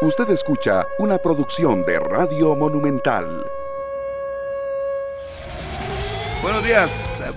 Usted 0.00 0.30
escucha 0.30 0.86
una 1.00 1.18
producción 1.18 1.84
de 1.84 1.98
Radio 1.98 2.54
Monumental. 2.54 3.44
Buenos 6.40 6.64
días, 6.64 6.90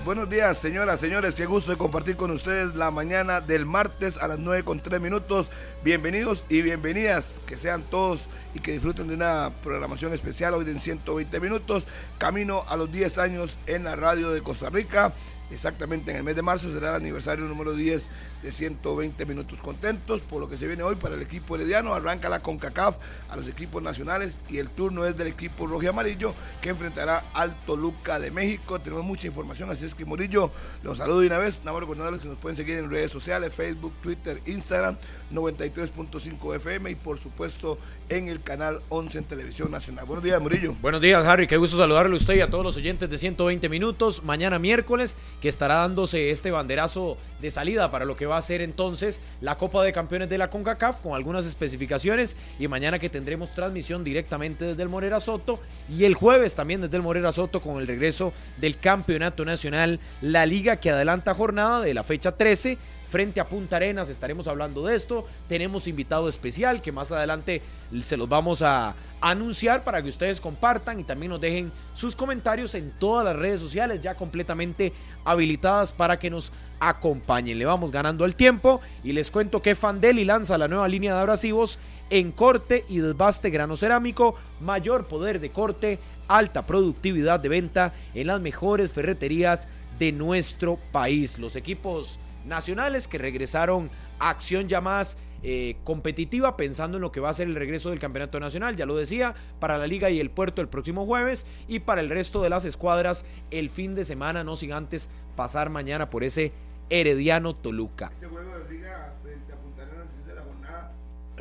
buenos 0.04 0.30
días 0.30 0.58
señoras, 0.58 1.00
señores, 1.00 1.34
qué 1.34 1.44
gusto 1.44 1.72
de 1.72 1.76
compartir 1.76 2.16
con 2.16 2.30
ustedes 2.30 2.76
la 2.76 2.92
mañana 2.92 3.40
del 3.40 3.66
martes 3.66 4.16
a 4.16 4.28
las 4.28 4.38
9 4.38 4.62
con 4.62 4.78
3 4.78 5.00
minutos. 5.00 5.50
Bienvenidos 5.82 6.44
y 6.48 6.62
bienvenidas, 6.62 7.40
que 7.46 7.56
sean 7.56 7.82
todos 7.82 8.28
y 8.54 8.60
que 8.60 8.70
disfruten 8.70 9.08
de 9.08 9.14
una 9.14 9.50
programación 9.64 10.12
especial 10.12 10.54
hoy 10.54 10.64
en 10.70 10.78
120 10.78 11.40
minutos, 11.40 11.88
camino 12.18 12.64
a 12.68 12.76
los 12.76 12.92
10 12.92 13.18
años 13.18 13.58
en 13.66 13.82
la 13.82 13.96
radio 13.96 14.30
de 14.30 14.40
Costa 14.40 14.70
Rica. 14.70 15.12
Exactamente 15.50 16.12
en 16.12 16.18
el 16.18 16.22
mes 16.22 16.36
de 16.36 16.42
marzo 16.42 16.72
será 16.72 16.90
el 16.90 16.94
aniversario 16.94 17.44
número 17.44 17.72
10 17.72 18.08
de 18.42 18.50
120 18.50 19.24
minutos 19.26 19.60
contentos 19.60 20.20
por 20.20 20.40
lo 20.40 20.48
que 20.48 20.56
se 20.56 20.66
viene 20.66 20.82
hoy 20.82 20.96
para 20.96 21.14
el 21.14 21.22
equipo 21.22 21.54
herediano. 21.54 21.94
Arranca 21.94 22.28
la 22.28 22.42
CONCACAF 22.42 22.96
a 23.28 23.36
los 23.36 23.48
equipos 23.48 23.82
nacionales 23.82 24.38
y 24.48 24.58
el 24.58 24.68
turno 24.68 25.06
es 25.06 25.16
del 25.16 25.28
equipo 25.28 25.66
rojo 25.66 25.82
y 25.84 25.86
amarillo 25.86 26.34
que 26.60 26.70
enfrentará 26.70 27.24
al 27.34 27.54
Toluca 27.64 28.18
de 28.18 28.30
México. 28.30 28.80
Tenemos 28.80 29.04
mucha 29.04 29.26
información, 29.26 29.70
así 29.70 29.84
es 29.84 29.94
que 29.94 30.04
Murillo, 30.04 30.50
los 30.82 30.98
saludo 30.98 31.20
de 31.20 31.28
una 31.28 31.38
vez. 31.38 31.60
Nada 31.60 31.72
más 31.72 31.80
recordarles 31.80 32.20
que 32.20 32.28
nos 32.28 32.38
pueden 32.38 32.56
seguir 32.56 32.78
en 32.78 32.90
redes 32.90 33.10
sociales, 33.10 33.54
Facebook, 33.54 33.92
Twitter, 34.02 34.40
Instagram, 34.46 34.96
93.5 35.32 36.56
FM 36.56 36.90
y 36.90 36.94
por 36.94 37.18
supuesto 37.18 37.78
en 38.08 38.28
el 38.28 38.42
canal 38.42 38.82
11 38.88 39.18
en 39.18 39.24
Televisión 39.24 39.70
Nacional. 39.70 40.04
Buenos 40.04 40.24
días, 40.24 40.40
Murillo. 40.40 40.74
Buenos 40.82 41.00
días, 41.00 41.24
Harry. 41.24 41.46
Qué 41.46 41.56
gusto 41.56 41.78
saludarle 41.78 42.14
a 42.14 42.18
usted 42.18 42.34
y 42.34 42.40
a 42.40 42.50
todos 42.50 42.64
los 42.64 42.76
oyentes 42.76 43.08
de 43.08 43.16
120 43.16 43.68
minutos. 43.68 44.22
Mañana 44.22 44.58
miércoles, 44.58 45.16
que 45.40 45.48
estará 45.48 45.76
dándose 45.76 46.30
este 46.30 46.50
banderazo 46.50 47.16
de 47.40 47.50
salida 47.50 47.90
para 47.90 48.04
lo 48.04 48.16
que 48.16 48.26
va 48.26 48.31
a 48.36 48.42
ser 48.42 48.60
entonces 48.60 49.20
la 49.40 49.56
Copa 49.56 49.82
de 49.82 49.92
Campeones 49.92 50.28
de 50.28 50.38
la 50.38 50.50
CONCACAF 50.50 51.00
con 51.00 51.14
algunas 51.14 51.46
especificaciones. 51.46 52.36
Y 52.58 52.68
mañana 52.68 52.98
que 52.98 53.08
tendremos 53.08 53.52
transmisión 53.52 54.04
directamente 54.04 54.64
desde 54.64 54.82
el 54.82 54.88
Morera 54.88 55.20
Soto. 55.20 55.60
Y 55.88 56.04
el 56.04 56.14
jueves 56.14 56.54
también 56.54 56.80
desde 56.80 56.96
el 56.96 57.02
Morera 57.02 57.32
Soto 57.32 57.60
con 57.60 57.78
el 57.78 57.86
regreso 57.86 58.32
del 58.58 58.78
Campeonato 58.78 59.44
Nacional, 59.44 60.00
la 60.20 60.46
Liga 60.46 60.76
que 60.76 60.90
adelanta 60.90 61.34
jornada 61.34 61.80
de 61.80 61.94
la 61.94 62.04
fecha 62.04 62.32
13 62.32 62.78
frente 63.12 63.40
a 63.40 63.46
Punta 63.46 63.76
Arenas. 63.76 64.08
Estaremos 64.08 64.48
hablando 64.48 64.86
de 64.86 64.96
esto. 64.96 65.26
Tenemos 65.46 65.86
invitado 65.86 66.28
especial 66.28 66.80
que 66.80 66.92
más 66.92 67.12
adelante 67.12 67.60
se 68.00 68.16
los 68.16 68.28
vamos 68.28 68.62
a 68.62 68.94
anunciar 69.22 69.84
para 69.84 70.02
que 70.02 70.08
ustedes 70.08 70.40
compartan 70.40 70.98
y 70.98 71.04
también 71.04 71.30
nos 71.30 71.40
dejen 71.40 71.72
sus 71.94 72.16
comentarios 72.16 72.74
en 72.74 72.90
todas 72.98 73.24
las 73.24 73.36
redes 73.36 73.60
sociales 73.60 74.00
ya 74.00 74.16
completamente 74.16 74.92
habilitadas 75.24 75.92
para 75.92 76.18
que 76.18 76.28
nos 76.28 76.52
acompañen. 76.80 77.56
Le 77.56 77.64
vamos 77.64 77.92
ganando 77.92 78.24
el 78.24 78.34
tiempo 78.34 78.80
y 79.04 79.12
les 79.12 79.30
cuento 79.30 79.62
que 79.62 79.76
Fandeli 79.76 80.24
lanza 80.24 80.58
la 80.58 80.66
nueva 80.66 80.88
línea 80.88 81.14
de 81.14 81.20
abrasivos 81.20 81.78
en 82.10 82.32
corte 82.32 82.84
y 82.88 82.98
desbaste 82.98 83.50
grano 83.50 83.76
cerámico, 83.76 84.34
mayor 84.60 85.06
poder 85.06 85.38
de 85.38 85.50
corte, 85.50 86.00
alta 86.26 86.66
productividad 86.66 87.38
de 87.38 87.48
venta 87.48 87.94
en 88.14 88.26
las 88.26 88.40
mejores 88.40 88.90
ferreterías 88.90 89.68
de 90.00 90.10
nuestro 90.10 90.80
país. 90.90 91.38
Los 91.38 91.54
equipos 91.54 92.18
nacionales 92.44 93.06
que 93.06 93.18
regresaron 93.18 93.88
a 94.18 94.30
acción 94.30 94.66
ya 94.66 94.80
más 94.80 95.16
eh, 95.42 95.76
competitiva 95.84 96.56
pensando 96.56 96.98
en 96.98 97.02
lo 97.02 97.10
que 97.10 97.20
va 97.20 97.30
a 97.30 97.34
ser 97.34 97.48
el 97.48 97.54
regreso 97.54 97.90
del 97.90 97.98
campeonato 97.98 98.38
nacional, 98.38 98.76
ya 98.76 98.86
lo 98.86 98.96
decía, 98.96 99.34
para 99.58 99.78
la 99.78 99.86
liga 99.86 100.10
y 100.10 100.20
el 100.20 100.30
puerto 100.30 100.62
el 100.62 100.68
próximo 100.68 101.04
jueves 101.04 101.46
y 101.68 101.80
para 101.80 102.00
el 102.00 102.10
resto 102.10 102.42
de 102.42 102.50
las 102.50 102.64
escuadras 102.64 103.24
el 103.50 103.70
fin 103.70 103.94
de 103.94 104.04
semana, 104.04 104.44
no 104.44 104.56
sin 104.56 104.72
antes 104.72 105.10
pasar 105.36 105.70
mañana 105.70 106.10
por 106.10 106.24
ese 106.24 106.52
Herediano 106.90 107.56
Toluca. 107.56 108.10
Este 108.12 108.26
juego 108.26 108.58
de 108.58 108.72
liga 108.72 109.14
frente 109.22 109.52
a 109.52 109.56
Punta 109.56 109.82
Arenas 109.82 110.06
es 110.12 110.26
de 110.26 110.34
la 110.34 110.42
jornada. 110.42 110.92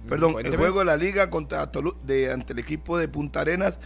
Perdón, 0.08 0.36
el 0.46 0.58
juego 0.58 0.80
de 0.80 0.86
la 0.86 0.98
liga 0.98 1.30
contra 1.30 1.70
de, 2.04 2.32
ante 2.32 2.54
el 2.54 2.60
equipo 2.60 2.98
de 2.98 3.08
Punta 3.08 3.42
Arenas 3.42 3.80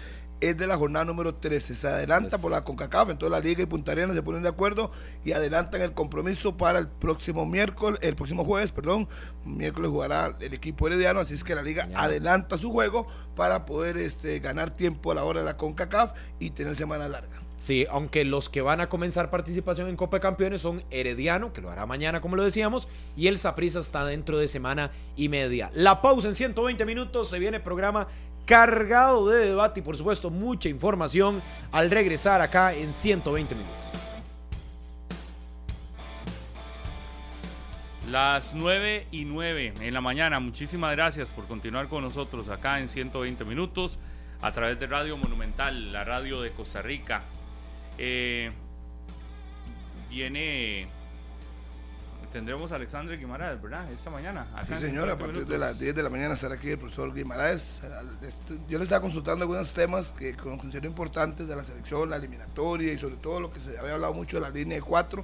es 0.50 0.58
de 0.58 0.68
la 0.68 0.78
jornada 0.78 1.06
número 1.06 1.36
13. 1.36 1.76
Se 1.76 1.88
adelanta 1.88 2.38
por 2.38 2.52
la 2.52 2.64
CONCACAF, 2.64 3.10
entonces 3.10 3.32
la 3.32 3.40
Liga 3.40 3.64
y 3.64 3.66
Punta 3.66 3.92
Arenas 3.92 4.16
se 4.16 4.24
ponen 4.24 4.44
de 4.44 4.50
acuerdo 4.50 4.92
y 5.24 5.32
adelantan 5.32 5.82
el 5.82 5.94
compromiso 5.94 6.58
para 6.58 6.80
el 6.80 6.88
próximo 6.88 7.46
miércoles, 7.46 8.00
el 8.04 8.16
próximo 8.16 8.46
jueves, 8.46 8.72
perdón. 8.72 9.08
Miércoles 9.44 9.92
jugará 9.92 10.36
el 10.40 10.54
equipo 10.54 10.88
herediano, 10.88 11.20
así 11.20 11.34
es 11.34 11.44
que 11.44 11.56
la 11.56 11.64
Liga 11.64 11.90
adelanta 11.96 12.58
su 12.58 12.72
juego 12.72 13.08
para 13.36 13.66
poder 13.66 13.98
este, 13.98 14.40
ganar 14.40 14.72
tiempo 14.72 15.12
a 15.12 15.16
la 15.16 15.24
hora 15.24 15.40
de 15.40 15.46
la 15.46 15.58
CONCACAF 15.58 16.14
y 16.40 16.52
tener 16.52 16.76
semana 16.76 17.08
larga. 17.08 17.46
Sí, 17.58 17.88
aunque 17.90 18.26
los 18.26 18.50
que 18.50 18.62
van 18.62 18.82
a 18.82 18.90
comenzar 18.90 19.30
participación 19.30 19.88
en 19.88 19.96
Copa 19.96 20.18
de 20.18 20.22
Campeones 20.22 20.62
son 20.62 20.84
Herediano, 20.92 21.54
que 21.54 21.62
lo 21.62 21.72
hará 21.72 21.86
mañana 21.86 22.22
como 22.22 22.36
lo 22.36 22.44
decíamos, 22.44 22.88
y 23.16 23.28
el 23.28 23.38
Saprissa 23.38 23.80
está 23.80 24.06
dentro 24.06 24.38
de 24.38 24.48
semana 24.48 24.92
y 25.16 25.30
media. 25.30 25.72
La 25.74 26.02
pausa 26.02 26.28
en 26.28 26.36
120 26.36 26.86
minutos, 26.86 27.30
se 27.30 27.40
viene 27.40 27.60
programa 27.60 28.08
cargado 28.46 29.28
de 29.28 29.48
debate 29.48 29.80
y 29.80 29.84
por 29.84 29.98
supuesto 29.98 30.30
mucha 30.30 30.70
información 30.70 31.42
al 31.72 31.92
regresar 31.92 32.42
acá 32.42 32.74
en 32.74 32.94
120 32.94 33.56
minutos. 33.56 33.76
Las 38.10 38.54
9 38.54 39.08
y 39.12 39.26
9 39.26 39.74
en 39.82 39.94
la 39.94 40.00
mañana. 40.00 40.40
Muchísimas 40.40 40.96
gracias 40.96 41.32
por 41.32 41.48
continuar 41.48 41.88
con 41.88 42.04
nosotros 42.04 42.50
acá 42.50 42.80
en 42.80 42.88
120 42.88 43.44
minutos 43.46 43.98
a 44.42 44.52
través 44.52 44.80
de 44.80 44.86
Radio 44.86 45.18
Monumental, 45.18 45.92
la 45.92 46.04
radio 46.04 46.42
de 46.42 46.52
Costa 46.52 46.84
Rica. 46.84 47.24
Eh, 47.98 48.52
viene 50.10 50.88
tendremos 52.36 52.70
a 52.74 52.76
Alexandre 52.76 53.16
Guimaraes, 53.16 53.62
¿verdad? 53.62 53.90
Esta 53.94 54.10
mañana. 54.10 54.46
sí, 54.68 54.76
señora, 54.76 55.14
a 55.14 55.18
partir 55.18 55.46
de 55.46 55.58
las 55.58 55.80
10 55.80 55.96
de 55.96 56.04
la 56.04 56.10
mañana 56.10 56.34
estará 56.34 56.56
aquí 56.56 56.70
el 56.70 56.78
profesor 56.78 57.14
Guimaraes. 57.14 57.80
Yo 58.68 58.78
le 58.78 58.84
estaba 58.84 59.00
consultando 59.00 59.44
algunos 59.44 59.72
temas 59.72 60.12
que 60.12 60.36
considero 60.36 60.86
importantes 60.86 61.48
de 61.48 61.56
la 61.56 61.64
selección, 61.64 62.10
la 62.10 62.18
eliminatoria 62.18 62.92
y 62.92 62.98
sobre 62.98 63.16
todo 63.16 63.40
lo 63.40 63.54
que 63.54 63.62
se 63.62 63.80
había 63.80 63.94
hablado 63.94 64.14
mucho 64.14 64.36
de 64.36 64.42
la 64.42 64.50
línea 64.50 64.76
de 64.76 64.82
cuatro 64.82 65.24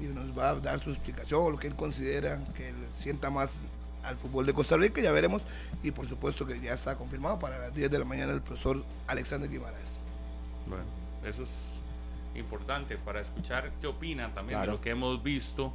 y 0.00 0.04
nos 0.04 0.38
va 0.38 0.50
a 0.50 0.54
dar 0.54 0.78
su 0.78 0.90
explicación, 0.90 1.50
lo 1.50 1.58
que 1.58 1.66
él 1.66 1.74
considera 1.74 2.38
que 2.54 2.68
él 2.68 2.76
sienta 2.96 3.30
más 3.30 3.56
al 4.04 4.16
fútbol 4.16 4.46
de 4.46 4.54
Costa 4.54 4.76
Rica, 4.76 5.00
ya 5.00 5.10
veremos. 5.10 5.42
Y 5.82 5.90
por 5.90 6.06
supuesto 6.06 6.46
que 6.46 6.60
ya 6.60 6.74
está 6.74 6.94
confirmado 6.94 7.36
para 7.40 7.58
las 7.58 7.74
10 7.74 7.90
de 7.90 7.98
la 7.98 8.04
mañana 8.04 8.32
el 8.32 8.42
profesor 8.42 8.84
Alexander 9.08 9.50
Guimaraes. 9.50 9.98
Bueno, 10.68 10.84
eso 11.24 11.42
es 11.42 11.80
importante 12.36 12.96
para 12.96 13.20
escuchar 13.20 13.72
qué 13.80 13.88
opina 13.88 14.32
también 14.32 14.60
de 14.60 14.68
lo 14.68 14.80
que 14.80 14.90
hemos 14.90 15.20
visto 15.20 15.72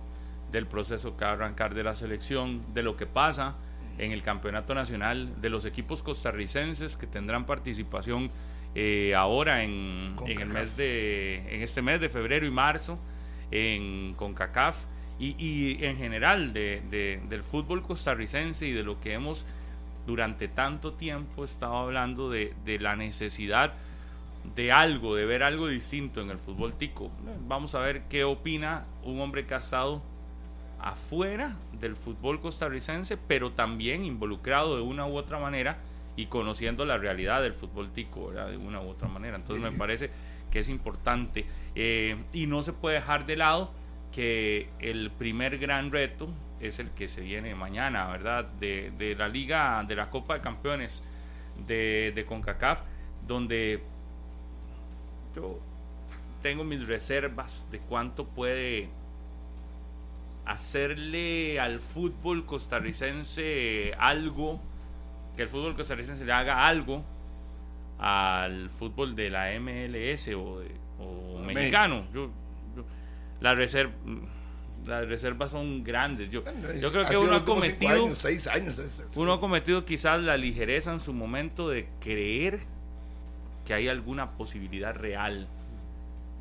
del 0.52 0.66
proceso 0.66 1.16
que 1.16 1.26
va 1.26 1.32
a 1.32 1.34
arrancar 1.34 1.74
de 1.74 1.84
la 1.84 1.96
selección, 1.96 2.74
de 2.74 2.84
lo 2.84 2.98
que 2.98 3.06
pasa 3.06 3.56
en 3.98 4.12
el 4.12 4.24
campeonato 4.24 4.74
nacional, 4.74 5.42
de 5.42 5.50
los 5.50 5.66
equipos 5.66 6.02
costarricenses 6.04 6.98
que 6.98 7.08
tendrán 7.08 7.46
participación 7.46 8.32
eh, 8.76 9.14
ahora 9.16 9.64
en, 9.64 10.16
en, 10.26 10.40
el 10.40 10.50
mes 10.50 10.78
de, 10.78 11.44
en 11.50 11.62
este 11.62 11.82
mes 11.82 12.00
de 12.00 12.10
febrero 12.10 12.46
y 12.46 12.52
marzo 12.52 13.00
en 13.52 14.14
CONCACAF 14.16 14.78
y, 15.20 15.36
y 15.38 15.84
en 15.84 15.98
general 15.98 16.54
de, 16.54 17.20
del 17.28 17.44
fútbol 17.44 17.82
costarricense 17.82 18.68
y 18.68 18.72
de 18.72 18.84
lo 18.84 19.00
que 19.02 19.14
hemos 19.14 19.46
durante 20.06 20.48
tanto 20.48 20.94
tiempo 20.94 21.44
estado 21.44 21.78
hablando 21.78 22.30
de, 22.30 22.54
de 22.64 22.80
la 22.80 22.96
necesidad 22.96 23.74
de 24.56 24.72
algo, 24.72 25.16
de 25.16 25.26
ver 25.26 25.44
algo 25.44 25.68
distinto 25.68 26.22
en 26.22 26.30
el 26.30 26.38
fútbol 26.38 26.74
tico. 26.74 27.12
Vamos 27.48 27.76
a 27.76 27.80
ver 27.80 28.04
qué 28.04 28.24
opina 28.24 28.86
un 29.04 29.20
hombre 29.20 29.46
que 29.46 29.54
ha 29.54 29.58
estado 29.58 30.02
afuera 30.82 31.56
del 31.80 31.96
fútbol 31.96 32.42
costarricense, 32.42 33.18
pero 33.18 33.52
también 33.52 34.04
involucrado 34.04 34.76
de 34.76 34.82
una 34.82 35.06
u 35.06 35.18
otra 35.18 35.40
manera 35.40 35.78
y 36.16 36.26
conociendo 36.26 36.86
la 36.86 36.98
realidad 36.98 37.42
del 37.42 37.54
fútbol 37.54 37.92
tico, 37.92 38.32
de 38.32 38.58
una 38.58 38.82
u 38.82 38.90
otra 38.90 39.08
manera. 39.08 39.36
Entonces 39.36 39.64
me 39.64 39.78
parece 39.78 40.10
que 40.52 40.60
es 40.60 40.70
importante 40.70 41.46
eh, 41.76 42.18
y 42.34 42.48
no 42.48 42.62
se 42.62 42.74
puede 42.74 42.96
dejar 42.96 43.26
de 43.26 43.38
lado 43.38 43.72
que 44.12 44.70
el 44.80 45.12
primer 45.12 45.58
gran 45.60 45.92
reto 45.92 46.28
es 46.60 46.80
el 46.80 46.90
que 46.92 47.08
se 47.08 47.22
viene 47.22 47.56
mañana, 47.56 48.08
¿verdad? 48.08 48.46
De, 48.60 48.92
de 48.98 49.16
la 49.16 49.30
Liga, 49.30 49.84
de 49.88 49.96
la 49.96 50.10
Copa 50.10 50.34
de 50.34 50.42
Campeones 50.42 51.04
de, 51.68 52.12
de 52.16 52.26
CONCACAF, 52.26 52.82
donde 53.28 53.82
yo 55.36 55.60
tengo 56.42 56.64
mis 56.64 56.86
reservas 56.88 57.66
de 57.72 57.80
cuánto 57.80 58.26
puede 58.26 58.90
hacerle 60.50 61.60
al 61.60 61.80
fútbol 61.80 62.46
costarricense 62.46 63.94
algo, 64.00 64.60
que 65.36 65.44
el 65.44 65.50
fútbol 65.50 65.76
costarricense 65.76 66.26
le 66.26 66.34
haga 66.34 66.68
algo 66.68 67.06
al 68.00 68.72
fútbol 68.72 69.16
de 69.16 69.30
la 69.30 69.52
MLS 69.60 70.28
o, 70.36 70.64
mexicano. 71.46 72.04
Yo, 72.12 72.32
la 73.42 73.54
reserva, 73.54 73.94
las 74.88 75.08
reservas 75.08 75.52
son 75.52 75.84
grandes. 75.84 76.32
Yo, 76.32 76.44
yo 76.82 76.92
creo 76.92 77.08
que 77.08 77.18
uno 77.18 77.36
ha 77.36 77.46
cometido. 77.46 78.08
años, 78.52 79.04
uno 79.16 79.34
ha 79.34 79.40
cometido 79.40 79.86
quizás 79.86 80.20
la 80.20 80.36
ligereza 80.36 80.92
en 80.92 81.00
su 81.00 81.14
momento 81.14 81.70
de 81.70 81.88
creer 82.00 82.60
que 83.66 83.76
hay 83.76 83.88
alguna 83.88 84.32
posibilidad 84.32 84.96
real. 84.96 85.48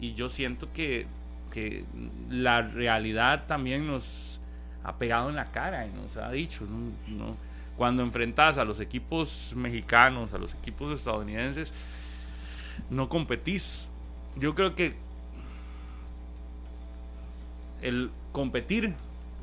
Y 0.01 0.15
yo 0.15 0.31
siento 0.31 0.73
que 0.73 1.07
que 1.49 1.85
la 2.31 2.63
realidad 2.63 3.47
también 3.47 3.87
nos 3.87 4.41
ha 4.85 4.97
pegado 4.97 5.29
en 5.29 5.37
la 5.37 5.51
cara 5.51 5.87
y 5.87 5.91
nos 5.91 6.17
ha 6.17 6.31
dicho, 6.31 6.65
no, 7.09 7.37
cuando 7.77 8.03
enfrentas 8.03 8.59
a 8.59 8.65
los 8.65 8.81
equipos 8.81 9.53
mexicanos, 9.57 10.35
a 10.35 10.39
los 10.39 10.55
equipos 10.55 10.91
estadounidenses, 10.91 11.73
no 12.91 13.09
competís. 13.09 13.91
Yo 14.37 14.55
creo 14.55 14.75
que 14.75 14.95
el 17.83 18.11
competir 18.33 18.95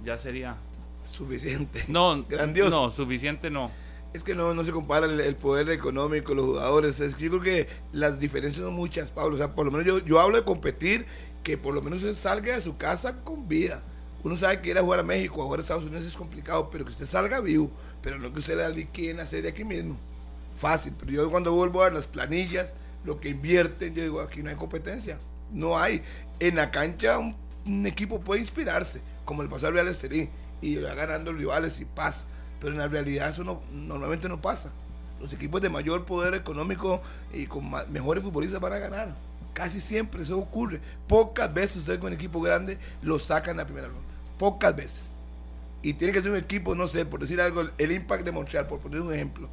ya 0.03 0.17
sería 0.17 0.57
suficiente. 1.05 1.85
No, 1.87 2.23
grandioso. 2.23 2.69
No, 2.69 2.91
suficiente 2.91 3.49
no. 3.49 3.71
Es 4.13 4.23
que 4.23 4.33
no, 4.33 4.53
no 4.53 4.63
se 4.63 4.71
compara 4.71 5.07
el, 5.07 5.35
poder 5.35 5.69
económico, 5.69 6.33
los 6.33 6.45
jugadores. 6.45 6.99
Es 7.01 7.15
que 7.15 7.25
yo 7.25 7.31
creo 7.31 7.41
que 7.41 7.69
las 7.91 8.19
diferencias 8.19 8.63
son 8.63 8.73
muchas, 8.73 9.11
Pablo. 9.11 9.35
O 9.35 9.37
sea, 9.37 9.53
por 9.53 9.65
lo 9.65 9.71
menos 9.71 9.85
yo, 9.85 9.99
yo 9.99 10.19
hablo 10.21 10.37
de 10.37 10.43
competir, 10.43 11.05
que 11.45 11.59
por 11.59 11.75
lo 11.75 11.81
menos 11.83 12.01
se 12.01 12.15
salga 12.15 12.55
de 12.55 12.61
su 12.61 12.75
casa 12.75 13.21
con 13.23 13.47
vida. 13.47 13.83
Uno 14.23 14.35
sabe 14.35 14.59
que 14.61 14.71
ir 14.71 14.77
a 14.79 14.81
jugar 14.81 15.01
a 15.01 15.03
México, 15.03 15.39
a 15.39 15.45
jugar 15.45 15.59
a 15.59 15.61
Estados 15.61 15.83
Unidos 15.83 16.03
es 16.03 16.15
complicado, 16.15 16.71
pero 16.71 16.83
que 16.83 16.91
usted 16.91 17.05
salga 17.05 17.39
vivo. 17.39 17.69
Pero 18.01 18.17
no 18.17 18.33
que 18.33 18.39
usted 18.39 18.57
la 18.57 18.69
liquide 18.69 19.11
en 19.11 19.17
la 19.17 19.23
aquí 19.23 19.63
mismo. 19.63 19.95
Fácil. 20.57 20.93
Pero 20.99 21.11
yo 21.11 21.29
cuando 21.29 21.53
vuelvo 21.53 21.81
a 21.81 21.85
ver 21.85 21.93
las 21.93 22.07
planillas, 22.07 22.73
lo 23.03 23.19
que 23.19 23.29
invierten, 23.29 23.93
yo 23.93 24.01
digo, 24.01 24.21
aquí 24.21 24.41
no 24.41 24.49
hay 24.49 24.55
competencia. 24.55 25.19
No 25.51 25.77
hay. 25.77 26.01
En 26.39 26.55
la 26.55 26.71
cancha 26.71 27.19
un, 27.19 27.85
equipo 27.85 28.19
puede 28.21 28.41
inspirarse, 28.41 29.01
como 29.23 29.43
el 29.43 29.49
pasado 29.49 29.73
Real 29.73 29.87
Estelí, 29.87 30.29
y 30.61 30.77
va 30.77 30.95
ganando 30.95 31.31
rivales 31.31 31.79
y 31.79 31.85
pasa 31.85 32.25
pero 32.59 32.73
en 32.73 32.79
la 32.79 32.87
realidad 32.87 33.29
eso 33.29 33.43
no, 33.43 33.61
normalmente 33.71 34.27
no 34.27 34.41
pasa. 34.41 34.71
Los 35.21 35.31
equipos 35.33 35.61
de 35.61 35.69
mayor 35.69 36.05
poder 36.05 36.33
económico 36.33 36.99
y 37.31 37.45
con 37.45 37.69
mejores 37.91 38.23
futbolistas 38.23 38.59
van 38.59 38.73
a 38.73 38.79
ganar. 38.79 39.15
Casi 39.55 39.79
siempre 39.79 40.21
eso 40.21 40.37
ocurre. 40.37 40.81
Pocas 41.07 41.51
veces 41.51 41.77
usted 41.77 41.97
con 41.97 42.09
un 42.09 42.13
equipo 42.13 42.41
grande 42.41 42.77
lo 43.01 43.17
sacan 43.19 43.51
en 43.51 43.57
la 43.57 43.65
primera 43.65 43.87
ronda. 43.87 44.03
Pocas 44.37 44.75
veces. 44.75 44.99
Y 45.81 45.93
tiene 45.93 46.11
que 46.11 46.21
ser 46.21 46.31
un 46.31 46.37
equipo, 46.37 46.75
no 46.75 46.87
sé, 46.87 47.05
por 47.05 47.21
decir 47.21 47.39
algo, 47.39 47.63
el 47.77 47.91
Impact 47.91 48.25
de 48.25 48.31
Montreal, 48.33 48.67
por 48.67 48.79
poner 48.79 48.99
un 48.99 49.13
ejemplo. 49.13 49.47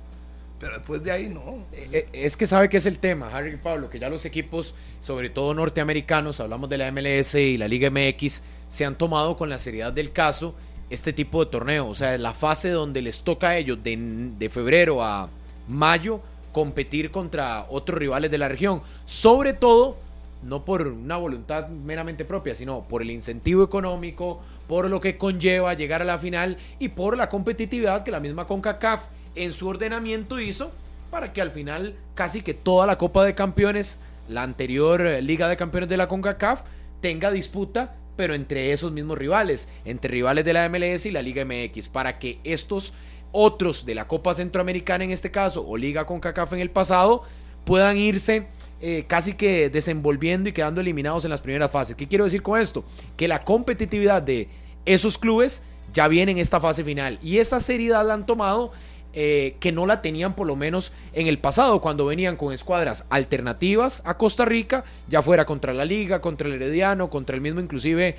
Pero 0.58 0.74
después 0.74 1.04
de 1.04 1.12
ahí 1.12 1.28
no. 1.28 1.66
Eh, 1.72 1.88
eh, 1.92 2.08
es 2.12 2.36
que 2.36 2.48
sabe 2.48 2.68
que 2.68 2.78
es 2.78 2.86
el 2.86 2.98
tema, 2.98 3.30
Harry 3.32 3.54
y 3.54 3.56
Pablo, 3.58 3.88
que 3.88 4.00
ya 4.00 4.10
los 4.10 4.24
equipos, 4.24 4.74
sobre 5.00 5.30
todo 5.30 5.54
norteamericanos, 5.54 6.40
hablamos 6.40 6.68
de 6.68 6.78
la 6.78 6.90
MLS 6.90 7.36
y 7.36 7.56
la 7.56 7.68
Liga 7.68 7.88
MX, 7.88 8.42
se 8.68 8.84
han 8.84 8.96
tomado 8.96 9.36
con 9.36 9.48
la 9.48 9.58
seriedad 9.60 9.92
del 9.92 10.10
caso 10.10 10.54
este 10.90 11.12
tipo 11.12 11.44
de 11.44 11.50
torneo. 11.50 11.86
O 11.86 11.94
sea, 11.94 12.18
la 12.18 12.34
fase 12.34 12.70
donde 12.70 13.02
les 13.02 13.22
toca 13.22 13.50
a 13.50 13.56
ellos 13.56 13.78
de, 13.82 14.50
febrero 14.50 15.04
a 15.04 15.30
mayo 15.68 16.20
competir 16.52 17.10
contra 17.10 17.66
otros 17.68 17.98
rivales 17.98 18.30
de 18.30 18.38
la 18.38 18.48
región. 18.48 18.82
Sobre 19.04 19.52
todo, 19.52 19.96
no 20.42 20.64
por 20.64 20.86
una 20.86 21.16
voluntad 21.16 21.68
meramente 21.68 22.24
propia, 22.24 22.54
sino 22.54 22.82
por 22.82 23.02
el 23.02 23.10
incentivo 23.10 23.64
económico, 23.64 24.40
por 24.66 24.88
lo 24.88 25.00
que 25.00 25.18
conlleva 25.18 25.74
llegar 25.74 26.02
a 26.02 26.06
la 26.06 26.18
final 26.18 26.58
y 26.78 26.90
por 26.90 27.16
la 27.16 27.28
competitividad 27.28 28.04
que 28.04 28.10
la 28.10 28.20
misma 28.20 28.46
CONCACAF 28.46 29.04
en 29.34 29.52
su 29.52 29.68
ordenamiento 29.68 30.40
hizo 30.40 30.70
para 31.10 31.32
que 31.32 31.42
al 31.42 31.50
final 31.50 31.94
casi 32.14 32.42
que 32.42 32.54
toda 32.54 32.86
la 32.86 32.98
Copa 32.98 33.24
de 33.24 33.34
Campeones, 33.34 33.98
la 34.28 34.42
anterior 34.42 35.00
Liga 35.22 35.48
de 35.48 35.56
Campeones 35.56 35.88
de 35.88 35.96
la 35.96 36.08
CONCACAF, 36.08 36.62
tenga 37.00 37.30
disputa 37.30 37.96
pero 38.16 38.34
entre 38.34 38.72
esos 38.72 38.92
mismos 38.92 39.18
rivales, 39.18 39.68
entre 39.84 40.10
rivales 40.12 40.44
de 40.44 40.52
la 40.52 40.68
MLS 40.68 41.06
y 41.06 41.10
la 41.10 41.22
Liga 41.22 41.44
MX, 41.44 41.88
para 41.88 42.18
que 42.18 42.38
estos 42.44 42.92
otros 43.32 43.84
de 43.84 43.94
la 43.94 44.06
Copa 44.06 44.34
Centroamericana 44.34 45.04
en 45.04 45.10
este 45.10 45.30
caso, 45.30 45.66
o 45.66 45.76
Liga 45.76 46.06
con 46.06 46.20
CACAF 46.20 46.52
en 46.52 46.60
el 46.60 46.70
pasado, 46.70 47.22
puedan 47.64 47.96
irse 47.96 48.46
eh, 48.80 49.04
casi 49.06 49.34
que 49.34 49.70
desenvolviendo 49.70 50.48
y 50.48 50.52
quedando 50.52 50.80
eliminados 50.80 51.24
en 51.24 51.30
las 51.30 51.40
primeras 51.40 51.70
fases. 51.70 51.96
¿Qué 51.96 52.08
quiero 52.08 52.24
decir 52.24 52.42
con 52.42 52.60
esto? 52.60 52.84
Que 53.16 53.28
la 53.28 53.40
competitividad 53.40 54.22
de 54.22 54.48
esos 54.84 55.18
clubes 55.18 55.62
ya 55.92 56.08
viene 56.08 56.32
en 56.32 56.38
esta 56.38 56.60
fase 56.60 56.84
final 56.84 57.18
y 57.22 57.38
esa 57.38 57.60
seriedad 57.60 58.06
la 58.06 58.14
han 58.14 58.26
tomado 58.26 58.72
eh, 59.14 59.56
que 59.60 59.72
no 59.72 59.84
la 59.84 60.00
tenían 60.00 60.34
por 60.34 60.46
lo 60.46 60.56
menos 60.56 60.90
en 61.12 61.26
el 61.26 61.38
pasado, 61.38 61.80
cuando 61.82 62.06
venían 62.06 62.36
con 62.36 62.52
escuadras 62.52 63.04
alternativas 63.10 64.02
a 64.06 64.16
Costa 64.16 64.46
Rica, 64.46 64.84
ya 65.06 65.20
fuera 65.20 65.44
contra 65.44 65.74
la 65.74 65.84
Liga, 65.84 66.20
contra 66.22 66.48
el 66.48 66.54
Herediano, 66.54 67.10
contra 67.10 67.36
el 67.36 67.42
mismo 67.42 67.60
inclusive 67.60 68.16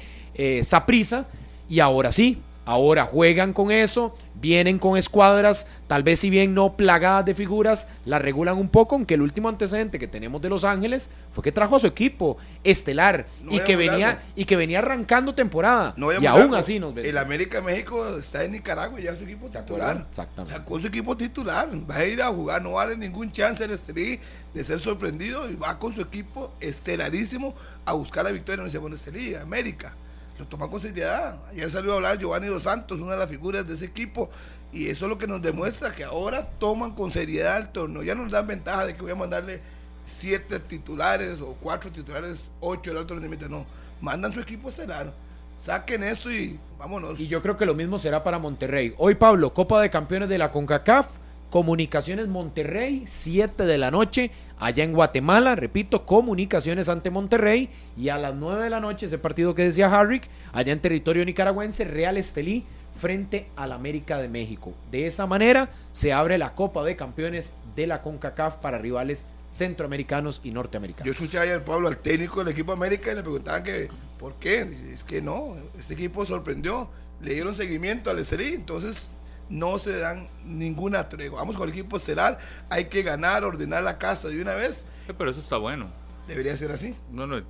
Saprisa, 0.62 1.27
eh, 1.31 1.66
y 1.69 1.80
ahora 1.80 2.12
sí, 2.12 2.42
Ahora 2.65 3.04
juegan 3.04 3.51
con 3.51 3.71
eso, 3.71 4.15
vienen 4.36 4.80
con 4.80 4.98
escuadras, 4.98 5.68
tal 5.88 6.01
vez 6.01 6.21
si 6.21 6.30
bien 6.30 6.54
no 6.54 6.77
plagadas 6.77 7.25
de 7.25 7.36
figuras, 7.36 7.89
la 8.06 8.19
regulan 8.19 8.57
un 8.57 8.69
poco, 8.69 8.95
aunque 8.95 9.15
el 9.15 9.21
último 9.21 9.50
antecedente 9.50 10.00
que 10.00 10.07
tenemos 10.07 10.42
de 10.42 10.50
Los 10.50 10.63
Ángeles 10.63 11.10
fue 11.30 11.44
que 11.44 11.51
trajo 11.51 11.75
a 11.75 11.80
su 11.81 11.88
equipo 11.88 12.38
estelar 12.63 13.27
y, 13.50 13.60
que 13.60 13.75
venía, 13.75 14.24
y 14.36 14.45
que 14.45 14.56
venía 14.56 14.80
arrancando 14.80 15.36
temporada. 15.36 15.94
y 16.21 16.25
aún 16.25 16.56
así 16.56 16.80
nos 16.80 16.95
El 16.95 17.18
América 17.18 17.62
México 17.62 18.18
está 18.18 18.45
en 18.45 18.54
Nicaragua 18.54 19.00
y 19.00 19.04
ya 19.04 19.16
su 19.16 19.24
equipo 19.25 19.50
titular. 19.50 20.06
Exactamente. 20.09 20.57
Sacó 20.57 20.80
su 20.80 20.88
equipo 20.88 21.18
titular, 21.18 21.68
va 21.89 21.95
a 21.98 22.06
ir 22.06 22.21
a 22.21 22.27
jugar, 22.27 22.62
no 22.62 22.74
vale 22.74 22.95
ningún 22.95 23.31
chance 23.33 23.63
el 23.63 23.71
Estelí 23.71 24.21
de 24.54 24.63
ser 24.63 24.80
sorprendido 24.80 25.50
y 25.50 25.56
va 25.56 25.80
con 25.80 25.94
su 25.94 26.01
equipo 26.01 26.54
estelarísimo 26.62 27.56
a 27.86 27.94
buscar 27.94 28.24
la 28.24 28.31
victoria 28.31 28.63
en 28.63 28.69
el 28.69 28.94
Estelí, 28.94 29.36
América 29.36 29.95
lo 30.44 30.50
toma 30.50 30.69
con 30.69 30.81
seriedad. 30.81 31.40
Ayer 31.50 31.69
salió 31.69 31.94
a 31.94 31.95
hablar 31.95 32.18
Giovanni 32.18 32.48
Dos 32.48 32.63
Santos, 32.63 33.00
una 33.00 33.13
de 33.13 33.19
las 33.19 33.30
figuras 33.30 33.68
de 33.68 33.75
ese 33.75 33.86
equipo, 33.86 34.30
y 34.72 34.88
eso 34.88 35.06
es 35.06 35.10
lo 35.10 35.18
que 35.18 35.28
nos 35.28 35.42
demuestra 35.42 35.92
que 35.94 36.04
ahora 36.04 36.50
toman 36.60 36.94
con 36.94 37.12
seriedad 37.12 37.57
el 37.57 37.69
torneo. 37.69 38.04
Ya 38.04 38.16
nos 38.16 38.30
dan 38.31 38.48
ventaja 38.48 38.86
de 38.86 38.95
que 38.95 39.01
voy 39.01 39.12
a 39.12 39.16
mandarle 39.16 39.62
siete 40.06 40.60
titulares 40.60 41.40
o 41.42 41.56
cuatro 41.62 41.92
titulares, 41.92 42.51
ocho 42.60 42.92
el 42.92 42.98
otro 42.98 43.16
rendimiento. 43.16 43.48
No, 43.48 43.66
mandan 44.01 44.34
su 44.34 44.40
equipo 44.40 44.69
estelar. 44.69 45.13
Saquen 45.62 46.04
eso 46.04 46.30
y 46.30 46.60
vámonos. 46.78 47.19
Y 47.19 47.28
yo 47.28 47.42
creo 47.42 47.56
que 47.56 47.66
lo 47.66 47.74
mismo 47.74 47.98
será 47.98 48.22
para 48.24 48.38
Monterrey. 48.38 48.94
Hoy, 48.98 49.16
Pablo, 49.16 49.54
Copa 49.54 49.80
de 49.80 49.90
Campeones 49.90 50.28
de 50.28 50.38
la 50.38 50.51
CONCACAF 50.51 51.07
Comunicaciones 51.53 52.29
Monterrey, 52.29 53.03
7 53.05 53.65
de 53.65 53.77
la 53.77 53.91
noche, 53.91 54.31
allá 54.57 54.83
en 54.83 54.91
Guatemala, 54.91 55.55
repito, 55.55 56.03
Comunicaciones 56.03 56.89
ante 56.89 57.11
Monterrey, 57.11 57.69
y 57.95 58.09
a 58.09 58.17
las 58.17 58.33
9 58.33 58.63
de 58.63 58.69
la 58.71 58.79
noche, 58.79 59.05
ese 59.05 59.19
partido 59.19 59.53
que 59.53 59.65
decía 59.65 59.85
Harrick, 59.85 60.27
allá 60.51 60.73
en 60.73 60.79
territorio 60.79 61.23
nicaragüense, 61.23 61.83
Real 61.83 62.17
Estelí 62.17 62.65
frente 63.00 63.51
al 63.55 63.71
América 63.71 64.17
de 64.17 64.29
México. 64.29 64.73
De 64.89 65.05
esa 65.05 65.27
manera 65.27 65.69
se 65.91 66.11
abre 66.11 66.39
la 66.39 66.55
Copa 66.55 66.83
de 66.83 66.95
Campeones 66.95 67.53
de 67.75 67.85
la 67.85 68.01
CONCACAF 68.01 68.56
para 68.56 68.79
rivales 68.79 69.27
centroamericanos 69.51 70.41
y 70.44 70.49
norteamericanos. 70.49 71.06
Yo 71.06 71.11
escuché 71.11 71.38
ayer, 71.38 71.63
Pablo, 71.63 71.88
al 71.88 71.99
técnico 71.99 72.39
del 72.39 72.51
equipo 72.51 72.71
América 72.71 73.11
y 73.11 73.15
le 73.15 73.21
preguntaban 73.21 73.63
que, 73.63 73.89
¿por 74.17 74.33
qué? 74.39 74.67
Es 74.91 75.03
que 75.03 75.21
no, 75.21 75.56
este 75.77 75.94
equipo 75.94 76.25
sorprendió, 76.25 76.89
le 77.21 77.35
dieron 77.35 77.53
seguimiento 77.53 78.09
al 78.09 78.17
Estelí, 78.17 78.56
entonces 78.56 79.11
no 79.50 79.78
se 79.80 79.98
dan 80.00 80.30
ninguna 80.45 81.10
tregua. 81.10 81.40
Vamos 81.40 81.56
con 81.56 81.68
el 81.68 81.73
equipo 81.73 81.97
estelar, 81.97 82.40
hay 82.69 82.85
que 82.85 83.04
ganar, 83.04 83.44
ordenar 83.44 83.83
la 83.83 83.97
casa 83.97 84.28
de 84.28 84.42
una 84.42 84.56
vez. 84.56 84.85
Pero 85.18 85.30
eso 85.30 85.42
está 85.42 85.57
bueno. 85.57 85.88
¿Debería 86.28 86.56
ser 86.56 86.71
así? 86.71 86.95
No, 87.12 87.28
no, 87.28 87.42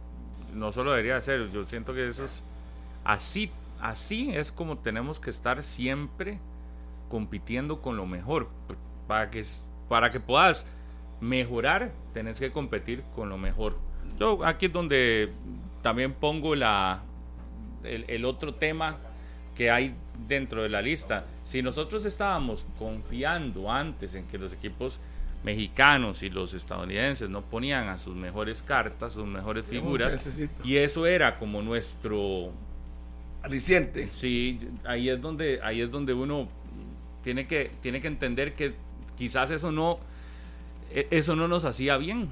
no 0.54 0.72
solo 0.72 0.92
debería 0.92 1.20
ser, 1.22 1.50
yo 1.50 1.64
siento 1.66 1.94
que 1.94 2.08
eso 2.08 2.26
es 2.26 2.44
así, 3.04 3.52
así 3.80 4.32
es 4.34 4.52
como 4.52 4.78
tenemos 4.78 5.20
que 5.20 5.30
estar 5.30 5.62
siempre 5.62 6.40
compitiendo 7.10 7.82
con 7.82 7.98
lo 7.98 8.06
mejor. 8.06 8.50
Para 9.08 9.30
que, 9.30 9.44
para 9.90 10.12
que 10.12 10.20
puedas 10.20 10.66
mejorar, 11.20 11.92
tenés 12.14 12.40
que 12.40 12.52
competir 12.52 13.04
con 13.16 13.30
lo 13.30 13.38
mejor. 13.38 13.78
Yo 14.20 14.44
aquí 14.46 14.66
es 14.66 14.74
donde 14.74 15.32
también 15.82 16.14
pongo 16.14 16.56
la, 16.56 17.04
el 17.84 18.26
otro 18.26 18.56
tema 18.56 18.98
que 19.56 19.70
hay 19.70 19.96
dentro 20.28 20.64
de 20.64 20.70
la 20.70 20.82
lista. 20.82 21.26
Si 21.44 21.62
nosotros 21.62 22.06
estábamos 22.06 22.66
confiando 22.78 23.72
antes 23.72 24.16
en 24.16 24.26
que 24.28 24.38
los 24.38 24.54
equipos 24.54 25.00
mexicanos 25.44 26.24
y 26.24 26.30
los 26.30 26.54
estadounidenses 26.54 27.30
no 27.30 27.42
ponían 27.42 27.90
a 27.90 27.98
sus 27.98 28.16
mejores 28.16 28.64
cartas, 28.64 29.14
sus 29.14 29.28
mejores 29.28 29.66
figuras, 29.66 30.30
y 30.64 30.78
eso 30.78 31.06
era 31.06 31.38
como 31.38 31.62
nuestro 31.62 32.52
aliciente. 33.42 34.10
Sí, 34.12 34.60
ahí 34.86 35.10
es 35.10 35.20
donde 35.22 35.60
ahí 35.62 35.82
es 35.82 35.92
donde 35.92 36.14
uno 36.14 36.48
tiene 37.24 37.46
que 37.46 37.72
tiene 37.82 38.00
que 38.00 38.08
entender 38.08 38.54
que 38.54 38.74
quizás 39.18 39.52
eso 39.52 39.72
no 39.72 40.00
e, 40.92 41.08
eso 41.12 41.36
no 41.36 41.48
nos 41.48 41.66
hacía 41.66 41.98
bien. 41.98 42.30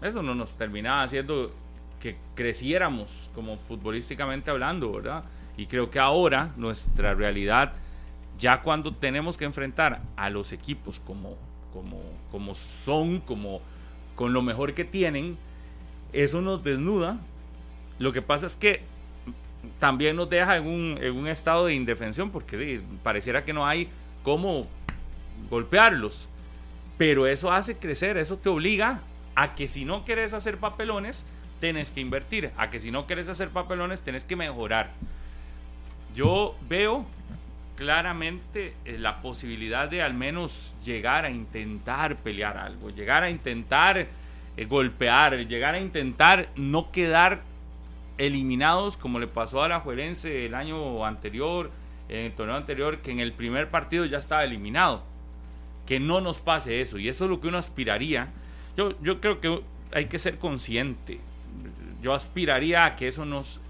Eso 0.00 0.22
no 0.22 0.34
nos 0.34 0.56
terminaba 0.56 1.04
haciendo 1.04 1.52
que 2.00 2.16
creciéramos 2.34 3.30
como 3.34 3.56
futbolísticamente 3.56 4.50
hablando, 4.50 4.92
¿verdad? 4.92 5.22
Y 5.62 5.66
creo 5.66 5.90
que 5.90 6.00
ahora 6.00 6.52
nuestra 6.56 7.14
realidad, 7.14 7.74
ya 8.36 8.62
cuando 8.62 8.92
tenemos 8.92 9.36
que 9.36 9.44
enfrentar 9.44 10.02
a 10.16 10.28
los 10.28 10.50
equipos 10.50 10.98
como, 10.98 11.36
como, 11.72 12.00
como 12.32 12.56
son, 12.56 13.20
como 13.20 13.60
con 14.16 14.32
lo 14.32 14.42
mejor 14.42 14.74
que 14.74 14.84
tienen, 14.84 15.38
eso 16.12 16.40
nos 16.40 16.64
desnuda. 16.64 17.20
Lo 18.00 18.12
que 18.12 18.22
pasa 18.22 18.46
es 18.46 18.56
que 18.56 18.80
también 19.78 20.16
nos 20.16 20.28
deja 20.28 20.56
en 20.56 20.66
un, 20.66 20.98
en 21.00 21.14
un 21.14 21.28
estado 21.28 21.66
de 21.66 21.74
indefensión 21.74 22.30
porque 22.30 22.82
pareciera 23.04 23.44
que 23.44 23.52
no 23.52 23.64
hay 23.64 23.88
cómo 24.24 24.66
golpearlos. 25.48 26.28
Pero 26.98 27.28
eso 27.28 27.52
hace 27.52 27.76
crecer, 27.76 28.16
eso 28.16 28.36
te 28.36 28.48
obliga 28.48 29.00
a 29.36 29.54
que 29.54 29.68
si 29.68 29.84
no 29.84 30.04
quieres 30.04 30.32
hacer 30.32 30.58
papelones, 30.58 31.24
tienes 31.60 31.92
que 31.92 32.00
invertir. 32.00 32.50
A 32.56 32.68
que 32.68 32.80
si 32.80 32.90
no 32.90 33.06
quieres 33.06 33.28
hacer 33.28 33.50
papelones, 33.50 34.00
tienes 34.00 34.24
que 34.24 34.34
mejorar. 34.34 34.90
Yo 36.14 36.56
veo 36.68 37.06
claramente 37.76 38.74
eh, 38.84 38.98
la 38.98 39.20
posibilidad 39.22 39.88
de 39.88 40.02
al 40.02 40.14
menos 40.14 40.74
llegar 40.84 41.24
a 41.24 41.30
intentar 41.30 42.16
pelear 42.16 42.56
algo, 42.56 42.90
llegar 42.90 43.22
a 43.22 43.30
intentar 43.30 44.06
eh, 44.56 44.64
golpear, 44.66 45.46
llegar 45.46 45.74
a 45.74 45.80
intentar 45.80 46.48
no 46.56 46.90
quedar 46.90 47.42
eliminados 48.18 48.96
como 48.96 49.18
le 49.18 49.26
pasó 49.26 49.62
a 49.62 49.68
la 49.68 49.80
Juelense 49.80 50.46
el 50.46 50.54
año 50.54 51.04
anterior, 51.04 51.70
en 52.08 52.26
el 52.26 52.32
torneo 52.32 52.56
anterior, 52.56 52.98
que 52.98 53.10
en 53.10 53.20
el 53.20 53.32
primer 53.32 53.68
partido 53.68 54.04
ya 54.04 54.18
estaba 54.18 54.44
eliminado. 54.44 55.02
Que 55.86 55.98
no 55.98 56.20
nos 56.20 56.38
pase 56.38 56.80
eso, 56.80 56.98
y 56.98 57.08
eso 57.08 57.24
es 57.24 57.30
lo 57.30 57.40
que 57.40 57.48
uno 57.48 57.58
aspiraría. 57.58 58.28
Yo, 58.76 59.00
yo 59.02 59.20
creo 59.20 59.40
que 59.40 59.62
hay 59.92 60.06
que 60.06 60.18
ser 60.18 60.38
consciente. 60.38 61.18
Yo 62.02 62.14
aspiraría 62.14 62.84
a 62.84 62.96
que 62.96 63.08
eso 63.08 63.24
nos. 63.24 63.60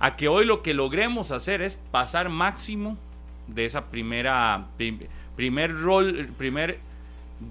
A 0.00 0.16
que 0.16 0.28
hoy 0.28 0.46
lo 0.46 0.62
que 0.62 0.74
logremos 0.74 1.30
hacer 1.30 1.60
es 1.60 1.76
pasar 1.76 2.28
máximo 2.30 2.98
de 3.46 3.66
esa 3.66 3.86
primera. 3.86 4.66
primer 5.36 5.78
rol, 5.78 6.28
primer 6.36 6.80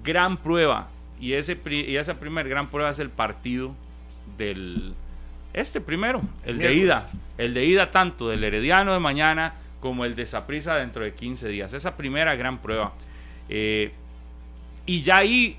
gran 0.04 0.36
prueba. 0.36 0.88
Y, 1.20 1.34
ese, 1.34 1.58
y 1.70 1.96
esa 1.96 2.18
primer 2.18 2.48
gran 2.48 2.68
prueba 2.68 2.90
es 2.90 2.98
el 2.98 3.10
partido 3.10 3.74
del. 4.36 4.94
Este 5.52 5.80
primero, 5.80 6.20
el 6.44 6.58
de 6.58 6.74
ida. 6.74 7.08
El 7.36 7.54
de 7.54 7.64
ida 7.64 7.90
tanto 7.90 8.28
del 8.28 8.44
Herediano 8.44 8.92
de 8.92 9.00
mañana 9.00 9.54
como 9.80 10.04
el 10.04 10.14
de 10.14 10.26
Saprisa 10.26 10.76
dentro 10.76 11.02
de 11.02 11.12
15 11.14 11.48
días. 11.48 11.74
Esa 11.74 11.96
primera 11.96 12.34
gran 12.36 12.58
prueba. 12.58 12.92
Eh, 13.48 13.92
y 14.86 15.02
ya 15.02 15.18
ahí 15.18 15.56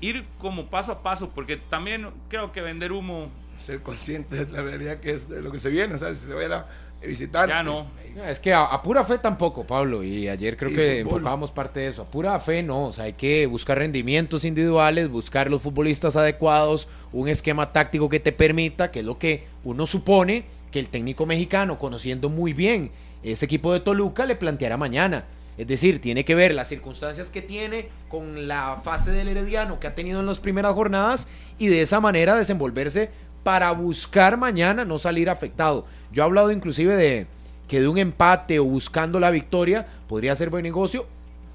ir 0.00 0.24
como 0.38 0.66
paso 0.66 0.92
a 0.92 1.02
paso, 1.02 1.30
porque 1.30 1.56
también 1.56 2.08
creo 2.28 2.52
que 2.52 2.60
vender 2.60 2.92
humo. 2.92 3.30
Ser 3.62 3.80
consciente 3.80 4.44
de 4.44 4.52
la 4.52 4.62
realidad 4.62 4.98
que 4.98 5.12
es 5.12 5.28
lo 5.28 5.52
que 5.52 5.58
se 5.58 5.70
viene, 5.70 5.96
¿sabes? 5.98 6.18
Si 6.18 6.26
se 6.26 6.34
va 6.34 6.56
a 6.56 7.06
visitar. 7.06 7.48
Ya 7.48 7.62
no. 7.62 7.86
Es 8.26 8.40
que 8.40 8.52
a, 8.52 8.82
pura 8.82 9.04
fe 9.04 9.18
tampoco, 9.18 9.64
Pablo, 9.64 10.02
y 10.02 10.28
ayer 10.28 10.56
creo 10.56 10.70
que 10.74 11.00
enfocábamos 11.00 11.50
parte 11.50 11.80
de 11.80 11.88
eso. 11.88 12.02
A 12.02 12.04
pura 12.04 12.38
fe 12.38 12.62
no, 12.62 12.86
o 12.86 12.92
sea, 12.92 13.04
hay 13.04 13.14
que 13.14 13.46
buscar 13.46 13.78
rendimientos 13.78 14.44
individuales, 14.44 15.08
buscar 15.08 15.50
los 15.50 15.62
futbolistas 15.62 16.16
adecuados, 16.16 16.88
un 17.12 17.28
esquema 17.28 17.72
táctico 17.72 18.08
que 18.08 18.20
te 18.20 18.32
permita, 18.32 18.90
que 18.90 19.00
es 19.00 19.04
lo 19.04 19.18
que 19.18 19.46
uno 19.64 19.86
supone 19.86 20.44
que 20.70 20.80
el 20.80 20.88
técnico 20.88 21.24
mexicano, 21.24 21.78
conociendo 21.78 22.28
muy 22.28 22.52
bien 22.52 22.90
ese 23.22 23.44
equipo 23.44 23.72
de 23.72 23.80
Toluca, 23.80 24.26
le 24.26 24.36
planteará 24.36 24.76
mañana. 24.76 25.24
Es 25.58 25.66
decir, 25.66 26.00
tiene 26.00 26.24
que 26.24 26.34
ver 26.34 26.54
las 26.54 26.68
circunstancias 26.68 27.30
que 27.30 27.42
tiene 27.42 27.88
con 28.08 28.48
la 28.48 28.80
fase 28.82 29.12
del 29.12 29.28
Herediano 29.28 29.78
que 29.78 29.86
ha 29.86 29.94
tenido 29.94 30.20
en 30.20 30.26
las 30.26 30.40
primeras 30.40 30.74
jornadas 30.74 31.28
y 31.58 31.68
de 31.68 31.82
esa 31.82 32.00
manera 32.00 32.36
desenvolverse 32.36 33.10
para 33.42 33.72
buscar 33.72 34.36
mañana 34.36 34.84
no 34.84 34.98
salir 34.98 35.28
afectado. 35.30 35.86
Yo 36.12 36.22
he 36.22 36.26
hablado 36.26 36.52
inclusive 36.52 36.96
de 36.96 37.26
que 37.68 37.80
de 37.80 37.88
un 37.88 37.98
empate 37.98 38.58
o 38.58 38.64
buscando 38.64 39.18
la 39.18 39.30
victoria 39.30 39.86
podría 40.08 40.36
ser 40.36 40.50
buen 40.50 40.62
negocio 40.62 41.06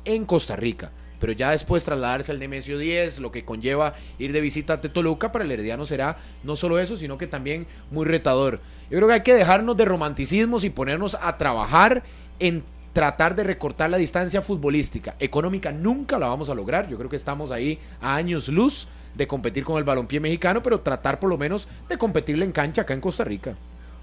en 0.06 0.26
Costa 0.26 0.56
Rica. 0.56 0.92
Pero 1.20 1.34
ya 1.34 1.52
después 1.52 1.84
trasladarse 1.84 2.32
al 2.32 2.40
Nemesio 2.40 2.78
10, 2.78 3.20
lo 3.20 3.32
que 3.32 3.44
conlleva 3.44 3.96
ir 4.20 4.34
de 4.34 4.42
visita 4.42 4.74
a 4.74 4.82
Toluca, 4.82 5.32
para 5.32 5.46
el 5.46 5.52
Herediano 5.52 5.86
será 5.86 6.18
no 6.44 6.56
solo 6.56 6.78
eso, 6.80 6.96
sino 6.96 7.18
que 7.18 7.28
también 7.28 7.66
muy 7.90 8.06
retador. 8.06 8.60
Yo 8.90 8.98
creo 8.98 9.08
que 9.08 9.14
hay 9.16 9.24
que 9.24 9.34
dejarnos 9.34 9.78
de 9.78 9.86
romanticismos 9.86 10.64
y 10.64 10.70
ponernos 10.70 11.18
a 11.20 11.38
trabajar 11.38 12.04
en 12.40 12.64
tratar 12.94 13.36
de 13.36 13.44
recortar 13.44 13.90
la 13.90 13.98
distancia 13.98 14.42
futbolística. 14.42 15.16
Económica 15.20 15.72
nunca 15.72 16.18
la 16.18 16.28
vamos 16.28 16.50
a 16.50 16.56
lograr. 16.56 16.88
Yo 16.88 16.98
creo 16.98 17.10
que 17.10 17.16
estamos 17.16 17.52
ahí 17.52 17.80
a 18.02 18.16
años 18.16 18.48
luz 18.50 18.88
de 19.16 19.28
competir 19.28 19.64
con 19.64 19.78
el 19.78 19.84
balompié 19.84 20.20
mexicano, 20.20 20.62
pero 20.62 20.82
tratar 20.82 21.20
por 21.20 21.30
lo 21.30 21.38
menos 21.38 21.68
de 21.90 21.98
competirle 21.98 22.46
en 22.46 22.52
cancha 22.52 22.84
acá 22.84 22.94
en 22.94 23.02
Costa 23.02 23.24
Rica. 23.24 23.56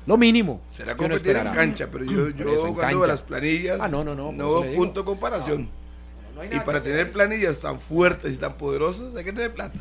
Lo 0.07 0.17
mínimo. 0.17 0.61
Será 0.71 0.97
competir 0.97 1.37
en 1.37 1.53
cancha, 1.53 1.89
pero 1.91 2.05
yo, 2.05 2.29
yo 2.31 2.75
cuando 2.75 2.99
veo 3.01 3.07
las 3.07 3.23
planillas, 3.23 3.79
ah, 3.81 3.89
no, 3.89 4.05
no, 4.05 4.15
no, 4.15 4.33
no 4.33 4.63
punto 4.75 5.01
de 5.01 5.07
comparación. 5.07 5.71
y 6.51 6.61
para 6.61 6.83
tener 6.83 7.11
planillas 7.11 7.61
tan 7.61 7.81
fuertes 7.81 8.35
y 8.35 8.37
tan 8.37 8.55
poderosas 8.55 9.15
hay 9.17 9.25
que 9.25 9.33
tener 9.33 9.55
plata. 9.55 9.79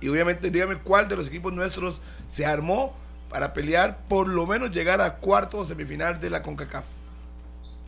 Y 0.00 0.08
obviamente 0.08 0.50
dígame 0.50 0.76
cuál 0.76 1.08
de 1.08 1.16
los 1.16 1.28
equipos 1.28 1.52
nuestros 1.52 2.00
se 2.28 2.44
armó 2.44 2.94
para 3.28 3.54
pelear 3.54 3.98
por 4.08 4.28
lo 4.28 4.46
menos 4.46 4.70
llegar 4.70 5.00
a 5.00 5.16
cuarto 5.16 5.58
o 5.58 5.66
semifinal 5.66 6.20
de 6.20 6.28
la 6.28 6.42
CONCACAF. 6.42 6.84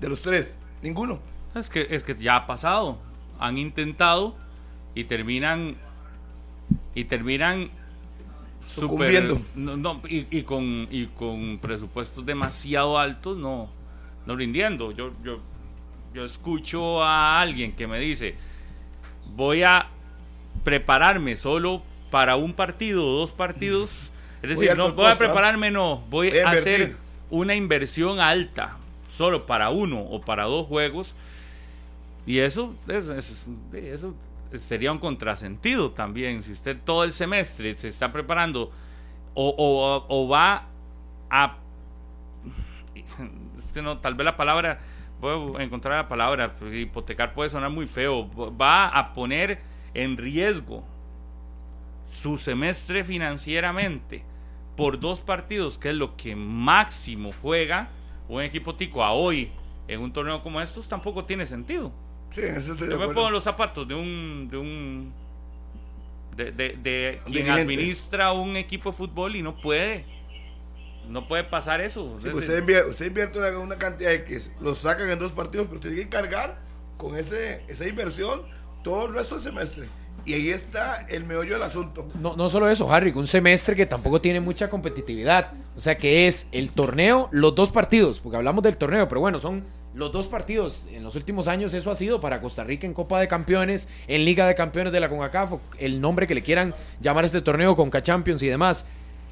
De 0.00 0.08
los 0.08 0.22
tres, 0.22 0.54
ninguno. 0.82 1.20
Es 1.54 1.68
que, 1.68 1.86
es 1.90 2.02
que 2.02 2.16
ya 2.16 2.36
ha 2.36 2.46
pasado. 2.46 2.98
Han 3.38 3.58
intentado 3.58 4.34
y 4.94 5.04
terminan. 5.04 5.76
Y 6.94 7.04
terminan. 7.04 7.70
Sucumbiendo. 8.66 9.40
no, 9.54 10.00
y, 10.08 10.42
con, 10.42 10.88
y 10.90 11.06
con 11.06 11.58
presupuestos 11.58 12.24
demasiado 12.24 12.98
altos, 12.98 13.36
no, 13.36 13.68
no 14.26 14.36
rindiendo. 14.36 14.90
Yo, 14.92 15.12
yo, 15.22 15.38
yo 16.14 16.24
escucho 16.24 17.02
a 17.02 17.40
alguien 17.40 17.72
que 17.72 17.86
me 17.86 17.98
dice: 17.98 18.36
Voy 19.36 19.62
a 19.62 19.88
prepararme 20.64 21.36
solo 21.36 21.82
para 22.10 22.36
un 22.36 22.52
partido 22.52 23.06
o 23.06 23.18
dos 23.18 23.32
partidos. 23.32 24.10
Es 24.42 24.50
decir, 24.50 24.76
no 24.76 24.92
voy 24.92 25.06
a 25.06 25.18
prepararme, 25.18 25.70
no, 25.70 26.04
voy 26.10 26.38
a 26.38 26.50
hacer 26.50 26.96
una 27.30 27.54
inversión 27.54 28.20
alta 28.20 28.76
solo 29.08 29.46
para 29.46 29.70
uno 29.70 30.00
o 30.00 30.20
para 30.20 30.44
dos 30.44 30.66
juegos. 30.66 31.14
Y 32.26 32.38
eso, 32.38 32.74
es, 32.88 33.08
eso 33.72 34.14
sería 34.58 34.92
un 34.92 34.98
contrasentido 34.98 35.92
también. 35.92 36.42
Si 36.42 36.52
usted 36.52 36.78
todo 36.84 37.04
el 37.04 37.12
semestre 37.12 37.72
se 37.74 37.88
está 37.88 38.12
preparando 38.12 38.70
o, 39.34 40.28
va 40.30 40.66
a... 41.30 41.56
Es 43.56 43.72
que 43.72 43.82
no, 43.82 43.98
tal 43.98 44.14
vez 44.14 44.24
la 44.24 44.36
palabra, 44.36 44.80
voy 45.20 45.60
a 45.60 45.64
encontrar 45.64 45.96
la 45.96 46.08
palabra, 46.08 46.56
hipotecar 46.72 47.34
puede 47.34 47.50
sonar 47.50 47.70
muy 47.70 47.86
feo, 47.86 48.28
va 48.52 48.88
a 48.88 49.12
poner 49.12 49.60
en 49.94 50.16
riesgo 50.16 50.84
su 52.10 52.38
semestre 52.38 53.04
financieramente 53.04 54.24
por 54.76 54.98
dos 54.98 55.20
partidos, 55.20 55.78
que 55.78 55.90
es 55.90 55.94
lo 55.94 56.16
que 56.16 56.36
máximo 56.36 57.30
juega, 57.42 57.88
un 58.28 58.42
equipo 58.42 58.74
tico 58.74 59.02
a 59.04 59.12
hoy 59.12 59.50
en 59.86 60.00
un 60.00 60.12
torneo 60.12 60.42
como 60.42 60.60
estos 60.60 60.88
tampoco 60.88 61.24
tiene 61.24 61.46
sentido. 61.46 61.92
Sí, 62.30 62.40
eso 62.42 62.72
estoy 62.72 62.90
Yo 62.90 62.98
me 62.98 63.08
pongo 63.08 63.30
los 63.30 63.44
zapatos 63.44 63.86
de 63.86 63.94
un 63.94 64.48
de 64.50 64.56
un 64.56 65.12
de, 66.36 66.52
de, 66.52 67.20
quien 67.26 67.48
administra 67.48 68.32
un 68.32 68.56
equipo 68.56 68.90
de 68.90 68.96
fútbol 68.96 69.36
y 69.36 69.42
no 69.42 69.60
puede. 69.60 70.04
No 71.08 71.28
puede 71.28 71.44
pasar 71.44 71.80
eso. 71.80 72.02
usted, 72.04 72.58
invierte, 72.58 72.90
usted, 72.90 73.06
invierte, 73.06 73.38
una, 73.56 73.76
cantidad 73.76 74.10
de 74.10 74.24
que 74.24 74.40
lo 74.60 74.74
sacan 74.74 75.10
en 75.10 75.18
dos 75.18 75.32
partidos, 75.32 75.66
pero 75.68 75.80
tiene 75.80 75.96
que 75.96 76.08
cargar 76.08 76.58
con 76.96 77.16
ese, 77.16 77.62
esa 77.68 77.86
inversión 77.86 78.42
todo 78.82 79.06
el 79.06 79.14
resto 79.14 79.34
del 79.34 79.44
semestre. 79.44 79.88
Y 80.24 80.32
ahí 80.32 80.48
está 80.48 81.06
el 81.10 81.24
meollo 81.24 81.52
del 81.52 81.62
asunto. 81.62 82.08
No, 82.18 82.34
no 82.36 82.48
solo 82.48 82.70
eso, 82.70 82.90
Harry, 82.90 83.12
un 83.14 83.26
semestre 83.26 83.76
que 83.76 83.84
tampoco 83.84 84.20
tiene 84.22 84.40
mucha 84.40 84.70
competitividad. 84.70 85.52
O 85.76 85.80
sea 85.80 85.98
que 85.98 86.26
es 86.26 86.46
el 86.52 86.70
torneo, 86.70 87.28
los 87.30 87.54
dos 87.54 87.70
partidos, 87.70 88.20
porque 88.20 88.38
hablamos 88.38 88.64
del 88.64 88.78
torneo, 88.78 89.06
pero 89.06 89.20
bueno, 89.20 89.38
son 89.40 89.64
los 89.94 90.12
dos 90.12 90.26
partidos. 90.26 90.86
En 90.92 91.02
los 91.02 91.16
últimos 91.16 91.48
años 91.48 91.72
eso 91.72 91.90
ha 91.90 91.94
sido 91.94 92.20
para 92.20 92.40
Costa 92.40 92.64
Rica 92.64 92.86
en 92.86 92.94
Copa 92.94 93.20
de 93.20 93.28
Campeones, 93.28 93.88
en 94.06 94.24
Liga 94.24 94.46
de 94.46 94.54
Campeones 94.54 94.92
de 94.92 95.00
la 95.00 95.08
CONCACAF, 95.08 95.54
el 95.78 96.00
nombre 96.00 96.26
que 96.26 96.34
le 96.34 96.42
quieran 96.42 96.74
llamar 97.00 97.24
a 97.24 97.26
este 97.26 97.40
torneo, 97.40 97.76
Conca 97.76 98.02
Champions 98.02 98.42
y 98.42 98.48
demás. 98.48 98.86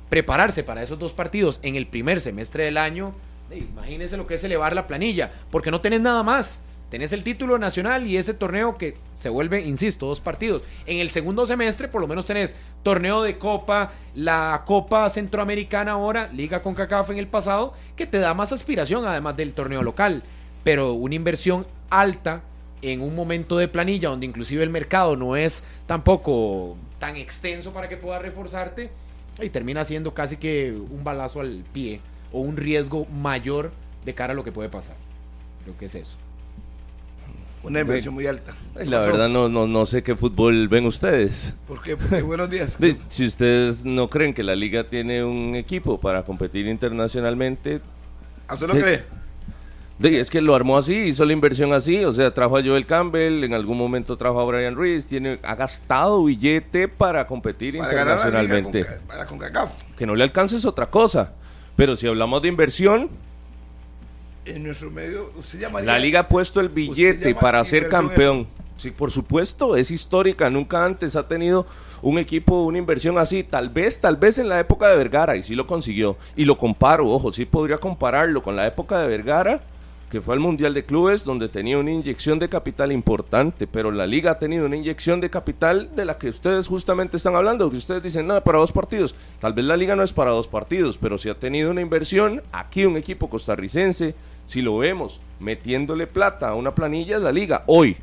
Prepararse 0.09 0.63
para 0.63 0.83
esos 0.83 0.99
dos 0.99 1.13
partidos 1.13 1.59
en 1.63 1.77
el 1.77 1.87
primer 1.87 2.21
semestre 2.21 2.65
del 2.65 2.79
año, 2.79 3.15
imagínense 3.55 4.17
lo 4.17 4.27
que 4.27 4.35
es 4.35 4.45
elevar 4.45 4.75
la 4.75 4.87
planilla, 4.87 5.33
porque 5.51 5.71
no 5.71 5.81
tenés 5.81 6.01
nada 6.01 6.23
más 6.23 6.65
tenés 6.93 7.15
el 7.15 7.25
título 7.25 7.59
nacional 7.59 8.07
y 8.07 8.19
ese 8.19 8.35
torneo 8.35 8.77
que 8.77 8.99
se 9.15 9.31
vuelve, 9.31 9.63
insisto, 9.63 10.05
dos 10.05 10.21
partidos. 10.21 10.63
En 10.85 10.99
el 10.99 11.09
segundo 11.09 11.47
semestre 11.47 11.89
por 11.89 12.03
lo 12.03 12.07
menos 12.07 12.27
tenés 12.27 12.55
torneo 12.83 13.23
de 13.23 13.39
Copa, 13.39 13.93
la 14.15 14.63
Copa 14.67 15.09
Centroamericana 15.09 15.93
ahora, 15.93 16.29
Liga 16.35 16.61
con 16.61 16.75
CACAF 16.75 17.09
en 17.09 17.17
el 17.17 17.29
pasado, 17.29 17.73
que 17.97 18.07
te 18.07 18.19
da 18.19 18.35
más 18.35 18.53
aspiración 18.53 19.07
además 19.07 19.39
del 19.39 19.55
torneo 19.55 19.83
local. 19.83 20.23
Pero 20.65 20.93
una 20.93 21.15
inversión 21.15 21.67
alta 21.91 22.43
en 22.83 23.01
un 23.01 23.15
momento 23.15 23.57
de 23.59 23.69
planilla 23.69 24.09
donde 24.09 24.27
inclusive 24.27 24.63
el 24.63 24.71
mercado 24.71 25.17
no 25.17 25.37
es 25.37 25.63
tampoco 25.87 26.77
tan 26.99 27.17
extenso 27.17 27.73
para 27.73 27.89
que 27.89 27.97
puedas 27.97 28.21
reforzarte 28.23 28.91
y 29.41 29.49
termina 29.49 29.85
siendo 29.85 30.15
casi 30.15 30.37
que 30.37 30.73
un 30.73 31.05
balazo 31.05 31.41
al 31.41 31.65
pie 31.73 32.01
o 32.33 32.41
un 32.41 32.57
riesgo 32.57 33.07
mayor 33.07 33.73
de 34.05 34.15
cara 34.15 34.33
a 34.33 34.37
lo 34.37 34.45
que 34.45 34.53
puede 34.53 34.69
pasar. 34.69 34.97
Creo 35.63 35.77
que 35.79 35.87
es 35.87 35.95
eso. 35.95 36.17
Una 37.63 37.81
inversión 37.81 38.15
muy 38.15 38.27
alta. 38.27 38.57
La 38.75 39.01
verdad 39.01 39.29
no, 39.29 39.49
no, 39.49 39.69
no 39.69 39.87
sé 39.87 40.03
qué 40.03 40.17
fútbol 40.17 40.67
ven 40.67 40.85
ustedes. 40.85 41.55
¿Por 41.69 41.81
qué? 41.81 41.97
Porque 41.97 42.23
buenos 42.23 42.51
días. 42.51 42.77
si 43.09 43.27
ustedes 43.27 43.85
no 43.85 44.11
creen 44.11 44.35
que 44.35 44.43
la 44.43 44.57
liga 44.57 44.89
tiene 44.89 45.25
un 45.25 45.55
equipo 45.55 46.01
para 46.01 46.25
competir 46.25 46.67
internacionalmente... 46.67 47.81
¿A 48.49 48.55
usted 48.55 48.67
lo 48.67 48.75
es 50.05 50.31
que 50.31 50.41
lo 50.41 50.55
armó 50.55 50.79
así, 50.79 50.95
hizo 50.95 51.25
la 51.25 51.33
inversión 51.33 51.73
así, 51.73 52.05
o 52.05 52.13
sea, 52.13 52.33
trajo 52.33 52.57
a 52.57 52.63
Joel 52.63 52.87
Campbell, 52.87 53.45
en 53.45 53.55
algún 53.55 53.79
momento 53.79 54.17
trajo 54.17 54.41
a 54.41 54.45
Brian 54.45 54.77
Reese, 54.77 55.09
tiene, 55.09 55.39
ha 55.43 55.55
gastado 55.55 56.25
billete 56.25 56.89
para 56.89 57.27
competir 57.27 57.77
internacionalmente. 57.77 58.85
para 59.07 59.27
CONCACAF. 59.27 59.71
Que 59.97 60.07
no 60.07 60.15
le 60.15 60.25
alcance 60.25 60.57
es 60.57 60.65
otra 60.65 60.91
cosa, 60.91 61.33
pero 61.77 61.97
si 61.97 62.07
hablamos 62.07 62.43
de 62.43 62.49
inversión, 62.49 63.11
en 64.45 64.65
nuestro 64.65 64.91
medio, 64.91 65.33
usted 65.37 65.61
llamaría... 65.61 65.93
La 65.93 65.99
liga 65.99 66.21
ha 66.21 66.29
puesto 66.29 66.61
el 66.61 66.69
billete 66.69 67.35
para 67.35 67.65
ser 67.65 67.89
campeón. 67.89 68.49
Sí, 68.77 68.91
por 68.91 69.13
supuesto, 69.13 69.77
es 69.77 69.93
histórica. 69.93 70.51
Nunca 70.51 70.85
antes 70.85 71.15
ha 71.15 71.29
tenido 71.29 71.65
un 72.01 72.19
equipo, 72.19 72.65
una 72.65 72.79
inversión 72.79 73.19
así. 73.19 73.45
Tal 73.45 73.69
vez, 73.69 74.01
tal 74.01 74.17
vez 74.17 74.39
en 74.39 74.49
la 74.49 74.59
época 74.59 74.89
de 74.89 74.97
Vergara, 74.97 75.37
y 75.37 75.45
sí 75.45 75.55
lo 75.55 75.69
consiguió. 75.69 76.17
Y 76.35 76.45
lo 76.45 76.59
comparo, 76.59 77.09
ojo, 77.09 77.33
sí 77.33 77.45
podría 77.45 77.79
compararlo 77.79 78.43
con 78.43 78.57
la 78.57 78.67
época 78.67 78.99
de 78.99 79.07
Vergara 79.07 79.61
que 80.13 80.21
fue 80.21 80.35
al 80.35 80.41
Mundial 80.41 80.75
de 80.75 80.85
Clubes, 80.85 81.25
donde 81.25 81.49
tenía 81.49 81.79
una 81.79 81.91
inyección 81.91 82.39
de 82.39 82.51
capital 82.51 82.93
importante, 82.93 83.67
pero 83.67 83.91
la 83.91 84.07
liga 84.07 84.33
ha 84.33 84.39
tenido 84.39 84.67
una 84.67 84.77
inyección 84.77 85.23
de 85.23 85.31
capital 85.31 85.89
de 85.97 86.05
la 86.05 86.19
que 86.19 86.29
ustedes 86.29 86.69
justamente 86.69 87.17
están 87.17 87.35
hablando, 87.35 87.71
que 87.71 87.79
ustedes 87.79 88.03
dicen, 88.03 88.27
nada, 88.27 88.45
para 88.45 88.59
dos 88.59 88.73
partidos. 88.73 89.15
Tal 89.41 89.55
vez 89.55 89.65
la 89.65 89.75
liga 89.75 89.97
no 89.97 90.03
es 90.03 90.13
para 90.13 90.33
dos 90.33 90.49
partidos, 90.49 90.99
pero 90.99 91.17
si 91.17 91.31
ha 91.31 91.39
tenido 91.39 91.71
una 91.71 91.81
inversión, 91.81 92.43
aquí 92.53 92.85
un 92.85 92.99
equipo 92.99 93.31
costarricense, 93.31 94.15
si 94.45 94.61
lo 94.61 94.77
vemos 94.77 95.19
metiéndole 95.41 96.07
plata 96.07 96.51
a 96.51 96.57
una 96.57 96.75
planilla 96.75 97.17
es 97.17 97.23
la 97.23 97.33
liga, 97.33 97.65
hoy, 97.67 97.97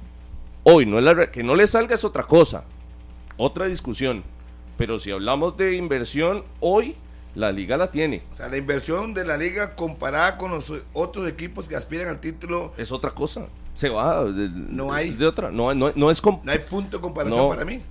hoy, 0.63 0.87
no 0.87 0.97
es 0.97 1.03
la, 1.03 1.29
que 1.29 1.43
no 1.43 1.55
le 1.55 1.67
salga 1.67 1.93
es 1.93 2.03
otra 2.03 2.23
cosa, 2.23 2.63
otra 3.37 3.67
discusión, 3.67 4.23
pero 4.77 4.97
si 4.97 5.11
hablamos 5.11 5.57
de 5.57 5.75
inversión, 5.75 6.43
hoy 6.59 6.95
la 7.35 7.51
liga 7.51 7.77
la 7.77 7.91
tiene. 7.91 8.23
O 8.31 8.35
sea, 8.35 8.47
la 8.49 8.57
inversión 8.57 9.13
de 9.13 9.25
la 9.25 9.37
liga 9.37 9.75
comparada 9.75 10.37
con 10.37 10.51
los 10.51 10.71
otros 10.93 11.27
equipos 11.27 11.67
que 11.67 11.75
aspiran 11.75 12.07
al 12.07 12.19
título. 12.19 12.73
Es 12.77 12.91
otra 12.91 13.11
cosa. 13.11 13.45
Se 13.73 13.89
va. 13.89 14.25
no 14.25 14.91
hay. 14.91 15.11
De 15.11 15.25
otra. 15.25 15.51
No, 15.51 15.73
no, 15.73 15.91
no 15.95 16.11
es. 16.11 16.21
No 16.23 16.39
hay 16.45 16.59
punto 16.59 16.97
de 16.97 17.01
comparación 17.01 17.49
para 17.49 17.65
mí. 17.65 17.81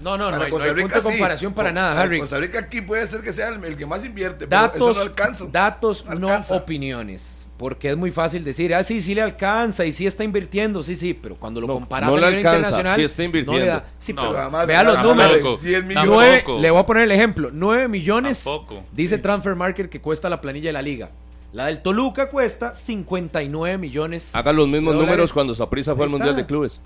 No, 0.00 0.18
no, 0.18 0.30
no, 0.30 0.42
hay, 0.42 0.50
punto 0.50 0.96
de 0.96 1.02
comparación 1.02 1.54
para 1.54 1.72
nada, 1.72 2.00
Harry. 2.00 2.20
Costa 2.20 2.38
Rica 2.38 2.58
aquí 2.58 2.82
puede 2.82 3.06
ser 3.08 3.22
que 3.22 3.32
sea 3.32 3.48
el, 3.48 3.76
que 3.76 3.86
más 3.86 4.04
invierte, 4.04 4.46
datos, 4.46 4.72
pero 4.72 4.90
eso 4.90 5.00
no 5.00 5.06
alcanza. 5.06 5.44
Datos, 5.50 6.04
no 6.06 6.44
opiniones. 6.50 7.35
Porque 7.56 7.90
es 7.90 7.96
muy 7.96 8.10
fácil 8.10 8.44
decir, 8.44 8.74
ah, 8.74 8.82
sí, 8.82 9.00
sí 9.00 9.14
le 9.14 9.22
alcanza 9.22 9.86
y 9.86 9.92
sí 9.92 10.06
está 10.06 10.24
invirtiendo, 10.24 10.82
sí, 10.82 10.94
sí, 10.94 11.14
pero 11.14 11.36
cuando 11.36 11.60
lo 11.60 11.66
comparas 11.68 12.10
no 12.10 12.16
a 12.16 12.18
nivel 12.18 12.38
internacional. 12.38 12.96
Sí 12.96 13.02
está 13.02 13.24
invirtiendo. 13.24 13.74
No 13.74 13.82
sí, 13.98 14.12
pero 14.12 14.66
vea 14.66 14.82
los 14.82 15.02
números. 15.02 15.62
10 15.62 15.84
millones. 15.84 16.44
le 16.60 16.70
voy 16.70 16.80
a 16.80 16.86
poner 16.86 17.04
el 17.04 17.12
ejemplo: 17.12 17.50
9 17.52 17.88
millones 17.88 18.44
dice 18.92 19.18
Transfer 19.18 19.54
Market 19.54 19.88
que 19.88 20.00
cuesta 20.00 20.28
la 20.28 20.40
planilla 20.40 20.68
de 20.68 20.74
la 20.74 20.82
liga. 20.82 21.10
La 21.56 21.66
del 21.66 21.80
Toluca 21.80 22.28
cuesta 22.28 22.74
59 22.74 23.78
millones. 23.78 24.34
Haga 24.36 24.52
los 24.52 24.68
mismos 24.68 24.94
números 24.94 25.32
cuando 25.32 25.54
Saprisa 25.54 25.96
fue 25.96 26.04
al 26.04 26.10
Mundial 26.10 26.36
de 26.36 26.44
Clubes 26.44 26.82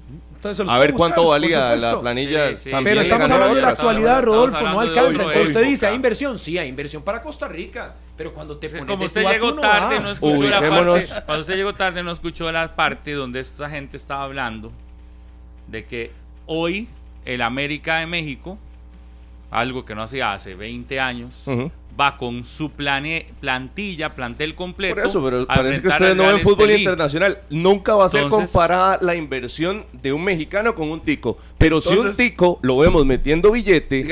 a 0.69 0.79
ver 0.79 0.95
cuánto 0.95 1.27
valía 1.27 1.75
la 1.75 2.00
planilla. 2.00 2.53
Pero 2.85 3.00
estamos 3.00 3.29
hablando 3.29 3.57
de 3.57 3.62
la 3.62 3.71
actualidad, 3.71 4.23
Rodolfo, 4.23 4.61
no 4.61 4.79
alcanza. 4.79 5.25
Entonces 5.25 5.49
usted 5.49 5.65
dice, 5.65 5.89
¿hay 5.89 5.97
inversión? 5.97 6.39
Sí, 6.39 6.57
hay 6.57 6.69
inversión 6.69 7.03
para 7.03 7.21
Costa 7.21 7.49
Rica. 7.49 7.97
Pero 8.17 8.33
cuando 8.33 8.59
te 8.59 8.69
pones 8.69 8.87
Como 8.87 9.07
usted 9.07 9.25
llegó 9.27 9.55
tarde, 9.55 9.99
no, 9.99 10.12
escuchó 10.12 10.45
la 10.45 10.61
parte. 10.61 11.07
Cuando 11.27 11.41
usted 11.41 11.57
llegó 11.57 11.75
tarde, 11.75 12.03
no 12.05 12.12
escuchó 12.12 12.53
la 12.53 12.77
parte 12.77 13.12
donde 13.12 13.41
esta 13.41 13.69
gente 13.69 13.97
estaba 13.97 14.23
hablando 14.23 14.71
de 15.67 15.85
que 15.85 16.12
hoy 16.47 16.87
el 17.25 17.43
América 17.43 17.99
de 17.99 18.07
México, 18.07 18.57
algo 19.50 19.85
que 19.85 19.97
no 19.97 20.03
hacía 20.05 20.33
hace 20.33 20.55
20 20.55 21.00
años, 21.00 21.45
va 22.00 22.16
con 22.16 22.45
su 22.45 22.71
plane, 22.71 23.26
plantilla, 23.40 24.14
plantel 24.14 24.54
completo. 24.54 24.95
Por 24.95 25.07
eso, 25.07 25.23
pero 25.23 25.47
parece 25.47 25.83
que 25.83 25.88
ustedes 25.88 26.16
no 26.16 26.28
ven 26.28 26.40
fútbol 26.40 26.71
internacional. 26.71 27.40
Nunca 27.50 27.95
va 27.95 28.07
a 28.07 28.09
ser 28.09 28.28
comparada 28.28 28.99
la 29.02 29.14
inversión 29.14 29.85
de 29.92 30.12
un 30.12 30.25
mexicano 30.25 30.75
con 30.75 30.90
un 30.90 31.00
tico. 31.00 31.38
Pero 31.59 31.80
si 31.80 31.95
un 31.95 32.16
tico 32.16 32.59
lo 32.62 32.78
vemos 32.78 33.04
metiendo 33.04 33.52
billete, 33.52 34.07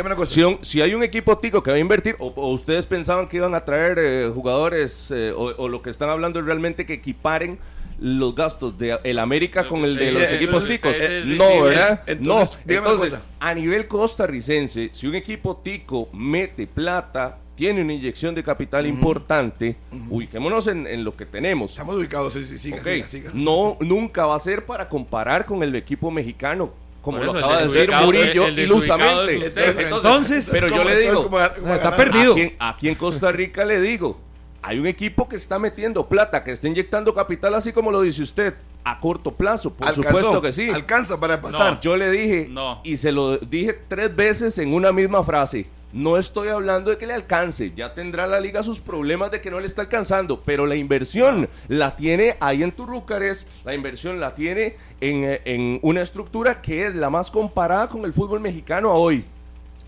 si, 0.60 0.80
hay 0.82 0.94
un 0.94 1.02
equipo 1.02 1.38
tico 1.38 1.62
que 1.62 1.70
va 1.70 1.76
a 1.76 1.80
invertir, 1.80 2.16
o, 2.18 2.50
ustedes 2.50 2.84
pensaban 2.84 3.26
que 3.26 3.38
iban 3.38 3.54
a 3.54 3.64
traer 3.64 3.98
eh, 3.98 4.30
jugadores, 4.32 5.10
eh, 5.10 5.32
o, 5.34 5.68
lo 5.68 5.80
que 5.80 5.90
están 5.90 6.10
hablando 6.10 6.40
es 6.40 6.46
realmente 6.46 6.84
que 6.84 6.94
equiparen 6.94 7.58
los 8.00 8.34
gastos 8.34 8.78
de 8.78 8.96
el 9.02 9.18
América 9.18 9.66
con 9.66 9.84
el 9.84 9.96
de 9.96 10.12
los 10.12 10.30
equipos 10.30 10.66
ticos. 10.68 10.96
No, 11.24 11.62
¿verdad? 11.62 12.02
no. 12.20 12.48
Entonces, 12.66 13.18
a 13.40 13.54
nivel 13.54 13.88
costarricense, 13.88 14.90
si 14.92 15.06
un 15.06 15.14
equipo 15.14 15.56
tico 15.56 16.08
mete 16.12 16.66
plata 16.66 17.38
tiene 17.58 17.82
una 17.82 17.92
inyección 17.92 18.36
de 18.36 18.44
capital 18.44 18.86
importante, 18.86 19.76
ubiquémonos 20.08 20.68
en, 20.68 21.02
lo 21.02 21.16
que 21.16 21.26
tenemos. 21.26 21.72
Estamos 21.72 21.96
ubicados, 21.96 22.32
sí, 22.32 22.44
sí, 22.44 22.56
sí. 22.56 23.24
No, 23.34 23.76
nunca 23.80 24.26
va 24.26 24.36
a 24.36 24.38
ser 24.38 24.64
para 24.64 24.88
comparar 24.88 25.44
con 25.44 25.60
el 25.64 25.74
equipo 25.74 26.08
mexicano 26.12 26.70
como 27.02 27.18
lo 27.18 27.32
acaba 27.32 27.58
de 27.58 27.64
decir 27.64 27.90
Murillo 27.90 28.46
ilusamente. 28.46 29.52
Entonces, 29.82 30.48
pero 30.52 30.68
yo 30.68 30.84
le 30.84 30.98
digo, 30.98 31.28
está 31.74 31.96
perdido. 31.96 32.36
Aquí, 32.60 32.88
en 32.88 32.94
Costa 32.94 33.32
Rica 33.32 33.64
le 33.64 33.80
digo, 33.80 34.20
hay 34.62 34.78
un 34.78 34.86
equipo 34.86 35.28
que 35.28 35.34
está 35.34 35.58
metiendo 35.58 36.08
plata, 36.08 36.44
que 36.44 36.52
está 36.52 36.68
inyectando 36.68 37.12
capital, 37.12 37.54
así 37.54 37.72
como 37.72 37.90
lo 37.90 38.02
dice 38.02 38.22
usted, 38.22 38.54
a 38.84 39.00
corto 39.00 39.34
plazo. 39.34 39.74
Por 39.74 39.92
supuesto 39.92 40.40
que 40.40 40.52
sí. 40.52 40.70
Alcanza 40.70 41.18
para 41.18 41.40
pasar. 41.40 41.80
yo 41.80 41.96
le 41.96 42.08
dije, 42.08 42.52
y 42.84 42.98
se 42.98 43.10
lo 43.10 43.36
dije 43.36 43.76
tres 43.88 44.14
veces 44.14 44.58
en 44.58 44.72
una 44.74 44.92
misma 44.92 45.24
frase 45.24 45.66
no 45.92 46.18
estoy 46.18 46.48
hablando 46.48 46.90
de 46.90 46.98
que 46.98 47.06
le 47.06 47.14
alcance, 47.14 47.72
ya 47.74 47.94
tendrá 47.94 48.26
la 48.26 48.40
liga 48.40 48.62
sus 48.62 48.80
problemas 48.80 49.30
de 49.30 49.40
que 49.40 49.50
no 49.50 49.60
le 49.60 49.66
está 49.66 49.82
alcanzando, 49.82 50.42
pero 50.44 50.66
la 50.66 50.76
inversión 50.76 51.48
la 51.68 51.96
tiene 51.96 52.36
ahí 52.40 52.62
en 52.62 52.72
Turrúcares, 52.72 53.46
la 53.64 53.74
inversión 53.74 54.20
la 54.20 54.34
tiene 54.34 54.76
en, 55.00 55.78
una 55.82 56.02
estructura 56.02 56.60
que 56.60 56.86
es 56.86 56.94
la 56.94 57.10
más 57.10 57.30
comparada 57.30 57.88
con 57.88 58.04
el 58.04 58.12
fútbol 58.12 58.40
mexicano 58.40 58.90
a 58.90 58.94
hoy. 58.94 59.24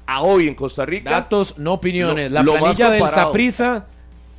A 0.07 0.23
hoy 0.23 0.49
en 0.49 0.55
Costa 0.55 0.85
Rica. 0.87 1.11
Datos, 1.11 1.57
no 1.59 1.75
opiniones. 1.75 2.33
la 2.33 2.43
planilla 2.43 2.91
del 2.91 3.09
Saprisa 3.09 3.87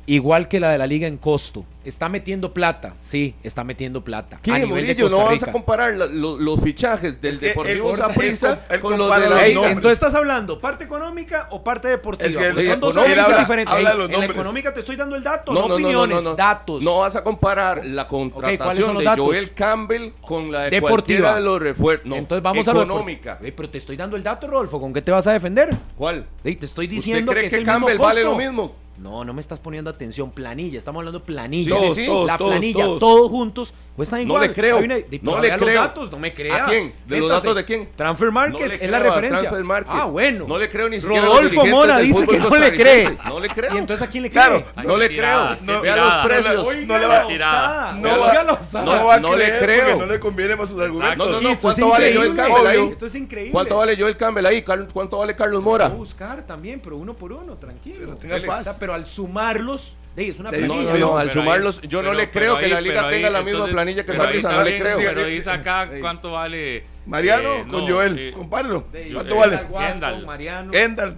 igual 0.06 0.48
que 0.48 0.60
la 0.60 0.70
de 0.70 0.78
la 0.78 0.86
liga 0.86 1.06
en 1.06 1.16
costo. 1.16 1.64
Está 1.84 2.08
metiendo 2.08 2.54
plata, 2.54 2.94
sí, 3.00 3.34
está 3.42 3.64
metiendo 3.64 4.04
plata. 4.04 4.38
¿Qué, 4.42 4.52
a 4.52 4.58
nivel 4.58 4.86
de 4.86 4.96
Costa 4.96 5.16
no 5.16 5.24
vas 5.24 5.42
a 5.42 5.52
comparar 5.52 5.94
los 5.94 6.60
fichajes 6.62 7.20
del 7.20 7.40
Deportivo 7.40 7.96
Saprissa 7.96 8.66
con 8.80 8.98
los 8.98 9.10
de 9.20 9.28
la 9.28 9.46
Entonces 9.46 9.92
estás 9.92 10.14
hablando 10.14 10.60
parte 10.60 10.84
económica 10.84 11.48
o 11.50 11.62
parte 11.62 11.88
deportiva. 11.88 12.30
son 12.64 12.80
dos 12.80 12.94
cosas 12.94 13.38
diferentes. 13.38 13.74
en 13.76 13.84
la 14.20 14.24
económica 14.24 14.72
te 14.72 14.80
estoy 14.80 14.96
dando 14.96 15.16
el 15.16 15.22
dato, 15.22 15.52
no, 15.52 15.66
opiniones, 15.66 16.24
datos. 16.36 16.82
No 16.82 16.98
vas 16.98 17.16
a 17.16 17.24
comparar 17.24 17.84
la 17.84 18.06
contratación 18.06 18.98
de 18.98 19.06
Joel 19.16 19.52
Campbell 19.52 20.12
con 20.20 20.50
la 20.50 20.62
de 20.62 20.70
deportiva 20.70 21.34
de 21.34 21.40
los 21.40 21.60
refuerzos. 21.60 22.16
Entonces 22.16 22.42
vamos 22.42 22.66
a 22.68 22.74
la 22.74 22.82
económica. 22.82 23.38
pero 23.40 23.68
te 23.68 23.78
estoy 23.78 23.96
dando 23.96 24.16
el 24.16 24.22
dato, 24.22 24.46
Rodolfo, 24.46 24.80
¿con 24.80 24.92
qué 24.92 25.02
te 25.02 25.10
vas 25.10 25.26
a 25.26 25.32
defender? 25.32 25.70
¿Cuál? 25.96 26.26
te 26.42 26.66
estoy 26.66 26.86
diciendo 26.86 27.32
que, 27.32 27.48
que 27.48 27.64
Campbell 27.64 27.98
vale 27.98 28.22
lo 28.22 28.36
mismo. 28.36 28.81
No, 28.98 29.24
no 29.24 29.32
me 29.32 29.40
estás 29.40 29.58
poniendo 29.58 29.90
atención. 29.90 30.30
Planilla, 30.30 30.78
estamos 30.78 31.00
hablando 31.00 31.20
de 31.20 31.24
planilla. 31.24 31.76
Sí, 31.76 31.86
sí, 31.88 32.06
sí. 32.06 32.26
la 32.26 32.36
planilla, 32.36 32.84
todos, 32.84 33.30
juntos, 33.30 33.74
cuestan 33.96 34.22
igual. 34.22 34.42
No 34.42 34.46
le 34.46 34.52
creo. 34.52 34.80
no 35.22 35.40
le 35.40 35.56
creo. 35.56 35.82
datos, 35.82 36.10
no 36.10 36.18
me 36.18 36.34
crea. 36.34 36.66
¿A 36.66 36.68
quién? 36.68 36.94
¿De 37.06 37.18
los 37.18 37.28
datos 37.28 37.56
de 37.56 37.64
quién? 37.64 37.88
Transfer 37.96 38.30
Market 38.30 38.82
es 38.82 38.90
la 38.90 38.98
referencia. 38.98 39.40
Transfer 39.40 39.64
Market. 39.64 39.94
Ah, 39.94 40.04
bueno. 40.04 40.44
No 40.46 40.58
le 40.58 40.68
creo 40.68 40.88
ni 40.88 41.00
siquiera 41.00 41.24
Rodolfo 41.24 41.66
Mora 41.66 41.98
dice 41.98 42.26
que 42.26 42.38
no 42.38 42.56
le 42.56 42.72
cree. 42.72 43.18
No 43.24 43.40
le 43.40 43.48
creo. 43.48 43.74
¿Y 43.74 43.78
entonces 43.78 44.06
a 44.06 44.10
quién 44.10 44.22
le 44.24 44.30
cree? 44.30 44.42
Claro, 44.42 44.64
no 44.84 44.96
le 44.96 45.08
creo. 45.08 45.56
Vea 45.82 45.96
los 45.96 46.16
precios. 46.26 46.76
No 46.86 46.98
le 46.98 47.06
va 47.06 47.20
a 47.20 47.26
tirar. 47.26 47.94
No 47.96 49.06
va 49.06 49.14
a 49.14 49.20
No 49.20 49.36
le 49.36 49.58
creo. 49.58 49.96
No 49.96 50.06
le 50.06 50.20
conviene 50.20 50.56
para 50.56 50.68
sus 50.68 50.80
argumentos. 50.80 51.16
No, 51.16 51.40
no, 51.40 51.40
no. 51.40 51.58
¿Cuánto 51.58 51.88
vale 51.88 52.14
Joel 52.14 52.36
Campbell 52.36 52.66
ahí? 52.66 52.88
Esto 52.92 53.06
es 53.06 53.14
increíble. 53.14 53.52
¿Cuánto 53.52 53.76
vale 53.76 53.96
Joel 53.96 54.16
Campbell 54.16 54.46
ahí? 54.46 54.62
¿Cuánto 54.62 55.18
vale 55.18 55.34
Carlos 55.34 55.62
Mora? 55.62 55.88
Voy 55.88 55.96
a 55.96 55.98
buscar 55.98 56.46
también, 56.46 56.80
pero 56.80 56.96
uno 56.96 57.14
por 57.14 57.32
uno, 57.32 57.56
tranquilo. 57.56 57.96
Pero 57.98 58.16
tenga 58.16 58.46
paz. 58.46 58.81
Pero 58.82 58.94
al 58.94 59.06
sumarlos 59.06 59.96
es 60.16 60.40
una 60.40 60.50
planilla. 60.50 60.94
No, 60.94 60.98
no, 60.98 61.16
al 61.16 61.30
sumarlos, 61.30 61.80
yo 61.82 62.02
no 62.02 62.12
le 62.12 62.32
creo 62.32 62.58
que 62.58 62.66
la 62.66 62.80
liga 62.80 63.08
tenga 63.08 63.30
la 63.30 63.40
misma 63.40 63.68
planilla 63.68 64.04
que 64.04 64.12
Saprissa, 64.12 64.50
no 64.50 64.64
le 64.64 64.76
creo. 64.80 64.98
Pero 64.98 65.24
dice 65.26 65.50
acá 65.52 65.88
cuánto 66.00 66.32
vale. 66.32 66.82
Mariano 67.06 67.58
eh, 67.58 67.64
con 67.70 67.86
Joel, 67.86 68.18
eh, 68.18 68.32
compáralo. 68.32 68.88
¿Cuánto 69.12 69.36
vale? 69.36 69.60
Kendall. 69.78 70.26
Mariano. 70.26 70.72
Kendall. 70.72 71.16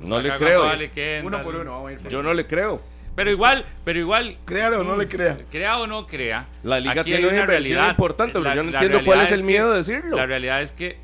No 0.00 0.20
le 0.20 0.36
creo. 0.36 0.64
Vale 0.64 1.22
uno 1.22 1.42
por 1.44 1.54
uno, 1.54 1.70
vamos 1.70 1.90
a 1.90 1.92
ir 1.92 2.08
Yo 2.08 2.24
no 2.24 2.34
le 2.34 2.44
creo. 2.44 2.82
Pero 3.14 3.30
igual, 3.30 3.64
pero 3.84 4.00
igual. 4.00 4.36
Crea 4.44 4.68
o 4.70 4.82
no 4.82 4.96
le 4.96 5.06
crea. 5.06 5.38
Crea 5.48 5.78
o 5.78 5.86
no 5.86 6.08
crea. 6.08 6.48
La 6.64 6.80
liga 6.80 7.04
tiene 7.04 7.28
una, 7.28 7.46
realidad 7.46 7.88
importante, 7.90 8.40
pero 8.40 8.52
yo 8.52 8.64
no 8.64 8.72
entiendo 8.72 9.04
cuál 9.04 9.20
es 9.20 9.30
el 9.30 9.44
miedo 9.44 9.70
de 9.70 9.78
decirlo. 9.78 10.16
La 10.16 10.26
realidad 10.26 10.60
es 10.60 10.72
que 10.72 10.98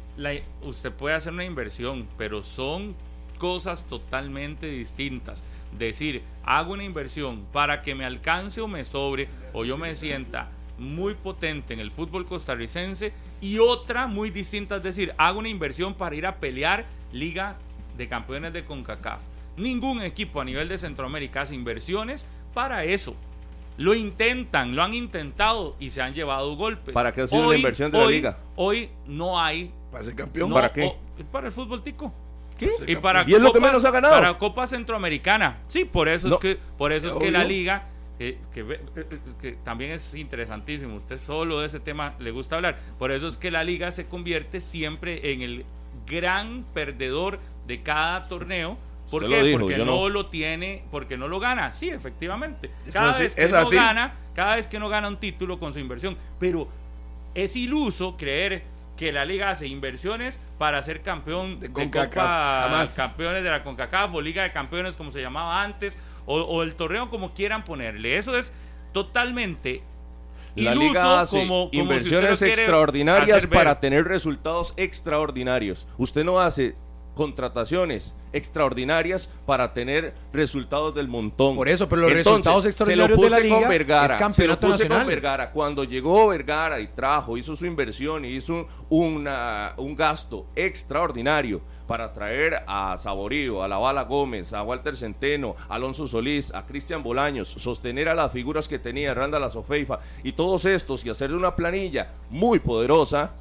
usted 0.62 0.90
puede 0.90 1.14
hacer 1.14 1.32
una 1.32 1.44
inversión, 1.44 2.08
pero 2.18 2.42
son 2.42 2.96
cosas 3.38 3.84
totalmente 3.88 4.66
distintas 4.66 5.44
decir, 5.78 6.22
hago 6.44 6.72
una 6.72 6.84
inversión 6.84 7.44
para 7.52 7.82
que 7.82 7.94
me 7.94 8.04
alcance 8.04 8.60
o 8.60 8.68
me 8.68 8.84
sobre 8.84 9.28
o 9.52 9.64
yo 9.64 9.78
me 9.78 9.94
sienta 9.94 10.50
muy 10.78 11.14
potente 11.14 11.74
en 11.74 11.80
el 11.80 11.90
fútbol 11.90 12.26
costarricense 12.26 13.12
y 13.40 13.58
otra 13.58 14.06
muy 14.06 14.30
distinta 14.30 14.76
es 14.76 14.82
decir, 14.82 15.14
hago 15.18 15.38
una 15.38 15.48
inversión 15.48 15.94
para 15.94 16.14
ir 16.14 16.26
a 16.26 16.36
pelear 16.36 16.86
Liga 17.12 17.56
de 17.96 18.08
Campeones 18.08 18.52
de 18.52 18.64
CONCACAF. 18.64 19.22
Ningún 19.56 20.02
equipo 20.02 20.40
a 20.40 20.44
nivel 20.44 20.68
de 20.68 20.78
Centroamérica 20.78 21.42
hace 21.42 21.54
inversiones 21.54 22.26
para 22.54 22.84
eso. 22.84 23.14
Lo 23.76 23.94
intentan, 23.94 24.76
lo 24.76 24.82
han 24.82 24.94
intentado 24.94 25.76
y 25.80 25.90
se 25.90 26.02
han 26.02 26.14
llevado 26.14 26.56
golpes. 26.56 26.94
¿Para 26.94 27.12
qué 27.12 27.22
ha 27.22 27.26
sido 27.26 27.50
la 27.50 27.56
inversión 27.56 27.90
de 27.90 27.98
la 27.98 28.06
liga? 28.06 28.38
Hoy 28.56 28.90
no 29.06 29.40
hay. 29.40 29.72
¿Para 29.90 30.04
ser 30.04 30.14
campeón? 30.14 30.52
¿Para 30.52 30.72
qué? 30.72 30.94
para 31.30 31.46
el 31.46 31.52
fútbol 31.52 31.82
tico. 31.82 32.12
Y, 32.86 32.96
para 32.96 33.22
es 33.22 33.40
lo 33.40 33.52
que 33.52 33.60
menos 33.60 33.84
ha 33.84 33.90
ganado. 33.90 34.14
Para 34.14 34.38
Copa 34.38 34.66
Centroamericana. 34.66 35.58
Sí, 35.68 35.84
por 35.84 36.08
eso 36.08 36.28
es 36.28 36.36
que, 36.36 36.58
por 36.76 36.92
eso 36.92 37.08
es 37.08 37.16
que 37.16 37.30
la 37.30 37.44
liga 37.44 37.88
que, 38.18 38.38
que, 39.40 39.52
también 39.64 39.92
es 39.92 40.14
interesantísimo. 40.14 40.96
Usted 40.96 41.18
solo 41.18 41.60
de 41.60 41.66
ese 41.66 41.80
tema 41.80 42.14
le 42.18 42.30
gusta 42.30 42.56
hablar. 42.56 42.78
Por 42.98 43.10
eso 43.10 43.26
es 43.26 43.38
que 43.38 43.50
la 43.50 43.64
liga 43.64 43.90
se 43.90 44.06
convierte 44.06 44.60
siempre 44.60 45.32
en 45.32 45.42
el 45.42 45.64
gran 46.06 46.64
perdedor 46.74 47.40
de 47.66 47.82
cada 47.82 48.28
torneo. 48.28 48.78
¿Por 49.10 49.28
qué? 49.28 49.56
porque 49.58 49.76
no, 49.78 50.08
lo 50.08 50.26
tiene, 50.26 50.84
porque 50.90 51.16
no 51.16 51.28
lo 51.28 51.38
gana. 51.38 51.72
Sí, 51.72 51.90
efectivamente. 51.90 52.70
Cada 52.92 53.18
vez 53.18 53.34
que 53.34 53.48
no 53.48 53.68
gana, 53.68 54.14
cada 54.34 54.56
vez 54.56 54.66
que 54.66 54.78
no 54.78 54.88
gana 54.88 55.08
un 55.08 55.18
título 55.18 55.58
con 55.58 55.72
su 55.72 55.78
inversión. 55.78 56.16
Pero 56.38 56.68
es 57.34 57.56
iluso 57.56 58.16
creer 58.16 58.62
que 59.02 59.10
la 59.10 59.24
liga 59.24 59.50
hace 59.50 59.66
inversiones 59.66 60.38
para 60.58 60.80
ser 60.80 61.02
campeón 61.02 61.58
de, 61.58 61.72
Copa 61.72 62.86
Campeones 62.94 63.42
de 63.42 63.50
la 63.50 63.64
CONCACAF 63.64 64.14
o 64.14 64.20
Liga 64.20 64.44
de 64.44 64.52
Campeones 64.52 64.94
como 64.94 65.10
se 65.10 65.20
llamaba 65.20 65.60
antes 65.60 65.98
o, 66.24 66.62
el 66.62 66.76
torneo 66.76 67.10
como 67.10 67.34
quieran 67.34 67.64
ponerle. 67.64 68.16
Eso 68.16 68.38
es 68.38 68.52
totalmente 68.92 69.82
la 70.54 70.76
liga 70.76 71.20
hace 71.20 71.40
como, 71.40 71.68
inversiones 71.72 72.42
extraordinarias 72.42 73.48
para 73.48 73.80
tener 73.80 74.04
resultados 74.04 74.72
extraordinarios. 74.76 75.88
Usted 75.98 76.22
no 76.22 76.38
hace 76.38 76.76
contrataciones 77.14 78.14
extraordinarias 78.32 79.28
para 79.46 79.74
tener 79.74 80.14
resultados 80.32 80.94
del 80.94 81.08
montón. 81.08 81.56
Por 81.56 81.68
eso, 81.68 81.88
pero 81.88 82.02
los 82.02 82.12
resultados 82.12 82.64
extraordinarios 82.64 83.20
de 83.20 83.30
la 83.30 83.40
liga 83.40 83.60
con 83.60 83.68
Vergara, 83.68 84.14
es 84.14 84.18
campeonato 84.18 84.66
se 84.66 84.70
lo 84.70 84.72
puse 84.72 84.88
Con 84.88 85.06
Vergara. 85.06 85.50
Cuando 85.50 85.84
llegó 85.84 86.28
Vergara 86.28 86.80
y 86.80 86.86
trajo, 86.88 87.36
hizo 87.36 87.54
su 87.54 87.66
inversión 87.66 88.24
y 88.24 88.28
hizo 88.28 88.66
una, 88.88 89.74
un 89.76 89.94
gasto 89.94 90.46
extraordinario 90.56 91.60
para 91.86 92.12
traer 92.12 92.62
a 92.66 92.96
Saborío, 92.96 93.62
a 93.62 93.68
La 93.68 93.76
Bala 93.76 94.04
Gómez, 94.04 94.52
a 94.54 94.62
Walter 94.62 94.96
Centeno, 94.96 95.56
a 95.68 95.74
Alonso 95.74 96.06
Solís, 96.06 96.54
a 96.54 96.64
Cristian 96.64 97.02
Bolaños, 97.02 97.48
sostener 97.48 98.08
a 98.08 98.14
las 98.14 98.32
figuras 98.32 98.66
que 98.66 98.78
tenía 98.78 99.12
Randa 99.12 99.38
La 99.38 99.50
Sofeifa 99.50 100.00
y 100.22 100.32
todos 100.32 100.64
estos 100.64 101.04
y 101.04 101.10
hacer 101.10 101.34
una 101.34 101.54
planilla 101.54 102.12
muy 102.30 102.60
poderosa, 102.60 103.32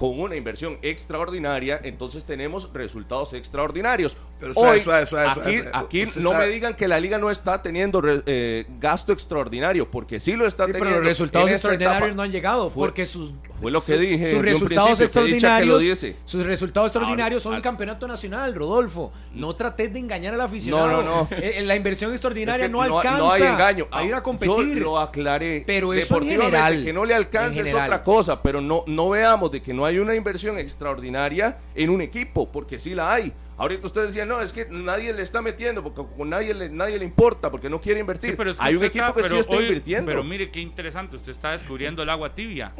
con 0.00 0.18
una 0.18 0.34
inversión 0.34 0.78
extraordinaria, 0.80 1.78
entonces 1.84 2.24
tenemos 2.24 2.72
resultados 2.72 3.34
extraordinarios. 3.34 4.16
Pero 4.40 4.54
Hoy, 4.54 4.82
aquí, 5.74 6.04
no 6.16 6.32
me 6.32 6.46
digan 6.46 6.74
que 6.74 6.88
la 6.88 6.98
liga 6.98 7.18
no 7.18 7.30
está 7.30 7.60
teniendo 7.60 8.00
eh, 8.24 8.64
gasto 8.80 9.12
extraordinario, 9.12 9.90
porque 9.90 10.18
sí 10.18 10.36
lo 10.36 10.46
está 10.46 10.64
teniendo. 10.64 10.86
Pero 10.86 10.96
los 11.00 11.06
resultados 11.06 11.50
extraordinarios 11.50 12.16
no 12.16 12.22
han 12.22 12.32
llegado, 12.32 12.70
porque 12.70 13.04
sus 13.04 13.34
fue 13.60 13.70
lo 13.70 13.82
que 13.82 13.98
dije. 13.98 14.30
Sus 14.30 14.40
resultados 14.40 15.00
extraordinarios. 15.00 15.84
Sus 16.24 16.46
resultados 16.46 16.88
extraordinarios 16.88 17.42
son 17.42 17.54
el 17.54 17.60
campeonato 17.60 18.08
nacional, 18.08 18.54
Rodolfo. 18.54 19.12
No 19.34 19.54
trates 19.54 19.92
de 19.92 19.98
engañar 19.98 20.32
al 20.32 20.40
aficionado. 20.40 20.86
No, 20.86 21.02
no, 21.02 21.02
no. 21.02 21.28
Eh, 21.40 21.62
la 21.64 21.74
inversión 21.74 22.10
extraordinaria 22.12 22.68
no, 22.68 22.82
alcanza 22.82 23.18
no 23.18 23.32
hay 23.32 23.42
engaño. 23.42 23.86
a 23.90 24.04
ir 24.04 24.14
a 24.14 24.22
competir. 24.22 24.78
Yo 24.78 24.84
lo 24.84 24.98
aclaré. 24.98 25.64
Pero 25.66 25.92
eso 25.92 26.18
en 26.18 26.28
general. 26.28 26.84
Que 26.84 26.92
no 26.92 27.04
le 27.04 27.14
alcance 27.14 27.60
es 27.60 27.74
otra 27.74 28.02
cosa, 28.02 28.42
pero 28.42 28.60
no, 28.60 28.84
no 28.86 29.10
veamos 29.10 29.50
de 29.50 29.60
que 29.60 29.74
no 29.74 29.84
hay 29.84 29.89
una 29.98 30.14
inversión 30.14 30.58
extraordinaria 30.58 31.58
en 31.74 31.90
un 31.90 32.00
equipo, 32.00 32.50
porque 32.50 32.78
sí 32.78 32.94
la 32.94 33.12
hay. 33.12 33.32
Ahorita 33.56 33.86
usted 33.86 34.06
decía, 34.06 34.24
no, 34.24 34.40
es 34.40 34.52
que 34.52 34.66
nadie 34.70 35.12
le 35.12 35.22
está 35.22 35.42
metiendo, 35.42 35.82
porque 35.82 36.02
con 36.16 36.30
nadie 36.30 36.54
le, 36.54 36.70
nadie 36.70 36.98
le 36.98 37.04
importa, 37.04 37.50
porque 37.50 37.68
no 37.68 37.80
quiere 37.80 38.00
invertir. 38.00 38.36
pero 38.36 38.52
Hay 38.58 38.76
un 38.76 38.84
equipo 38.84 39.12
que 39.12 39.28
sí 39.28 39.36
está 39.36 39.56
invirtiendo. 39.56 40.06
Pero 40.06 40.24
mire 40.24 40.50
qué 40.50 40.60
interesante, 40.60 41.16
usted 41.16 41.32
está 41.32 41.52
descubriendo 41.52 42.02
el 42.02 42.08
agua 42.08 42.34
tibia. 42.34 42.72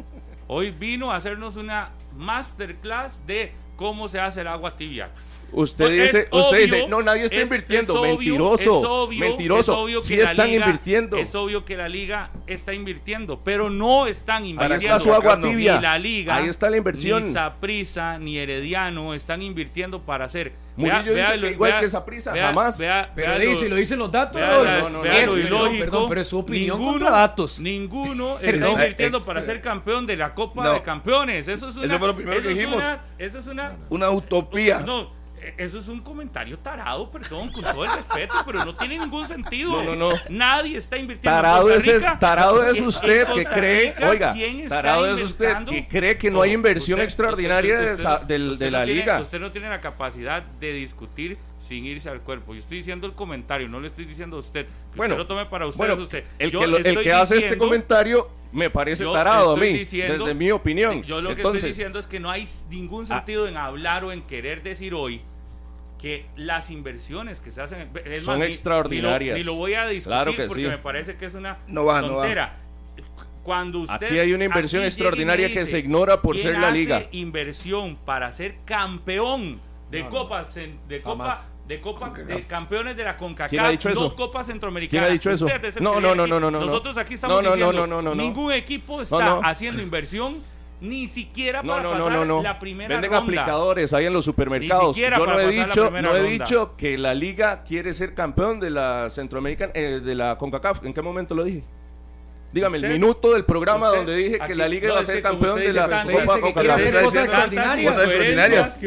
Hoy 0.47 0.71
vino 0.71 1.11
a 1.11 1.17
hacernos 1.17 1.55
una 1.55 1.91
masterclass 2.17 3.25
de 3.27 3.51
cómo 3.75 4.07
se 4.07 4.19
hace 4.19 4.41
el 4.41 4.47
agua 4.47 4.75
tibia. 4.75 5.11
Usted 5.53 6.03
dice, 6.05 6.27
usted 6.31 6.61
dice, 6.61 6.87
no, 6.87 7.01
nadie 7.01 7.25
está 7.25 7.41
invirtiendo. 7.41 8.01
mentiroso. 8.01 9.09
mentiroso. 9.09 9.87
sí 9.99 10.19
están 10.19 10.49
invirtiendo. 10.49 11.17
Es 11.17 11.35
obvio 11.35 11.65
que 11.65 11.77
la 11.77 11.89
liga 11.89 12.31
está 12.47 12.73
invirtiendo, 12.73 13.41
pero 13.43 13.69
no 13.69 14.07
están 14.07 14.45
invirtiendo. 14.45 14.75
Ahí 14.75 14.85
está 14.85 14.99
su 14.99 15.13
agua 15.13 15.39
tibia. 15.41 15.75
Ni 15.77 15.81
la 15.81 15.99
liga. 15.99 16.35
Ahí 16.35 16.47
está 16.49 16.69
la 16.69 16.77
inversión. 16.77 17.25
Ni 17.25 17.33
Saprisa, 17.33 18.17
ni 18.17 18.37
Herediano 18.37 19.13
están 19.13 19.41
invirtiendo 19.41 20.01
para 20.01 20.25
hacer. 20.25 20.53
Murillo 20.77 21.13
vea, 21.13 21.33
dice 21.33 21.47
que 21.47 21.51
igual 21.51 21.79
que 21.81 21.89
Saprisa, 21.89 22.33
jamás. 22.33 22.81
pero 23.13 23.39
dice, 23.39 23.67
lo 23.67 23.75
dicen 23.75 23.99
los 23.99 24.11
datos. 24.11 24.39
no, 24.39 24.89
no, 24.89 25.03
no, 25.03 25.69
perdón, 25.79 26.05
pero 26.07 26.21
es 26.21 26.27
su 26.27 26.39
opinión 26.39 26.77
ninguno, 26.77 26.99
contra 26.99 27.11
datos. 27.11 27.59
Ninguno 27.59 28.37
está 28.41 28.69
invirtiendo 28.69 29.25
para 29.25 29.43
ser 29.43 29.61
campeón 29.61 30.07
de 30.07 30.15
la 30.15 30.33
Copa 30.33 30.73
de 30.73 30.81
Campeones. 30.81 31.47
Eso 31.47 31.69
es 31.69 31.75
una. 31.75 31.85
Eso 31.85 31.99
fue 31.99 32.07
lo 32.07 32.15
primero 32.15 32.41
que 32.41 32.49
dijimos. 32.49 32.81
Eso 33.17 33.39
es 33.39 33.47
una. 33.47 33.75
Una 33.89 34.09
utopía. 34.09 34.79
No 34.79 35.20
eso 35.57 35.79
es 35.79 35.87
un 35.87 36.01
comentario 36.01 36.57
tarado, 36.59 37.09
perdón, 37.09 37.51
con 37.51 37.63
todo 37.63 37.85
el 37.85 37.91
respeto, 37.91 38.35
pero 38.45 38.63
no 38.65 38.75
tiene 38.75 38.99
ningún 38.99 39.27
sentido. 39.27 39.83
No, 39.83 39.95
no, 39.95 39.95
no. 39.95 40.19
Nadie 40.29 40.77
está 40.77 40.97
invirtiendo 40.97 41.35
tarado 41.35 41.69
en 41.69 41.75
Costa 41.75 41.91
Rica. 41.91 42.13
Es, 42.13 42.19
tarado 42.19 42.63
es 42.63 42.81
usted 42.81 43.27
que 43.33 43.45
cree, 43.45 43.95
oiga, 44.07 44.35
tarado 44.69 45.17
es 45.17 45.23
usted 45.23 45.65
que 45.65 45.87
cree 45.87 46.17
que 46.17 46.29
no 46.29 46.41
hay 46.41 46.53
inversión 46.53 46.99
extraordinaria 46.99 47.95
de, 47.95 48.71
la 48.71 48.85
liga. 48.85 49.19
Usted 49.21 49.39
no 49.39 49.51
tiene 49.51 49.69
la 49.69 49.81
capacidad 49.81 50.43
de 50.43 50.73
discutir 50.73 51.37
sin 51.57 51.85
irse 51.85 52.09
al 52.09 52.21
cuerpo. 52.21 52.53
Yo 52.53 52.59
estoy 52.59 52.77
diciendo 52.77 53.07
el 53.07 53.13
comentario, 53.13 53.67
no 53.67 53.79
le 53.79 53.87
estoy 53.87 54.05
diciendo 54.05 54.37
a 54.37 54.39
usted. 54.39 54.67
bueno, 54.95 55.15
usted 55.15 55.23
lo 55.23 55.27
tome 55.27 55.45
para 55.45 55.67
usted, 55.67 55.99
usted. 55.99 56.23
El 56.39 56.51
que, 56.51 56.63
el 56.63 57.01
que 57.01 57.13
hace 57.13 57.37
este 57.37 57.57
comentario 57.57 58.40
me 58.51 58.69
parece 58.69 59.05
tarado 59.05 59.51
a 59.51 59.57
mí, 59.57 59.83
desde 59.83 60.33
mi 60.33 60.51
opinión. 60.51 61.03
Yo 61.03 61.21
lo 61.21 61.35
que 61.35 61.41
estoy 61.41 61.61
diciendo 61.61 61.99
es 61.99 62.07
que 62.07 62.19
no 62.19 62.29
hay 62.29 62.47
ningún 62.69 63.05
sentido 63.05 63.47
en 63.47 63.57
hablar 63.57 64.03
o 64.03 64.11
en 64.11 64.21
querer 64.23 64.63
decir 64.63 64.93
hoy 64.93 65.21
que 65.97 66.25
las 66.35 66.71
inversiones 66.71 67.41
que 67.41 67.51
se 67.51 67.61
hacen 67.61 67.89
son 68.21 68.41
extraordinarias. 68.41 69.37
Ni 69.37 69.43
lo, 69.43 69.55
voy 69.55 69.75
a 69.75 69.87
discutir 69.87 70.47
porque 70.47 70.67
me 70.67 70.77
parece 70.79 71.15
que 71.15 71.25
es 71.25 71.33
una 71.35 71.59
no 71.67 71.85
va, 71.85 72.01
tontera. 72.01 72.57
Cuando 73.43 73.79
usted, 73.79 74.07
aquí 74.07 74.19
hay 74.19 74.33
una 74.33 74.45
inversión 74.45 74.83
extraordinaria 74.83 75.51
que 75.51 75.65
se 75.65 75.79
ignora 75.79 76.21
por 76.21 76.37
ser 76.37 76.57
la 76.57 76.71
liga. 76.71 76.97
Hace 76.97 77.09
inversión 77.11 77.97
para 77.97 78.31
ser 78.33 78.57
campeón 78.65 79.61
de 79.91 80.07
copas 80.07 80.55
de 80.55 81.01
copa 81.01 81.47
de 81.71 81.79
Copa 81.79 82.09
de 82.09 82.43
Campeones 82.43 82.97
de 82.97 83.03
la 83.03 83.15
CONCACAF, 83.15 83.49
¿Quién 83.49 83.63
ha 83.63 83.69
dicho 83.69 83.87
eso? 83.87 84.01
dos 84.01 84.13
Copas 84.13 84.47
Centroamericanas. 84.47 84.89
¿Quién 84.89 85.03
ha 85.03 85.13
dicho 85.13 85.31
eso? 85.31 85.47
No, 85.79 86.01
no, 86.01 86.13
no, 86.13 86.27
no, 86.27 86.39
no, 86.39 86.51
Nosotros 86.51 86.97
aquí 86.97 87.13
estamos 87.13 87.43
diciendo 87.43 88.15
ningún 88.15 88.51
equipo 88.51 89.01
está 89.01 89.39
haciendo 89.43 89.81
inversión 89.81 90.35
ni 90.81 91.05
siquiera 91.05 91.61
para 91.61 91.83
no, 91.83 91.91
pasar 91.91 92.25
no, 92.25 92.41
la 92.41 92.57
primera 92.57 92.95
Venden 92.95 93.13
aplicadores 93.13 93.93
ahí 93.93 94.07
en 94.07 94.13
los 94.13 94.25
supermercados. 94.25 94.97
Yo 94.97 95.09
no 95.11 95.39
he 95.39 95.47
dicho, 95.47 95.91
no 95.91 96.15
he 96.15 96.23
dicho 96.23 96.75
que 96.75 96.97
la 96.97 97.13
liga 97.13 97.63
quiere 97.63 97.93
ser 97.93 98.15
campeón 98.15 98.59
de 98.59 98.71
la 98.71 99.09
Centroamericana, 99.11 99.71
eh, 99.75 100.01
de 100.03 100.15
la 100.15 100.37
CONCACAF. 100.37 100.83
¿En 100.83 100.93
qué 100.93 101.01
momento 101.01 101.35
lo 101.35 101.43
dije? 101.43 101.63
Dígame, 102.51 102.77
el 102.77 102.89
minuto 102.89 103.33
del 103.33 103.45
programa 103.45 103.87
donde 103.89 104.15
dije 104.15 104.39
que 104.45 104.55
la 104.55 104.67
liga 104.67 104.89
iba 104.89 104.99
a 104.99 105.03
ser 105.03 105.21
campeón 105.21 105.59
de 105.59 105.73
la 105.73 106.03
Copa 106.03 106.39
CONCACAF. 106.39 107.03
Cosas 107.03 107.23
extraordinarias. 107.23 108.77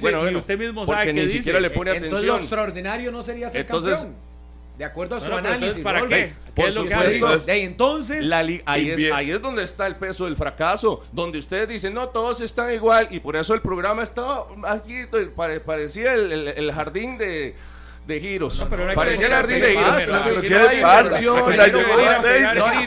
Bueno, 0.00 0.24
ni 0.24 0.36
usted 0.36 0.58
mismo 0.58 0.86
sabe 0.86 1.06
que 1.06 1.12
ni 1.12 1.28
siquiera 1.28 1.60
le 1.60 1.70
pone 1.70 1.90
atención. 1.90 2.14
Entonces 2.14 2.28
lo 2.28 2.36
extraordinario 2.36 3.12
no 3.12 3.22
sería 3.22 3.50
ser 3.50 3.66
campeón. 3.66 4.14
De 4.78 4.84
acuerdo 4.84 5.16
a 5.16 5.20
su 5.20 5.32
análisis. 5.32 5.82
¿Para 5.82 6.06
qué? 6.06 6.34
¿Qué 6.54 6.66
es 6.66 6.74
lo 6.74 6.84
que 6.84 7.64
entonces. 7.64 8.30
ahí, 8.30 8.60
es, 8.90 9.12
ahí, 9.12 9.30
es, 9.30 9.40
donde 9.40 9.64
está 9.64 9.86
el 9.86 9.96
peso 9.96 10.26
del 10.26 10.36
fracaso. 10.36 11.02
Donde 11.12 11.38
ustedes 11.38 11.66
dicen, 11.66 11.94
no, 11.94 12.10
todos 12.10 12.42
están 12.42 12.72
igual. 12.74 13.08
Y 13.10 13.20
por 13.20 13.36
eso 13.36 13.54
el 13.54 13.62
programa 13.62 14.02
estaba 14.02 14.46
aquí, 14.66 15.06
parecía 15.64 16.12
el 16.12 16.72
jardín 16.72 17.16
de 17.16 17.54
de 18.06 18.20
giros. 18.20 18.58
No, 18.58 18.94
Parecía 18.94 19.26
el 19.26 19.32
jardín 19.32 19.60
de 19.60 19.76
giros. 19.76 20.08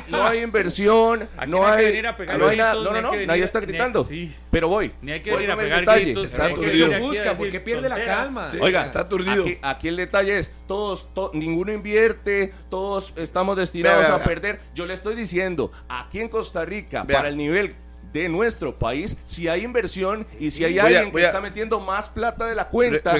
No 0.09 0.25
hay 0.25 0.41
inversión, 0.41 1.29
no 1.47 1.67
hay 1.67 2.01
No 2.37 2.47
hay 2.47 2.57
nada. 2.57 2.75
No, 2.75 2.91
no, 2.91 3.01
no. 3.01 3.11
Nadie 3.25 3.43
está 3.43 3.59
gritando. 3.59 4.07
Pero 4.51 4.67
voy. 4.67 4.91
Ni 5.01 5.11
hay 5.11 5.21
que 5.21 5.31
venir 5.31 5.51
a 5.51 5.57
pegar 5.57 5.85
gritos. 5.85 6.31
Está 6.31 6.45
aturdido. 6.45 6.99
busca 6.99 7.35
porque 7.35 7.59
pierde 7.59 7.89
la 7.89 8.03
calma. 8.03 8.49
Oiga, 8.59 8.85
está 8.85 9.01
aturdido. 9.01 9.45
Aquí 9.61 9.87
el 9.87 9.97
detalle 9.97 10.39
es, 10.39 10.51
todos, 10.67 11.09
ninguno 11.33 11.71
invierte, 11.71 12.53
todos 12.69 13.13
estamos 13.17 13.57
destinados 13.57 14.09
a 14.09 14.19
perder. 14.19 14.59
Yo 14.73 14.85
le 14.85 14.93
estoy 14.93 15.15
diciendo, 15.15 15.71
aquí 15.87 16.19
en 16.19 16.29
Costa 16.29 16.65
Rica, 16.65 17.05
para 17.05 17.27
el 17.27 17.37
nivel 17.37 17.75
de 18.13 18.29
nuestro 18.29 18.77
país, 18.77 19.17
si 19.23 19.47
hay 19.47 19.63
inversión 19.63 20.25
y 20.39 20.51
si 20.51 20.63
hay 20.63 20.79
alguien 20.79 21.11
que 21.11 21.23
está 21.23 21.41
metiendo 21.41 21.79
más 21.79 22.09
plata 22.09 22.45
de 22.45 22.55
la 22.55 22.67
cuenta, 22.67 23.15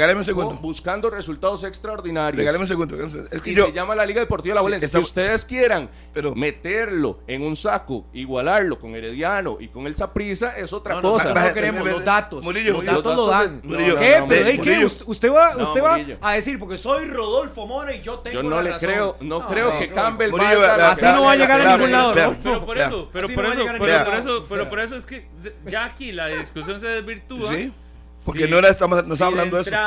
buscando 0.62 1.10
resultados 1.10 1.64
extraordinarios. 1.64 2.38
Regáleme 2.38 2.64
un 2.64 2.68
segundo. 2.68 2.98
Es 3.32 3.42
que 3.42 3.52
y 3.52 3.56
se 3.56 3.72
llama 3.72 3.96
la 3.96 4.06
Liga 4.06 4.20
Deportiva 4.20 4.56
La 4.56 4.62
Valencia. 4.62 4.90
si 4.90 4.98
ustedes 4.98 5.46
quieran 5.46 5.90
pero, 6.14 6.36
meterlo 6.36 7.20
en 7.28 7.42
un 7.42 7.56
saco, 7.56 8.06
igualarlo 8.14 8.80
con 8.80 8.96
Herediano 8.96 9.58
y 9.60 9.68
con 9.68 9.88
el 9.88 9.96
Saprisa, 9.96 10.58
es 10.58 10.74
otra 10.74 11.02
cosa. 11.02 11.34
No, 11.34 11.54
queremos 11.54 11.88
los 11.88 12.04
datos. 12.04 12.46
los 12.46 12.86
datos 12.86 13.16
lo 13.16 13.28
dan. 13.28 13.62
¿Qué? 13.62 14.24
Pero 14.28 14.64
¿qué? 14.64 14.86
Usted 15.06 15.32
va, 15.32 15.56
usted 15.58 15.84
va 15.84 16.00
a 16.22 16.34
decir, 16.34 16.58
porque 16.60 16.78
soy 16.78 17.06
Rodolfo 17.06 17.66
Mora 17.66 17.94
y 17.94 18.02
yo 18.02 18.20
tengo 18.20 18.42
Yo 18.42 18.50
no 18.50 18.62
le 18.62 18.78
creo, 18.78 19.18
no, 19.22 19.46
creo 19.48 19.78
que 19.78 19.92
Campbell 19.92 20.32
Así 20.40 21.06
no 21.06 21.24
va 21.24 21.32
a 21.34 21.36
llegar 21.36 21.62
a 21.62 21.78
ningún 21.78 21.92
lado. 21.92 22.36
Pero 22.44 22.66
por 22.66 22.78
eso, 22.78 23.10
pero 23.12 23.28
por 23.30 23.46
eso, 23.46 23.66
pero 23.66 24.06
por 24.06 24.14
eso, 24.14 24.46
pero 24.50 24.70
por 24.70 24.79
eso 24.84 24.96
es 24.96 25.06
que 25.06 25.28
ya 25.66 25.86
aquí 25.86 26.12
la 26.12 26.28
discusión 26.28 26.80
se 26.80 26.88
desvirtúa. 26.88 27.54
Sí, 27.54 27.74
porque 28.26 28.48
no, 28.48 28.58
era, 28.58 28.70
estamos, 28.70 29.06
no 29.08 29.14
estamos 29.14 29.34
hablando 29.34 29.58
de, 29.58 29.64
eso. 29.64 29.78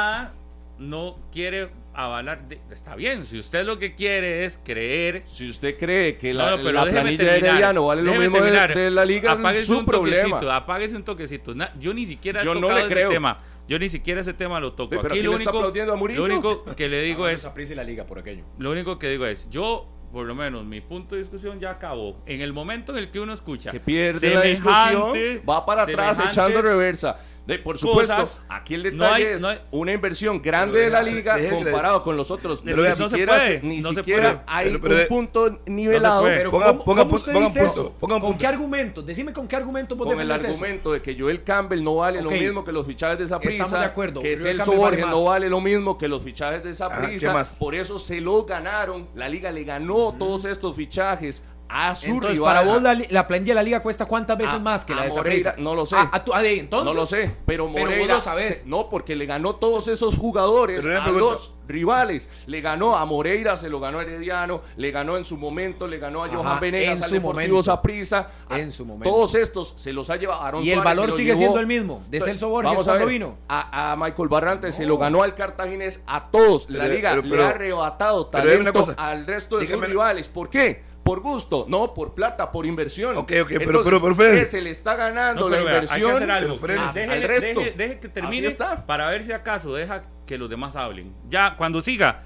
no 0.78 1.18
quiere 1.30 1.70
avalar. 1.94 2.44
está 2.70 2.96
bien, 2.96 3.26
si 3.26 3.38
usted 3.38 3.64
lo 3.64 3.78
que 3.78 3.94
quiere 3.94 4.44
es 4.44 4.58
creer. 4.62 5.22
Si 5.26 5.48
usted 5.48 5.78
cree 5.78 6.16
que 6.16 6.32
la, 6.32 6.56
la 6.56 6.84
planilla 6.84 7.24
de 7.24 7.38
Herediano 7.38 7.86
vale 7.86 8.02
lo 8.02 8.14
mismo 8.14 8.40
de, 8.40 8.90
la 8.90 9.04
liga, 9.04 9.38
es 9.52 9.66
su 9.66 9.84
problema. 9.84 10.38
Apáguese 10.56 10.96
un 10.96 11.04
toquecito. 11.04 11.54
yo 11.78 11.94
ni 11.94 12.06
siquiera 12.06 12.40
he 12.40 12.44
yo 12.44 12.54
tocado 12.54 12.72
no 12.72 12.78
le 12.78 12.86
creo. 12.86 13.08
ese 13.08 13.14
tema. 13.14 13.40
Yo 13.68 13.78
ni 13.78 13.88
siquiera 13.88 14.20
ese 14.20 14.34
tema 14.34 14.60
lo 14.60 14.72
toco. 14.72 15.00
aquí 15.00 15.22
lo 15.22 15.32
único, 15.32 15.62
lo 15.62 16.24
único 16.24 16.64
que 16.64 16.88
le 16.88 17.02
digo 17.02 17.28
es. 17.28 17.48
la 17.74 17.84
liga 17.84 18.06
por 18.06 18.18
aquello. 18.18 18.44
Lo 18.58 18.70
único 18.72 18.98
que 18.98 19.08
digo 19.08 19.26
es, 19.26 19.48
yo 19.50 19.86
por 20.12 20.26
lo 20.26 20.34
menos 20.34 20.64
mi 20.64 20.80
punto 20.80 21.14
de 21.14 21.22
discusión 21.22 21.58
ya 21.58 21.70
acabó. 21.70 22.20
En 22.26 22.42
el 22.42 22.52
momento 22.52 22.92
en 22.92 22.98
el 22.98 23.10
que 23.10 23.18
uno 23.18 23.32
escucha 23.32 23.70
que 23.70 23.80
pierde 23.80 24.34
la 24.34 24.42
discusión, 24.42 25.12
va 25.48 25.64
para 25.64 25.82
atrás 25.82 26.18
echando 26.20 26.60
reversa 26.60 27.18
por 27.64 27.78
supuesto, 27.78 28.22
aquí 28.48 28.74
el 28.74 28.82
detalle 28.84 29.32
es 29.32 29.42
una 29.70 29.92
inversión 29.92 30.40
grande 30.40 30.80
de 30.80 30.90
la 30.90 31.02
liga 31.02 31.38
comparado 31.50 32.02
con 32.02 32.16
los 32.16 32.30
otros. 32.30 32.62
Pero 32.64 32.82
ni 32.82 32.94
siquiera, 32.94 33.40
ni 33.62 33.82
siquiera 33.82 34.44
hay 34.46 34.74
un 34.74 35.06
punto 35.08 35.60
nivelado. 35.66 36.24
pero 36.24 36.50
ponga, 36.50 36.78
ponga, 36.78 37.08
punto, 37.08 37.94
¿Con 37.98 38.38
qué 38.38 38.46
argumento? 38.46 39.02
Decime 39.02 39.32
con 39.32 39.48
qué 39.48 39.56
argumento 39.56 39.96
Con 39.96 40.20
el 40.20 40.30
argumento 40.30 40.92
de 40.92 41.02
que 41.02 41.18
Joel 41.18 41.42
Campbell 41.42 41.82
no 41.82 41.96
vale 41.96 42.22
lo 42.22 42.30
mismo 42.30 42.64
que 42.64 42.72
los 42.72 42.86
fichajes 42.86 43.18
de 43.18 43.24
esa 43.24 43.40
prisa. 43.40 43.92
Que 44.20 44.36
Celso 44.36 44.72
Borges 44.72 45.06
no 45.06 45.24
vale 45.24 45.48
lo 45.48 45.60
mismo 45.60 45.98
que 45.98 46.08
los 46.08 46.22
fichajes 46.22 46.62
de 46.62 46.70
esa 46.70 46.88
prisa. 46.88 47.46
Por 47.58 47.74
eso 47.74 47.98
se 47.98 48.20
lo 48.20 48.44
ganaron. 48.44 49.08
La 49.14 49.28
liga 49.28 49.50
le 49.50 49.64
ganó 49.64 50.14
todos 50.18 50.44
estos 50.44 50.76
fichajes 50.76 51.42
a 51.72 51.96
su 51.96 52.10
entonces, 52.10 52.38
Para 52.38 52.62
vos 52.62 52.82
la, 52.82 52.94
la, 52.94 53.26
planilla 53.26 53.52
de 53.52 53.54
la 53.54 53.62
liga 53.62 53.80
cuesta 53.80 54.04
cuántas 54.04 54.36
veces 54.36 54.60
más 54.60 54.84
que 54.84 54.94
la 54.94 55.04
de 55.04 55.08
Moreira, 55.08 55.54
No 55.58 55.74
lo 55.74 55.86
sé. 55.86 55.96
Ah, 55.96 56.22
entonces, 56.44 56.94
no 56.94 56.94
lo 56.94 57.06
sé. 57.06 57.34
Pero 57.46 57.68
Moreira, 57.68 58.20
sabes. 58.20 58.66
no, 58.66 58.88
porque 58.88 59.16
le 59.16 59.26
ganó 59.26 59.56
todos 59.56 59.88
esos 59.88 60.16
jugadores 60.16 60.84
a 60.84 61.08
los 61.08 61.54
rivales. 61.68 62.28
Le 62.46 62.60
ganó 62.60 62.96
a 62.96 63.04
Moreira, 63.04 63.56
se 63.56 63.68
lo 63.68 63.80
ganó 63.80 63.98
a 63.98 64.02
Herediano, 64.02 64.62
le 64.76 64.90
ganó 64.90 65.16
en 65.16 65.24
su 65.24 65.36
momento, 65.36 65.88
le 65.88 65.98
ganó 65.98 66.24
a 66.24 66.28
Johan 66.28 66.60
Venegas, 66.60 67.02
al 67.02 67.10
Deportivo 67.10 67.62
Saprissa. 67.62 68.30
En 68.50 68.72
su 68.72 68.84
momento. 68.84 69.10
Todos 69.10 69.34
estos 69.34 69.74
se 69.76 69.92
los 69.92 70.10
ha 70.10 70.16
llevado 70.16 70.62
Y 70.62 70.70
el 70.70 70.80
valor 70.80 71.12
sigue 71.12 71.36
siendo 71.36 71.58
el 71.58 71.66
mismo, 71.66 72.02
de 72.10 72.20
Celso 72.20 72.48
Borges 72.48 72.70
Vamos 72.72 72.88
a 72.88 72.94
ver, 72.94 73.06
vino. 73.06 73.36
A, 73.48 73.96
Michael 73.98 74.28
Barrante 74.28 74.72
se 74.72 74.86
lo 74.86 74.98
ganó 74.98 75.22
al 75.22 75.34
Cartaginés, 75.34 76.02
a 76.06 76.30
todos. 76.30 76.68
La 76.68 76.86
liga 76.86 77.16
le 77.16 77.42
ha 77.42 77.48
arrebatado 77.48 78.26
talento 78.26 78.94
al 78.96 79.26
resto 79.26 79.58
de 79.58 79.66
sus 79.66 79.80
rivales. 79.80 80.28
¿Por 80.28 80.50
qué? 80.50 80.91
Por 81.02 81.20
gusto, 81.20 81.66
no 81.68 81.94
por 81.94 82.14
plata, 82.14 82.50
por 82.50 82.66
inversión. 82.66 83.16
Ok, 83.16 83.32
ok, 83.42 83.52
pero, 83.58 83.82
pero, 83.82 84.14
pero, 84.16 84.46
se 84.46 84.60
le 84.60 84.70
está 84.70 84.94
ganando 84.96 85.48
la 85.48 85.60
inversión 85.60 86.30
al 86.30 87.22
resto. 87.22 87.60
Deje, 87.76 87.98
que 87.98 88.08
termine 88.08 88.48
para 88.86 89.08
ver 89.08 89.24
si 89.24 89.32
acaso 89.32 89.74
deja 89.74 90.04
que 90.26 90.38
los 90.38 90.48
demás 90.48 90.76
hablen. 90.76 91.12
Ya, 91.28 91.56
cuando 91.56 91.80
siga, 91.80 92.24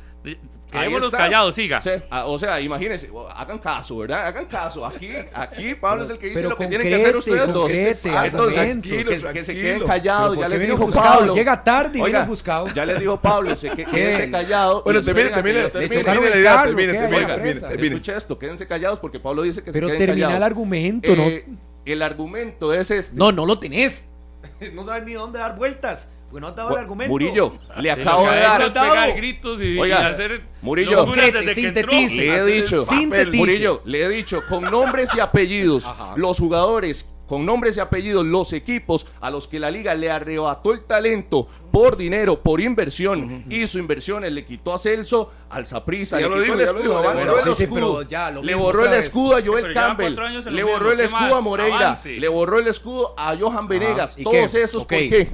Quedémonos 0.71 1.11
callados, 1.11 1.55
siga. 1.55 1.81
Ah, 2.11 2.27
o 2.27 2.39
sea, 2.39 2.61
imagínense, 2.61 3.11
hagan 3.35 3.59
caso, 3.59 3.99
¿verdad? 3.99 4.27
Hagan 4.27 4.47
caso. 4.47 4.85
Aquí, 4.85 5.11
aquí 5.33 5.75
Pablo 5.75 6.05
es 6.05 6.11
el 6.11 6.19
que 6.19 6.29
dice 6.29 6.43
lo 6.43 6.57
que 6.57 6.67
tienen 6.67 6.89
que 6.89 6.95
hacer 6.95 7.17
ustedes 7.17 7.53
dos. 7.53 7.71
Ah, 8.13 8.27
entonces, 8.27 8.79
que, 8.83 9.45
se 9.45 9.55
queden 9.55 9.87
callados. 9.87 10.37
Ya 10.37 10.49
les 10.49 10.61
dijo 10.61 10.91
Pablo. 10.91 11.35
Llega 11.35 11.63
tarde 11.63 11.99
y 11.99 12.03
viene 12.03 12.19
ofuscado. 12.19 12.67
Ya 12.69 12.85
les 12.85 13.01
dijo 13.01 13.21
Pablo, 13.21 13.57
se 13.57 13.71
quédense 13.71 14.31
callados. 14.31 14.85
Bueno, 14.85 15.01
termine, 15.03 15.31
termine, 15.31 15.71
termine 15.71 16.31
la 16.31 16.37
idea, 16.37 16.63
termine, 16.65 16.93
termine. 16.93 17.95
Escucha 17.95 18.17
esto, 18.17 18.39
quédense 18.39 18.67
callados 18.67 18.99
porque 18.99 19.21
Pablo 19.21 19.43
dice 19.43 19.63
que 19.63 19.73
se 19.73 19.79
queden 19.81 19.89
callados. 19.89 19.99
Pero 19.99 20.13
termina 20.13 20.37
el 20.37 20.43
argumento, 20.43 21.17
¿no? 21.17 21.25
Eh, 21.25 21.47
el 21.85 22.03
argumento 22.03 22.73
es 22.75 22.91
este. 22.91 23.17
No, 23.17 23.33
no 23.33 23.47
lo 23.47 23.59
tenés. 23.59 24.07
No 24.75 24.85
sabes 24.85 25.05
ni 25.05 25.15
dónde 25.15 25.39
dar 25.39 25.57
vueltas. 25.57 26.11
No 26.33 26.53
dado 26.53 26.71
el 26.73 26.79
argumento. 26.79 27.11
Murillo, 27.11 27.53
le 27.81 27.91
acabo 27.91 28.31
de 28.31 28.41
dar. 28.41 28.73
pegar 28.73 29.17
gritos 29.17 29.61
y, 29.63 29.79
Oiga, 29.79 30.09
hacer 30.09 30.43
Murillo, 30.61 31.07
sintetice. 31.55 32.17
Le 32.17 32.37
he 32.37 32.45
dicho, 32.45 32.87
Murillo, 33.33 33.83
le 33.85 34.05
he 34.05 34.09
dicho 34.09 34.43
con 34.49 34.65
nombres 34.65 35.11
y 35.15 35.21
apellidos, 35.21 35.93
los 36.17 36.39
jugadores 36.39 37.11
con 37.27 37.45
nombres 37.45 37.77
y 37.77 37.81
apellidos 37.81 38.25
los 38.25 38.53
equipos 38.53 39.07
a 39.21 39.31
los 39.31 39.49
que 39.49 39.59
la 39.59 39.71
liga 39.71 39.95
le 39.95 40.11
arrebató 40.11 40.73
el 40.73 40.85
talento 40.85 41.49
por 41.73 41.97
dinero, 41.97 42.41
por 42.41 42.61
inversión, 42.61 43.45
y 43.51 43.67
su 43.67 43.79
inversiones 43.79 44.33
le 44.33 44.45
quitó 44.45 44.75
a 44.75 44.79
Celso, 44.79 45.33
al 45.51 45.67
Zaprisa, 45.67 46.21
le 46.21 46.29
borró 46.29 46.45
el 46.55 46.61
escudo 46.61 46.99
a 49.37 49.43
Joel 49.45 49.73
Campbell, 49.75 50.17
le 50.51 50.63
borró 50.63 50.93
el 50.93 51.01
escudo 51.01 51.37
a 51.37 51.41
Moreira, 51.41 51.99
le 52.05 52.29
borró 52.29 52.59
el 52.59 52.69
escudo 52.69 53.15
a 53.17 53.37
Johan 53.37 53.67
Venegas, 53.67 54.17
todos 54.23 54.55
esos, 54.55 54.85
¿por 54.85 54.99
qué? 54.99 55.31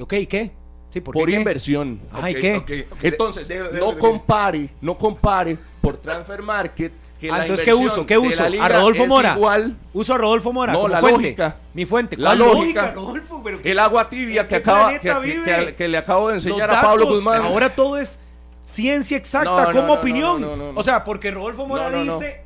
Ok, 0.00 0.14
qué? 0.28 0.50
Sí, 0.90 1.00
¿por, 1.00 1.14
por 1.14 1.30
inversión. 1.30 2.00
Ay, 2.12 2.34
¿qué? 2.34 2.86
Entonces, 3.02 3.48
no 3.72 3.96
compare, 3.98 4.68
no 4.80 4.98
compare 4.98 5.56
por 5.80 5.96
Transfer 5.96 6.42
Market 6.42 6.92
que 7.20 7.30
ah, 7.30 7.42
entonces, 7.42 7.62
¿qué 7.62 7.74
uso? 7.74 8.06
¿Qué 8.06 8.16
uso? 8.16 8.42
¿A 8.42 8.68
Rodolfo 8.68 9.06
Mora? 9.06 9.34
Igual. 9.36 9.76
Uso 9.92 10.14
a 10.14 10.18
Rodolfo 10.18 10.54
Mora. 10.54 10.72
No, 10.72 10.88
la 10.88 11.02
lógica. 11.02 11.56
Mi 11.74 11.84
fuente. 11.84 12.16
La 12.16 12.34
lógica. 12.34 12.92
Rodolfo, 12.92 13.44
el 13.62 13.78
agua 13.78 14.08
tibia 14.08 14.48
que, 14.48 14.56
acaba, 14.56 14.98
que, 14.98 15.74
que, 15.76 15.88
le 15.88 15.98
acabo 15.98 16.28
de 16.28 16.36
enseñar 16.36 16.70
a 16.70 16.80
Pablo 16.80 17.06
Guzmán. 17.06 17.42
Ahora 17.42 17.74
todo 17.74 17.98
es 17.98 18.18
ciencia 18.64 19.16
exacta 19.16 19.70
como 19.72 19.92
opinión. 19.94 20.72
o 20.74 20.82
sea, 20.82 21.04
porque 21.04 21.30
Rodolfo 21.30 21.66
Mora 21.66 21.90
dice 21.90 22.42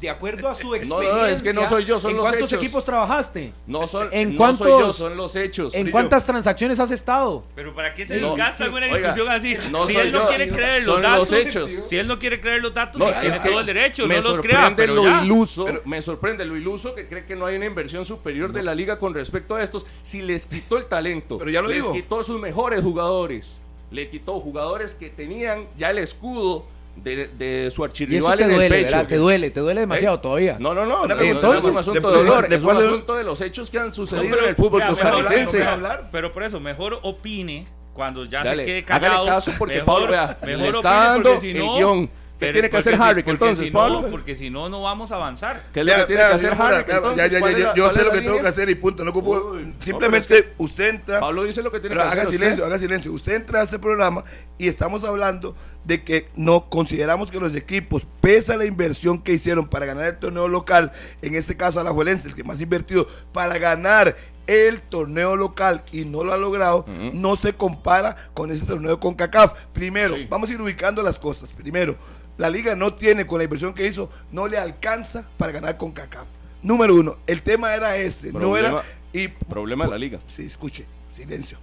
de 0.00 0.10
acuerdo 0.10 0.48
a 0.48 0.54
su 0.54 0.74
experiencia. 0.74 0.88
No, 0.88 1.18
no, 1.18 1.26
es 1.26 1.42
que 1.42 1.52
no 1.52 1.68
soy 1.68 1.84
yo, 1.84 1.98
son 1.98 2.16
los 2.16 2.20
hechos. 2.20 2.32
¿En 2.32 2.38
cuántos 2.38 2.52
equipos 2.54 2.84
trabajaste? 2.84 3.52
No, 3.66 3.86
son, 3.86 4.08
¿En 4.10 4.34
no 4.34 4.54
soy 4.54 4.70
yo, 4.70 4.92
son 4.92 5.16
los 5.16 5.36
hechos. 5.36 5.74
¿En 5.74 5.90
cuántas 5.90 6.24
transacciones 6.24 6.78
has 6.80 6.90
estado? 6.90 7.44
Pero 7.54 7.74
¿para 7.74 7.94
qué 7.94 8.06
se 8.06 8.18
gasta 8.36 8.66
en 8.66 8.72
una 8.72 8.86
discusión 8.86 9.28
así? 9.28 9.56
si 9.86 9.96
él 9.96 10.12
no 10.12 10.26
quiere 10.26 10.48
creer 10.48 10.86
los 10.86 11.02
datos, 11.02 11.32
hechos. 11.32 11.70
si 11.86 11.96
él 11.96 12.06
no 12.06 12.18
quiere 12.18 12.40
creer 12.40 12.62
los 12.62 12.72
datos, 12.74 13.02
tiene 13.20 13.38
todo 13.38 13.60
el 13.60 13.66
derecho, 13.66 14.06
no 14.06 14.20
los 14.20 14.40
crea. 14.40 14.74
Pero 14.74 14.94
lo 14.94 15.22
iluso, 15.22 15.66
me 15.84 16.00
sorprende 16.02 16.44
lo 16.44 16.56
iluso 16.56 16.94
que 16.94 17.06
cree 17.06 17.24
que 17.26 17.36
no 17.36 17.46
hay 17.46 17.56
una 17.56 17.66
inversión 17.66 18.04
superior 18.04 18.52
de 18.52 18.62
la 18.62 18.74
liga 18.74 18.98
con 18.98 19.14
respecto 19.14 19.56
a 19.56 19.62
estos. 19.62 19.86
Si 20.02 20.22
les 20.22 20.46
quitó 20.46 20.78
el 20.78 20.86
talento, 20.86 21.38
pero 21.38 21.50
ya 21.50 21.60
lo 21.60 21.68
les 21.68 21.82
digo. 21.82 21.92
quitó 21.92 22.22
sus 22.22 22.40
mejores 22.40 22.82
jugadores, 22.82 23.60
le 23.90 24.08
quitó 24.08 24.40
jugadores 24.40 24.94
que 24.94 25.10
tenían 25.10 25.66
ya 25.76 25.90
el 25.90 25.98
escudo 25.98 26.66
de, 27.02 27.28
de 27.28 27.70
su 27.70 27.84
archirrival 27.84 28.40
en 28.40 28.50
el 28.50 28.68
pecho. 28.68 29.06
Te 29.06 29.16
duele, 29.16 29.50
te 29.50 29.60
duele 29.60 29.80
demasiado 29.80 30.16
¿Eh? 30.16 30.20
todavía. 30.22 30.56
No, 30.58 30.74
no, 30.74 30.86
no. 30.86 31.04
Entonces, 31.04 31.64
es 31.64 31.70
un 31.70 31.78
asunto 31.78 32.10
de 32.10 32.16
dolor, 32.16 32.52
es 32.52 32.62
un 32.62 32.70
asunto 32.70 33.16
de 33.16 33.24
los 33.24 33.40
hechos 33.40 33.70
que 33.70 33.78
han 33.78 33.92
sucedido 33.92 34.38
en 34.38 34.48
el 34.48 34.56
fútbol 34.56 34.82
costarricense. 34.86 35.64
Pero 36.12 36.32
por 36.32 36.42
eso, 36.42 36.60
mejor 36.60 36.98
opine 37.02 37.66
cuando 37.94 38.24
ya 38.24 38.44
se 38.44 38.64
quede 38.64 38.84
callado. 38.84 39.14
Hágale 39.14 39.30
caso 39.30 39.52
porque 39.58 39.80
Pablo 39.80 40.08
vea, 40.08 40.38
le 40.42 40.68
está 40.68 41.12
dando 41.12 41.40
si 41.40 41.52
no, 41.52 41.72
el 41.72 41.78
guion. 41.78 42.10
¿Qué 42.38 42.52
tiene 42.52 42.70
que 42.70 42.76
hacer 42.76 42.94
Harry 42.94 43.22
entonces, 43.26 43.66
si 43.66 43.70
Pablo? 43.70 44.06
porque 44.10 44.34
si 44.34 44.50
no, 44.50 44.68
no 44.68 44.82
vamos 44.82 45.10
a 45.10 45.16
avanzar. 45.16 45.66
¿Qué 45.72 45.82
le 45.82 45.92
tiene 46.04 46.22
que 46.22 46.34
hacer 46.34 46.52
Harry 46.58 46.84
Ya, 47.16 47.26
ya, 47.26 47.40
ya, 47.40 47.74
yo 47.74 47.92
sé 47.92 48.04
lo 48.04 48.12
que 48.12 48.20
tengo 48.20 48.40
que 48.40 48.48
hacer 48.48 48.70
y 48.70 48.74
punto. 48.74 49.04
No 49.04 49.10
ocupo, 49.10 49.56
simplemente 49.80 50.54
usted 50.58 50.88
entra. 50.90 51.20
Pablo 51.20 51.44
dice 51.44 51.62
lo 51.62 51.70
que 51.70 51.80
tiene 51.80 51.96
que 51.96 52.02
hacer. 52.02 52.20
Haga 52.20 52.30
silencio, 52.30 52.64
haga 52.64 52.78
silencio. 52.78 53.12
Usted 53.12 53.34
entra 53.34 53.60
a 53.60 53.64
este 53.64 53.78
programa 53.78 54.24
y 54.56 54.68
estamos 54.68 55.04
hablando 55.04 55.56
de 55.84 56.04
que 56.04 56.28
no 56.36 56.68
consideramos 56.68 57.30
que 57.30 57.40
los 57.40 57.54
equipos, 57.54 58.06
pese 58.20 58.52
a 58.52 58.56
la 58.56 58.66
inversión 58.66 59.22
que 59.22 59.32
hicieron 59.32 59.68
para 59.68 59.86
ganar 59.86 60.06
el 60.06 60.18
torneo 60.18 60.46
local, 60.46 60.92
en 61.22 61.34
este 61.34 61.56
caso 61.56 61.80
a 61.80 61.84
la 61.84 61.90
Juelense, 61.90 62.28
el 62.28 62.34
que 62.34 62.44
más 62.44 62.60
ha 62.60 62.62
invertido 62.62 63.08
para 63.32 63.58
ganar 63.58 64.16
el 64.46 64.80
torneo 64.80 65.36
local 65.36 65.84
y 65.92 66.04
no 66.04 66.24
lo 66.24 66.32
ha 66.32 66.36
logrado, 66.36 66.84
no 67.12 67.36
se 67.36 67.52
compara 67.52 68.16
con 68.34 68.50
ese 68.50 68.64
torneo 68.64 68.98
con 68.98 69.14
CACAF. 69.14 69.52
Primero, 69.72 70.16
vamos 70.28 70.50
a 70.50 70.54
ir 70.54 70.60
ubicando 70.60 71.02
las 71.02 71.18
cosas. 71.18 71.52
Primero, 71.52 71.96
la 72.38 72.48
liga 72.48 72.74
no 72.74 72.94
tiene, 72.94 73.26
con 73.26 73.38
la 73.38 73.44
inversión 73.44 73.74
que 73.74 73.86
hizo, 73.86 74.10
no 74.32 74.48
le 74.48 74.56
alcanza 74.56 75.28
para 75.36 75.52
ganar 75.52 75.76
con 75.76 75.92
CACAF. 75.92 76.26
Número 76.62 76.94
uno, 76.94 77.18
el 77.26 77.42
tema 77.42 77.74
era 77.74 77.96
ese, 77.96 78.32
no 78.32 78.56
era... 78.56 78.82
Y, 79.12 79.28
problema 79.28 79.84
de 79.84 79.90
la 79.90 79.98
liga. 79.98 80.18
Sí, 80.28 80.46
escuche, 80.46 80.86
silencio. 81.12 81.58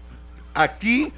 Aquí 0.53 1.11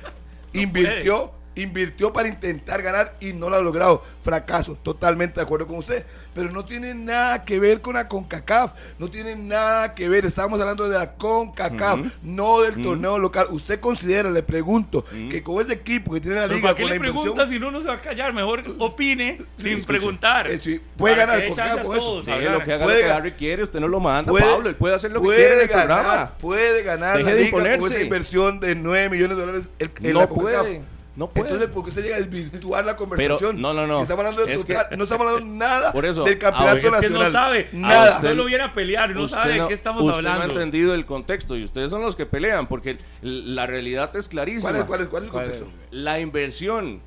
invirtió 0.54 1.32
invirtió 1.62 2.14
para 2.14 2.28
intentar 2.28 2.82
ganar 2.82 3.16
y 3.20 3.34
no 3.34 3.50
lo 3.50 3.56
ha 3.56 3.62
logrado. 3.62 4.04
Fracaso, 4.22 4.78
totalmente 4.82 5.40
de 5.40 5.44
acuerdo 5.44 5.68
con 5.68 5.78
usted. 5.78 6.06
Pero 6.34 6.52
no 6.52 6.64
tiene 6.66 6.94
nada 6.94 7.46
que 7.46 7.60
ver 7.60 7.82
con 7.82 7.96
la 7.96 8.08
CONCACAF, 8.08 8.74
no 9.00 9.10
tiene 9.10 9.36
nada 9.36 9.96
que 9.96 10.08
ver. 10.10 10.26
Estamos 10.26 10.60
hablando 10.60 10.88
de 10.88 10.98
la 10.98 11.14
CONCACAF, 11.14 12.00
no 12.22 12.62
del 12.62 12.82
torneo 12.82 13.18
local. 13.18 13.48
¿Usted 13.52 13.80
considera, 13.80 14.30
le 14.30 14.44
pregunto, 14.44 15.04
que 15.30 15.42
con 15.44 15.62
ese 15.62 15.74
equipo 15.74 16.14
que 16.14 16.22
tiene 16.22 16.38
la 16.38 16.48
liga... 16.48 16.62
¿Para 16.62 16.76
qué 16.76 16.86
le 16.86 17.00
pregunta 17.00 17.48
si 17.48 17.60
no, 17.60 17.72
no 17.72 17.82
se 17.82 17.88
va 17.88 17.96
a 17.96 18.02
callar? 18.02 18.34
Mejor 18.34 18.64
opine 18.80 19.42
sin 19.58 19.84
preguntar. 19.84 20.48
Eh, 20.50 20.82
puede 20.96 21.16
ganar 21.16 21.44
con 21.84 21.96
eso. 21.96 22.18
lo 22.18 22.64
que 22.64 22.74
haga 22.74 22.86
puede, 22.86 23.36
quiere, 23.36 23.64
usted 23.64 23.80
no 23.80 23.88
lo 23.88 24.00
manda, 24.00 24.32
Pablo. 24.32 24.70
Él 24.70 24.76
puede 24.76 24.96
hacer 24.96 25.12
lo 25.12 25.22
que 25.22 25.30
quiere 25.30 25.64
en 25.64 25.70
programa. 25.70 26.32
Puede 26.40 26.84
ganar 26.84 27.22
la 27.22 27.34
liga 27.34 27.52
con 27.52 27.66
esa 27.66 28.02
inversión 28.02 28.60
de 28.60 28.76
9 28.76 29.10
millones 29.10 29.38
de 29.38 29.46
dólares 29.46 29.70
no 30.02 30.20
la 30.20 30.30
puede. 30.30 30.97
No 31.18 31.28
puede. 31.28 31.50
Entonces, 31.50 31.74
¿por 31.74 31.84
qué 31.84 31.90
se 31.90 32.04
llega 32.04 32.16
a 32.18 32.20
desvirtuar 32.20 32.86
la 32.86 32.96
conversación? 32.96 33.56
Pero, 33.56 33.60
no, 33.60 33.74
no, 33.74 33.88
no. 33.88 34.04
Estamos 34.04 34.24
hablando 34.24 34.46
de 34.46 34.54
no 34.96 35.04
estamos 35.04 35.28
hablando 35.28 35.46
nada 35.56 35.92
por 35.92 36.06
eso, 36.06 36.24
del 36.24 36.38
campeonato 36.38 36.92
nacional. 36.92 37.04
Es 37.04 37.10
que 37.10 37.10
no 37.10 37.32
sabe. 37.32 37.70
Nada. 37.72 38.18
Usted, 38.18 38.36
lo 38.36 38.46
viene 38.46 38.64
a 38.64 38.72
pelear, 38.72 39.10
no 39.16 39.28
sabe 39.28 39.60
de 39.60 39.68
qué 39.68 39.74
estamos 39.74 40.04
usted 40.04 40.18
hablando. 40.18 40.40
no 40.42 40.44
ha 40.44 40.54
entendido 40.54 40.94
el 40.94 41.08
contexto 41.08 41.58
y 41.58 41.64
ustedes 41.64 41.90
son 41.90 42.04
los 42.04 42.16
que 42.16 42.28
pelean 42.28 42.68
porque 42.68 43.00
la 43.24 43.66
realidad 43.66 44.16
es 44.16 44.28
clarísima. 44.28 44.70
¿Cuál 44.70 44.76
es, 44.76 44.86
cuál 44.86 45.02
es, 45.02 45.08
cuál 45.08 45.24
es 45.24 45.28
el 45.28 45.32
contexto? 45.32 45.68
La 45.90 46.20
inversión 46.20 47.02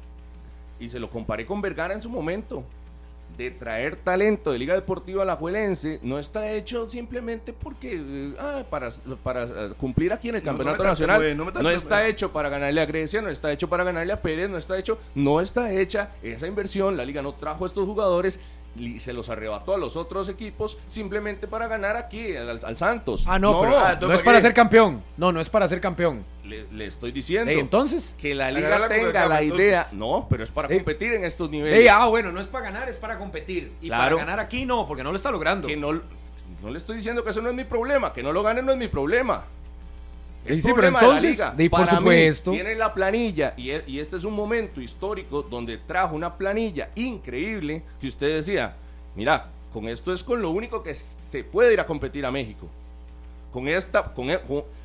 y 0.81 0.88
se 0.88 0.99
lo 0.99 1.09
comparé 1.09 1.46
con 1.46 1.61
Vergara 1.61 1.94
en 1.94 2.03
su 2.03 2.11
momento, 2.11 2.64
de 3.40 3.50
traer 3.50 3.96
talento 3.96 4.53
de 4.53 4.59
Liga 4.59 4.74
Deportiva 4.74 5.22
Alajuelense 5.22 5.98
no 6.03 6.18
está 6.18 6.53
hecho 6.53 6.90
simplemente 6.90 7.55
porque 7.55 7.94
eh, 7.94 8.35
ah, 8.38 8.64
para, 8.68 8.90
para 9.22 9.44
eh, 9.44 9.72
cumplir 9.79 10.12
aquí 10.12 10.29
en 10.29 10.35
el 10.35 10.42
Campeonato 10.42 10.85
Nacional. 10.85 11.35
no, 11.35 11.70
está 11.70 12.07
hecho 12.07 12.33
para 12.33 12.50
ganarle 12.50 12.83
a 12.83 12.87
Grecia, 12.87 13.22
no 13.22 13.31
está 13.31 13.50
hecho 13.50 13.66
para 13.70 13.83
ganarle 13.83 14.12
a 14.12 14.20
Pérez, 14.20 14.50
no 14.50 14.59
está 14.59 14.79
hecho, 14.79 14.98
no 15.14 15.40
está 15.40 15.72
hecha 15.72 16.11
esa 16.22 16.46
inversión. 16.46 16.98
La 16.98 17.05
liga 17.07 17.22
no 17.22 17.33
trajo 17.33 17.64
a 17.64 17.66
estos 17.66 17.87
jugadores 17.87 18.38
y 18.76 19.00
se 19.00 19.12
los 19.12 19.28
arrebató 19.28 19.74
a 19.74 19.78
los 19.78 19.96
otros 19.96 20.28
equipos 20.28 20.78
simplemente 20.87 21.48
para 21.48 21.68
ganar 21.68 21.96
aquí 21.96 22.37
al, 22.37 22.76
Santos. 22.76 23.24
Ah, 23.26 23.38
no, 23.38 23.64
no, 23.64 23.76
ah, 23.76 23.98
no 24.00 24.12
es 24.12 24.22
para 24.22 24.40
ser 24.40 24.54
campeón. 24.54 25.02
No, 25.16 25.33
no 25.33 25.40
es 25.40 25.50
para 25.50 25.68
ser 25.68 25.80
campeón. 25.80 26.24
Le, 26.44 26.87
estoy 26.87 27.12
diciendo. 27.12 27.50
entonces. 27.52 28.14
Que 28.18 28.35
la 28.35 28.50
liga 28.50 28.88
tenga 28.88 29.26
la 29.26 29.42
idea. 29.42 29.88
No, 29.92 30.26
pero 30.28 30.44
es 30.44 30.50
para 30.50 30.68
competir 30.68 31.12
en 31.14 31.24
estos 31.24 31.50
niveles. 31.50 31.88
ah, 31.90 32.06
bueno, 32.06 32.33
no 32.33 32.40
es 32.40 32.46
para 32.46 32.64
ganar, 32.66 32.88
es 32.88 32.96
para 32.96 33.18
competir. 33.18 33.72
Y 33.80 33.88
para 33.88 34.14
ganar 34.16 34.40
aquí 34.40 34.66
no, 34.66 34.87
porque 34.87 35.02
no 35.02 35.11
lo 35.11 35.16
está 35.16 35.30
logrando. 35.30 35.66
Que 35.66 35.76
no, 35.76 35.92
no 35.92 36.70
le 36.70 36.78
estoy 36.78 36.96
diciendo 36.96 37.24
que 37.24 37.30
eso 37.30 37.40
no 37.40 37.50
es 37.50 37.54
mi 37.54 37.64
problema. 37.64 38.12
Que 38.12 38.22
no 38.22 38.33
lo 38.33 38.42
gane 38.42 38.62
no 38.62 38.72
es 38.72 38.78
mi 38.78 38.88
problema. 38.88 39.44
Es 40.44 40.62
sí, 40.62 40.72
pero 40.74 40.88
entonces, 40.88 41.37
de 41.37 41.44
la 41.44 41.55
liga. 41.55 41.76
por 41.76 41.87
supuesto. 41.88 42.50
tiene 42.53 42.74
la 42.74 42.94
planilla 42.94 43.55
y, 43.57 43.70
e, 43.70 43.85
y, 43.87 43.98
este 43.98 44.16
es 44.16 44.24
un 44.24 44.35
momento 44.35 44.81
histórico 44.81 45.42
donde 45.42 45.76
trajo 45.76 46.16
una 46.16 46.37
planilla 46.37 46.88
increíble 46.94 47.83
que 48.00 48.09
usted 48.09 48.37
decía, 48.37 48.74
mira, 49.14 49.48
con 49.72 49.87
esto 49.87 50.12
es 50.12 50.24
con 50.24 50.40
lo 50.40 50.50
único 50.50 50.83
que 50.83 50.94
se 50.94 51.44
puede 51.44 51.72
ir 51.72 51.81
a 51.81 51.87
competir 51.87 52.24
a 52.24 52.31
México. 52.31 52.66
Con 53.53 53.68
esta, 53.68 54.03
con, 54.03 54.31
e, 54.31 54.40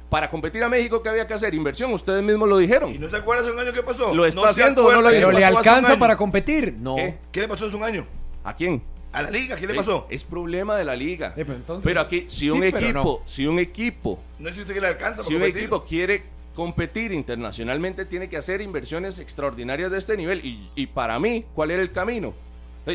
para 0.09 0.29
competir 0.29 0.63
a 0.63 0.69
México, 0.69 1.01
¿qué 1.01 1.09
había 1.09 1.25
que 1.25 1.33
hacer? 1.33 1.53
Inversión, 1.53 1.91
ustedes 1.93 2.21
mismos 2.21 2.47
lo 2.47 2.57
dijeron. 2.57 2.93
¿Y 2.93 2.99
no 2.99 3.09
se 3.09 3.17
acuerda 3.17 3.43
hace 3.43 3.51
un 3.51 3.59
año 3.59 3.73
qué 3.73 3.83
pasó? 3.83 4.13
¿Lo 4.13 4.25
está 4.25 4.49
haciendo 4.49 4.85
o 4.85 4.91
no 4.91 5.01
lo 5.01 5.09
Pero 5.09 5.31
le 5.31 5.43
alcanza 5.43 5.97
para 5.97 6.15
competir. 6.15 6.75
No. 6.79 6.95
¿Qué? 7.31 7.41
le 7.41 7.47
pasó 7.47 7.65
hace 7.65 7.75
un 7.75 7.83
año? 7.83 8.05
¿A 8.43 8.55
quién? 8.55 8.81
A 9.15 9.21
la 9.21 9.31
liga, 9.31 9.55
¿qué 9.55 9.65
le 9.65 9.73
pasó? 9.73 10.07
Es, 10.09 10.25
problema 10.25 10.75
de 10.75 10.83
la 10.83 10.95
liga. 10.95 11.33
pero, 11.81 12.01
aquí, 12.01 12.25
si 12.27 12.49
un 12.49 12.63
equipo, 12.63 13.23
si 13.25 13.47
un 13.47 13.59
equipo. 13.59 14.19
No 14.39 14.49
existe 14.49 14.73
que 14.73 14.81
le 14.81 14.87
alcanza 14.87 15.23
Si 15.23 15.33
un 15.33 15.43
equipo 15.43 15.85
quiere 15.85 16.23
competir 16.53 17.13
internacionalmente, 17.13 18.05
tiene 18.05 18.27
que 18.27 18.35
hacer 18.35 18.59
inversiones 18.59 19.19
extraordinarias 19.19 19.89
de 19.89 19.97
este 19.97 20.17
nivel. 20.17 20.41
Y, 20.43 20.87
para 20.87 21.17
mí, 21.19 21.45
¿cuál 21.55 21.71
era 21.71 21.81
el 21.81 21.91
camino? 21.91 22.33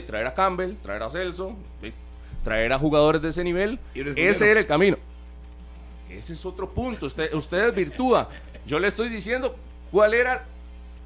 traer 0.07 0.27
a 0.27 0.35
Campbell, 0.35 0.75
traer 0.83 1.03
a 1.03 1.11
Celso, 1.11 1.57
traer 2.45 2.73
a 2.73 2.79
jugadores 2.79 3.23
de 3.23 3.31
ese 3.31 3.43
nivel. 3.43 3.79
Ese 3.95 4.51
era 4.51 4.61
el 4.61 4.67
camino. 4.67 4.99
Ese 6.11 6.35
es 6.35 6.45
otro 6.45 6.71
punto. 6.71 7.07
Usted, 7.07 7.33
usted 7.35 7.75
virtúa. 7.75 8.29
Yo 8.67 8.79
le 8.79 8.89
estoy 8.89 9.09
diciendo 9.09 9.57
cuál 9.91 10.13
era. 10.15 10.45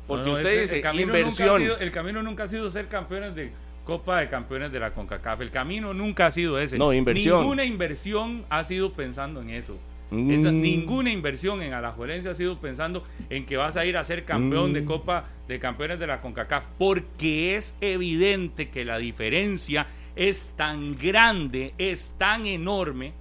Porque 0.07 0.29
usted 0.29 0.61
dice 0.61 0.83
inversión. 0.94 1.62
el 1.62 1.90
camino 1.92 2.22
nunca 2.22 2.44
ha 2.44 2.48
sido 2.48 2.70
ser 2.70 2.88
campeones 2.88 3.35
de 3.35 3.53
Copa 3.84 4.20
de 4.20 4.28
Campeones 4.28 4.72
de 4.72 4.80
la 4.80 4.92
CONCACAF. 4.92 5.40
El 5.40 5.50
camino 5.50 5.92
nunca 5.94 6.26
ha 6.26 6.30
sido 6.30 6.58
ese. 6.58 6.78
No, 6.78 6.92
inversión. 6.92 7.40
Ninguna 7.40 7.64
inversión 7.64 8.44
ha 8.48 8.64
sido 8.64 8.92
pensando 8.92 9.40
en 9.42 9.50
eso. 9.50 9.78
Mm. 10.10 10.60
ninguna 10.60 11.10
inversión 11.10 11.62
en 11.62 11.72
Alajuelense 11.72 12.28
ha 12.28 12.34
sido 12.34 12.58
pensando 12.60 13.04
en 13.30 13.46
que 13.46 13.56
vas 13.56 13.76
a 13.76 13.84
ir 13.84 13.96
a 13.96 14.04
ser 14.04 14.24
campeón 14.24 14.72
de 14.72 14.82
mm. 14.82 14.84
Copa 14.84 15.24
de 15.48 15.58
Campeones 15.58 15.98
de 15.98 16.06
la 16.06 16.20
CONCACAF, 16.20 16.66
porque 16.78 17.56
es 17.56 17.74
evidente 17.80 18.68
que 18.68 18.84
la 18.84 18.98
diferencia 18.98 19.86
es 20.14 20.54
tan 20.56 20.96
grande, 20.96 21.74
es 21.78 22.14
tan 22.16 22.46
enorme, 22.46 23.12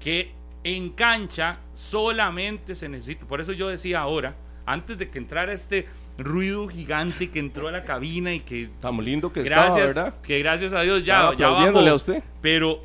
que 0.00 0.32
en 0.64 0.90
cancha 0.90 1.58
solamente 1.74 2.74
se 2.74 2.88
necesita. 2.88 3.26
Por 3.26 3.40
eso 3.40 3.52
yo 3.52 3.68
decía 3.68 4.00
ahora, 4.00 4.34
antes 4.66 4.98
de 4.98 5.08
que 5.08 5.18
entrara 5.18 5.52
este 5.52 5.86
ruido 6.18 6.66
gigante 6.68 7.30
que 7.30 7.38
entró 7.38 7.68
a 7.68 7.72
la 7.72 7.84
cabina 7.84 8.34
y 8.34 8.40
que 8.40 8.62
estamos 8.62 9.04
lindo 9.04 9.32
que 9.32 9.44
gracias, 9.44 9.76
estaba, 9.76 9.86
¿verdad? 9.86 10.14
Que 10.20 10.40
gracias 10.40 10.72
a 10.72 10.82
Dios 10.82 11.04
ya, 11.04 11.32
ya 11.36 11.48
a 11.48 11.94
usted. 11.94 12.22
Pero 12.42 12.84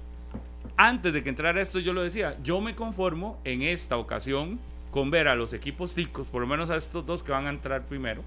antes 0.78 1.14
de 1.14 1.24
que 1.24 1.30
entrara 1.30 1.60
esto 1.60 1.80
yo 1.80 1.94
lo 1.94 2.04
decía, 2.04 2.38
yo 2.44 2.62
me 2.62 2.76
conformo 2.76 3.40
en 3.44 3.64
esta 3.64 3.98
ocasión 3.98 4.60
con 4.92 5.10
ver 5.10 5.28
a 5.28 5.36
los 5.36 5.54
equipos 5.54 5.94
ticos, 5.94 6.28
por 6.28 6.42
lo 6.42 6.48
menos 6.48 6.70
a 6.70 6.76
estos 6.76 7.06
dos 7.06 7.24
que 7.24 7.32
van 7.32 7.48
a 7.48 7.50
entrar 7.50 7.82
primero, 7.88 8.24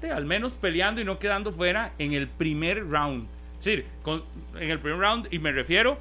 de 0.00 0.10
al 0.10 0.26
menos 0.26 0.54
peleando 0.54 1.00
y 1.00 1.04
no 1.04 1.20
quedando 1.20 1.52
fuera 1.52 1.92
en 1.98 2.12
el 2.12 2.26
primer 2.28 2.88
round. 2.88 3.28
Es 3.60 3.66
decir, 3.66 3.86
en 4.58 4.70
el 4.70 4.80
primer 4.80 4.98
round, 4.98 5.28
y 5.30 5.38
me 5.38 5.52
refiero 5.52 6.00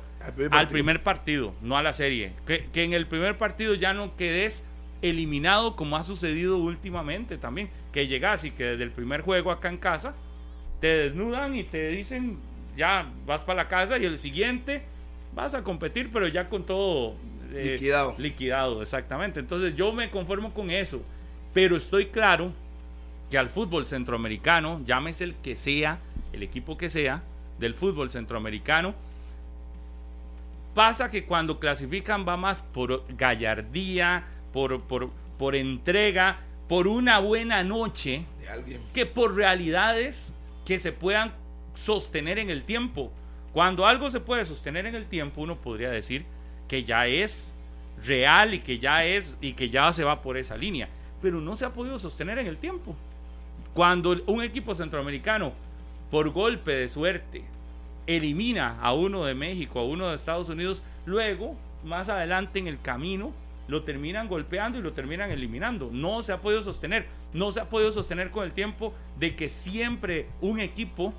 al 0.49 0.67
primer 0.67 1.03
partido, 1.03 1.53
no 1.61 1.77
a 1.77 1.83
la 1.83 1.93
serie. 1.93 2.33
Que, 2.47 2.67
que 2.73 2.83
en 2.83 2.93
el 2.93 3.05
primer 3.05 3.37
partido 3.37 3.75
ya 3.75 3.93
no 3.93 4.15
quedes 4.15 4.63
eliminado 5.01 5.75
como 5.75 5.97
ha 5.97 6.03
sucedido 6.03 6.57
últimamente 6.57 7.37
también, 7.37 7.69
que 7.91 8.07
llegas 8.07 8.43
y 8.43 8.51
que 8.51 8.63
desde 8.63 8.83
el 8.83 8.91
primer 8.91 9.21
juego 9.21 9.51
acá 9.51 9.69
en 9.69 9.77
casa 9.77 10.13
te 10.79 10.87
desnudan 10.87 11.55
y 11.55 11.63
te 11.63 11.89
dicen 11.89 12.37
ya 12.75 13.11
vas 13.25 13.43
para 13.43 13.63
la 13.63 13.67
casa 13.67 13.97
y 13.97 14.05
el 14.05 14.17
siguiente 14.17 14.83
vas 15.33 15.53
a 15.53 15.63
competir 15.63 16.09
pero 16.11 16.27
ya 16.27 16.49
con 16.49 16.65
todo 16.65 17.15
eh, 17.53 17.71
liquidado. 17.73 18.15
Liquidado, 18.17 18.81
exactamente. 18.81 19.39
Entonces 19.39 19.75
yo 19.75 19.91
me 19.91 20.09
conformo 20.09 20.53
con 20.53 20.71
eso, 20.71 21.01
pero 21.53 21.75
estoy 21.75 22.07
claro 22.07 22.53
que 23.29 23.37
al 23.37 23.49
fútbol 23.49 23.85
centroamericano, 23.85 24.81
llámese 24.85 25.23
el 25.25 25.35
que 25.35 25.55
sea, 25.55 25.99
el 26.33 26.43
equipo 26.43 26.77
que 26.77 26.89
sea, 26.89 27.23
del 27.59 27.75
fútbol 27.75 28.09
centroamericano, 28.09 28.93
pasa 30.73 31.09
que 31.09 31.25
cuando 31.25 31.59
clasifican 31.59 32.25
va 32.27 32.37
más 32.37 32.61
por 32.61 33.03
gallardía, 33.15 34.25
por, 34.53 34.81
por, 34.81 35.55
entrega, 35.55 36.39
por 36.67 36.87
una 36.87 37.19
buena 37.19 37.63
noche, 37.63 38.25
que 38.93 39.05
por 39.05 39.35
realidades 39.35 40.35
que 40.65 40.79
se 40.79 40.91
puedan 40.91 41.33
sostener 41.73 42.39
en 42.39 42.49
el 42.49 42.63
tiempo. 42.63 43.11
Cuando 43.53 43.85
algo 43.85 44.09
se 44.09 44.19
puede 44.19 44.45
sostener 44.45 44.85
en 44.85 44.95
el 44.95 45.05
tiempo, 45.05 45.41
uno 45.41 45.57
podría 45.57 45.89
decir 45.89 46.25
que 46.67 46.83
ya 46.83 47.07
es 47.07 47.55
real 48.03 48.53
y 48.53 48.59
que 48.59 48.79
ya 48.79 49.05
es 49.05 49.37
y 49.41 49.53
que 49.53 49.69
ya 49.69 49.91
se 49.93 50.03
va 50.03 50.21
por 50.21 50.37
esa 50.37 50.57
línea, 50.57 50.87
pero 51.21 51.39
no 51.41 51.55
se 51.55 51.65
ha 51.65 51.73
podido 51.73 51.97
sostener 51.97 52.39
en 52.39 52.47
el 52.47 52.57
tiempo. 52.57 52.95
Cuando 53.73 54.21
un 54.27 54.43
equipo 54.43 54.73
centroamericano 54.73 55.53
por 56.09 56.29
golpe 56.29 56.71
de 56.71 56.89
suerte 56.89 57.43
elimina 58.07 58.79
a 58.81 58.93
uno 58.93 59.25
de 59.25 59.35
México, 59.35 59.79
a 59.79 59.85
uno 59.85 60.09
de 60.09 60.15
Estados 60.15 60.49
Unidos, 60.49 60.81
luego 61.05 61.55
más 61.83 62.09
adelante 62.09 62.59
en 62.59 62.67
el 62.67 62.79
camino 62.81 63.33
lo 63.67 63.83
terminan 63.83 64.27
golpeando 64.27 64.77
y 64.77 64.81
lo 64.81 64.93
terminan 64.93 65.31
eliminando. 65.31 65.89
No 65.91 66.21
se 66.21 66.33
ha 66.33 66.41
podido 66.41 66.61
sostener. 66.61 67.07
No 67.33 67.51
se 67.51 67.61
ha 67.61 67.69
podido 67.69 67.91
sostener 67.91 68.31
con 68.31 68.43
el 68.43 68.53
tiempo 68.53 68.93
de 69.17 69.35
que 69.35 69.49
siempre 69.49 70.27
un 70.41 70.59
equipo 70.59 71.13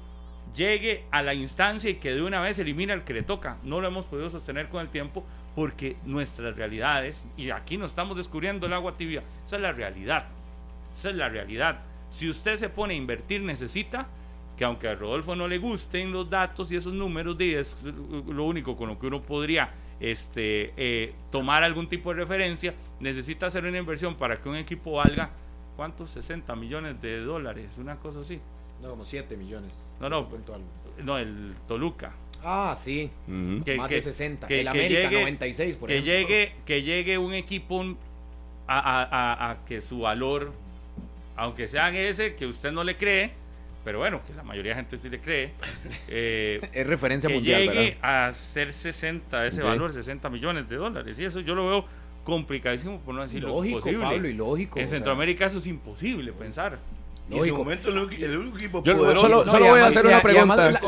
llegue 0.54 1.04
a 1.10 1.22
la 1.22 1.34
instancia 1.34 1.90
y 1.90 1.94
que 1.94 2.14
de 2.14 2.22
una 2.22 2.40
vez 2.40 2.58
elimine 2.58 2.92
al 2.92 3.04
que 3.04 3.14
le 3.14 3.22
toca. 3.22 3.58
No 3.62 3.80
lo 3.80 3.88
hemos 3.88 4.06
podido 4.06 4.28
sostener 4.30 4.68
con 4.68 4.80
el 4.80 4.88
tiempo 4.88 5.24
porque 5.54 5.96
nuestras 6.04 6.56
realidades, 6.56 7.26
y 7.36 7.50
aquí 7.50 7.76
no 7.76 7.86
estamos 7.86 8.16
descubriendo 8.16 8.66
el 8.66 8.72
agua 8.72 8.96
tibia, 8.96 9.22
esa 9.44 9.56
es 9.56 9.62
la 9.62 9.72
realidad. 9.72 10.26
Esa 10.92 11.10
es 11.10 11.16
la 11.16 11.28
realidad. 11.28 11.80
Si 12.10 12.28
usted 12.28 12.56
se 12.56 12.68
pone 12.68 12.94
a 12.94 12.96
invertir, 12.96 13.42
necesita 13.42 14.06
que 14.56 14.64
aunque 14.64 14.88
a 14.88 14.94
Rodolfo 14.94 15.34
no 15.34 15.48
le 15.48 15.58
gusten 15.58 16.12
los 16.12 16.28
datos 16.28 16.70
y 16.70 16.76
esos 16.76 16.92
números, 16.92 17.36
es 17.40 17.82
lo 17.82 18.44
único 18.44 18.76
con 18.76 18.88
lo 18.88 18.98
que 18.98 19.06
uno 19.06 19.22
podría 19.22 19.70
este, 20.02 20.72
eh, 20.76 21.14
tomar 21.30 21.62
algún 21.62 21.88
tipo 21.88 22.12
de 22.12 22.20
referencia, 22.20 22.74
necesita 22.98 23.46
hacer 23.46 23.64
una 23.64 23.78
inversión 23.78 24.16
para 24.16 24.36
que 24.36 24.48
un 24.48 24.56
equipo 24.56 24.92
valga, 24.94 25.30
¿cuántos? 25.76 26.10
60 26.10 26.54
millones 26.56 27.00
de 27.00 27.20
dólares, 27.20 27.78
una 27.78 27.96
cosa 27.96 28.20
así. 28.20 28.40
No, 28.82 28.90
como 28.90 29.06
7 29.06 29.36
millones. 29.36 29.88
No, 30.00 30.08
no, 30.08 30.28
no, 31.04 31.18
el 31.18 31.54
Toluca. 31.68 32.12
Ah, 32.42 32.76
sí. 32.76 33.08
que, 33.64 33.76
Más 33.76 33.88
de 33.88 34.00
60. 34.00 34.48
Que, 34.48 34.62
el 34.62 34.68
América, 34.68 35.08
96, 35.08 35.76
por 35.76 35.88
que 35.88 36.02
Llegue, 36.02 36.52
que 36.66 36.82
llegue 36.82 37.16
un 37.16 37.32
equipo 37.34 37.84
a, 38.66 39.50
a 39.50 39.64
que 39.64 39.80
su 39.80 40.00
valor, 40.00 40.52
aunque 41.36 41.68
sean 41.68 41.94
ese, 41.94 42.34
que 42.34 42.46
usted 42.46 42.72
no 42.72 42.82
le 42.82 42.96
cree, 42.96 43.30
pero 43.84 43.98
bueno, 43.98 44.20
que 44.26 44.32
la 44.34 44.42
mayoría 44.42 44.72
de 44.72 44.76
gente 44.76 44.96
sí 44.96 45.08
le 45.08 45.20
cree. 45.20 45.52
Eh, 46.14 46.60
es 46.72 46.86
referencia 46.86 47.28
que 47.28 47.34
mundial. 47.34 47.62
Llegue 47.62 47.96
a 48.02 48.30
ser 48.32 48.72
60, 48.72 49.46
ese 49.46 49.62
valor, 49.62 49.92
60 49.92 50.28
millones 50.28 50.68
de 50.68 50.76
dólares. 50.76 51.18
Y 51.18 51.24
eso 51.24 51.40
yo 51.40 51.54
lo 51.54 51.66
veo 51.66 51.84
complicadísimo, 52.24 53.00
por 53.00 53.14
no 53.14 53.22
decir 53.22 53.42
lógico, 53.42 53.80
posible. 53.80 54.04
Pablo, 54.04 54.28
y 54.28 54.32
lógico. 54.34 54.78
En 54.78 54.88
Centroamérica 54.88 55.46
eso 55.46 55.58
es 55.58 55.66
imposible 55.66 56.32
pensar. 56.32 56.78
Y 57.30 57.38
en 57.38 57.46
su 57.46 57.56
momento 57.56 57.88
el, 57.88 57.98
único 58.36 58.56
equipo 58.58 58.82
Yo 58.82 59.16
solo, 59.16 59.44
voy 59.44 59.80
a 59.80 59.86
hacer 59.86 60.04
una 60.06 60.20
pregunta. 60.20 60.70
la, 60.70 60.80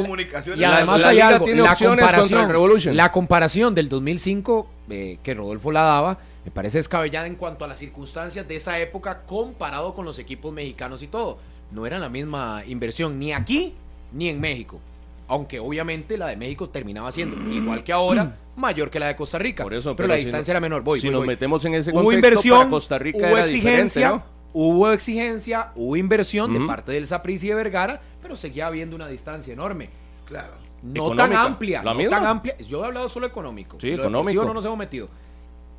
y 0.56 0.64
además 0.64 1.00
la, 1.00 1.08
hay 1.08 1.20
algo, 1.20 1.44
tiene 1.44 1.62
la 1.62 1.74
comparación, 1.74 2.96
La 2.96 3.12
comparación 3.12 3.74
del 3.74 3.88
2005 3.88 4.70
eh, 4.90 5.18
que 5.22 5.34
Rodolfo 5.34 5.72
la 5.72 5.82
daba 5.82 6.18
me 6.44 6.50
parece 6.50 6.78
descabellada 6.78 7.26
en 7.26 7.36
cuanto 7.36 7.64
a 7.64 7.68
las 7.68 7.78
circunstancias 7.78 8.46
de 8.46 8.56
esa 8.56 8.78
época 8.78 9.22
comparado 9.24 9.94
con 9.94 10.04
los 10.04 10.18
equipos 10.18 10.52
mexicanos 10.52 11.02
y 11.02 11.06
todo 11.06 11.38
no 11.70 11.86
era 11.86 11.98
la 11.98 12.08
misma 12.08 12.62
inversión 12.66 13.18
ni 13.18 13.32
aquí 13.32 13.74
ni 14.12 14.28
en 14.28 14.40
México. 14.40 14.80
Aunque 15.26 15.58
obviamente 15.58 16.18
la 16.18 16.26
de 16.26 16.36
México 16.36 16.68
terminaba 16.68 17.10
siendo, 17.10 17.36
igual 17.50 17.82
que 17.82 17.92
ahora, 17.92 18.36
mayor 18.56 18.90
que 18.90 19.00
la 19.00 19.08
de 19.08 19.16
Costa 19.16 19.38
Rica. 19.38 19.62
Por 19.64 19.74
eso, 19.74 19.96
pero, 19.96 20.08
la 20.08 20.16
distancia 20.16 20.52
era 20.52 20.60
menor. 20.60 20.82
Voy, 20.82 21.00
si 21.00 21.10
nos 21.10 21.24
metemos 21.24 21.64
en 21.64 21.74
ese 21.74 21.92
contexto, 21.92 22.12
inversión, 22.12 22.70
Costa 22.70 22.98
Rica 22.98 23.18
hubo 23.18 23.38
exigencia, 23.38 24.22
hubo 24.52 24.92
exigencia, 24.92 25.72
hubo 25.74 25.96
inversión 25.96 26.52
de 26.52 26.60
parte 26.66 26.92
del 26.92 27.06
Saprissa 27.06 27.46
y 27.46 27.48
de 27.50 27.54
Vergara, 27.54 28.00
pero 28.20 28.36
seguía 28.36 28.66
habiendo 28.66 28.94
una 28.96 29.08
distancia 29.08 29.52
enorme. 29.52 29.88
Claro. 30.26 30.52
No 30.82 31.16
tan 31.16 31.34
amplia, 31.34 31.82
no 31.82 31.96
tan 32.10 32.26
amplia. 32.26 32.58
Yo 32.58 32.82
he 32.82 32.86
hablado 32.86 33.08
solo 33.08 33.26
económico. 33.26 33.78
Sí, 33.80 33.92
económico. 33.92 34.44
no 34.44 34.52
nos 34.52 34.64
hemos 34.64 34.78
metido. 34.78 35.08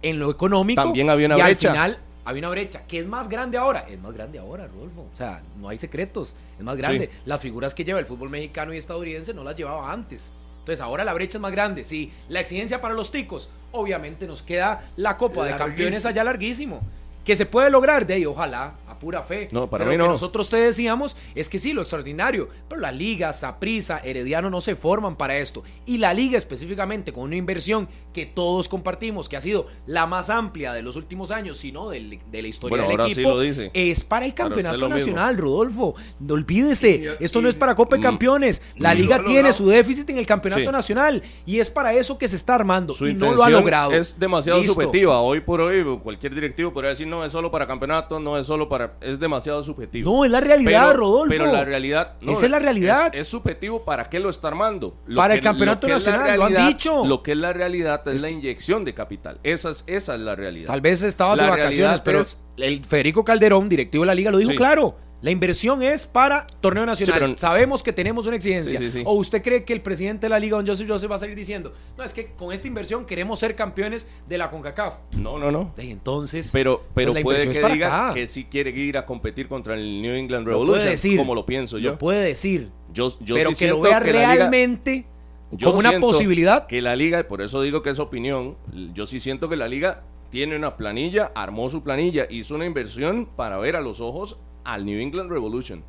En 0.01 0.19
lo 0.19 0.31
económico. 0.31 0.81
También 0.81 1.09
había 1.09 1.27
una 1.27 1.37
y 1.37 1.41
brecha. 1.41 1.69
Al 1.69 1.75
final 1.75 1.99
había 2.25 2.41
una 2.41 2.49
brecha. 2.49 2.83
¿Qué 2.87 2.99
es 2.99 3.05
más 3.07 3.29
grande 3.29 3.57
ahora? 3.57 3.85
Es 3.87 3.99
más 3.99 4.13
grande 4.13 4.39
ahora, 4.39 4.67
Rodolfo. 4.67 5.07
O 5.13 5.15
sea, 5.15 5.41
no 5.57 5.69
hay 5.69 5.77
secretos. 5.77 6.35
Es 6.57 6.63
más 6.63 6.75
grande. 6.75 7.09
Las 7.25 7.39
figuras 7.39 7.73
que 7.73 7.85
lleva 7.85 7.99
el 7.99 8.05
fútbol 8.05 8.29
mexicano 8.29 8.73
y 8.73 8.77
estadounidense 8.77 9.33
no 9.33 9.43
las 9.43 9.55
llevaba 9.55 9.91
antes. 9.91 10.33
Entonces 10.59 10.81
ahora 10.81 11.05
la 11.05 11.13
brecha 11.13 11.37
es 11.37 11.41
más 11.41 11.51
grande. 11.51 11.83
Sí, 11.83 12.11
la 12.27 12.39
exigencia 12.39 12.81
para 12.81 12.95
los 12.95 13.11
ticos. 13.11 13.49
Obviamente 13.71 14.25
nos 14.25 14.41
queda 14.41 14.89
la 14.95 15.15
Copa 15.15 15.45
de 15.45 15.55
Campeones 15.55 16.05
allá 16.07 16.23
larguísimo. 16.23 16.81
Que 17.25 17.35
se 17.35 17.45
puede 17.45 17.69
lograr 17.71 18.05
de 18.07 18.13
ahí, 18.13 18.25
ojalá, 18.25 18.75
a 18.87 18.99
pura 18.99 19.23
fe. 19.23 19.47
No, 19.51 19.67
para 19.69 19.83
pero 19.83 19.91
mí 19.91 19.97
lo 19.97 20.03
que 20.05 20.09
nosotros 20.11 20.47
te 20.49 20.57
decíamos 20.57 21.17
es 21.33 21.49
que 21.49 21.57
sí, 21.59 21.73
lo 21.73 21.81
extraordinario. 21.81 22.47
Pero 22.69 22.79
la 22.79 22.91
Liga, 22.91 23.33
Saprisa, 23.33 23.99
Herediano 24.03 24.49
no 24.49 24.61
se 24.61 24.75
forman 24.75 25.15
para 25.15 25.37
esto. 25.39 25.63
Y 25.85 25.97
la 25.97 26.13
Liga 26.13 26.37
específicamente 26.37 27.11
con 27.11 27.23
una 27.23 27.35
inversión 27.35 27.89
que 28.13 28.25
todos 28.25 28.69
compartimos, 28.69 29.27
que 29.27 29.35
ha 29.37 29.41
sido 29.41 29.67
la 29.87 30.05
más 30.05 30.29
amplia 30.29 30.71
de 30.71 30.81
los 30.83 30.95
últimos 30.95 31.31
años, 31.31 31.57
sino 31.57 31.89
de, 31.89 32.19
de 32.31 32.41
la 32.41 32.47
historia 32.47 32.77
bueno, 32.77 32.83
del 32.89 32.91
ahora 33.01 33.11
equipo, 33.11 33.29
sí 33.31 33.35
lo 33.35 33.39
dice. 33.41 33.71
es 33.73 34.03
para 34.03 34.25
el 34.25 34.33
campeonato 34.33 34.87
nacional, 34.87 35.35
Rodolfo. 35.37 35.95
No 36.19 36.35
olvídese, 36.35 37.17
esto 37.19 37.41
no 37.41 37.49
es 37.49 37.55
para 37.55 37.75
Copa 37.75 37.95
de 37.95 37.99
Mm. 37.99 38.03
Campeones. 38.03 38.61
La 38.77 38.93
Liga 38.93 39.23
tiene 39.25 39.51
su 39.51 39.67
déficit 39.67 40.09
en 40.11 40.19
el 40.19 40.25
campeonato 40.27 40.61
Sí. 40.61 40.71
nacional. 40.71 41.23
Y 41.45 41.59
es 41.59 41.69
para 41.71 41.93
eso 41.93 42.17
que 42.19 42.27
se 42.27 42.35
está 42.35 42.53
armando. 42.55 42.93
Su 42.93 43.07
y 43.07 43.13
no 43.15 43.33
lo 43.33 43.43
ha 43.43 43.49
logrado. 43.49 43.91
Es 43.91 44.19
demasiado 44.19 44.59
Listo. 44.59 44.73
subjetiva. 44.75 45.19
Hoy 45.21 45.41
por 45.41 45.59
hoy, 45.59 45.83
cualquier 46.03 46.35
directivo 46.35 46.71
podría 46.71 46.91
decir, 46.91 47.07
no, 47.07 47.14
es 47.23 47.31
solo 47.31 47.51
para 47.51 47.67
campeonato, 47.67 48.19
no 48.19 48.37
es 48.37 48.47
solo 48.47 48.67
para... 48.67 48.95
Es 49.01 49.19
demasiado 49.19 49.63
subjetivo. 49.63 50.11
No, 50.11 50.25
es 50.25 50.31
la 50.31 50.41
realidad, 50.41 50.87
pero, 50.87 50.97
Rodolfo. 50.97 51.29
Pero 51.37 51.51
la 51.51 51.63
realidad... 51.63 52.15
no, 52.21 52.31
Esa 52.33 52.45
es 52.45 52.51
la 52.51 52.59
realidad. 52.59 53.11
Es, 53.13 53.21
es 53.21 53.27
subjetivo 53.27 53.85
para 53.85 54.09
qué 54.09 54.19
lo 54.19 54.29
está 54.29 54.47
armando. 54.49 54.97
Lo 55.05 55.17
Para 55.17 55.35
el 55.35 55.41
campeonato 55.41 55.87
nacional, 55.87 56.37
lo 56.37 56.45
han 56.45 56.67
dicho. 56.67 57.05
Lo 57.05 57.23
que 57.23 57.31
es 57.33 57.37
la 57.37 57.53
realidad 57.53 58.05
es, 58.07 58.21
la 58.21 58.29
inyección 58.29 58.83
de 58.83 58.93
capital. 58.93 59.39
Esa 59.43 59.69
es, 59.69 59.83
esa 59.87 60.15
es 60.15 60.21
la 60.21 60.35
realidad. 60.35 60.67
Tal 60.67 60.81
vez 60.81 61.01
estaba 61.03 61.35
de 61.35 61.43
vacaciones, 61.43 61.77
realidad 61.77 62.01
pero 62.03 62.19
es- 62.21 62.39
el 62.57 62.83
Federico 62.85 63.23
Calderón, 63.23 63.69
directivo 63.69 64.03
de 64.03 64.07
la 64.07 64.15
liga, 64.15 64.31
lo 64.31 64.37
dijo 64.37 64.51
Sí. 64.51 64.57
claro. 64.57 64.97
La 65.25 65.31
inversión 65.31 65.81
es 65.81 66.05
para 66.05 66.45
torneo 66.61 66.85
nacional. 66.85 67.19
pero- 67.19 67.37
Sabemos 67.37 67.81
que 67.81 67.91
tenemos 67.91 68.27
una 68.27 68.35
exigencia. 68.35 68.77
Sí, 68.77 68.85
sí, 68.91 68.99
sí. 68.99 69.03
¿O 69.07 69.13
usted 69.15 69.41
cree 69.41 69.63
que 69.63 69.73
el 69.73 69.81
presidente 69.81 70.27
de 70.27 70.29
la 70.29 70.37
liga, 70.37 70.55
don 70.55 70.67
Joseph 70.67 70.87
Joseph, 70.87 71.09
va 71.09 71.15
a 71.15 71.17
salir 71.17 71.35
diciendo, 71.35 71.73
no, 71.97 72.03
es 72.03 72.13
que 72.13 72.33
con 72.33 72.53
esta 72.53 72.67
inversión 72.67 73.05
queremos 73.05 73.39
ser 73.39 73.55
campeones 73.55 74.07
de 74.29 74.37
la 74.37 74.51
CONCACAF? 74.51 74.97
No, 75.17 75.39
no, 75.39 75.51
no. 75.51 75.73
Y 75.79 75.89
entonces, 75.89 76.51
Pero, 76.53 76.83
pero 76.93 77.11
pues 77.13 77.23
puede 77.23 77.51
que 77.51 77.67
diga 77.67 78.05
acá. 78.09 78.13
que 78.13 78.27
sí 78.27 78.45
quiere 78.45 78.69
ir 78.69 78.99
a 78.99 79.05
competir 79.07 79.47
contra 79.47 79.73
el 79.73 79.99
New 79.99 80.13
England 80.13 80.45
Lo 80.47 80.53
puede 80.53 80.65
Revolution, 80.65 80.89
decir. 80.91 81.17
como 81.17 81.33
lo 81.33 81.43
pienso 81.43 81.79
yo. 81.79 81.93
lo 81.93 81.97
puede 81.97 82.23
decir. 82.23 82.69
yo, 82.93 83.09
yo 83.19 83.33
pero 83.35 83.49
que 83.51 83.67
lo 83.67 83.81
vea 83.81 83.99
que 84.01 84.13
la 84.13 84.19
liga- 84.19 84.35
realmente 84.35 85.07
Yo 85.51 85.69
como 85.69 85.79
una 85.79 85.99
posibilidad. 85.99 86.67
Que 86.67 86.83
la 86.83 86.95
liga, 86.95 87.19
y 87.19 87.23
por 87.23 87.41
eso 87.41 87.63
digo 87.63 87.81
que 87.81 87.89
es 87.89 87.97
opinión, 87.97 88.57
yo 88.93 89.07
sí 89.07 89.19
siento 89.19 89.49
que 89.49 89.55
la 89.55 89.67
liga 89.67 90.03
tiene 90.29 90.55
una 90.55 90.77
planilla, 90.77 91.31
armó 91.33 91.67
su 91.69 91.81
planilla, 91.81 92.27
hizo 92.29 92.53
una 92.53 92.65
inversión 92.65 93.25
para 93.25 93.57
ver 93.57 93.75
a 93.75 93.81
los 93.81 94.01
ojos 94.01 94.37
al 94.65 94.85
New 94.85 94.99
England 94.99 95.31
Revolution 95.31 95.83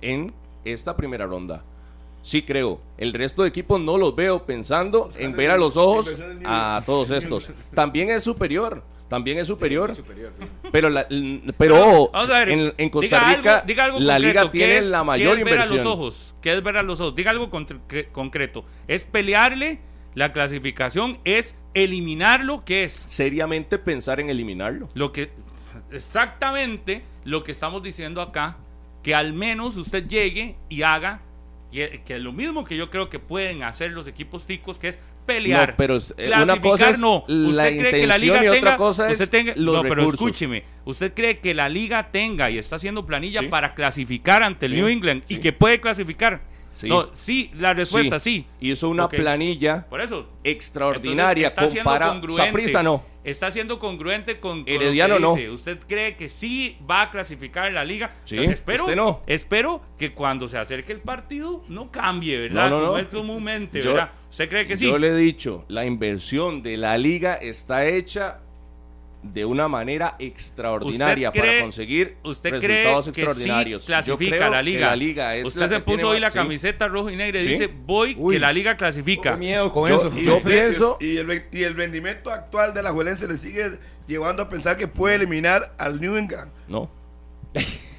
en 0.00 0.32
esta 0.64 0.96
primera 0.96 1.26
ronda. 1.26 1.62
Sí 2.22 2.42
creo. 2.42 2.80
El 2.98 3.12
resto 3.14 3.42
de 3.42 3.48
equipos 3.48 3.80
no 3.80 3.96
los 3.96 4.14
veo 4.14 4.44
pensando 4.44 5.10
en 5.16 5.32
ver 5.36 5.50
a 5.50 5.56
los 5.56 5.76
ojos 5.76 6.14
a 6.44 6.82
todos 6.84 7.10
estos. 7.10 7.50
También 7.74 8.10
es 8.10 8.22
superior. 8.22 8.82
También 9.08 9.38
es 9.38 9.46
superior. 9.48 9.92
Pero, 10.70 10.88
la- 10.88 11.08
pero 11.58 12.10
ver, 12.28 12.48
en, 12.50 12.74
en 12.78 12.90
Costa 12.90 13.34
Rica 13.34 13.54
algo- 13.56 13.66
diga 13.66 13.84
algo 13.86 13.98
la 14.00 14.14
concreto, 14.14 14.28
liga 14.28 14.42
¿qué 14.44 14.58
tiene 14.58 14.78
es- 14.78 14.86
la 14.86 14.98
qué 15.00 15.04
mayor 15.04 15.38
es 15.38 15.44
ver 15.44 15.52
a 15.54 15.56
inversión. 15.64 15.76
los 15.78 15.86
ojos? 15.86 16.34
¿Qué 16.40 16.52
es 16.56 16.62
ver 16.62 16.76
a 16.76 16.82
los 16.84 17.00
ojos? 17.00 17.14
Diga 17.16 17.30
algo 17.32 17.50
concreto. 18.12 18.64
¿Es 18.86 19.04
pelearle 19.04 19.80
la 20.14 20.32
clasificación? 20.32 21.18
¿Es 21.24 21.56
eliminarlo? 21.74 22.62
¿Qué 22.64 22.84
es? 22.84 22.92
Seriamente 22.92 23.78
pensar 23.78 24.20
en 24.20 24.30
eliminarlo. 24.30 24.88
Lo 24.94 25.10
que 25.10 25.30
exactamente 25.90 27.02
lo 27.24 27.44
que 27.44 27.52
estamos 27.52 27.82
diciendo 27.82 28.20
acá, 28.22 28.56
que 29.02 29.14
al 29.14 29.32
menos 29.32 29.76
usted 29.76 30.06
llegue 30.06 30.56
y 30.68 30.82
haga 30.82 31.22
que, 31.72 32.18
lo 32.18 32.32
mismo 32.32 32.64
que 32.64 32.76
yo 32.76 32.90
creo 32.90 33.08
que 33.08 33.20
pueden 33.20 33.62
hacer 33.62 33.92
los 33.92 34.08
equipos 34.08 34.44
ticos, 34.44 34.78
que 34.78 34.88
es 34.88 34.98
pelear. 35.24 35.70
No, 35.70 35.74
pero 35.76 35.96
es- 35.96 36.12
eh, 36.18 36.26
una 36.26 36.44
Clasificar, 36.44 36.62
cosa 36.62 36.90
es 36.90 36.98
no. 36.98 37.24
la 37.28 37.48
¿Usted 37.68 37.78
cree 37.78 37.90
que 37.92 38.06
la 38.08 38.18
liga 38.18 38.34
intención 38.38 38.44
y 38.44 38.48
otra 38.48 38.70
tenga, 38.72 38.76
cosa 38.76 39.06
es 39.10 39.20
usted 39.20 39.30
tenga- 39.30 39.54
los 39.56 39.74
no, 39.76 39.82
pero 39.88 40.08
escúcheme, 40.08 40.64
usted 40.84 41.14
cree 41.14 41.38
que 41.38 41.54
la 41.54 41.68
liga 41.68 42.10
tenga 42.10 42.50
y 42.50 42.58
está 42.58 42.74
haciendo 42.76 43.06
planilla 43.06 43.40
Sí. 43.40 43.46
para 43.46 43.74
clasificar 43.76 44.42
ante 44.42 44.66
el 44.66 44.72
Sí, 44.72 44.78
New 44.78 44.88
England 44.88 45.22
y 45.28 45.38
que 45.38 45.52
puede 45.52 45.80
clasificar. 45.80 46.40
Sí. 46.72 46.88
No, 46.88 47.10
sí, 47.14 47.50
la 47.56 47.72
respuesta 47.74 48.18
sí. 48.18 48.46
Hizo 48.60 48.88
una 48.88 49.08
planilla 49.08 49.86
Por 49.88 50.00
eso. 50.00 50.28
extraordinaria 50.44 51.54
comparada. 51.54 52.20
no. 52.82 53.04
Está 53.22 53.50
siendo 53.50 53.78
congruente 53.78 54.40
con, 54.40 54.64
con 54.64 54.72
Herediano 54.72 55.18
lo 55.18 55.28
no. 55.30 55.34
que 55.34 55.40
dice. 55.42 55.52
¿Usted 55.52 55.78
cree 55.86 56.16
que 56.16 56.28
sí 56.30 56.78
va 56.90 57.02
a 57.02 57.10
clasificar 57.10 57.66
en 57.66 57.74
la 57.74 57.84
liga? 57.84 58.12
Sí, 58.24 58.38
espero, 58.38 58.84
usted 58.84 58.96
no. 58.96 59.20
espero 59.26 59.82
que 59.98 60.12
cuando 60.14 60.48
se 60.48 60.56
acerque 60.56 60.92
el 60.92 61.00
partido 61.00 61.62
no 61.68 61.90
cambie, 61.90 62.40
¿verdad? 62.40 62.70
No, 62.70 62.80
no, 62.80 62.96
no. 62.96 63.08
Comúnmente, 63.10 63.82
Yo- 63.82 63.90
¿verdad? 63.92 64.12
¿Usted 64.30 64.48
cree 64.48 64.66
que 64.66 64.76
sí? 64.76 64.86
Yo 64.86 64.98
le 64.98 65.08
he 65.08 65.16
dicho, 65.16 65.64
la 65.68 65.84
inversión 65.84 66.62
de 66.62 66.76
la 66.78 66.96
liga 66.96 67.34
está 67.34 67.86
hecha 67.86 68.40
de 69.22 69.44
una 69.44 69.68
manera 69.68 70.16
extraordinaria 70.18 71.28
¿Usted 71.28 71.40
cree- 71.40 71.50
para 71.52 71.62
conseguir 71.62 72.16
¿Usted 72.24 72.50
cree 72.58 72.60
resultados 72.84 73.06
que 73.08 73.12
sí 73.14 73.20
extraordinarios. 73.20 73.82
Yo 73.82 73.86
clasifica 73.86 74.36
creo 74.36 74.50
la 74.50 74.56
que 74.58 74.62
liga? 74.62 74.86
la 74.88 74.96
liga 74.96 75.36
es 75.36 75.44
Usted 75.46 75.60
la 75.60 75.68
se 75.68 75.74
que 75.74 75.80
puso 75.82 75.96
tiene 75.98 76.10
hoy 76.10 76.20
la 76.20 76.30
sí. 76.30 76.38
camiseta 76.38 76.88
rojo 76.88 77.10
y 77.10 77.16
negra 77.16 77.38
y 77.40 77.42
Sí. 77.44 77.48
dice, 77.50 77.66
voy, 77.86 78.14
Uy. 78.18 78.34
que 78.34 78.40
la 78.40 78.52
liga 78.52 78.76
clasifica. 78.76 79.36
Miedo 79.36 79.70
con 79.72 79.88
Yo- 79.88 79.96
eso. 79.96 80.14
yo 80.16 80.40
pienso- 80.42 80.96
Y 81.00 81.18
el, 81.18 81.44
y 81.52 81.62
el 81.64 81.76
rendimiento 81.76 82.30
actual 82.30 82.72
de 82.72 82.82
la 82.82 82.92
Juelense 82.92 83.28
le 83.28 83.36
sigue 83.36 83.78
llevando 84.06 84.42
a 84.42 84.48
pensar 84.48 84.76
que 84.78 84.88
puede 84.88 85.16
eliminar 85.16 85.74
al 85.78 86.00
New 86.00 86.16
England. 86.16 86.50
No. 86.66 86.90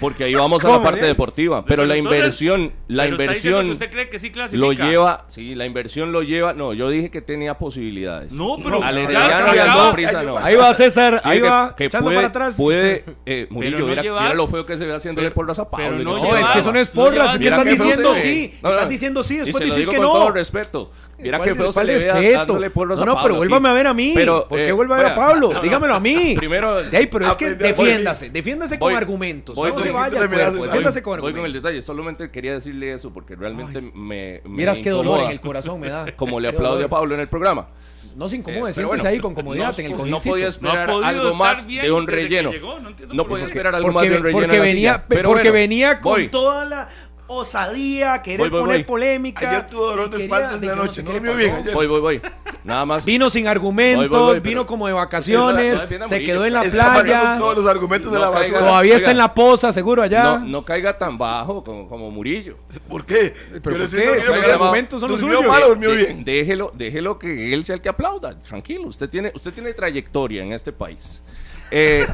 Porque 0.00 0.24
ahí 0.24 0.34
vamos 0.34 0.64
a 0.64 0.68
la 0.68 0.74
¿Cómo, 0.74 0.84
parte 0.84 1.06
deportiva. 1.06 1.64
Pero 1.64 1.86
la 1.86 1.96
entonces- 1.96 2.18
inversión, 2.18 2.72
la 2.88 3.04
pero 3.04 3.14
inversión 3.22 3.66
que 3.66 3.72
usted 3.72 3.90
cree 3.90 4.08
que 4.08 4.18
sí 4.18 4.30
clasifica. 4.30 4.60
lo 4.66 4.72
lleva, 4.72 5.24
sí, 5.28 5.54
la 5.54 5.66
inversión 5.66 6.12
lo 6.12 6.22
lleva. 6.22 6.52
No, 6.54 6.72
yo 6.72 6.90
dije 6.90 7.10
que 7.10 7.20
tenía 7.22 7.58
posibilidades. 7.58 8.32
No, 8.32 8.56
pero 8.62 8.82
al 8.82 8.98
Herediano 8.98 9.54
y 9.54 9.58
al 9.58 9.68
Saprissa 9.68 10.22
no. 10.22 10.38
Ahí 10.38 10.56
va 10.56 10.74
César, 10.74 11.20
ahí 11.24 11.40
va, 11.40 11.74
que 11.76 11.84
echando 11.86 12.06
puede, 12.06 12.16
para 12.16 12.28
atrás. 12.28 12.54
Puede, 12.56 13.04
eh, 13.24 13.46
Murillo, 13.50 13.78
no 13.80 13.86
mira, 13.86 14.02
llevas- 14.02 14.22
mira 14.22 14.34
lo 14.34 14.46
feo 14.48 14.66
que 14.66 14.76
se 14.76 14.84
ve 14.84 14.94
haciéndole 14.94 15.26
pero- 15.28 15.34
por 15.34 15.46
los 15.46 15.56
zapatos. 15.56 15.86
pero 15.88 15.98
no 16.02 16.16
No, 16.16 16.24
llevas- 16.24 16.42
es 16.42 16.50
que 16.50 16.58
eso 16.58 16.72
no 16.72 16.78
es 16.80 16.88
no 16.88 16.94
porras, 17.02 17.38
que 17.38 17.48
feo 17.50 17.64
diciendo 17.64 18.14
sí, 18.14 18.54
No, 18.62 18.68
estás 18.70 18.84
no. 18.84 18.90
diciendo 18.90 19.22
sí, 19.22 19.36
después 19.38 19.64
decís 19.70 19.88
que 19.88 19.96
con 19.96 20.04
no. 20.06 20.12
todo 20.12 20.30
respeto. 20.32 20.90
Mira 21.18 21.38
¿Cuál- 21.38 21.48
qué 21.50 21.54
feo 21.54 21.72
se 21.72 21.84
le 21.84 21.94
ve 21.96 22.32
dándole 22.32 22.70
porros 22.70 22.98
No, 22.98 23.02
a 23.04 23.06
no, 23.06 23.14
Pablo 23.14 23.28
pero 23.28 23.36
vuélvame 23.38 23.68
a 23.68 23.72
ver 23.72 23.86
a 23.86 23.94
mí. 23.94 24.12
Pero, 24.14 24.46
¿Por 24.48 24.58
qué 24.58 24.68
eh, 24.68 24.72
vuelve 24.72 24.94
a 24.94 24.96
ver 24.98 25.06
a 25.06 25.14
Pablo? 25.14 25.48
no, 25.48 25.54
no. 25.54 25.60
Dígamelo 25.60 25.94
a 25.94 26.00
mí. 26.00 26.34
Primero, 26.36 26.78
pero 27.10 27.28
es 27.28 27.36
que 27.36 27.46
a- 27.46 27.50
defiéndase, 27.54 28.30
defiéndase 28.30 28.78
con 28.78 28.90
voy- 28.92 28.96
argumentos. 28.96 29.54
Voy 29.92 30.10
no 30.10 30.10
con- 30.10 30.20
se 30.20 30.26
vaya 30.28 30.46
al 30.48 30.56
Voy- 30.58 30.66
defiéndase 30.68 31.02
con 31.02 31.20
Voy 31.20 31.32
con 31.32 31.44
el 31.46 31.52
detalle, 31.52 31.82
solamente 31.82 32.30
quería 32.30 32.52
decirle 32.54 32.92
eso 32.92 33.12
porque 33.12 33.36
realmente 33.36 33.80
me, 33.80 33.92
me 33.94 34.40
Miras 34.44 34.78
qué 34.78 34.90
dolor 34.90 35.20
en 35.24 35.30
el 35.30 35.40
corazón 35.40 35.80
me 35.80 35.88
da. 35.88 36.06
Como 36.16 36.40
le 36.40 36.48
aplaude 36.48 36.84
a 36.84 36.88
Pablo 36.88 37.14
en 37.14 37.20
el 37.20 37.28
programa. 37.28 37.68
No 38.16 38.28
se 38.28 38.36
Eh, 38.36 38.38
incomode, 38.38 38.60
pero 38.60 38.74
siéntese 38.74 38.86
bueno, 39.02 39.08
ahí 39.08 39.18
con 39.18 39.34
comodidad 39.34 39.72
no, 39.72 39.78
en 39.78 39.84
el 39.86 39.90
no 39.90 39.96
cojincito. 39.98 40.30
podía 40.30 40.44
No 40.44 40.46
ha 40.46 40.50
esperar 40.50 40.90
algo 41.04 41.34
más 41.34 41.66
de 41.66 41.90
un 41.90 42.06
relleno. 42.06 42.52
llegó, 42.52 42.78
no 42.78 43.26
podía 43.26 43.46
esperar 43.46 43.74
algo 43.74 43.90
más 43.90 44.04
de 44.04 44.16
un 44.16 44.22
relleno. 44.22 44.40
porque 44.46 44.60
venía, 44.60 45.04
porque 45.08 45.22
bueno, 45.26 45.52
venía 45.52 46.00
con 46.00 46.12
voy. 46.12 46.28
toda 46.28 46.64
la 46.64 46.88
osadía, 47.26 48.20
querer 48.22 48.38
Voy, 48.38 48.48
voy, 48.50 48.60
poner 48.60 48.76
voy. 48.78 48.84
polémica. 48.84 49.48
Ayer 49.50 49.66
tuvo 49.66 49.86
dolor 49.88 50.10
de 50.10 50.18
y 50.18 50.22
espalda 50.24 50.50
quería- 50.50 50.60
en 50.60 50.66
la 50.66 50.74
de 50.82 50.86
noche, 50.88 50.94
sé 50.96 51.02
no 51.04 51.12
durmió 51.12 51.34
bien 51.34 51.54
ayer. 51.54 51.74
Voy, 51.74 51.86
voy, 51.86 52.00
voy. 52.00 52.22
Nada 52.64 52.84
más. 52.86 53.04
Vino 53.04 53.28
sin 53.30 53.46
argumentos, 53.46 54.08
Voy, 54.08 54.18
voy, 54.18 54.26
voy, 54.34 54.40
vino 54.40 54.66
como 54.66 54.86
de 54.86 54.92
No, 54.92 54.98
vacaciones, 54.98 55.74
no 55.74 55.80
defienda 55.80 56.06
a 56.06 56.08
se 56.08 56.22
quedó 56.22 56.44
en 56.46 56.52
la 56.54 56.64
Está 56.64 57.00
playa. 57.02 57.36
todos 57.38 57.56
los 57.56 57.66
argumentos 57.66 58.12
de 58.12 58.18
No 58.18 58.24
la 58.26 58.30
caiga. 58.32 58.52
basura. 58.52 58.68
Todavía 58.70 58.96
está 58.96 59.10
en 59.10 59.18
la 59.18 59.34
posa, 59.34 59.72
seguro 59.72 60.02
allá. 60.02 60.22
No, 60.24 60.38
no 60.40 60.62
caiga 60.64 60.96
tan 60.98 61.18
bajo 61.18 61.62
como, 61.64 61.88
como 61.88 62.10
Murillo. 62.10 62.56
¿Por 62.88 63.04
qué? 63.04 63.34
¿Pero 63.62 63.76
Yo 63.78 63.88
por 63.88 63.98
qué? 63.98 64.06
los 64.26 64.28
me- 64.46 64.52
argumentos 64.52 65.00
son 65.00 65.10
los 65.10 65.20
¿Durmió 65.20 65.38
suyos. 65.38 65.52
mal 65.52 65.62
o 65.64 65.68
durmió 65.68 65.90
De- 65.90 65.96
bien? 65.96 66.24
déjelo, 66.24 66.72
déjelo 66.74 67.18
que 67.18 67.52
él 67.52 67.64
sea 67.64 67.74
el 67.76 67.80
que 67.82 67.88
aplauda. 67.88 68.38
Tranquilo, 68.40 68.86
usted 68.88 69.08
tiene, 69.08 69.32
usted 69.34 69.52
tiene 69.52 69.72
trayectoria 69.74 70.42
en 70.42 70.52
este 70.52 70.72
país. 70.72 71.22
Eh, 71.70 72.06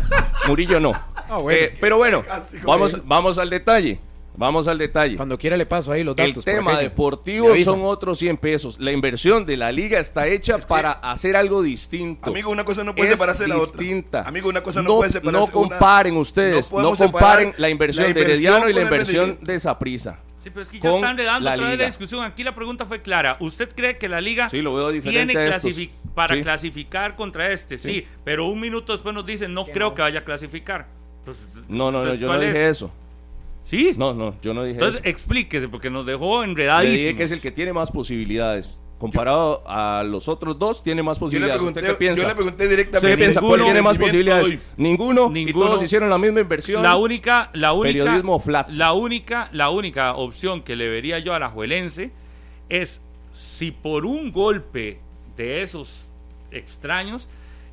Murillo 0.49 0.81
no. 0.81 0.93
Ah, 1.29 1.39
bueno. 1.39 1.61
Eh, 1.61 1.77
pero 1.81 1.99
bueno, 1.99 2.25
vamos, 2.65 2.97
vamos 3.07 3.39
al 3.39 3.51
detalle. 3.51 4.01
Vamos 4.41 4.67
al 4.69 4.79
detalle. 4.79 5.17
Cuando 5.17 5.39
quiera 5.39 5.55
le 5.59 5.67
paso 5.67 5.93
ahí 5.93 6.03
los 6.03 6.17
El 6.19 6.29
datos. 6.31 6.45
por 6.47 6.55
tema 6.55 6.79
deportivo 6.81 7.55
son 7.63 7.83
otros 7.83 8.19
100 8.19 8.39
pesos. 8.39 8.81
La 8.81 8.91
inversión 8.91 9.45
de 9.45 9.59
la 9.59 9.71
liga 9.71 10.01
está 10.01 10.27
hecha 10.27 10.57
para 10.57 10.93
hacer 10.93 11.37
algo 11.37 11.61
distinto. 11.63 12.31
Amigo, 12.31 12.51
una 12.51 12.65
cosa 12.65 12.83
no 12.83 12.95
puede 12.95 13.11
Es 13.11 13.17
separarse 13.19 13.43
de 13.43 13.49
la 13.51 13.59
otra. 13.59 13.79
distinta. 13.79 14.23
Amigo, 14.23 14.49
una 14.49 14.63
cosa 14.63 14.81
no 14.83 14.97
puede 14.97 15.13
separarse 15.13 15.39
No 15.39 15.45
una- 15.45 15.53
comparen 15.53 16.17
ustedes, 16.17 16.73
no 16.73 16.81
no, 16.81 16.97
comparen 16.97 17.53
la 17.59 17.69
inversión 17.69 18.07
la 18.09 18.15
de 18.15 18.23
Herediano 18.23 18.69
y 18.71 18.73
la 18.73 18.81
el 18.81 18.85
inversión 18.87 19.39
de 19.43 19.59
Saprisa. 19.61 20.19
Sí, 20.43 20.49
pero 20.49 20.63
es 20.63 20.71
que 20.71 20.81
ya 20.81 20.95
están 20.95 21.19
redando 21.19 21.51
otra 21.51 21.69
vez 21.69 21.79
la 21.79 21.85
discusión. 21.85 22.25
Aquí 22.25 22.43
la 22.43 22.55
pregunta 22.55 22.87
fue 22.87 23.03
clara. 23.03 23.37
¿Usted 23.41 23.69
cree 23.77 23.99
que 23.99 24.09
la 24.09 24.23
liga 24.23 24.49
Sí, 24.49 24.63
lo 24.63 24.75
veo 24.75 24.89
diferente 24.91 25.35
tiene 25.35 25.91
para 26.15 26.35
Sí. 26.35 26.43
clasificar 26.43 27.15
contra 27.15 27.53
este? 27.53 27.77
Sí. 27.77 28.07
pero 28.25 28.47
un 28.47 28.59
minuto 28.59 28.93
después 28.95 29.15
nos 29.15 29.27
dicen 29.27 29.53
no 29.53 29.67
creo 29.67 29.91
no. 29.91 29.95
que 29.95 30.01
vaya 30.01 30.21
a 30.21 30.25
clasificar. 30.25 30.87
Pues, 31.27 31.47
no, 31.69 31.91
no, 31.91 32.03
no, 32.03 32.15
yo 32.15 32.27
no 32.33 32.41
dije 32.41 32.69
eso. 32.71 32.91
¿Sí? 33.63 33.95
No, 33.97 34.15
no, 34.15 34.35
yo 34.43 34.55
no 34.55 34.65
dije 34.65 34.75
Entonces, 34.75 35.01
explíquese, 35.05 35.69
porque 35.69 35.91
nos 35.91 36.07
dejó 36.07 36.43
enredadísimos. 36.43 36.97
Le 36.97 37.03
dije 37.03 37.17
que 37.17 37.23
es 37.25 37.31
el 37.31 37.41
que 37.41 37.51
tiene 37.51 37.73
más 37.73 37.93
posibilidades. 37.93 38.81
Comparado 38.99 39.63
a 39.67 40.05
los 40.05 40.29
otros 40.29 40.59
dos, 40.59 40.83
tiene 40.83 41.03
más 41.03 41.19
posibilidades. 41.19 41.59
Yo 41.59 41.67
le 41.67 41.73
pregunté, 41.73 41.95
piensa? 41.99 42.21
Yo 42.21 42.29
le 42.29 42.35
pregunté 42.35 42.69
directamente. 42.69 43.17
piensa 43.17 43.41
cuál 43.41 43.63
tiene 43.63 43.81
más 43.81 43.97
posibilidades? 43.97 44.75
Ninguno, 44.77 45.31
Ninguno. 45.31 45.67
Y 45.67 45.69
todos 45.69 45.83
hicieron 45.83 46.11
la 46.11 46.19
misma 46.19 46.41
inversión. 46.41 46.83
La 46.83 46.97
única, 46.97 47.51
la 47.55 47.73
única, 47.73 48.01
periodismo 48.01 48.39
flat. 48.39 48.69
La 48.69 48.93
única, 48.93 49.49
la 49.53 49.71
única 49.71 50.15
opción 50.15 50.63
que 50.63 50.77
le 50.77 50.91
vería 50.91 51.19
yo 51.19 51.33
a 51.33 51.39
la 51.39 51.49
Juelense 51.49 52.11
es 52.69 53.01
si 53.33 53.71
por 53.71 54.05
un 54.05 54.33
golpe 54.33 55.01
de 55.37 55.63
esos 55.63 56.09
extraños 56.51 57.29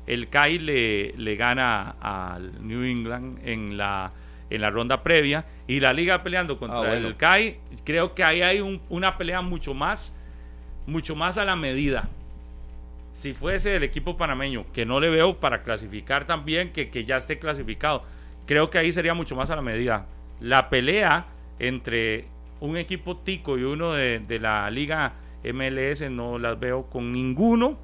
el 0.06 0.30
CAI 0.30 0.58
le, 0.58 1.12
le 1.18 1.36
gana 1.36 1.96
al 2.00 2.66
New 2.66 2.82
England 2.82 3.40
en 3.46 3.76
la, 3.76 4.12
en 4.50 4.60
la 4.60 4.70
ronda 4.70 5.02
previa 5.02 5.44
y 5.66 5.80
la 5.80 5.92
liga 5.92 6.22
peleando 6.22 6.58
contra 6.58 6.80
ah, 6.80 6.96
el 6.96 7.16
CAI, 7.16 7.58
creo 7.84 8.14
que 8.14 8.24
ahí 8.24 8.42
hay 8.42 8.80
una 8.88 9.18
pelea 9.18 9.40
mucho 9.42 9.74
más, 9.74 10.16
mucho 10.86 11.14
más 11.14 11.38
a 11.38 11.44
la 11.44 11.56
medida. 11.56 12.08
Si 13.12 13.34
fuese 13.34 13.76
el 13.76 13.82
equipo 13.82 14.16
panameño, 14.16 14.64
que 14.72 14.86
no 14.86 15.00
le 15.00 15.10
veo 15.10 15.38
para 15.38 15.62
clasificar 15.62 16.24
también, 16.24 16.72
que, 16.72 16.88
que 16.88 17.04
ya 17.04 17.16
esté 17.16 17.38
clasificado, 17.38 18.04
creo 18.46 18.70
que 18.70 18.78
ahí 18.78 18.92
sería 18.92 19.14
mucho 19.14 19.34
más 19.36 19.50
a 19.50 19.56
la 19.56 19.62
medida. 19.62 20.06
La 20.40 20.68
pelea 20.68 21.26
entre 21.58 22.26
un 22.60 22.76
equipo 22.76 23.16
tico 23.16 23.58
y 23.58 23.64
uno 23.64 23.92
de, 23.92 24.20
de 24.20 24.38
la 24.38 24.70
liga 24.70 25.14
MLS 25.44 26.10
no 26.10 26.38
las 26.38 26.58
veo 26.58 26.84
con 26.84 27.12
ninguno 27.12 27.76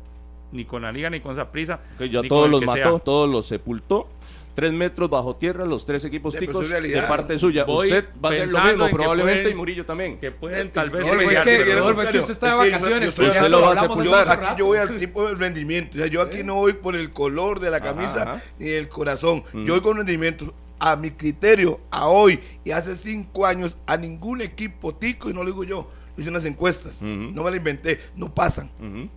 ni 0.55 0.65
con 0.65 0.83
la 0.83 0.93
liga 0.93 1.11
ni 1.11 1.21
con 1.21 1.33
esa 1.33 1.51
prisa. 1.51 1.81
Que 1.99 2.09
ya 2.09 2.23
todos 2.23 2.49
los 2.49 2.65
mató, 2.65 2.99
todos 3.01 3.29
los 3.29 3.47
sepultó. 3.47 4.09
Tres 4.55 4.73
metros 4.73 5.11
bajo 5.11 5.35
tierra, 5.35 5.65
los 5.67 5.85
tres 5.85 6.05
equipos 6.05 6.35
pues, 6.35 6.47
ticos 6.47 6.69
de 6.69 7.03
parte 7.09 7.39
suya. 7.39 7.65
usted 7.67 8.07
va 8.25 8.29
a 8.29 8.33
hacer 8.33 8.51
lo 8.51 8.65
mismo, 8.65 8.89
probablemente, 8.91 9.51
y 9.51 9.55
Murillo 9.55 9.85
también. 9.85 10.19
Que 10.19 10.31
pueden, 10.31 10.71
tal 10.71 10.91
vez. 10.91 11.07
No, 11.07 11.21
es 11.21 11.41
que, 11.41 11.57
es 11.63 12.11
que 12.11 12.19
usted 12.19 12.31
está 12.31 12.49
de 12.49 12.71
vacaciones. 12.71 13.15
Yo, 13.15 13.27
usted 13.27 13.49
lo 13.49 13.63
va 13.63 13.73
a 13.73 13.81
sepultar. 13.81 14.29
Aquí 14.31 14.55
yo 14.59 14.67
voy 14.67 14.79
al 14.79 14.97
tipo 14.97 15.29
de 15.29 15.35
rendimiento. 15.35 15.97
O 15.97 15.99
sea, 15.99 16.07
yo 16.07 16.23
aquí 16.23 16.45
no 16.45 16.57
voy 16.57 16.75
por 16.75 16.95
el 16.95 17.13
color 17.13 17.61
de 17.61 17.71
la 17.71 17.81
camisa 17.81 18.43
ni 18.59 18.69
el 18.69 18.89
corazón. 18.89 19.45
Yo 19.53 19.75
voy 19.75 19.81
con 19.81 19.97
rendimiento 19.97 20.55
a 20.79 20.97
mi 20.97 21.11
criterio, 21.11 21.81
a 21.91 22.09
hoy 22.09 22.41
y 22.65 22.71
hace 22.71 22.95
cinco 22.97 23.47
años, 23.47 23.77
a 23.87 23.97
ningún 23.97 24.43
equipo 24.43 24.95
tico, 24.95 25.31
y 25.31 25.33
no 25.33 25.43
lo 25.43 25.51
digo 25.51 25.65
yo, 25.65 25.91
hice 26.17 26.29
unas 26.29 26.45
encuestas, 26.45 27.01
no 27.01 27.43
me 27.43 27.51
la 27.51 27.57
inventé, 27.57 28.01
no 28.17 28.35
pasan. 28.35 28.71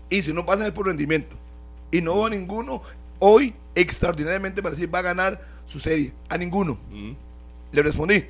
Y 0.10 0.22
si 0.22 0.34
no 0.34 0.46
pasan 0.46 0.68
es 0.68 0.72
por 0.72 0.88
rendimiento. 0.88 1.36
Y 1.92 2.02
no 2.02 2.14
hubo 2.14 2.30
ninguno 2.30 2.82
hoy 3.20 3.54
extraordinariamente 3.76 4.62
para 4.62 4.76
decir 4.76 4.94
va 4.94 5.00
a 5.00 5.04
ganar 5.04 5.42
su 5.66 5.80
serie. 5.80 6.14
A 6.30 6.38
ninguno. 6.38 6.80
Le 7.72 7.82
respondí. 7.82 8.24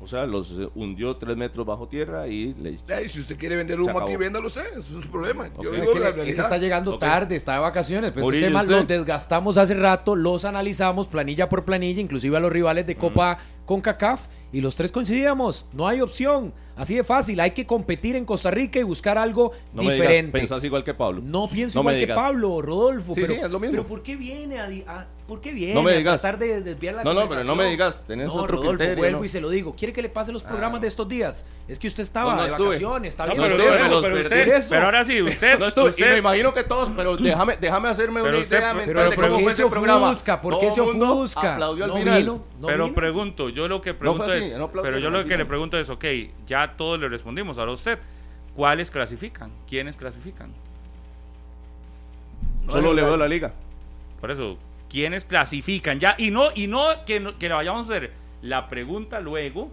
O 0.00 0.06
sea, 0.06 0.26
los 0.26 0.52
eh, 0.52 0.68
hundió 0.76 1.16
tres 1.16 1.36
metros 1.36 1.66
bajo 1.66 1.88
tierra 1.88 2.28
y 2.28 2.54
le. 2.54 2.78
si 3.08 3.20
usted 3.20 3.36
quiere 3.36 3.56
vender 3.56 3.80
humo 3.80 3.98
aquí, 3.98 4.16
véndalo 4.16 4.46
usted. 4.46 4.64
Eso 4.70 4.98
es 4.98 5.04
su 5.04 5.10
problema. 5.10 5.48
Yo 5.60 5.72
digo 5.72 5.92
la 5.98 6.12
realidad. 6.12 6.44
está 6.44 6.56
llegando 6.56 6.98
tarde, 6.98 7.34
está 7.34 7.54
de 7.54 7.58
vacaciones. 7.58 8.12
Pero 8.12 8.30
estos 8.30 8.40
temas 8.40 8.68
los 8.68 8.86
desgastamos 8.86 9.58
hace 9.58 9.74
rato, 9.74 10.14
los 10.14 10.44
analizamos 10.44 11.08
planilla 11.08 11.48
por 11.48 11.64
planilla, 11.64 12.00
inclusive 12.00 12.36
a 12.36 12.40
los 12.40 12.52
rivales 12.52 12.86
de 12.86 12.96
Copa 12.96 13.38
con 13.38 13.44
CACAF 13.76 14.26
y 14.52 14.60
los 14.60 14.74
tres 14.74 14.90
coincidíamos. 14.90 15.66
No 15.72 15.86
hay 15.86 16.00
opción. 16.00 16.52
Así 16.74 16.94
de 16.94 17.04
fácil. 17.04 17.38
Hay 17.40 17.50
que 17.50 17.66
competir 17.66 18.16
en 18.16 18.24
Costa 18.24 18.50
Rica 18.50 18.78
y 18.78 18.82
buscar 18.82 19.18
algo 19.18 19.52
diferente. 19.72 20.32
pensás 20.38 20.62
igual 20.64 20.84
que 20.84 20.94
Pablo. 20.94 21.20
No 21.22 21.48
pienso 21.50 21.80
igual 21.80 21.98
que 21.98 22.06
Pablo, 22.06 22.62
Rodolfo. 22.62 23.14
Sí, 23.14 23.20
pero, 23.20 23.34
sí, 23.34 23.40
es 23.40 23.50
lo 23.50 23.58
mismo. 23.58 23.72
pero 23.72 23.86
¿por 23.86 24.02
qué 24.02 24.14
viene 24.14 24.60
a, 24.60 25.08
¿por 25.26 25.40
qué 25.40 25.52
viene 25.52 25.74
no 25.74 25.82
me 25.82 25.92
digas. 25.96 26.14
a 26.14 26.18
tratar 26.22 26.38
de 26.38 26.62
desviar 26.62 26.94
la 26.94 27.04
No, 27.04 27.14
no, 27.14 27.28
pero 27.28 27.42
no 27.42 27.56
me 27.56 27.66
digas. 27.66 28.06
Tenés 28.06 28.28
no, 28.28 28.42
otro 28.42 28.58
Rodolfo, 28.58 28.78
criterio, 28.78 28.96
vuelvo 28.96 29.24
y 29.24 29.28
se 29.28 29.40
lo 29.40 29.50
digo. 29.50 29.74
¿Quiere 29.76 29.92
que 29.92 30.02
le 30.02 30.08
pase 30.08 30.30
los 30.30 30.44
programas 30.44 30.78
ah. 30.78 30.82
de 30.82 30.86
estos 30.86 31.08
días? 31.08 31.44
Es 31.66 31.80
que 31.80 31.88
usted 31.88 32.04
estaba 32.04 32.36
no, 32.36 32.44
de 32.44 32.50
vacaciones, 32.50 33.08
está 33.08 33.26
bien. 33.26 33.42
Pero, 33.42 33.56
pero, 34.00 34.20
usted, 34.20 34.62
pero 34.70 34.84
ahora 34.84 35.02
sí, 35.02 35.20
usted. 35.20 35.58
No 35.58 35.66
estuve. 35.66 35.92
Y 35.96 36.02
me 36.02 36.18
imagino 36.18 36.54
que 36.54 36.62
todos, 36.62 36.90
pero 36.96 37.16
déjame, 37.18 37.56
déjame 37.56 37.88
hacerme 37.88 38.22
una 38.22 38.38
idea 38.38 38.72
mental 38.72 39.10
de 39.10 39.16
cómo 39.16 39.40
fue 39.40 39.52
ese 39.52 39.66
programa. 39.66 40.14
¿Por 40.40 40.60
qué 40.60 40.70
se 40.70 40.80
ofusca? 40.80 41.54
Aplaudió 41.54 41.84
al 41.84 41.92
final. 41.92 42.40
Pero 42.64 42.94
pregunto, 42.94 43.48
yo 43.58 43.66
lo 43.66 43.80
que 43.80 43.92
pregunto 43.92 44.26
pero 44.82 44.98
yo 44.98 45.10
lo 45.10 45.26
que 45.26 45.36
le 45.36 45.44
pregunto 45.44 45.78
es, 45.78 45.90
ok, 45.90 46.04
ya 46.46 46.76
todos 46.76 47.00
le 47.00 47.08
respondimos, 47.08 47.58
ahora 47.58 47.72
usted, 47.72 47.98
¿cuáles 48.54 48.92
clasifican? 48.92 49.50
¿Quiénes 49.68 49.96
clasifican? 49.96 50.52
Solo 52.68 52.94
le 52.94 53.02
veo 53.02 53.16
la 53.16 53.26
liga. 53.26 53.52
Por 54.20 54.30
eso, 54.30 54.58
¿quiénes 54.88 55.24
clasifican? 55.24 55.98
Ya, 55.98 56.14
y 56.18 56.30
no, 56.30 56.50
y 56.54 56.68
no 56.68 57.04
que, 57.04 57.34
que 57.36 57.48
le 57.48 57.54
vayamos 57.54 57.90
a 57.90 57.92
hacer 57.92 58.12
la 58.42 58.68
pregunta 58.68 59.18
luego 59.18 59.72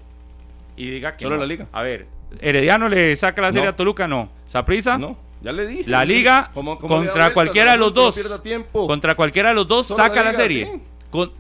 y 0.76 0.90
diga 0.90 1.16
que. 1.16 1.26
Solo 1.26 1.38
la 1.38 1.46
liga. 1.46 1.68
A 1.72 1.84
ver, 1.84 2.08
Herediano 2.40 2.90
le 2.90 3.16
saca 3.16 3.40
la 3.40 3.52
serie 3.52 3.68
a 3.68 3.76
Toluca, 3.76 4.08
no. 4.08 4.30
¿Saprisa? 4.48 4.98
No. 4.98 5.16
Ya 5.44 5.52
le 5.52 5.68
dije. 5.68 5.92
La 5.92 6.04
liga 6.04 6.50
contra 6.54 7.34
cualquiera 7.36 7.74
de 7.74 7.78
los 7.78 7.94
dos. 7.94 8.20
Contra 8.72 9.14
cualquiera 9.14 9.50
de 9.50 9.56
los 9.56 9.68
dos 9.68 9.86
saca 9.86 10.24
la, 10.24 10.34
serie. 10.34 10.82
Con, 11.12 11.32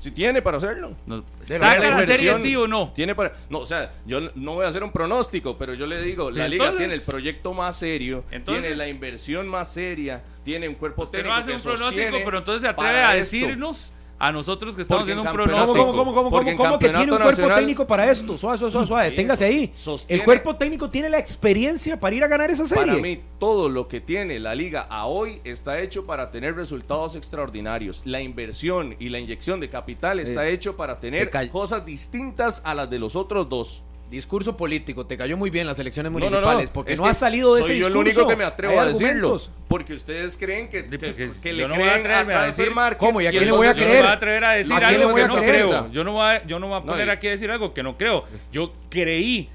si 0.00 0.10
tiene 0.10 0.42
para 0.42 0.56
hacerlo. 0.56 0.96
¿Saca 1.42 1.90
la 1.90 2.06
serie 2.06 2.38
sí 2.38 2.56
o 2.56 2.66
no? 2.66 2.92
Tiene 2.92 3.14
para, 3.14 3.32
no, 3.48 3.58
o 3.60 3.66
sea, 3.66 3.92
yo 4.06 4.20
no 4.34 4.54
voy 4.54 4.64
a 4.64 4.68
hacer 4.68 4.82
un 4.82 4.90
pronóstico, 4.90 5.56
pero 5.56 5.74
yo 5.74 5.86
le 5.86 6.02
digo, 6.02 6.30
la 6.30 6.48
liga 6.48 6.72
tiene 6.76 6.94
el 6.94 7.02
proyecto 7.02 7.54
más 7.54 7.76
serio, 7.76 8.24
tiene 8.44 8.74
la 8.74 8.88
inversión 8.88 9.46
más 9.46 9.72
seria, 9.72 10.22
tiene 10.44 10.68
un 10.68 10.74
cuerpo 10.74 11.06
técnico 11.06 11.34
no 11.34 11.40
hace 11.40 11.54
un 11.54 11.62
pronóstico, 11.62 12.18
pero 12.24 12.38
entonces 12.38 12.62
se 12.62 12.68
atreve 12.68 13.00
a 13.00 13.12
decirnos 13.12 13.92
a 14.20 14.30
nosotros 14.32 14.76
que 14.76 14.82
estamos 14.82 15.04
haciendo 15.04 15.22
un 15.22 15.32
pronóstico. 15.32 15.74
¿Cómo, 15.74 15.92
cómo, 15.92 16.12
cómo, 16.12 16.30
cómo, 16.30 16.56
cómo 16.56 16.78
que 16.78 16.90
tiene 16.90 17.10
un 17.10 17.18
cuerpo 17.18 17.48
técnico 17.48 17.86
para 17.86 18.10
esto? 18.10 18.36
Suave, 18.36 18.58
suave, 18.58 18.86
suave, 18.86 19.10
Téngase 19.12 19.46
ahí. 19.46 19.72
el 20.08 20.22
cuerpo 20.22 20.56
técnico 20.56 20.90
tiene 20.90 21.08
la 21.08 21.18
experiencia 21.18 21.98
para 21.98 22.14
ir 22.14 22.22
a 22.22 22.28
ganar 22.28 22.50
esa 22.50 22.66
serie. 22.66 22.84
Para 22.84 22.98
mí, 22.98 23.20
todo 23.38 23.70
lo 23.70 23.88
que 23.88 24.02
tiene 24.02 24.38
la 24.38 24.54
liga 24.54 24.82
a 24.82 25.06
hoy 25.06 25.40
está 25.42 25.80
hecho 25.80 26.04
para 26.04 26.30
tener 26.30 26.54
resultados 26.54 27.16
extraordinarios. 27.16 28.02
La 28.04 28.20
inversión 28.20 28.94
y 28.98 29.08
la 29.08 29.18
inyección 29.18 29.58
de 29.58 29.70
capital 29.70 30.20
está 30.20 30.46
eh, 30.46 30.52
hecho 30.52 30.76
para 30.76 31.00
tener 31.00 31.30
cosas 31.48 31.86
distintas 31.86 32.60
a 32.66 32.74
las 32.74 32.90
de 32.90 32.98
los 32.98 33.16
otros 33.16 33.48
dos 33.48 33.82
discurso 34.10 34.56
político, 34.56 35.06
te 35.06 35.16
cayó 35.16 35.36
muy 35.36 35.50
bien 35.50 35.66
las 35.66 35.78
elecciones 35.78 36.10
municipales, 36.10 36.68
porque 36.70 36.96
no 36.96 37.06
ha 37.06 37.14
salido 37.14 37.54
de 37.54 37.62
ese 37.62 37.72
discurso. 37.74 37.90
Soy 37.90 37.94
yo 37.94 38.00
el 38.00 38.06
único 38.08 38.28
que 38.28 38.36
me 38.36 38.44
atrevo 38.44 38.80
a 38.80 38.86
decirlo, 38.86 39.40
porque 39.68 39.94
ustedes 39.94 40.36
creen 40.36 40.68
que, 40.68 40.84
que, 40.88 41.52
le 41.52 41.66
creen 41.66 42.06
a, 42.10 42.42
a 42.42 42.46
decir 42.46 42.72
¿Cómo? 42.98 43.20
¿Y 43.20 43.26
a 43.26 43.30
quién 43.30 43.46
le 43.46 43.52
voy 43.52 43.68
a 43.68 43.74
creer? 43.74 43.88
Yo 43.88 43.94
no 43.94 44.00
voy 44.00 44.08
a 44.08 44.12
atrever 44.12 44.44
a 44.44 44.50
decir 44.52 44.84
algo 44.84 45.14
que 45.14 45.26
no 45.26 45.36
creo. 45.36 45.90
Yo 45.92 46.04
no 46.04 46.12
voy 46.12 46.26
a, 46.26 46.46
yo 46.46 46.58
no 46.58 46.68
voy 46.68 46.78
a 46.78 46.82
poner 46.82 47.10
aquí 47.10 47.28
a 47.28 47.30
decir 47.30 47.50
algo 47.50 47.72
que 47.72 47.82
no 47.82 47.96
creo. 47.96 48.24
Yo 48.52 48.72
creí 48.88 49.48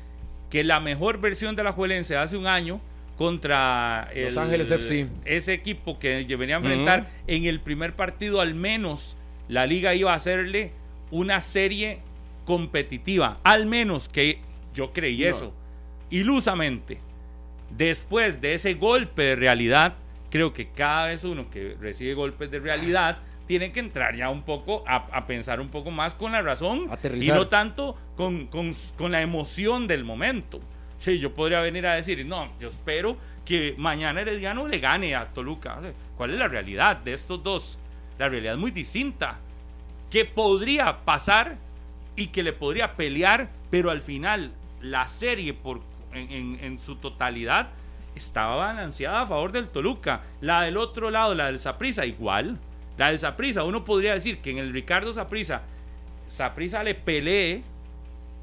que 0.50 0.64
la 0.64 0.80
mejor 0.80 1.20
versión 1.20 1.56
de 1.56 1.64
la 1.64 1.74
Juelense 1.74 2.16
hace 2.16 2.38
un 2.38 2.48
año 2.48 2.80
contra 3.18 4.10
Los 4.16 4.38
Ángeles 4.38 4.72
FC. 4.72 5.08
ese 5.26 5.54
equipo 5.54 6.00
que 6.00 6.26
venía 6.38 6.56
a 6.56 6.60
enfrentar 6.60 7.08
en 7.28 7.46
el 7.46 7.60
primer 7.60 7.94
partido 7.94 8.42
al 8.42 8.56
menos 8.56 9.18
la 9.48 9.66
liga 9.66 9.94
iba 9.94 10.12
a 10.12 10.16
hacerle 10.16 10.72
una 11.12 11.40
serie 11.42 12.00
competitiva, 12.46 13.40
al 13.44 13.66
menos 13.66 14.08
que 14.08 14.40
yo 14.74 14.94
creí 14.94 15.24
eso, 15.24 15.54
ilusamente. 16.10 17.00
Después 17.76 18.40
de 18.42 18.54
ese 18.54 18.76
golpe 18.76 19.24
de 19.24 19.36
realidad, 19.36 19.96
creo 20.30 20.54
que 20.54 20.70
cada 20.70 21.08
vez 21.08 21.24
uno 21.24 21.50
que 21.50 21.76
recibe 21.80 22.14
golpes 22.14 22.52
de 22.52 22.60
realidad 22.60 23.18
tiene 23.48 23.72
que 23.72 23.80
entrar 23.80 24.16
ya 24.16 24.30
un 24.30 24.42
poco 24.42 24.84
a, 24.88 25.26
pensar 25.26 25.60
un 25.60 25.70
poco 25.70 25.92
más 25.92 26.16
con 26.16 26.32
la 26.32 26.42
razón 26.42 26.90
y 27.22 27.28
no 27.28 27.48
tanto 27.48 27.96
con, 28.16 28.48
con, 28.48 29.12
la 29.12 29.22
emoción 29.22 29.88
del 29.88 30.04
momento. 30.04 30.60
Sí, 31.00 31.20
yo 31.20 31.34
podría 31.34 31.60
venir 31.60 31.86
a 31.86 31.94
decir, 31.94 32.26
no, 32.26 32.50
yo 32.60 32.70
espero 32.70 33.18
que 33.44 33.76
mañana 33.78 34.22
Herediano 34.22 34.68
le 34.68 34.80
gane 34.80 35.16
a 35.16 35.28
Toluca. 35.28 35.80
¿Cuál 36.18 36.32
es 36.32 36.40
la 36.40 36.48
realidad 36.48 36.98
de 36.98 37.14
estos 37.14 37.44
dos? 37.44 37.78
La 38.18 38.30
realidad 38.30 38.54
es 38.56 38.60
muy 38.60 38.72
distinta. 38.72 39.38
¿Qué 40.10 40.26
podría 40.26 41.04
pasar 41.06 41.58
y 42.16 42.28
que 42.28 42.44
le 42.44 42.54
podría 42.54 42.96
pelear, 42.96 43.50
pero 43.70 43.92
al 43.92 44.02
final 44.02 44.52
la 44.82 45.08
serie 45.08 45.54
por, 45.54 45.82
en, 46.14 46.80
su 46.80 46.96
totalidad 46.96 47.70
estaba 48.16 48.56
balanceada 48.56 49.22
a 49.22 49.28
favor 49.28 49.52
del 49.52 49.68
Toluca. 49.68 50.22
La 50.42 50.62
del 50.62 50.78
otro 50.78 51.10
lado, 51.10 51.36
la 51.36 51.48
del 51.48 51.60
Saprisa, 51.60 52.06
igual. 52.06 52.58
La 52.98 53.10
del 53.10 53.20
Saprisa, 53.20 53.64
uno 53.64 53.84
podría 53.84 54.14
decir 54.14 54.40
que 54.40 54.52
en 54.52 54.60
el 54.60 54.72
Ricardo 54.72 55.12
Saprisa, 55.12 55.64
Saprisa 56.28 56.84
le 56.84 56.96
pelee, 56.96 57.64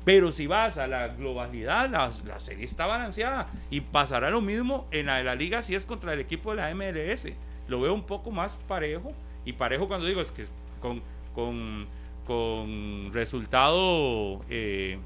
pero 0.04 0.32
si 0.32 0.46
vas 0.46 0.76
a 0.78 0.86
la 0.86 1.08
globalidad, 1.08 1.88
la, 1.88 2.10
la, 2.26 2.40
serie 2.40 2.64
está 2.64 2.86
balanceada. 2.86 3.48
Y 3.70 3.80
pasará 3.80 4.30
lo 4.30 4.40
mismo 4.40 4.86
en 4.90 5.06
la 5.06 5.16
de 5.16 5.24
la 5.24 5.34
liga 5.34 5.62
si 5.62 5.74
es 5.74 5.86
contra 5.86 6.12
el 6.12 6.20
equipo 6.20 6.54
de 6.54 6.56
la 6.56 6.74
MLS. 6.74 7.28
Lo 7.68 7.80
veo 7.80 7.94
un 7.94 8.02
poco 8.02 8.30
más 8.30 8.56
parejo. 8.68 9.12
Y 9.44 9.54
parejo 9.54 9.88
cuando 9.88 10.06
digo 10.06 10.20
es 10.20 10.30
que 10.30 10.44
con, 10.80 11.02
con 11.34 11.86
con 12.26 13.10
resultado 13.12 14.40
eh, 14.48 14.98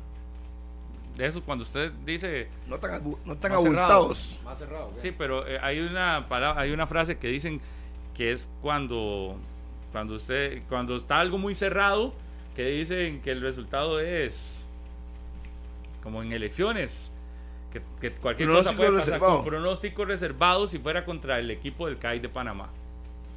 de 1.17 1.27
eso 1.27 1.43
cuando 1.43 1.65
usted 1.65 1.93
dice 2.05 2.49
no 2.67 2.79
tan, 2.79 3.03
no 3.25 3.37
tan 3.37 3.53
abultados 3.53 4.41
más 4.45 4.59
cerrado, 4.59 4.91
sí 4.93 5.13
pero 5.17 5.47
eh, 5.47 5.59
hay 5.63 5.81
una 5.81 6.27
palabra 6.29 6.61
hay 6.61 6.73
una 6.73 6.87
frase 6.87 7.17
que 7.17 7.29
dicen 7.29 7.61
que 8.15 8.33
es 8.33 8.49
cuando 8.61 9.37
cuando 9.93 10.15
usted 10.15 10.63
cuando 10.69 10.97
está 10.97 11.21
algo 11.21 11.39
muy 11.39 11.55
cerrado 11.55 12.13
que 12.57 12.65
dicen 12.67 13.21
que 13.21 13.33
el 13.33 13.43
resultado 13.43 14.01
es 14.01 14.67
como 16.07 16.23
en 16.23 16.33
elecciones, 16.33 17.11
que, 18.01 18.13
cualquier 18.13 18.49
cosa 18.49 18.77
puede 18.77 18.93
pasar 18.93 19.07
reservado. 19.07 19.37
con 19.39 19.45
pronóstico 19.45 20.05
reservado 20.05 20.69
si 20.69 20.79
fuera 20.79 21.05
contra 21.05 21.41
el 21.41 21.51
equipo 21.51 21.87
del 21.87 21.99
CAI 21.99 22.21
de 22.21 22.29
Panamá. 22.29 22.71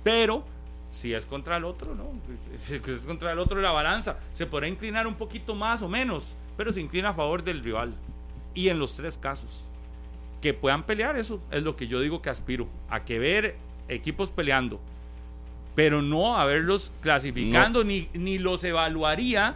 Pero 0.03 0.43
si 0.91 1.13
es 1.13 1.25
contra 1.25 1.57
el 1.57 1.65
otro, 1.65 1.95
no. 1.95 2.11
Si 2.57 2.75
es 2.75 2.81
contra 3.05 3.31
el 3.31 3.39
otro 3.39 3.61
la 3.61 3.71
balanza 3.71 4.17
se 4.33 4.45
podrá 4.45 4.67
inclinar 4.67 5.07
un 5.07 5.15
poquito 5.15 5.55
más 5.55 5.81
o 5.81 5.89
menos, 5.89 6.35
pero 6.57 6.73
se 6.73 6.81
inclina 6.81 7.09
a 7.09 7.13
favor 7.13 7.43
del 7.43 7.63
rival. 7.63 7.93
Y 8.53 8.69
en 8.69 8.79
los 8.79 8.95
tres 8.95 9.17
casos, 9.17 9.69
que 10.41 10.53
puedan 10.53 10.83
pelear, 10.83 11.17
eso 11.17 11.39
es 11.51 11.63
lo 11.63 11.75
que 11.75 11.87
yo 11.87 11.99
digo 11.99 12.21
que 12.21 12.29
aspiro, 12.29 12.67
a 12.89 13.03
que 13.03 13.19
ver 13.19 13.55
equipos 13.87 14.31
peleando, 14.31 14.79
pero 15.75 16.01
no 16.01 16.37
a 16.37 16.45
verlos 16.45 16.91
clasificando, 17.01 17.83
Ni, 17.83 18.09
ni 18.13 18.37
los 18.37 18.63
evaluaría 18.63 19.55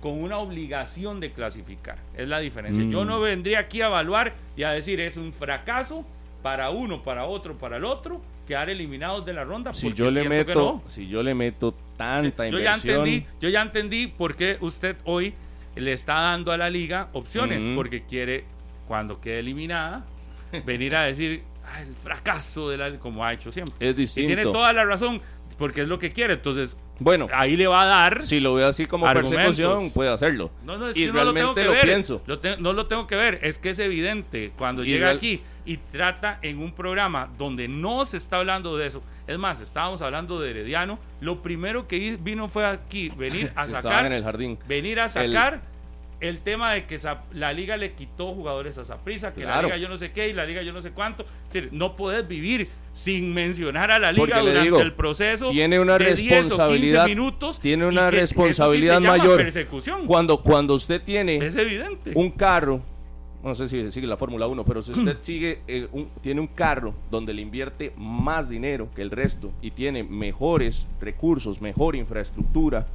con 0.00 0.12
una 0.22 0.38
obligación 0.38 1.20
de 1.20 1.32
clasificar. 1.32 1.98
Es 2.16 2.26
la 2.28 2.38
diferencia. 2.38 2.82
Yo 2.84 3.04
no 3.04 3.18
mm. 3.18 3.22
vendría 3.22 3.58
aquí 3.60 3.82
a 3.82 3.86
evaluar 3.86 4.34
y 4.56 4.62
a 4.62 4.70
decir 4.70 5.00
es 5.00 5.16
un 5.16 5.32
fracaso 5.32 6.04
para 6.42 6.70
uno, 6.70 7.02
para 7.02 7.26
otro, 7.26 7.58
para 7.58 7.76
el 7.76 7.84
otro, 7.84 8.20
quedar 8.46 8.70
eliminados 8.70 9.24
de 9.24 9.32
la 9.32 9.44
ronda. 9.44 9.72
Si 9.72 9.92
yo 9.92 10.10
le 10.10 10.28
meto, 10.28 10.82
si 10.86 11.06
yo 11.06 11.22
le 11.22 11.34
meto 11.34 11.74
tanta 11.96 12.48
yo 12.48 12.58
Ya 12.58 12.74
entendí, 12.74 13.26
yo 13.40 13.48
ya 13.48 13.62
entendí 13.62 14.06
por 14.06 14.36
qué 14.36 14.56
usted 14.60 14.96
hoy 15.04 15.34
le 15.76 15.92
está 15.92 16.14
dando 16.14 16.52
a 16.52 16.56
la 16.56 16.68
liga 16.70 17.08
opciones, 17.12 17.66
porque 17.74 18.04
quiere, 18.04 18.44
cuando 18.88 19.20
quede 19.20 19.38
eliminada, 19.40 20.04
venir 20.66 20.96
a 20.96 21.04
decir 21.04 21.42
ah, 21.64 21.82
el 21.82 21.94
fracaso 21.94 22.68
de 22.68 22.76
la 22.76 22.98
como 22.98 23.24
ha 23.24 23.32
hecho 23.32 23.52
siempre. 23.52 23.74
Es 23.88 23.96
distinto. 23.96 24.32
Y 24.32 24.34
tiene 24.34 24.50
toda 24.50 24.72
la 24.72 24.84
razón, 24.84 25.20
porque 25.58 25.82
es 25.82 25.88
lo 25.88 25.98
que 25.98 26.10
quiere. 26.10 26.34
Entonces, 26.34 26.76
bueno, 26.98 27.28
ahí 27.32 27.56
le 27.56 27.66
va 27.66 27.82
a 27.82 27.86
dar. 27.86 28.22
Si 28.22 28.40
lo 28.40 28.54
ve 28.54 28.64
así 28.64 28.86
como 28.86 29.06
persecución, 29.06 29.90
puede 29.90 30.10
hacerlo. 30.10 30.50
No, 30.64 30.76
no, 30.76 30.88
es 30.88 30.96
y 30.96 31.06
que 31.06 31.12
realmente 31.12 31.42
no 31.42 31.48
lo, 31.48 31.54
tengo 31.54 31.70
que 31.70 31.76
ver. 31.76 31.86
pienso. 31.86 32.22
no 32.58 32.72
lo 32.72 32.86
tengo 32.86 33.06
que 33.06 33.16
ver. 33.16 33.38
Es 33.42 33.58
que 33.58 33.70
es 33.70 33.78
evidente 33.78 34.52
cuando 34.56 34.84
llega 34.84 35.10
aquí 35.10 35.40
y 35.64 35.76
trata 35.76 36.38
en 36.42 36.58
un 36.58 36.72
programa 36.72 37.30
donde 37.38 37.68
no 37.68 38.04
se 38.04 38.16
está 38.16 38.36
hablando 38.36 38.76
de 38.76 38.86
eso. 38.86 39.02
Es 39.26 39.38
más, 39.38 39.60
estábamos 39.60 40.02
hablando 40.02 40.40
de 40.40 40.50
Herediano. 40.50 40.98
Lo 41.20 41.42
primero 41.42 41.86
que 41.86 42.18
vino 42.20 42.48
fue 42.48 42.66
aquí 42.66 43.10
venir 43.10 43.52
a 43.54 43.64
sacar. 43.68 44.06
en 44.06 44.12
el 44.12 44.24
jardín. 44.24 44.58
Venir 44.66 45.00
a 45.00 45.08
sacar 45.08 45.62
el 46.20 46.40
tema 46.40 46.72
de 46.72 46.84
que 46.84 46.98
la 47.32 47.52
liga 47.52 47.76
le 47.76 47.92
quitó 47.92 48.34
jugadores 48.34 48.76
a 48.78 48.84
Saprisa, 48.84 49.32
que 49.32 49.44
la 49.44 49.62
liga 49.62 49.76
yo 49.78 49.88
no 49.88 49.96
sé 49.96 50.12
qué 50.12 50.28
y 50.28 50.32
la 50.32 50.44
liga 50.44 50.62
yo 50.62 50.72
no 50.72 50.80
sé 50.80 50.92
cuánto. 50.92 51.24
no 51.72 51.96
puedes 51.96 52.26
vivir 52.28 52.68
sin 52.92 53.32
mencionar 53.32 53.90
a 53.90 53.98
la 53.98 54.12
liga 54.12 54.40
durante 54.40 54.80
el 54.80 54.92
proceso. 54.92 55.50
Tiene 55.50 55.80
una 55.80 55.98
responsabilidad. 55.98 57.06
minutos 57.06 57.58
tiene 57.58 57.86
una 57.86 58.10
responsabilidad 58.10 59.00
mayor. 59.00 59.46
Cuando, 60.06 60.42
cuando 60.42 60.74
usted 60.74 61.02
tiene 61.02 61.36
evidente. 61.36 62.12
un 62.14 62.30
carro, 62.30 62.82
no 63.42 63.54
sé 63.54 63.68
si 63.68 63.90
sigue 63.90 64.06
la 64.06 64.16
Fórmula 64.16 64.46
1, 64.46 64.64
pero 64.64 64.82
si 64.82 64.92
usted 64.92 65.18
sigue, 65.20 65.60
eh, 65.66 65.88
tiene 66.20 66.40
un 66.40 66.48
carro 66.48 66.94
donde 67.10 67.32
le 67.32 67.42
invierte 67.42 67.92
más 67.96 68.48
dinero 68.48 68.88
que 68.94 69.02
el 69.02 69.10
resto 69.10 69.52
y 69.62 69.70
tiene 69.70 70.02
mejores 70.02 70.88
recursos, 71.00 71.60
mejor 71.60 71.96
infraestructura 71.96 72.86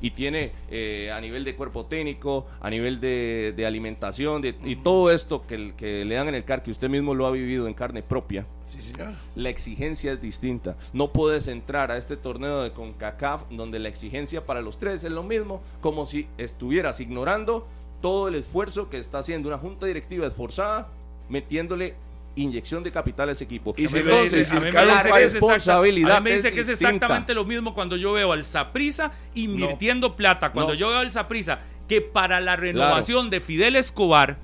y 0.00 0.10
tiene 0.10 0.52
eh, 0.70 1.10
a 1.12 1.20
nivel 1.20 1.44
de 1.44 1.56
cuerpo 1.56 1.86
técnico, 1.86 2.46
a 2.60 2.70
nivel 2.70 3.00
de, 3.00 3.64
alimentación 3.66 4.42
y 4.64 4.76
todo 4.76 5.10
esto 5.10 5.44
que, 5.46 5.74
que, 5.76 6.04
le 6.04 6.14
dan 6.14 6.28
en 6.28 6.36
el 6.36 6.44
CAR, 6.44 6.62
que 6.62 6.70
usted 6.70 6.88
mismo 6.88 7.14
lo 7.14 7.26
ha 7.26 7.30
vivido 7.30 7.66
en 7.66 7.74
carne 7.74 8.02
propia. 8.02 8.46
Sí, 8.64 8.80
señor. 8.80 9.14
La 9.34 9.48
exigencia 9.48 10.12
es 10.12 10.20
distinta. 10.20 10.76
No 10.92 11.12
puedes 11.12 11.48
entrar 11.48 11.90
a 11.90 11.96
este 11.96 12.16
torneo 12.16 12.62
de 12.62 12.72
CONCACAF 12.72 13.44
donde 13.50 13.78
la 13.78 13.88
exigencia 13.88 14.46
para 14.46 14.62
los 14.62 14.78
tres 14.78 15.02
es 15.04 15.10
lo 15.10 15.22
mismo, 15.22 15.62
como 15.80 16.06
si 16.06 16.28
estuvieras 16.38 17.00
ignorando 17.00 17.66
todo 18.00 18.28
el 18.28 18.36
esfuerzo 18.36 18.88
que 18.88 18.98
está 18.98 19.18
haciendo 19.18 19.48
una 19.48 19.58
junta 19.58 19.86
directiva 19.86 20.26
esforzada, 20.26 20.88
metiéndole 21.28 21.94
inyección 22.36 22.82
de 22.82 22.92
capital 22.92 23.28
a 23.28 23.32
ese 23.32 23.44
equipo. 23.44 23.74
Y 23.76 23.84
entonces, 23.84 24.50
a 24.50 24.60
mí 24.60 24.70
la 24.70 25.02
responsabilidad. 25.02 26.22
me 26.22 26.32
dice 26.32 26.52
que 26.52 26.60
es 26.60 26.68
exactamente 26.68 27.34
lo 27.34 27.44
mismo 27.44 27.74
cuando 27.74 27.96
yo 27.96 28.12
veo 28.12 28.32
al 28.32 28.44
Saprisa 28.44 29.12
invirtiendo 29.34 30.16
plata. 30.16 30.52
Cuando 30.52 30.74
yo 30.74 30.88
veo 30.88 30.98
al 30.98 31.10
Saprisa 31.10 31.60
que 31.88 32.02
para 32.02 32.40
la 32.40 32.54
renovación 32.56 33.30
de 33.30 33.40
Fidel 33.40 33.76
Escobar, 33.76 34.36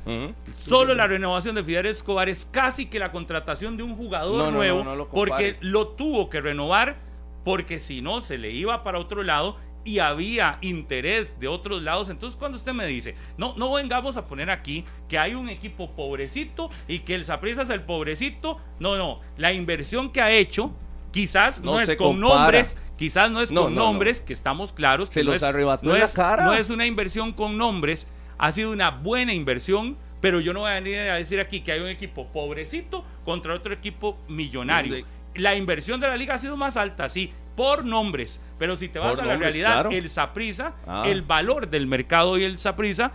solo 0.58 0.94
la 0.94 1.06
renovación 1.06 1.54
de 1.54 1.62
Fidel 1.62 1.86
Escobar 1.86 2.28
es 2.28 2.48
casi 2.50 2.86
que 2.86 2.98
la 2.98 3.12
contratación 3.12 3.76
de 3.76 3.82
un 3.82 3.96
jugador 3.96 4.52
nuevo, 4.52 5.08
porque 5.12 5.56
lo 5.60 5.88
tuvo 5.88 6.30
que 6.30 6.40
renovar, 6.40 6.96
porque 7.44 7.78
si 7.78 8.00
no 8.00 8.20
se 8.20 8.38
le 8.38 8.50
iba 8.50 8.82
para 8.82 8.98
otro 8.98 9.22
lado 9.22 9.56
y 9.84 9.98
había 9.98 10.58
interés 10.62 11.38
de 11.38 11.48
otros 11.48 11.82
lados. 11.82 12.08
Entonces, 12.08 12.36
cuando 12.38 12.56
usted 12.56 12.72
me 12.72 12.86
dice, 12.86 13.14
no, 13.36 13.54
no 13.56 13.72
vengamos 13.72 14.16
a 14.16 14.24
poner 14.26 14.50
aquí 14.50 14.84
que 15.08 15.18
hay 15.18 15.34
un 15.34 15.48
equipo 15.48 15.90
pobrecito 15.90 16.70
y 16.88 17.00
que 17.00 17.14
el 17.14 17.24
Saprissa 17.24 17.62
es 17.62 17.70
el 17.70 17.82
pobrecito. 17.82 18.58
No, 18.80 18.96
no. 18.96 19.20
La 19.36 19.52
inversión 19.52 20.10
que 20.10 20.20
ha 20.20 20.30
hecho, 20.30 20.72
quizás 21.12 21.60
no, 21.60 21.78
es 21.78 21.94
con 21.96 22.18
nombres, 22.18 22.76
quizás 22.96 23.30
no 23.30 23.40
es 23.40 23.52
con 23.52 23.74
nombres, 23.74 24.20
que 24.20 24.32
estamos 24.32 24.72
claros 24.72 25.10
que 25.10 25.20
se 25.20 25.24
los 25.24 25.36
es, 25.36 25.42
arrebató 25.42 25.88
no 25.88 25.96
la 25.96 26.04
es, 26.04 26.12
cara. 26.12 26.44
No 26.44 26.54
es 26.54 26.70
una 26.70 26.86
inversión 26.86 27.32
con 27.32 27.58
nombres, 27.58 28.06
ha 28.38 28.50
sido 28.52 28.72
una 28.72 28.90
buena 28.90 29.32
inversión. 29.32 29.96
Pero 30.20 30.40
yo 30.40 30.54
no 30.54 30.60
voy 30.60 30.70
a 30.70 30.74
venir 30.76 31.00
a 31.00 31.16
decir 31.16 31.38
aquí 31.38 31.60
que 31.60 31.70
hay 31.70 31.80
un 31.80 31.88
equipo 31.88 32.28
pobrecito 32.28 33.04
contra 33.26 33.52
otro 33.52 33.74
equipo 33.74 34.16
millonario. 34.26 35.04
La 35.34 35.54
inversión 35.54 36.00
de 36.00 36.08
la 36.08 36.16
liga 36.16 36.32
ha 36.32 36.38
sido 36.38 36.56
más 36.56 36.78
alta, 36.78 37.10
sí, 37.10 37.30
por 37.56 37.84
nombres. 37.84 38.40
Pero 38.58 38.76
si 38.76 38.88
te 38.88 38.98
vas 38.98 39.18
a 39.18 39.24
la 39.24 39.36
realidad, 39.36 39.92
el 39.92 40.08
Saprisa, 40.08 40.74
ah. 40.86 41.04
el 41.06 41.22
valor 41.22 41.68
del 41.68 41.86
mercado 41.86 42.38
y 42.38 42.44
el 42.44 42.58
Saprisa, 42.58 43.12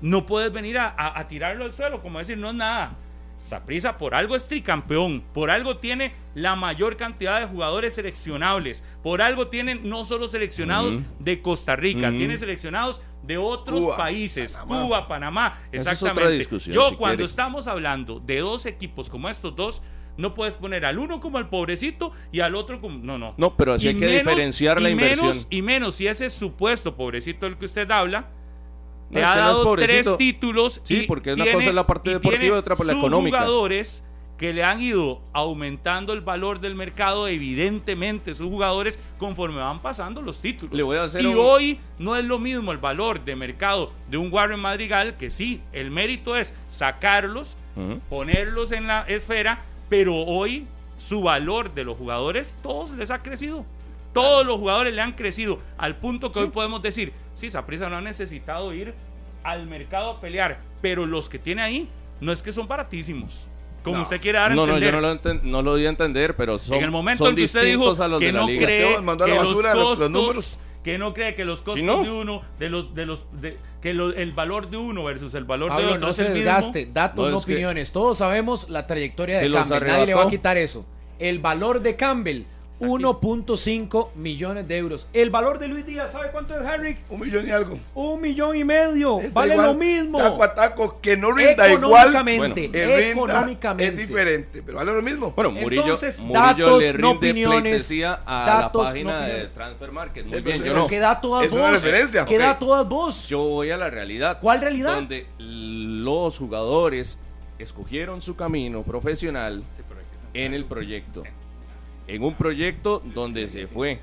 no 0.00 0.26
puedes 0.26 0.52
venir 0.52 0.78
a, 0.78 1.26
tirarlo 1.28 1.64
al 1.64 1.72
suelo, 1.72 2.02
como 2.02 2.18
decir, 2.18 2.36
no 2.36 2.50
es 2.50 2.54
nada. 2.54 2.96
Saprisa 3.38 3.98
por 3.98 4.14
algo 4.14 4.36
es 4.36 4.48
tricampeón, 4.48 5.22
por 5.34 5.50
algo 5.50 5.76
tiene 5.76 6.14
la 6.34 6.56
mayor 6.56 6.96
cantidad 6.96 7.40
de 7.40 7.46
jugadores 7.46 7.94
seleccionables, 7.94 8.82
por 9.02 9.20
algo 9.20 9.48
tiene 9.48 9.74
no 9.74 10.06
solo 10.06 10.28
seleccionados 10.28 10.98
de 11.18 11.42
Costa 11.42 11.76
Rica, 11.76 12.10
tiene 12.10 12.38
seleccionados 12.38 13.02
de 13.22 13.36
otros 13.36 13.94
países, 13.96 14.56
Cuba, 14.56 15.08
Panamá, 15.08 15.58
exactamente. 15.72 16.48
Yo 16.70 16.96
cuando 16.96 17.24
estamos 17.24 17.66
hablando 17.66 18.18
de 18.18 18.38
dos 18.38 18.64
equipos 18.64 19.10
como 19.10 19.28
estos 19.28 19.54
dos, 19.54 19.82
no 20.16 20.34
puedes 20.34 20.54
poner 20.54 20.84
al 20.84 20.98
uno 20.98 21.20
como 21.20 21.38
el 21.38 21.48
pobrecito 21.48 22.12
y 22.32 22.40
al 22.40 22.54
otro 22.54 22.80
como. 22.80 22.98
No, 22.98 23.18
no. 23.18 23.34
No, 23.36 23.56
pero 23.56 23.74
así 23.74 23.88
hay 23.88 23.98
que 23.98 24.06
diferenciar 24.06 24.80
la 24.80 24.90
inversión. 24.90 25.28
Menos, 25.28 25.46
y 25.50 25.62
menos 25.62 25.94
si 25.96 26.06
ese 26.06 26.30
supuesto 26.30 26.96
pobrecito 26.96 27.46
del 27.46 27.56
que 27.56 27.64
usted 27.64 27.90
habla. 27.90 28.30
Te 29.12 29.22
ha 29.22 29.36
dado 29.36 29.76
tres 29.76 30.16
títulos. 30.16 30.80
Sí, 30.82 31.04
porque 31.06 31.34
una 31.34 31.44
cosa 31.44 31.68
es 31.68 31.74
la 31.74 31.86
parte 31.86 32.10
deportiva 32.10 32.56
y 32.56 32.58
otra 32.58 32.74
por 32.74 32.86
la 32.86 32.94
económica. 32.94 33.38
jugadores 33.38 34.02
que 34.38 34.52
le 34.52 34.64
han 34.64 34.80
ido 34.80 35.20
aumentando 35.32 36.12
el 36.12 36.20
valor 36.20 36.60
del 36.60 36.74
mercado, 36.74 37.28
evidentemente, 37.28 38.34
sus 38.34 38.48
jugadores, 38.48 38.98
conforme 39.18 39.60
van 39.60 39.80
pasando 39.80 40.20
los 40.22 40.40
títulos. 40.40 40.74
Le 40.74 40.82
voy 40.82 40.96
a 40.96 41.04
hacer 41.04 41.22
y 41.22 41.26
hoy 41.26 41.78
no 41.98 42.16
es 42.16 42.24
lo 42.24 42.38
mismo 42.38 42.72
el 42.72 42.78
valor 42.78 43.24
de 43.24 43.36
mercado 43.36 43.92
de 44.08 44.16
un 44.16 44.32
Warren 44.32 44.60
Madrigal, 44.60 45.16
que 45.16 45.30
sí, 45.30 45.62
el 45.72 45.90
mérito 45.90 46.36
es 46.36 46.54
sacarlos, 46.68 47.56
ponerlos 48.08 48.72
en 48.72 48.86
la 48.88 49.02
esfera, 49.02 49.62
pero 49.94 50.16
hoy 50.16 50.66
su 50.96 51.22
valor 51.22 51.72
de 51.72 51.84
los 51.84 51.96
jugadores, 51.96 52.56
todos 52.64 52.90
les 52.90 53.12
ha 53.12 53.22
crecido. 53.22 53.64
Todos 54.12 54.44
los 54.44 54.56
jugadores 54.56 54.92
le 54.92 55.00
han 55.00 55.12
crecido 55.12 55.60
al 55.78 55.94
punto 55.94 56.32
que 56.32 56.40
hoy 56.40 56.48
podemos 56.48 56.82
decir, 56.82 57.12
sí, 57.32 57.48
Saprisa 57.48 57.88
no 57.88 57.98
ha 57.98 58.00
necesitado 58.00 58.74
ir 58.74 58.92
al 59.44 59.68
mercado 59.68 60.10
a 60.10 60.20
pelear, 60.20 60.58
pero 60.82 61.06
los 61.06 61.28
que 61.28 61.38
tiene 61.38 61.62
ahí 61.62 61.88
no 62.20 62.32
es 62.32 62.42
que 62.42 62.50
son 62.50 62.66
baratísimos. 62.66 63.46
Como 63.84 64.02
usted 64.02 64.20
quiere 64.20 64.38
dar 64.38 64.50
a 64.50 64.54
no, 64.56 64.64
entender. 64.64 64.94
No, 64.94 65.00
yo 65.00 65.14
no 65.14 65.32
lo, 65.32 65.40
no 65.44 65.62
lo 65.62 65.76
di 65.76 65.86
a 65.86 65.90
entender, 65.90 66.34
pero 66.34 66.58
son 66.58 66.78
En 66.78 66.82
el 66.82 66.90
momento 66.90 67.28
en 67.28 67.36
que 67.36 67.44
usted 67.44 67.64
dijo 67.64 67.94
que 68.18 68.32
no 68.32 68.46
cree 68.46 68.96
que 68.96 69.34
los, 69.36 70.10
números 70.10 70.58
que 70.84 70.98
no 70.98 71.14
cree 71.14 71.34
que 71.34 71.46
los 71.46 71.62
costos 71.62 71.82
de 72.04 72.10
uno, 72.10 72.42
de 72.58 72.68
los, 72.68 72.94
de 72.94 73.06
los, 73.06 73.24
de, 73.40 73.56
que 73.80 73.90
el 73.90 74.32
valor 74.32 74.68
de 74.68 74.76
uno 74.76 75.02
versus 75.02 75.34
el 75.34 75.44
valor 75.44 75.74
de 75.74 75.86
otro 75.86 75.98
no 75.98 76.12
se 76.12 76.28
desgaste, 76.28 76.90
datos, 76.92 77.30
no, 77.32 77.38
opiniones. 77.38 77.90
Todos 77.90 78.18
sabemos 78.18 78.68
la 78.68 78.86
trayectoria 78.86 79.40
de 79.40 79.50
Campbell, 79.50 79.86
nadie 79.86 80.06
le 80.06 80.14
va 80.14 80.24
a 80.24 80.28
quitar 80.28 80.58
eso. 80.58 80.84
El 81.18 81.38
valor 81.38 81.80
de 81.80 81.96
Campbell 81.96 82.44
1.5 82.80 84.08
millones 84.14 84.66
de 84.66 84.76
euros. 84.78 85.06
El 85.12 85.30
valor 85.30 85.58
de 85.58 85.68
Luis 85.68 85.86
Díaz, 85.86 86.12
¿sabe 86.12 86.30
cuánto 86.32 86.58
es, 86.58 86.66
Harry? 86.66 86.98
Un 87.08 87.20
millón 87.20 87.46
y 87.46 87.50
algo. 87.50 87.78
Un 87.94 88.20
millón 88.20 88.56
y 88.56 88.64
medio. 88.64 89.20
vale 89.32 89.56
lo 89.56 89.74
mismo. 89.74 90.18
Taco 90.18 90.42
a 90.42 90.54
taco, 90.54 91.00
que 91.00 91.16
no 91.16 91.32
rinda 91.32 91.70
igual. 91.70 92.28
económicamente. 92.28 93.86
es 93.86 93.96
diferente, 93.96 94.62
pero 94.62 94.78
vale 94.78 94.92
lo 94.92 95.02
mismo. 95.02 95.32
Bueno, 95.32 95.52
Murillo, 95.52 95.82
Entonces, 95.82 96.20
Murillo 96.20 96.40
datos, 96.40 96.82
le 96.82 96.92
rinde 96.92 97.02
no 97.02 97.10
opiniones, 97.12 97.92
a 98.02 98.44
datos, 98.46 98.84
la 98.84 98.90
página 98.90 99.20
de 99.20 99.46
Transfer 99.48 99.92
Market. 99.92 100.26
Muy 100.26 100.40
bien, 100.40 100.62
yo 100.62 100.74
no. 100.74 100.86
¿Qué 100.86 101.00
todas 101.22 101.50
vos? 101.50 101.70
referencia. 101.70 102.24
¿Qué 102.24 102.38
todas 102.58 102.88
vos? 102.88 103.28
Yo 103.28 103.44
voy 103.44 103.70
a 103.70 103.76
la 103.76 103.90
realidad. 103.90 104.38
¿Cuál 104.40 104.60
realidad? 104.60 104.94
Donde 104.94 105.26
los 105.38 106.38
jugadores 106.38 107.20
escogieron 107.58 108.20
su 108.20 108.34
camino 108.34 108.82
profesional 108.82 109.62
en 110.34 110.54
el 110.54 110.64
proyecto 110.64 111.22
en 112.06 112.22
un 112.22 112.34
proyecto 112.34 113.02
donde 113.14 113.48
se 113.48 113.66
fue 113.66 113.98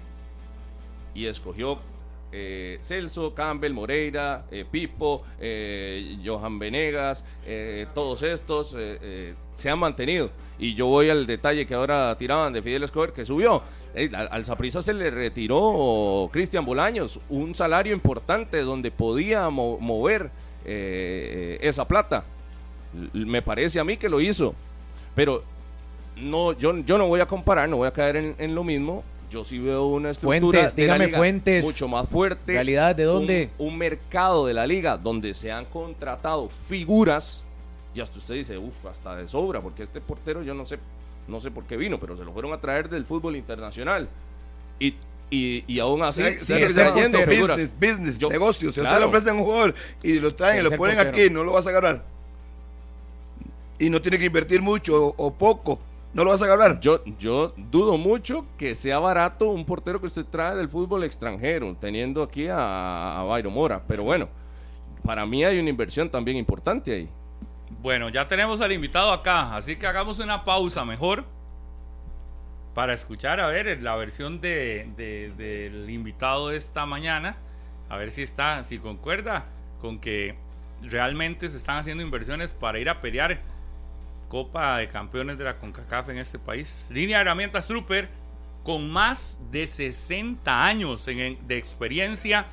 y 1.13 1.25
escogió 1.25 1.79
eh, 2.33 2.79
Celso, 2.81 3.33
Campbell, 3.33 3.73
Moreira, 3.73 4.45
eh, 4.51 4.63
Pipo, 4.69 5.23
eh, 5.37 6.17
Johan 6.23 6.59
Venegas, 6.59 7.25
todos 7.93 8.23
estos 8.23 8.77
se 9.51 9.69
han 9.69 9.79
mantenido. 9.79 10.29
Y 10.57 10.73
yo 10.75 10.87
voy 10.87 11.09
al 11.09 11.25
detalle 11.25 11.65
que 11.65 11.73
ahora 11.73 12.15
tiraban 12.17 12.53
de 12.53 12.61
Fidel 12.61 12.83
Escobar, 12.83 13.11
que 13.11 13.25
subió. 13.25 13.61
al 14.13 14.45
Zaprisa 14.45 14.81
se 14.81 14.93
le 14.93 15.11
retiró 15.11 16.29
Cristian 16.31 16.65
Bolaños, 16.65 17.19
un 17.29 17.53
salario 17.53 17.93
importante 17.93 18.61
donde 18.61 18.91
podía 18.91 19.49
mover 19.49 20.29
esa 20.63 21.85
plata. 21.87 22.23
Me 23.13 23.41
parece 23.41 23.79
a 23.79 23.83
mí 23.83 23.97
que 23.97 24.07
lo 24.07 24.21
hizo. 24.21 24.55
Pero 25.15 25.43
no, 26.21 26.53
yo, 26.53 26.77
yo 26.79 26.97
no 26.97 27.07
voy 27.07 27.19
a 27.19 27.25
comparar, 27.25 27.67
no 27.67 27.77
voy 27.77 27.87
a 27.87 27.93
caer 27.93 28.35
en 28.37 28.55
lo 28.55 28.63
mismo 28.63 29.03
yo 29.31 29.45
sí 29.45 29.57
veo 29.59 29.85
una 29.85 30.09
estructura 30.09 30.67
dígame 30.67 31.07
fuentes, 31.07 31.63
mucho 31.63 31.87
más 31.87 32.07
fuerte. 32.07 32.53
¿Realidad 32.53 32.93
de 32.95 33.05
dónde? 33.05 33.49
Un, 33.57 33.77
mercado 33.77 34.45
de 34.45 34.53
la 34.53 34.67
liga 34.67 34.97
donde 34.97 35.33
se 35.33 35.51
han 35.51 35.65
contratado 35.65 36.49
figuras 36.49 37.45
y 37.95 38.01
hasta 38.01 38.19
usted 38.19 38.35
dice, 38.35 38.57
uff, 38.57 38.85
hasta 38.85 39.15
de 39.15 39.27
sobra, 39.27 39.61
porque 39.61 39.83
este 39.83 40.01
portero 40.01 40.43
yo 40.43 40.53
no 40.53 40.65
sé, 40.65 40.79
no 41.27 41.39
sé 41.39 41.49
por 41.49 41.63
qué 41.63 41.77
vino, 41.77 41.97
pero 41.97 42.17
se 42.17 42.25
lo 42.25 42.33
fueron 42.33 42.51
a 42.51 42.59
traer 42.59 42.89
del 42.89 43.05
fútbol 43.05 43.37
internacional. 43.37 44.09
Y 44.79 44.95
y, 45.33 45.63
y, 45.65 45.79
aún 45.79 46.03
así 46.03 46.23
sigue 46.41 46.73
trayendo 46.73 47.17
figuras. 47.19 47.55
Business, 47.57 47.79
business 47.79 48.29
negocio. 48.29 48.69
Si 48.69 48.81
usted 48.81 48.99
le 48.99 49.05
ofrecen 49.05 49.37
un 49.37 49.45
jugador 49.45 49.73
y 50.03 50.19
lo 50.19 50.35
traen 50.35 50.59
y 50.59 50.69
lo 50.69 50.75
ponen 50.75 50.99
aquí, 50.99 51.29
no 51.29 51.45
lo 51.45 51.53
vas 51.53 51.65
a 51.67 51.69
agarrar. 51.69 52.03
Y 53.79 53.89
no 53.89 54.01
tiene 54.01 54.19
que 54.19 54.25
invertir 54.25 54.61
mucho 54.61 55.13
o 55.15 55.33
poco 55.33 55.79
¿No 56.13 56.25
lo 56.25 56.31
vas 56.31 56.41
a 56.41 56.45
agarrar? 56.45 56.79
Yo, 56.81 57.03
yo 57.17 57.53
dudo 57.55 57.97
mucho 57.97 58.45
que 58.57 58.75
sea 58.75 58.99
barato 58.99 59.47
un 59.47 59.65
portero 59.65 60.01
que 60.01 60.07
usted 60.07 60.25
trae 60.25 60.55
del 60.55 60.67
fútbol 60.67 61.03
extranjero, 61.05 61.75
teniendo 61.79 62.21
aquí 62.21 62.47
a, 62.47 63.21
a 63.21 63.23
Byron 63.23 63.53
Mora. 63.53 63.83
Pero 63.87 64.03
bueno, 64.03 64.27
para 65.05 65.25
mí 65.25 65.43
hay 65.45 65.59
una 65.59 65.69
inversión 65.69 66.09
también 66.09 66.35
importante 66.35 66.93
ahí. 66.93 67.09
Bueno, 67.81 68.09
ya 68.09 68.27
tenemos 68.27 68.59
al 68.59 68.71
invitado 68.73 69.13
acá, 69.13 69.55
así 69.55 69.77
que 69.77 69.87
hagamos 69.87 70.19
una 70.19 70.43
pausa 70.43 70.83
mejor 70.83 71.23
para 72.73 72.93
escuchar, 72.93 73.39
a 73.39 73.47
ver, 73.47 73.81
la 73.81 73.95
versión 73.95 74.39
de, 74.39 74.89
del 74.97 75.89
invitado 75.89 76.49
de 76.49 76.57
esta 76.57 76.85
mañana, 76.85 77.37
a 77.89 77.97
ver 77.97 78.11
si 78.11 78.21
está, 78.21 78.63
si 78.63 78.79
concuerda 78.79 79.45
con 79.79 79.99
que 79.99 80.35
realmente 80.81 81.49
se 81.49 81.57
están 81.57 81.77
haciendo 81.77 82.03
inversiones 82.03 82.51
para 82.51 82.79
ir 82.79 82.89
a 82.89 82.99
pelear 82.99 83.41
Copa 84.31 84.77
de 84.77 84.87
Campeones 84.87 85.37
de 85.37 85.43
la 85.43 85.57
CONCACAF 85.57 86.07
en 86.07 86.17
este 86.17 86.39
país. 86.39 86.89
Línea 86.89 87.17
de 87.17 87.23
herramientas 87.23 87.67
Trooper 87.67 88.07
con 88.63 88.89
más 88.89 89.41
de 89.51 89.67
60 89.67 90.63
años 90.63 91.05
de 91.05 91.57
experiencia 91.57 92.45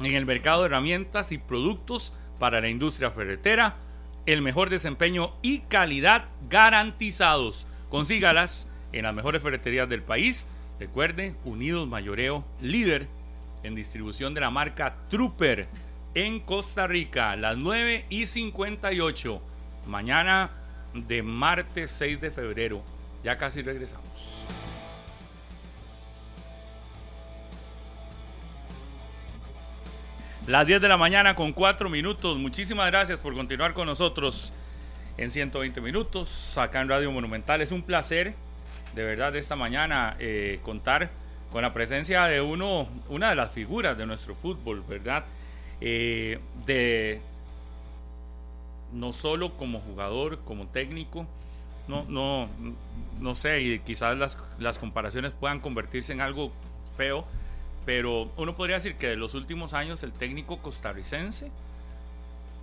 en 0.00 0.12
el 0.12 0.26
mercado 0.26 0.60
de 0.60 0.66
herramientas 0.66 1.32
y 1.32 1.38
productos 1.38 2.12
para 2.38 2.60
la 2.60 2.68
industria 2.68 3.10
ferretera. 3.10 3.76
El 4.26 4.42
mejor 4.42 4.68
desempeño 4.68 5.32
y 5.40 5.60
calidad 5.60 6.26
garantizados. 6.50 7.66
Consígalas 7.88 8.68
en 8.92 9.04
las 9.04 9.14
mejores 9.14 9.40
ferreterías 9.40 9.88
del 9.88 10.02
país. 10.02 10.46
Recuerde, 10.78 11.34
Unidos 11.46 11.88
Mayoreo, 11.88 12.44
líder 12.60 13.08
en 13.62 13.74
distribución 13.74 14.34
de 14.34 14.42
la 14.42 14.50
marca 14.50 14.98
Trooper 15.08 15.66
en 16.12 16.40
Costa 16.40 16.86
Rica, 16.86 17.36
las 17.36 17.56
9 17.56 18.04
y 18.10 18.26
58. 18.26 19.42
Mañana 19.86 20.59
de 20.94 21.22
martes 21.22 21.90
6 21.92 22.20
de 22.20 22.30
febrero. 22.30 22.82
Ya 23.22 23.36
casi 23.36 23.62
regresamos. 23.62 24.46
Las 30.46 30.66
10 30.66 30.80
de 30.80 30.88
la 30.88 30.96
mañana 30.96 31.34
con 31.34 31.52
4 31.52 31.88
minutos. 31.90 32.38
Muchísimas 32.38 32.86
gracias 32.86 33.20
por 33.20 33.34
continuar 33.34 33.72
con 33.74 33.86
nosotros 33.86 34.52
en 35.16 35.30
120 35.30 35.80
minutos 35.80 36.56
acá 36.56 36.80
en 36.80 36.88
Radio 36.88 37.12
Monumental. 37.12 37.60
Es 37.60 37.72
un 37.72 37.82
placer, 37.82 38.34
de 38.94 39.04
verdad, 39.04 39.36
esta 39.36 39.54
mañana 39.54 40.16
eh, 40.18 40.58
contar 40.62 41.10
con 41.52 41.62
la 41.62 41.72
presencia 41.72 42.24
de 42.24 42.40
uno, 42.40 42.88
una 43.08 43.30
de 43.30 43.36
las 43.36 43.52
figuras 43.52 43.98
de 43.98 44.06
nuestro 44.06 44.34
fútbol, 44.34 44.82
¿verdad? 44.88 45.24
Eh, 45.80 46.40
de 46.66 47.20
no 48.92 49.12
solo 49.12 49.56
como 49.56 49.80
jugador, 49.80 50.40
como 50.44 50.66
técnico, 50.68 51.26
no, 51.88 52.04
no, 52.08 52.48
no 53.20 53.34
sé, 53.34 53.60
y 53.60 53.78
quizás 53.80 54.16
las, 54.16 54.38
las 54.58 54.78
comparaciones 54.78 55.32
puedan 55.32 55.60
convertirse 55.60 56.12
en 56.12 56.20
algo 56.20 56.52
feo, 56.96 57.24
pero 57.84 58.30
uno 58.36 58.56
podría 58.56 58.76
decir 58.76 58.96
que 58.96 59.08
de 59.08 59.16
los 59.16 59.34
últimos 59.34 59.74
años 59.74 60.02
el 60.02 60.12
técnico 60.12 60.58
costarricense, 60.58 61.50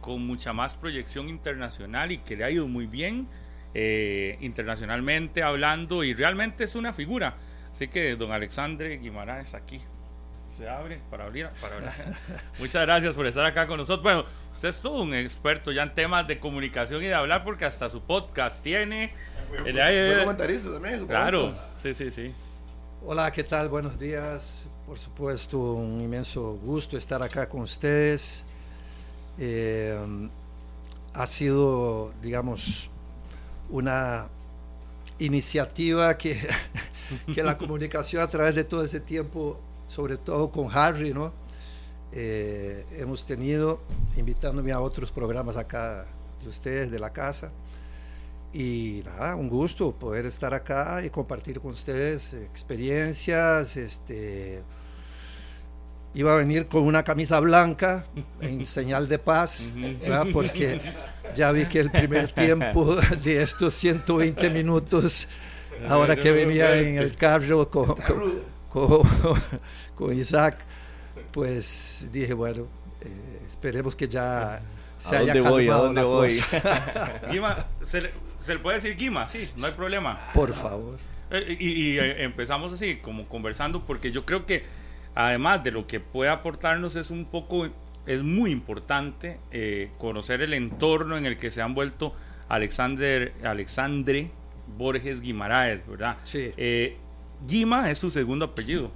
con 0.01 0.25
mucha 0.25 0.53
más 0.53 0.75
proyección 0.75 1.27
internacional 1.27 2.11
y 2.11 2.19
que 2.19 2.37
le 2.37 2.43
ha 2.45 2.51
ido 2.51 2.67
muy 2.67 2.85
bien 2.85 3.27
eh, 3.73 4.37
internacionalmente 4.41 5.43
hablando, 5.43 6.03
y 6.03 6.13
realmente 6.13 6.63
es 6.63 6.75
una 6.75 6.93
figura. 6.93 7.35
Así 7.73 7.87
que 7.89 8.15
don 8.15 8.31
Alexandre 8.31 8.97
Guimaraes 8.97 9.53
aquí 9.53 9.79
se 10.57 10.67
abre 10.67 10.99
para 11.11 11.25
abrir. 11.25 11.49
Para 11.61 11.77
Muchas 12.59 12.81
gracias 12.81 13.13
por 13.13 13.27
estar 13.27 13.45
acá 13.45 13.67
con 13.67 13.77
nosotros. 13.77 14.01
Bueno, 14.01 14.25
usted 14.51 14.69
es 14.69 14.81
todo 14.81 15.03
un 15.03 15.13
experto 15.13 15.71
ya 15.71 15.83
en 15.83 15.93
temas 15.93 16.27
de 16.27 16.39
comunicación 16.39 17.03
y 17.03 17.05
de 17.05 17.13
hablar 17.13 17.43
porque 17.43 17.65
hasta 17.65 17.87
su 17.89 18.01
podcast 18.01 18.63
tiene. 18.63 19.13
Fue, 19.49 20.19
comentarista 20.19 20.73
también. 20.73 21.05
Claro, 21.05 21.55
sí, 21.77 21.93
sí, 21.93 22.09
sí. 22.09 22.33
Hola, 23.05 23.31
¿qué 23.31 23.43
tal? 23.43 23.69
Buenos 23.69 23.99
días. 23.99 24.67
Por 24.87 24.97
supuesto, 24.97 25.59
un 25.59 26.01
inmenso 26.01 26.53
gusto 26.53 26.97
estar 26.97 27.21
acá 27.21 27.47
con 27.47 27.61
ustedes. 27.61 28.43
Eh, 29.37 29.95
ha 31.13 31.27
sido, 31.27 32.13
digamos, 32.19 32.89
una 33.69 34.27
iniciativa 35.19 36.17
que, 36.17 36.47
que 37.33 37.43
la 37.43 37.59
comunicación 37.59 38.23
a 38.23 38.27
través 38.27 38.55
de 38.55 38.63
todo 38.63 38.83
ese 38.83 38.99
tiempo 38.99 39.61
sobre 39.87 40.17
todo 40.17 40.51
con 40.51 40.67
Harry, 40.71 41.13
¿no? 41.13 41.31
Eh, 42.11 42.85
hemos 42.97 43.25
tenido, 43.25 43.81
invitándome 44.15 44.71
a 44.71 44.79
otros 44.79 45.11
programas 45.11 45.57
acá 45.57 46.05
de 46.41 46.49
ustedes, 46.49 46.91
de 46.91 46.99
la 46.99 47.11
casa. 47.11 47.51
Y 48.53 49.01
nada, 49.05 49.35
un 49.35 49.49
gusto 49.49 49.91
poder 49.91 50.25
estar 50.25 50.53
acá 50.53 51.03
y 51.03 51.09
compartir 51.09 51.59
con 51.59 51.71
ustedes 51.71 52.33
experiencias. 52.33 53.75
Este, 53.77 54.61
iba 56.13 56.33
a 56.33 56.37
venir 56.37 56.67
con 56.67 56.83
una 56.83 57.03
camisa 57.03 57.39
blanca 57.39 58.05
en 58.41 58.65
señal 58.65 59.07
de 59.07 59.19
paz, 59.19 59.67
porque 60.33 60.81
ya 61.35 61.51
vi 61.51 61.65
que 61.65 61.79
el 61.79 61.91
primer 61.91 62.31
tiempo 62.31 62.95
de 63.23 63.41
estos 63.41 63.73
120 63.75 64.49
minutos, 64.49 65.27
ahora 65.87 66.15
que 66.15 66.31
venía 66.31 66.77
en 66.77 66.97
el 66.97 67.15
carro 67.15 67.69
con 67.69 67.95
con, 67.95 68.56
Isaac, 70.13 70.59
pues 71.31 72.09
dije, 72.11 72.33
bueno, 72.33 72.67
eh, 73.01 73.41
esperemos 73.47 73.95
que 73.95 74.07
ya 74.07 74.61
se 74.99 75.15
haya 75.15 75.33
calmado 75.33 75.93
la 75.93 76.03
cosa. 76.03 77.21
Guima, 77.31 77.57
¿se 77.81 78.01
le, 78.01 78.59
puede 78.59 78.77
decir 78.77 78.95
Guima? 78.95 79.27
Sí, 79.27 79.49
no 79.57 79.67
hay 79.67 79.73
problema. 79.73 80.19
Por 80.33 80.53
favor. 80.53 80.97
Eh, 81.29 81.57
y, 81.59 81.97
eh, 81.97 82.23
empezamos 82.23 82.73
así, 82.73 82.97
como 82.97 83.27
conversando, 83.27 83.85
porque 83.85 84.11
yo 84.11 84.25
creo 84.25 84.45
que 84.45 84.65
además 85.15 85.63
de 85.63 85.71
lo 85.71 85.87
que 85.87 85.99
puede 85.99 86.29
aportarnos 86.29 86.95
es 86.95 87.11
un 87.11 87.25
poco, 87.25 87.67
es 88.05 88.23
muy 88.23 88.51
importante 88.51 89.39
conocer 89.97 90.41
el 90.41 90.53
entorno 90.53 91.17
en 91.17 91.25
el 91.25 91.37
que 91.37 91.51
se 91.51 91.61
han 91.61 91.73
vuelto 91.73 92.13
Alexander, 92.49 93.33
Alexandre 93.43 94.31
Borges 94.77 95.21
Guimaraes, 95.21 95.85
¿verdad? 95.87 96.17
Sí. 96.23 96.53
Guima 97.45 97.89
es 97.91 97.97
su 97.97 98.09
segundo 98.09 98.45
apellido. 98.45 98.91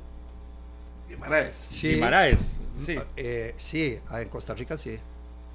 Guimaraes. 1.09 1.53
Sí. 1.67 1.95
Guimaraes, 1.95 2.57
sí. 2.85 2.97
Eh, 3.17 3.53
sí, 3.57 3.99
ah, 4.09 4.21
en 4.21 4.29
Costa 4.29 4.53
Rica 4.53 4.77
sí. 4.77 4.97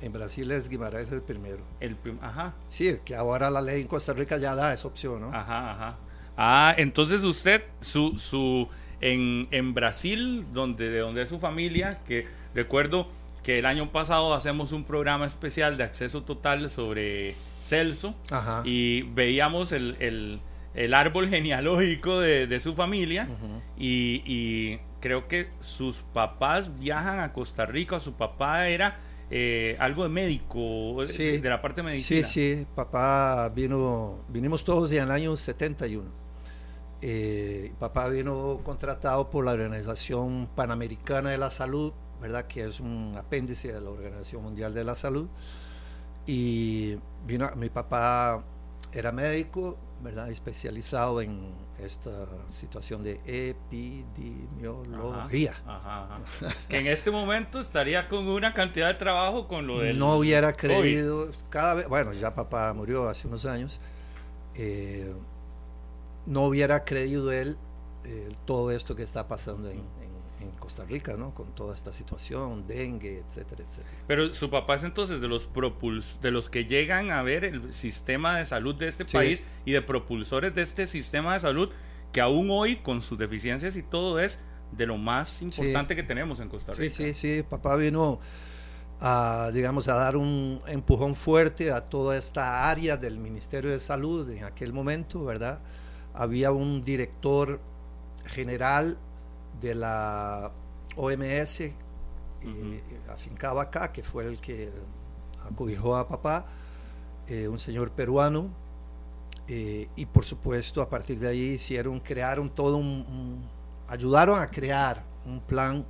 En 0.03 0.13
Brasil 0.13 0.51
es 0.51 0.69
Guimaraes 0.69 1.11
el 1.11 1.23
primero. 1.23 1.61
El 1.81 1.97
ajá. 2.21 2.55
Sí, 2.69 2.99
que 3.05 3.17
ahora 3.17 3.51
la 3.51 3.63
ley 3.63 3.81
en 3.81 3.87
Costa 3.87 4.13
Rica 4.13 4.37
ya 4.37 4.55
da 4.55 4.73
esa 4.73 4.87
opción, 4.87 5.21
¿no? 5.21 5.29
Ajá, 5.29 5.73
ajá. 5.73 5.97
Ah, 6.37 6.75
entonces 6.77 7.25
usted, 7.25 7.65
su, 7.81 8.19
su, 8.19 8.69
en, 9.01 9.49
en 9.51 9.73
Brasil, 9.73 10.45
donde, 10.53 10.91
de 10.91 10.99
donde 10.99 11.23
es 11.23 11.31
su 11.31 11.39
familia, 11.39 12.01
que 12.07 12.27
recuerdo 12.55 13.09
que 13.43 13.59
el 13.59 13.65
año 13.65 13.91
pasado 13.91 14.35
hacemos 14.35 14.73
un 14.73 14.85
programa 14.85 15.25
especial 15.25 15.79
de 15.79 15.85
acceso 15.85 16.25
total 16.25 16.69
sobre 16.69 17.35
Celso 17.63 18.15
Ajá. 18.31 18.63
y 18.65 19.03
veíamos 19.03 19.73
el 19.73 19.97
el 20.01 20.41
árbol 20.95 21.29
genealógico 21.29 22.21
de, 22.21 22.61
su 22.61 22.75
familia 22.75 23.29
y, 23.79 24.79
creo 25.01 25.29
que 25.29 25.49
sus 25.61 25.99
papás 26.13 26.79
viajan 26.79 27.21
a 27.21 27.33
Costa 27.33 27.65
Rica, 27.65 28.01
su 28.01 28.15
papá 28.15 28.69
era 28.69 28.99
eh, 29.31 29.77
algo 29.79 30.03
de 30.03 30.09
médico, 30.09 31.05
de 31.05 31.41
la 31.43 31.61
parte 31.61 31.83
médica 31.83 32.03
Sí, 32.03 32.25
sí, 32.25 32.67
papá 32.75 33.49
vino, 33.51 34.25
vinimos 34.29 34.65
todos 34.65 34.91
en 34.93 35.05
el 35.05 35.11
año 35.11 35.37
71. 35.37 36.27
Eh, 37.03 37.73
papá 37.79 38.09
vino 38.09 38.61
contratado 38.65 39.31
por 39.31 39.45
la 39.45 39.53
Organización 39.53 40.49
Panamericana 40.55 41.31
de 41.31 41.39
la 41.39 41.51
Salud, 41.51 41.93
¿verdad? 42.21 42.47
Que 42.47 42.65
es 42.65 42.81
un 42.81 43.15
apéndice 43.17 43.73
de 43.73 43.81
la 43.81 43.91
Organización 43.91 44.43
Mundial 44.43 44.75
de 44.75 44.85
la 44.85 44.95
Salud. 44.95 45.29
Y 46.27 46.97
vino, 47.27 47.51
mi 47.57 47.69
papá 47.69 48.45
era 48.97 49.13
médico, 49.13 49.79
¿verdad? 50.01 50.31
Especializado 50.31 51.21
en 51.21 51.55
esta 51.79 52.27
situación 52.49 53.03
de 53.03 53.21
epidemiología. 53.27 55.53
que 56.69 56.79
en 56.79 56.87
este 56.87 57.11
momento 57.11 57.61
estaría 57.61 58.09
con 58.09 58.27
una 58.27 58.55
cantidad 58.55 58.89
de 58.89 58.95
trabajo 58.95 59.49
con 59.49 59.67
lo 59.67 59.81
del... 59.81 59.99
No 59.99 60.17
hubiera 60.17 60.55
creído, 60.55 61.31
cada 61.51 61.75
vez, 61.75 61.87
bueno, 61.89 62.15
ya 62.15 62.35
papá 62.35 62.73
murió 62.73 63.07
hace 63.07 63.29
unos 63.29 63.45
años, 63.45 63.83
eh, 64.55 65.13
no 66.25 66.47
hubiera 66.47 66.83
creído 66.85 67.31
él 67.31 67.59
eh, 68.05 68.31
todo 68.47 68.71
esto 68.71 68.97
que 68.97 69.03
está 69.03 69.29
pasando 69.29 69.69
en, 69.69 69.83
Costa 70.59 70.85
Rica, 70.85 71.17
¿no? 71.17 71.35
Con 71.35 71.55
toda 71.55 71.75
esta 71.75 71.93
situación, 71.93 72.67
dengue, 72.67 73.23
etcétera, 73.27 73.65
etcétera. 73.67 73.97
Pero 74.07 74.33
su 74.33 74.51
papá 74.51 74.75
es 74.75 74.85
entonces 74.85 75.21
de 75.21 75.29
los 75.29 75.47
propuls 75.47 76.19
de 76.23 76.31
los 76.31 76.49
que 76.49 76.65
llegan 76.65 77.11
a 77.11 77.23
ver 77.23 77.45
el 77.45 77.73
sistema 77.73 78.37
de 78.39 78.45
salud 78.45 78.75
de 78.75 78.89
este 78.89 79.05
país 79.05 79.45
y 79.65 79.73
de 79.73 79.83
propulsores 79.83 80.55
de 80.55 80.63
este 80.63 80.87
sistema 80.87 81.35
de 81.35 81.41
salud 81.41 81.71
que 82.13 82.21
aún 82.21 82.51
hoy 82.51 82.77
con 82.77 83.03
sus 83.03 83.19
deficiencias 83.19 83.77
y 83.77 83.83
todo 83.83 84.21
es 84.21 84.41
de 84.73 84.87
lo 84.87 84.97
más 84.97 85.43
importante 85.43 85.95
que 85.95 86.03
tenemos 86.03 86.41
en 86.41 86.49
Costa 86.49 86.73
Rica. 86.73 86.95
Sí, 86.95 87.15
sí, 87.15 87.37
sí, 87.37 87.43
papá 87.43 87.77
vino 87.77 88.21
a, 89.01 89.51
digamos, 89.53 89.89
a 89.89 89.95
dar 89.95 90.17
un 90.17 90.61
empujón 90.67 91.15
fuerte 91.15 91.71
a 91.71 91.83
toda 91.83 92.17
esta 92.17 92.69
área 92.69 92.97
del 92.97 93.19
Ministerio 93.19 93.71
de 93.71 93.81
Salud 93.81 94.29
en 94.31 94.45
aquel 94.45 94.73
momento, 94.73 95.25
¿verdad? 95.25 95.61
Había 96.15 96.53
un 96.53 96.83
director 96.83 97.61
general 98.25 98.99
de 99.61 99.75
la 99.75 100.51
OMS 100.97 101.61
eh, 101.61 101.75
afincado 103.09 103.61
acá, 103.61 103.93
que 103.93 104.03
fue 104.03 104.27
el 104.27 104.41
que 104.41 104.71
acobijó 105.51 105.97
a 105.97 106.07
papá, 106.07 106.47
eh, 107.29 107.49
un 107.49 107.59
señor 107.59 107.91
peruano, 107.91 108.51
eh, 109.49 109.89
y 109.97 110.07
por 110.07 110.25
supuesto 110.25 110.83
a 110.83 110.89
partir 110.89 111.19
de 111.19 111.29
ahí 111.29 111.41
hicieron, 111.55 112.01
crearon 112.01 112.51
todo 112.51 112.77
un, 112.77 113.45
ayudaron 113.89 114.41
a 114.41 114.51
crear 114.51 115.03
un 115.25 115.41
plan 115.41 115.85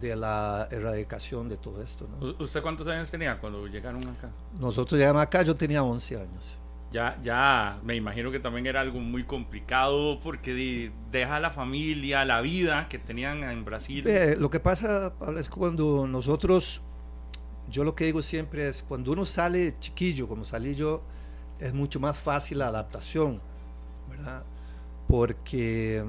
de 0.00 0.16
la 0.16 0.68
erradicación 0.70 1.48
de 1.48 1.56
todo 1.56 1.82
esto. 1.82 2.06
¿Usted 2.38 2.62
cuántos 2.62 2.86
años 2.88 3.10
tenía 3.10 3.38
cuando 3.38 3.66
llegaron 3.66 4.06
acá? 4.08 4.30
Nosotros 4.58 4.98
llegamos 4.98 5.22
acá, 5.22 5.42
yo 5.42 5.54
tenía 5.54 5.82
11 5.82 6.16
años 6.16 6.58
ya, 6.94 7.18
ya 7.20 7.80
me 7.82 7.96
imagino 7.96 8.30
que 8.30 8.38
también 8.38 8.66
era 8.66 8.80
algo 8.80 9.00
muy 9.00 9.24
complicado 9.24 10.20
porque 10.20 10.92
deja 11.10 11.40
la 11.40 11.50
familia, 11.50 12.24
la 12.24 12.40
vida 12.40 12.88
que 12.88 13.00
tenían 13.00 13.42
en 13.42 13.64
Brasil. 13.64 14.04
lo 14.38 14.48
que 14.48 14.60
pasa, 14.60 15.12
Pablo, 15.18 15.40
es 15.40 15.48
cuando 15.48 16.06
nosotros, 16.06 16.82
yo 17.68 17.82
lo 17.82 17.96
que 17.96 18.04
digo 18.04 18.22
siempre 18.22 18.68
es, 18.68 18.84
cuando 18.84 19.10
uno 19.10 19.26
sale 19.26 19.74
chiquillo, 19.80 20.28
como 20.28 20.44
salí 20.44 20.76
yo, 20.76 21.02
es 21.58 21.74
mucho 21.74 21.98
más 21.98 22.16
fácil 22.16 22.58
la 22.58 22.68
adaptación, 22.68 23.40
¿verdad? 24.08 24.44
Porque, 25.08 26.04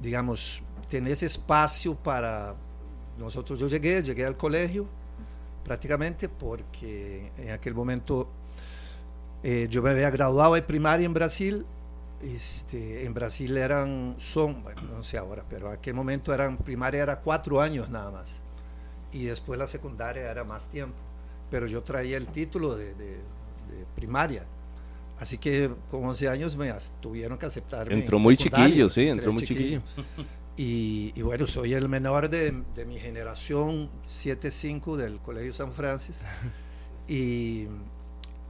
digamos, 0.00 0.62
tenés 0.88 1.24
espacio 1.24 1.96
para... 1.96 2.54
Nosotros, 3.18 3.58
yo 3.58 3.66
llegué, 3.66 4.02
llegué 4.02 4.24
al 4.24 4.36
colegio 4.36 4.88
prácticamente 5.64 6.28
porque 6.28 7.30
en 7.36 7.50
aquel 7.50 7.74
momento 7.74 8.28
eh, 9.42 9.66
yo 9.70 9.82
me 9.82 9.90
había 9.90 10.10
graduado 10.10 10.54
de 10.54 10.62
primaria 10.62 11.06
en 11.06 11.14
Brasil. 11.14 11.66
Este, 12.22 13.04
en 13.04 13.14
Brasil 13.14 13.56
eran, 13.56 14.14
son, 14.18 14.62
bueno, 14.62 14.82
no 14.82 15.02
sé 15.02 15.18
ahora, 15.18 15.44
pero 15.48 15.68
en 15.68 15.78
aquel 15.78 15.94
momento 15.94 16.32
eran, 16.32 16.56
primaria 16.56 17.02
era 17.02 17.20
cuatro 17.20 17.60
años 17.60 17.90
nada 17.90 18.12
más. 18.12 18.40
Y 19.12 19.24
después 19.24 19.58
la 19.58 19.66
secundaria 19.66 20.30
era 20.30 20.44
más 20.44 20.68
tiempo. 20.68 20.96
Pero 21.50 21.66
yo 21.66 21.82
traía 21.82 22.16
el 22.16 22.28
título 22.28 22.76
de, 22.76 22.94
de, 22.94 23.18
primaria. 23.96 24.44
Así 25.18 25.38
que 25.38 25.70
con 25.90 26.04
11 26.04 26.28
años 26.28 26.56
me 26.56 26.72
tuvieron 27.00 27.36
que 27.38 27.46
aceptar. 27.46 27.92
Entró 27.92 28.18
muy 28.18 28.36
chiquillo, 28.36 28.88
sí, 28.88 29.08
entró 29.08 29.32
muy 29.32 29.42
chiquillo. 29.42 29.82
Y, 30.56 31.12
y, 31.14 31.22
bueno, 31.22 31.46
soy 31.46 31.72
el 31.72 31.88
menor 31.88 32.28
de, 32.28 32.62
de 32.74 32.84
mi 32.84 32.98
generación 32.98 33.90
7-5 34.06 34.96
del 34.96 35.18
Colegio 35.18 35.52
San 35.52 35.72
Francisco. 35.72 36.26
Y 37.08 37.66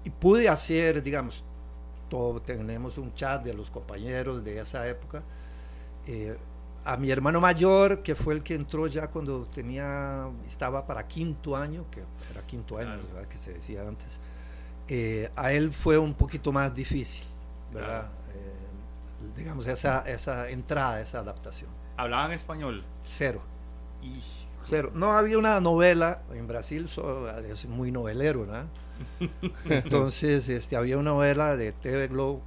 y 0.05 0.11
pude 0.11 0.49
hacer, 0.49 1.03
digamos, 1.03 1.45
todo, 2.09 2.41
tenemos 2.43 2.99
un 2.99 3.15
chat 3.15 3.43
de 3.43 3.55
los 3.55 3.71
compañeros 3.71 4.45
de 4.45 4.61
esa 4.61 4.87
época. 4.87 5.23
Eh, 6.07 6.37
a 6.85 6.97
mi 6.97 7.11
hermano 7.11 7.41
mayor, 7.41 8.03
que 8.03 8.15
fue 8.15 8.35
el 8.35 8.43
que 8.43 8.55
entró 8.55 8.87
ya 8.87 9.07
cuando 9.07 9.45
tenía, 9.45 10.29
estaba 10.49 10.85
para 10.85 11.07
quinto 11.07 11.57
año, 11.57 11.85
que 11.91 12.01
era 12.33 12.43
quinto 12.47 12.77
año, 12.77 12.99
que 13.31 13.39
se 13.39 13.53
decía 13.53 13.87
antes, 13.87 14.19
eh, 14.89 15.31
a 15.37 15.53
él 15.53 15.73
fue 15.73 15.97
un 15.97 16.13
poquito 16.15 16.53
más 16.53 16.75
difícil, 16.75 17.25
¿verdad? 17.73 18.11
Eh, 18.35 19.37
digamos, 19.37 19.67
esa, 19.67 20.01
esa 20.01 20.51
entrada, 20.51 21.01
esa 21.01 21.21
adaptación. 21.21 21.71
¿Hablaban 21.97 22.33
español? 22.33 22.85
Cero. 23.05 23.41
Y... 24.03 24.21
Cero. 24.65 24.91
No 24.95 25.13
había 25.13 25.39
una 25.39 25.61
novela, 25.61 26.23
en 26.33 26.47
Brasil 26.47 26.89
es 27.51 27.67
muy 27.67 27.91
novelero, 27.91 28.45
¿no? 28.45 28.65
Entonces, 29.69 30.49
este, 30.49 30.77
había 30.77 30.99
una 30.99 31.11
novela 31.13 31.57
de 31.57 31.73
TV 31.73 32.09
Globo 32.09 32.43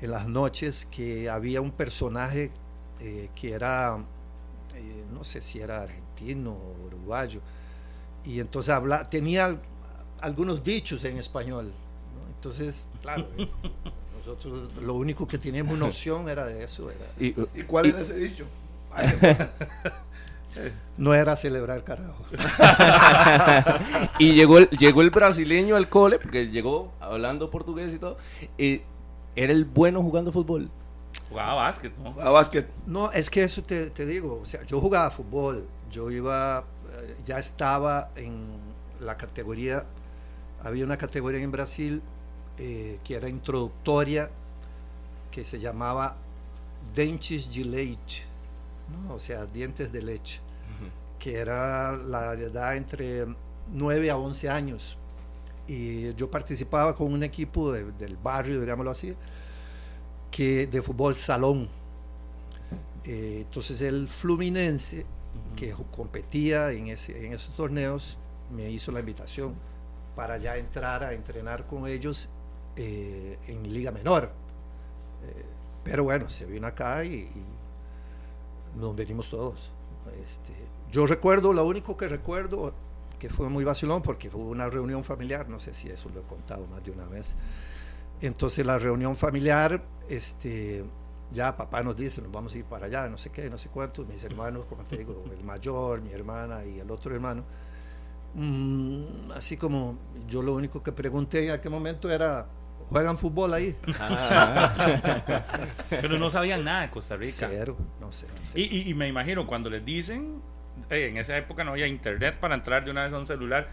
en 0.00 0.10
las 0.10 0.26
noches 0.26 0.86
que 0.90 1.30
había 1.30 1.60
un 1.60 1.70
personaje 1.70 2.50
eh, 3.00 3.28
que 3.34 3.52
era, 3.52 3.98
eh, 4.74 5.04
no 5.12 5.24
sé 5.24 5.40
si 5.40 5.60
era 5.60 5.82
argentino 5.82 6.52
o 6.52 6.86
uruguayo, 6.86 7.40
y 8.24 8.40
entonces 8.40 8.70
habla, 8.70 9.08
tenía 9.08 9.60
algunos 10.20 10.62
dichos 10.62 11.04
en 11.04 11.18
español. 11.18 11.72
Entonces, 12.36 12.86
claro, 13.02 13.28
eh, 13.38 13.48
nosotros 14.18 14.70
lo 14.82 14.94
único 14.94 15.26
que 15.26 15.38
teníamos 15.38 15.78
noción 15.78 16.28
era 16.28 16.46
de 16.46 16.64
eso. 16.64 16.90
¿Y, 17.18 17.32
cuál 17.66 17.86
era 17.86 18.00
ese 18.00 18.16
dicho? 18.16 18.46
No 20.96 21.14
era 21.14 21.36
celebrar 21.36 21.82
carajo. 21.84 22.24
y 24.18 24.32
llegó 24.34 24.58
el, 24.58 24.68
llegó 24.70 25.02
el 25.02 25.10
brasileño 25.10 25.76
al 25.76 25.88
cole, 25.88 26.18
porque 26.18 26.48
llegó 26.48 26.92
hablando 27.00 27.50
portugués 27.50 27.92
y 27.94 27.98
todo. 27.98 28.16
Y 28.56 28.82
era 29.34 29.52
el 29.52 29.64
bueno 29.64 30.02
jugando 30.02 30.30
fútbol. 30.30 30.70
Jugaba 31.28 31.54
básquet, 31.54 31.96
¿no? 31.98 32.12
Jugaba 32.12 32.30
básquet. 32.30 32.68
No, 32.86 33.10
es 33.12 33.30
que 33.30 33.42
eso 33.42 33.62
te, 33.62 33.90
digo. 34.06 34.40
O 34.42 34.44
sea, 34.44 34.62
yo 34.64 34.80
jugaba 34.80 35.10
fútbol. 35.10 35.66
Yo 35.90 36.10
iba, 36.10 36.64
eh, 36.92 37.16
ya 37.24 37.38
estaba 37.38 38.10
en 38.16 38.46
la 39.00 39.16
categoría. 39.16 39.84
Había 40.62 40.84
una 40.84 40.96
categoría 40.96 41.40
en 41.40 41.50
Brasil 41.50 42.02
eh, 42.58 42.98
que 43.04 43.16
era 43.16 43.28
introductoria, 43.28 44.30
que 45.30 45.44
se 45.44 45.58
llamaba 45.58 46.16
Dentes 46.94 47.52
de 47.52 47.64
Leite. 47.64 48.33
¿No? 48.90 49.14
O 49.14 49.18
sea, 49.18 49.46
dientes 49.46 49.92
de 49.92 50.02
leche 50.02 50.40
que 51.24 51.38
era 51.38 51.96
la 51.96 52.34
edad 52.34 52.76
entre 52.76 53.24
9 53.72 54.10
a 54.10 54.18
11 54.18 54.50
años. 54.50 54.98
Y 55.66 56.12
yo 56.16 56.30
participaba 56.30 56.94
con 56.94 57.10
un 57.14 57.22
equipo 57.22 57.72
del 57.72 58.18
barrio, 58.22 58.60
digámoslo 58.60 58.90
así, 58.90 59.16
que 60.30 60.66
de 60.66 60.82
fútbol 60.82 61.16
salón. 61.16 61.70
Eh, 63.04 63.44
entonces 63.46 63.80
el 63.80 64.06
Fluminense, 64.06 65.06
que 65.56 65.74
competía 65.90 66.70
en, 66.72 66.88
ese, 66.88 67.24
en 67.24 67.32
esos 67.32 67.56
torneos, 67.56 68.18
me 68.54 68.70
hizo 68.70 68.92
la 68.92 69.00
invitación 69.00 69.54
para 70.14 70.36
ya 70.36 70.58
entrar 70.58 71.02
a 71.04 71.14
entrenar 71.14 71.66
con 71.66 71.88
ellos 71.88 72.28
eh, 72.76 73.38
en 73.46 73.72
Liga 73.72 73.90
Menor. 73.90 74.30
Eh, 75.24 75.44
pero 75.82 76.04
bueno, 76.04 76.28
se 76.28 76.44
vino 76.44 76.66
acá 76.66 77.02
y, 77.02 77.14
y 77.14 77.53
nos 78.76 78.94
venimos 78.96 79.28
todos. 79.28 79.70
Este, 80.24 80.52
yo 80.90 81.06
recuerdo, 81.06 81.52
lo 81.52 81.66
único 81.66 81.96
que 81.96 82.08
recuerdo, 82.08 82.72
que 83.18 83.28
fue 83.28 83.48
muy 83.48 83.64
vacilón 83.64 84.02
porque 84.02 84.30
fue 84.30 84.42
una 84.42 84.68
reunión 84.68 85.02
familiar, 85.04 85.48
no 85.48 85.58
sé 85.58 85.72
si 85.72 85.88
eso 85.88 86.10
lo 86.14 86.20
he 86.20 86.24
contado 86.24 86.66
más 86.66 86.84
de 86.84 86.90
una 86.90 87.06
vez. 87.06 87.36
Entonces 88.20 88.64
la 88.64 88.78
reunión 88.78 89.16
familiar, 89.16 89.82
este, 90.08 90.84
ya 91.32 91.56
papá 91.56 91.82
nos 91.82 91.96
dice, 91.96 92.22
nos 92.22 92.30
vamos 92.30 92.54
a 92.54 92.58
ir 92.58 92.64
para 92.64 92.86
allá, 92.86 93.08
no 93.08 93.18
sé 93.18 93.30
qué, 93.30 93.50
no 93.50 93.58
sé 93.58 93.68
cuántos, 93.68 94.06
mis 94.08 94.22
hermanos, 94.24 94.66
como 94.66 94.84
te 94.84 94.98
digo, 94.98 95.24
el 95.36 95.44
mayor, 95.44 96.00
mi 96.00 96.12
hermana 96.12 96.64
y 96.64 96.78
el 96.78 96.90
otro 96.90 97.14
hermano. 97.14 97.44
Mm, 98.34 99.30
así 99.34 99.56
como 99.56 99.96
yo 100.28 100.42
lo 100.42 100.54
único 100.54 100.82
que 100.82 100.92
pregunté 100.92 101.44
en 101.44 101.50
aquel 101.52 101.70
momento 101.70 102.10
era, 102.10 102.46
¿juegan 102.90 103.18
fútbol 103.18 103.54
ahí? 103.54 103.76
Pero 105.90 106.18
no 106.18 106.30
sabían 106.30 106.64
nada 106.64 106.82
de 106.82 106.90
Costa 106.90 107.16
Rica. 107.16 107.48
Cero, 107.50 107.76
no 108.00 108.12
sé. 108.12 108.26
Y, 108.54 108.90
y 108.90 108.94
me 108.94 109.08
imagino 109.08 109.46
cuando 109.46 109.70
les 109.70 109.84
dicen, 109.84 110.42
en 110.90 111.16
esa 111.16 111.36
época 111.36 111.64
no 111.64 111.72
había 111.72 111.86
internet 111.86 112.38
para 112.38 112.54
entrar 112.54 112.84
de 112.84 112.90
una 112.90 113.04
vez 113.04 113.12
a 113.12 113.18
un 113.18 113.26
celular, 113.26 113.68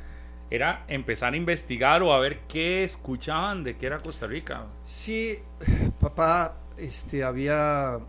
era 0.50 0.84
empezar 0.88 1.34
a 1.34 1.38
investigar 1.38 2.04
o 2.04 2.14
a 2.14 2.20
ver 2.20 2.42
qué 2.48 2.84
escuchaban 2.84 3.64
de 3.64 3.78
qué 3.78 3.88
era 3.88 4.00
Costa 4.00 4.28
Rica. 4.28 4.66
Sí, 4.84 5.40
papá 6.00 6.58
este, 6.78 7.24
había, 7.24 8.00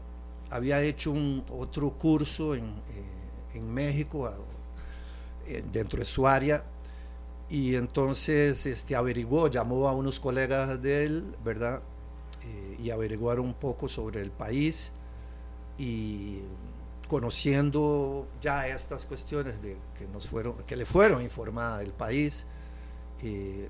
había 0.50 0.82
hecho 0.82 1.12
un, 1.12 1.44
otro 1.50 1.90
curso 1.90 2.55
en, 2.55 2.64
eh, 2.64 3.55
en 3.55 3.72
México, 3.72 4.32
eh, 5.46 5.62
dentro 5.70 6.00
de 6.00 6.05
su 6.05 6.26
área, 6.26 6.64
y 7.53 7.76
entonces 7.76 8.64
este, 8.64 8.96
averiguó, 8.96 9.46
llamó 9.46 9.86
a 9.86 9.92
unos 9.92 10.18
colegas 10.18 10.80
de 10.80 11.05
él, 11.05 11.36
¿verdad? 11.44 11.82
Eh, 12.46 12.78
y 12.82 12.90
averiguaron 12.90 13.44
un 13.44 13.53
poco 13.53 13.88
sobre 13.88 14.22
el 14.22 14.30
país 14.30 14.90
y 15.76 16.38
conociendo 17.09 18.26
ya 18.40 18.66
estas 18.68 19.05
cuestiones 19.05 19.61
de, 19.61 19.76
que, 19.98 20.07
nos 20.07 20.26
fueron, 20.26 20.55
que 20.66 20.76
le 20.76 20.86
fueron 20.86 21.20
informadas 21.20 21.80
del 21.80 21.92
país. 21.92 22.46
Eh, 23.22 23.68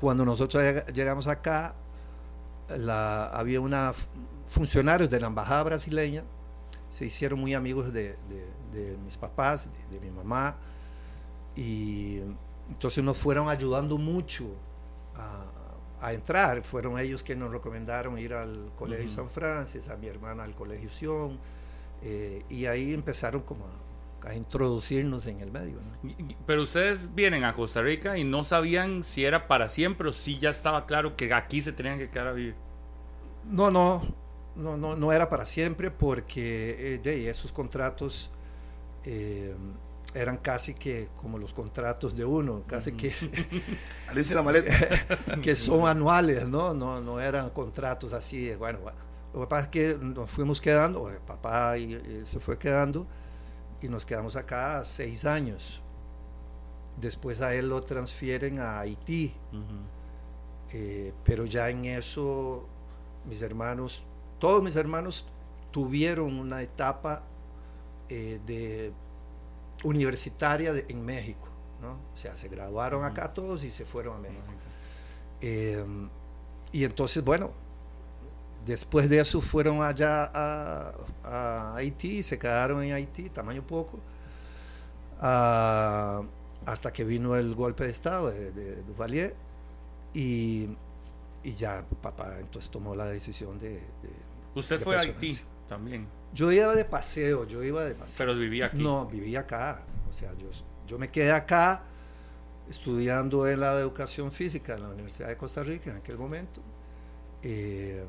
cuando 0.00 0.24
nosotros 0.24 0.60
llegamos 0.92 1.28
acá, 1.28 1.76
había 2.68 3.60
una 3.60 3.94
funcionarios 4.48 5.08
de 5.08 5.20
la 5.20 5.28
embajada 5.28 5.62
brasileña, 5.62 6.24
se 6.90 7.06
hicieron 7.06 7.38
muy 7.38 7.54
amigos 7.54 7.92
de, 7.92 8.16
de, 8.72 8.96
mis 9.04 9.16
papás, 9.16 9.68
de, 9.92 10.00
mi 10.00 10.10
mamá, 10.10 10.56
y 11.54 12.22
entonces 12.68 13.02
nos 13.02 13.16
fueron 13.16 13.48
ayudando 13.48 13.98
mucho 13.98 14.46
a, 15.14 15.44
a, 16.00 16.12
entrar. 16.12 16.62
Fueron 16.62 16.98
ellos 16.98 17.22
que 17.22 17.34
nos 17.34 17.50
recomendaron 17.50 18.18
ir 18.18 18.34
al 18.34 18.70
Colegio 18.76 19.10
San 19.10 19.30
Francisco, 19.30 19.92
a 19.92 19.96
mi 19.96 20.06
hermana 20.06 20.44
al 20.44 20.54
Colegio 20.54 20.90
Sion, 20.90 21.38
eh, 22.02 22.44
y 22.48 22.66
ahí 22.66 22.92
empezaron 22.92 23.42
como 23.42 23.66
a, 24.24 24.34
introducirnos 24.34 25.26
en 25.26 25.40
el 25.40 25.50
medio. 25.50 25.78
Pero 26.46 26.62
ustedes 26.62 27.14
vienen 27.14 27.44
a 27.44 27.54
Costa 27.54 27.80
Rica 27.80 28.18
y 28.18 28.24
no 28.24 28.44
sabían 28.44 29.02
si 29.02 29.24
era 29.24 29.48
para 29.48 29.70
siempre 29.70 30.08
o 30.08 30.12
si 30.12 30.38
ya 30.38 30.50
estaba 30.50 30.84
claro 30.86 31.16
que 31.16 31.32
aquí 31.32 31.62
se 31.62 31.72
tenían 31.72 31.98
que 31.98 32.10
quedar 32.10 32.28
a 32.28 32.32
vivir. 32.32 32.54
No, 33.44 33.70
no, 33.70 34.02
no, 34.54 34.76
no, 34.76 34.96
no 34.96 35.12
era 35.12 35.30
para 35.30 35.46
siempre 35.46 35.90
porque 35.90 36.94
eh, 36.94 36.98
de 36.98 37.30
esos 37.30 37.52
contratos... 37.52 38.30
Eh, 39.04 39.54
eran 40.14 40.38
casi 40.38 40.74
que 40.74 41.08
como 41.16 41.38
los 41.38 41.52
contratos 41.52 42.16
de 42.16 42.24
uno, 42.24 42.64
casi 42.66 42.92
que 42.92 43.12
la 44.34 44.42
maleta. 44.42 44.72
que 45.42 45.54
son 45.54 45.86
anuales, 45.86 46.48
¿no? 46.48 46.74
¿no? 46.74 47.00
No 47.00 47.20
eran 47.20 47.50
contratos 47.50 48.12
así, 48.12 48.54
bueno, 48.54 48.80
lo 49.34 49.40
que 49.40 49.46
pasa 49.46 49.64
es 49.64 49.68
que 49.68 49.98
nos 50.00 50.30
fuimos 50.30 50.60
quedando, 50.60 51.10
papá 51.26 51.76
y, 51.78 52.22
se 52.24 52.40
fue 52.40 52.58
quedando 52.58 53.06
y 53.80 53.88
nos 53.88 54.04
quedamos 54.04 54.36
acá 54.36 54.84
seis 54.84 55.24
años. 55.24 55.82
Después 56.96 57.40
a 57.42 57.54
él 57.54 57.68
lo 57.68 57.80
transfieren 57.80 58.58
a 58.58 58.80
Haití, 58.80 59.32
eh, 60.72 61.12
pero 61.22 61.44
ya 61.44 61.68
en 61.70 61.84
eso 61.84 62.66
mis 63.24 63.42
hermanos, 63.42 64.02
todos 64.38 64.62
mis 64.62 64.74
hermanos 64.74 65.24
tuvieron 65.70 66.38
una 66.38 66.62
etapa 66.62 67.22
eh, 68.08 68.40
de 68.46 68.92
universitaria 69.84 70.72
en 70.88 71.04
México. 71.04 71.48
¿no? 71.80 71.92
O 71.92 72.16
sea, 72.16 72.36
se 72.36 72.48
graduaron 72.48 73.04
acá 73.04 73.32
todos 73.32 73.64
y 73.64 73.70
se 73.70 73.84
fueron 73.84 74.16
a 74.16 74.18
México. 74.18 74.42
Em, 75.40 76.08
y 76.72 76.84
entonces, 76.84 77.22
bueno, 77.24 77.52
después 78.66 79.08
de 79.08 79.20
eso 79.20 79.40
fueron 79.40 79.82
allá 79.82 80.30
a, 80.34 81.74
Haití, 81.76 82.22
se 82.22 82.38
quedaron 82.38 82.82
en 82.82 82.92
Haití, 82.92 83.30
tamaño 83.30 83.62
poco, 83.66 83.98
hasta 85.20 86.92
que 86.92 87.04
vino 87.04 87.36
el 87.36 87.54
golpe 87.54 87.84
de 87.84 87.90
Estado 87.90 88.30
de, 88.30 88.50
de 88.52 88.82
Duvalier 88.82 89.34
y, 90.14 90.68
y, 91.42 91.54
ya 91.54 91.84
papá 92.02 92.36
entonces 92.38 92.70
tomó 92.70 92.94
la 92.94 93.06
decisión 93.06 93.58
de... 93.58 93.82
¿Usted 94.54 94.80
fue 94.80 94.96
a 94.96 95.00
Haití 95.00 95.38
también? 95.68 96.06
Yo 96.32 96.52
iba 96.52 96.74
de 96.74 96.84
paseo, 96.84 97.46
yo 97.46 97.62
iba 97.62 97.84
de 97.84 97.94
paseo. 97.94 98.26
Pero 98.26 98.38
vivía 98.38 98.66
aquí. 98.66 98.82
No, 98.82 99.06
vivía 99.06 99.40
acá. 99.40 99.82
O 100.08 100.12
sea, 100.12 100.32
yo, 100.34 100.48
yo 100.86 100.98
me 100.98 101.08
quedé 101.08 101.32
acá 101.32 101.84
estudiando 102.68 103.46
en 103.48 103.60
la 103.60 103.78
educación 103.78 104.30
física 104.30 104.74
en 104.74 104.82
la 104.82 104.88
Universidad 104.90 105.28
de 105.28 105.36
Costa 105.36 105.62
Rica 105.62 105.90
en 105.90 105.96
aquel 105.96 106.18
momento. 106.18 106.60
Eh, 107.42 108.04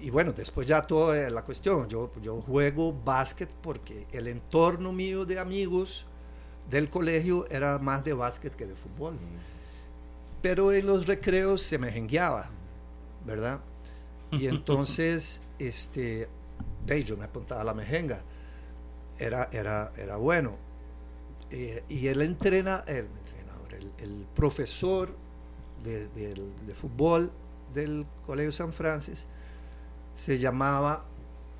y 0.00 0.10
bueno, 0.10 0.32
después 0.32 0.66
ya 0.66 0.82
toda 0.82 1.28
la 1.30 1.42
cuestión. 1.42 1.88
Yo, 1.88 2.10
yo 2.22 2.40
juego 2.40 2.92
básquet 2.92 3.48
porque 3.62 4.06
el 4.12 4.28
entorno 4.28 4.92
mío 4.92 5.24
de 5.24 5.38
amigos 5.38 6.06
del 6.68 6.90
colegio 6.90 7.46
era 7.50 7.78
más 7.78 8.04
de 8.04 8.12
básquet 8.12 8.54
que 8.54 8.66
de 8.66 8.74
fútbol. 8.74 9.18
Pero 10.42 10.72
en 10.72 10.86
los 10.86 11.06
recreos 11.06 11.62
se 11.62 11.78
me 11.78 11.90
jengueaba, 11.90 12.50
¿verdad? 13.24 13.60
Y 14.30 14.46
entonces, 14.48 15.42
este, 15.58 16.28
yo 16.86 17.16
me 17.16 17.24
apuntaba 17.24 17.60
a 17.62 17.64
la 17.64 17.74
mejenga. 17.74 18.20
Era, 19.18 19.48
era, 19.52 19.92
era 19.96 20.16
bueno. 20.16 20.56
Eh, 21.50 21.84
y 21.88 22.08
el, 22.08 22.20
entrena, 22.22 22.84
el 22.86 23.06
entrenador, 23.06 23.74
el, 23.98 24.26
profesor 24.34 25.14
de, 25.82 26.74
fútbol 26.74 27.30
del 27.72 28.06
Colegio 28.26 28.50
San 28.50 28.72
Francisco 28.72 29.28
se 30.14 30.38
llamaba 30.38 31.04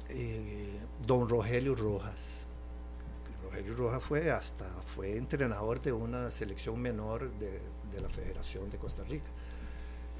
eh, 0.09 0.79
Don 1.07 1.29
Rogelio 1.29 1.75
Rojas. 1.75 2.45
Rogelio 3.45 3.75
Rojas 3.75 4.03
fue 4.03 4.31
hasta 4.31 4.67
fue 4.95 5.17
entrenador 5.17 5.81
de 5.81 5.93
una 5.93 6.31
selección 6.31 6.81
menor 6.81 7.31
de, 7.39 7.61
la 8.01 8.09
Federación 8.09 8.69
de 8.71 8.79
Costa 8.79 9.05
Rica. 9.05 9.31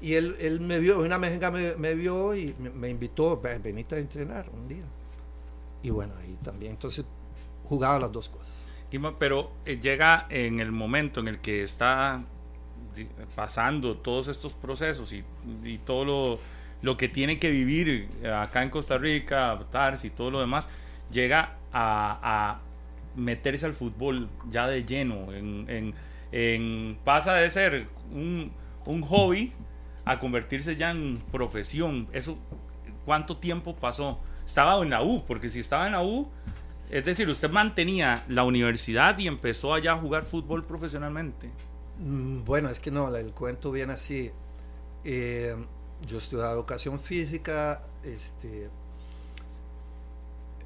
Y 0.01 0.13
él, 0.15 0.35
él 0.39 0.59
me 0.61 0.79
vio, 0.79 0.99
una 0.99 1.17
mejenga 1.17 1.51
me, 1.51 1.75
me 1.75 1.95
vio 1.95 2.35
y 2.35 2.53
me, 2.59 2.89
invitó, 2.89 3.41
venite 3.41 3.95
a 3.95 3.99
entrenar 3.99 4.49
un 4.53 4.67
día. 4.67 4.83
Y 5.81 5.89
bueno, 5.89 6.13
ahí 6.21 6.37
también, 6.43 6.73
entonces 6.73 7.05
jugaba 7.63 7.99
las 7.99 8.11
dos 8.11 8.29
cosas. 8.29 8.65
Pero 9.19 9.51
eh, 9.65 9.79
llega 9.81 10.25
en 10.29 10.59
el 10.59 10.71
momento 10.71 11.19
en 11.19 11.27
el 11.27 11.39
que 11.39 11.63
está 11.63 12.23
pasando 13.35 13.97
todos 13.97 14.29
estos 14.29 14.53
procesos 14.53 15.11
y, 15.11 15.23
y 15.63 15.79
todo 15.79 16.05
lo, 16.05 16.39
lo, 16.81 16.95
que 16.95 17.09
tiene 17.09 17.39
que 17.39 17.49
vivir 17.49 18.07
acá 18.25 18.63
en 18.63 18.69
Costa 18.69 18.97
Rica, 18.97 19.51
adaptarse 19.51 20.07
y 20.07 20.09
todo 20.11 20.31
lo 20.31 20.39
demás, 20.39 20.69
llega 21.11 21.57
a, 21.73 22.19
a 22.21 22.59
meterse 23.15 23.65
al 23.65 23.73
fútbol 23.73 24.29
ya 24.49 24.67
de 24.67 24.85
lleno. 24.85 25.33
En, 25.33 25.69
en, 25.69 25.93
en 26.31 26.97
pasa 27.03 27.33
de 27.33 27.51
ser 27.51 27.87
un, 28.13 28.51
un 28.85 29.01
hobby 29.01 29.51
a 30.05 30.19
convertirse 30.19 30.75
ya 30.75 30.91
en 30.91 31.17
profesión. 31.31 32.07
Eso, 32.13 32.37
¿cuánto 33.05 33.37
tiempo 33.37 33.75
pasó? 33.75 34.19
Estaba 34.45 34.81
en 34.83 34.91
la 34.91 35.01
U, 35.01 35.25
porque 35.25 35.49
si 35.49 35.59
estaba 35.59 35.87
en 35.87 35.93
la 35.93 36.03
U, 36.03 36.29
es 36.89 37.03
decir, 37.03 37.27
usted 37.29 37.49
mantenía 37.49 38.23
la 38.29 38.43
universidad 38.43 39.17
y 39.17 39.27
empezó 39.27 39.73
allá 39.73 39.93
a 39.93 39.97
jugar 39.97 40.25
fútbol 40.25 40.63
profesionalmente. 40.63 41.49
Mm, 41.99 42.43
bueno, 42.43 42.69
es 42.69 42.79
que 42.79 42.91
no, 42.91 43.13
el 43.15 43.31
cuento 43.31 43.71
viene 43.71 43.93
así. 43.93 44.31
Eh, 45.03 45.55
yo 46.07 46.17
estudiaba 46.17 46.51
educación 46.51 46.99
física, 46.99 47.81
este, 48.03 48.69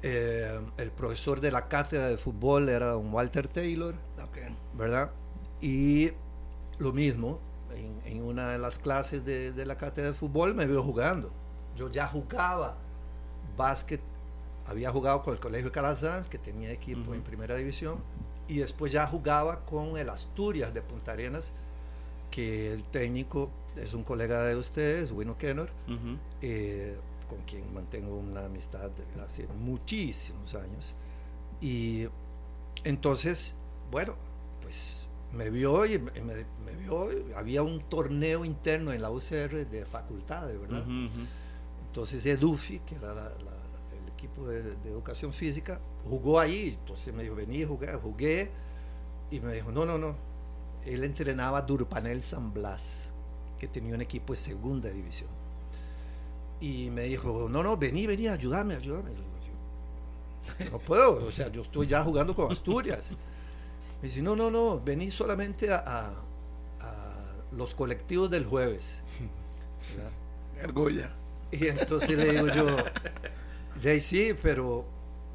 eh, 0.02 0.60
el 0.78 0.90
profesor 0.92 1.40
de 1.40 1.50
la 1.50 1.68
cátedra 1.68 2.08
de 2.08 2.16
fútbol 2.16 2.68
era 2.68 2.96
un 2.96 3.12
Walter 3.12 3.48
Taylor, 3.48 3.94
¿verdad? 4.74 5.10
Y 5.60 6.10
lo 6.78 6.92
mismo, 6.92 7.38
en, 8.04 8.22
una 8.22 8.50
de 8.50 8.58
las 8.58 8.78
clases 8.78 9.24
de, 9.24 9.52
de, 9.52 9.66
la 9.66 9.76
cátedra 9.76 10.10
de 10.10 10.14
fútbol 10.14 10.54
me 10.54 10.66
vio 10.66 10.82
jugando. 10.82 11.30
Yo 11.76 11.90
ya 11.90 12.06
jugaba 12.06 12.76
básquet, 13.56 14.00
había 14.66 14.90
jugado 14.90 15.22
con 15.22 15.34
el 15.34 15.40
Colegio 15.40 15.72
Calazans, 15.72 16.28
que 16.28 16.38
tenía 16.38 16.70
equipo 16.70 17.14
en 17.14 17.22
primera 17.22 17.56
división, 17.56 17.98
y 18.48 18.58
después 18.58 18.92
ya 18.92 19.06
jugaba 19.06 19.64
con 19.64 19.96
el 19.96 20.08
Asturias 20.08 20.72
de 20.72 20.82
Punta 20.82 21.12
Arenas, 21.12 21.52
que 22.30 22.72
el 22.72 22.82
técnico 22.84 23.50
es 23.76 23.94
un 23.94 24.02
colega 24.02 24.44
de 24.44 24.56
ustedes, 24.56 25.12
Wino 25.12 25.36
Kenner, 25.36 25.70
eh, 26.40 26.96
con 27.28 27.38
quien 27.42 27.72
mantengo 27.72 28.16
una 28.16 28.46
amistad 28.46 28.90
de 28.90 29.22
hace 29.22 29.46
muchísimos 29.46 30.54
años. 30.54 30.94
Y 31.60 32.06
entonces, 32.84 33.56
bueno, 33.90 34.14
pues 34.62 35.09
me 35.32 35.50
vio 35.50 35.86
y 35.86 35.98
me, 35.98 36.74
vio, 36.76 37.08
había 37.36 37.62
un 37.62 37.80
torneo 37.80 38.44
interno 38.44 38.92
en 38.92 39.02
la 39.02 39.10
UCR 39.10 39.66
de 39.66 39.84
facultades, 39.84 40.60
¿verdad? 40.60 40.84
Entonces 41.86 42.24
Edufi, 42.26 42.80
que 42.80 42.96
era 42.96 43.12
el 43.12 44.12
equipo 44.12 44.46
de, 44.48 44.60
educación 44.88 45.32
física, 45.32 45.80
jugó 46.08 46.40
ahí, 46.40 46.76
entonces 46.80 47.14
me 47.14 47.22
dijo, 47.22 47.34
vení, 47.34 47.64
jugué, 47.64 47.92
jugué, 47.94 48.50
y 49.30 49.40
me 49.40 49.54
dijo, 49.54 49.70
no, 49.70 49.86
no, 49.86 49.98
no, 49.98 50.16
él 50.84 51.04
entrenaba 51.04 51.62
Durpanel 51.62 52.22
San 52.22 52.52
Blas, 52.52 53.10
que 53.58 53.68
tenía 53.68 53.94
un 53.94 54.00
equipo 54.00 54.32
de 54.32 54.38
segunda 54.38 54.90
división. 54.90 55.30
Y 56.60 56.90
me 56.90 57.02
dijo, 57.02 57.48
no, 57.48 57.62
no, 57.62 57.76
vení, 57.76 58.06
vení, 58.06 58.28
ayúdame, 58.28 58.74
ayúdame. 58.74 59.10
no 60.70 60.78
puedo, 60.78 61.26
o 61.26 61.32
sea, 61.32 61.50
yo 61.50 61.62
estoy 61.62 61.86
ya 61.86 62.02
jugando 62.02 62.34
con 62.34 62.50
Asturias. 62.50 63.14
Me 64.00 64.08
dice, 64.08 64.22
no, 64.22 64.34
no, 64.34 64.50
no, 64.50 64.80
vení 64.80 65.10
solamente 65.10 65.72
a, 65.72 66.14
los 67.52 67.74
colectivos 67.74 68.30
del 68.30 68.46
jueves. 68.46 69.00
¿verdad? 70.56 71.10
Y 71.50 71.66
entonces 71.66 72.10
le 72.10 72.32
digo 72.32 72.46
yo, 72.46 72.76
de 73.82 73.90
ahí 73.90 74.00
sí, 74.00 74.34
pero 74.40 74.84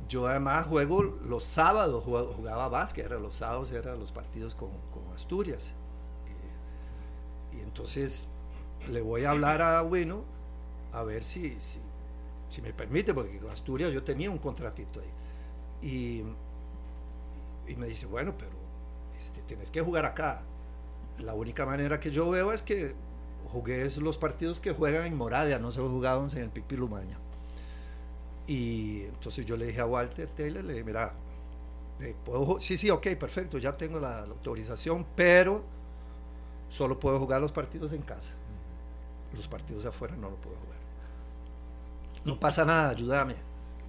yo 0.08 0.28
además 0.28 0.66
juego 0.66 1.04
los 1.04 1.44
sábados, 1.44 2.04
jugaba 2.04 2.70
básquet, 2.70 3.06
era 3.06 3.20
los 3.20 3.34
sábados 3.34 3.72
eran 3.72 4.00
los 4.00 4.12
partidos 4.12 4.56
con, 4.56 4.70
con 4.94 5.14
Asturias. 5.14 5.74
Y, 7.52 7.60
entonces 7.60 8.28
le 8.90 9.02
voy 9.02 9.26
a 9.26 9.32
hablar 9.32 9.62
a 9.62 9.82
Bueno 9.82 10.24
a 10.94 11.04
ver 11.04 11.24
si, 11.24 11.60
si, 11.60 11.80
si, 12.50 12.62
me 12.62 12.72
permite, 12.72 13.14
porque 13.14 13.38
con 13.38 13.50
Asturias 13.50 13.92
yo 13.92 14.04
tenía 14.04 14.32
un 14.32 14.38
contratito 14.38 15.02
ahí. 15.02 15.90
Y, 15.90 16.24
y 17.68 17.76
me 17.76 17.88
dice, 17.88 18.06
bueno, 18.06 18.34
pero 18.38 18.55
este, 19.26 19.42
tienes 19.42 19.72
que 19.72 19.82
jugar 19.82 20.06
acá. 20.06 20.42
La 21.20 21.34
única 21.34 21.66
manera 21.66 22.00
que 22.00 22.12
yo 22.12 22.30
veo 22.30 22.52
es 22.52 22.62
que 22.62 22.94
jugué 23.52 23.90
los 24.00 24.18
partidos 24.18 24.60
que 24.60 24.74
juegan 24.74 25.06
en 25.06 25.16
Moravia, 25.16 25.60
no 25.60 25.72
se 25.72 25.80
los 25.80 25.90
jugaban 25.90 26.30
en 26.32 26.40
el 26.40 26.50
Pipilumaña. 26.50 27.18
Y 28.48 29.04
entonces 29.04 29.46
yo 29.46 29.58
le 29.58 29.66
dije 29.66 29.82
a 29.82 29.86
Walter 29.86 30.30
Taylor, 30.30 30.64
le 30.64 30.74
dije, 30.74 30.86
mira, 30.86 31.14
eh, 32.02 32.16
¿puedo 32.24 32.60
sí, 32.60 32.78
sí, 32.78 32.90
ok, 32.90 33.08
perfecto, 33.20 33.58
ya 33.58 33.76
tengo 33.76 34.00
la, 34.00 34.20
autorización, 34.20 35.06
pero 35.16 35.64
solo 36.70 37.00
puedo 37.00 37.18
jugar 37.18 37.42
los 37.42 37.52
partidos 37.52 37.94
en 37.94 38.02
casa. 38.02 38.34
Los 39.34 39.48
partidos 39.48 39.84
de 39.84 39.90
afuera 39.90 40.16
no 40.16 40.30
lo 40.30 40.36
puedo 40.36 40.56
jugar. 40.58 40.78
No 42.24 42.40
pasa 42.40 42.66
nada, 42.66 42.90
ayúdame. 42.90 43.36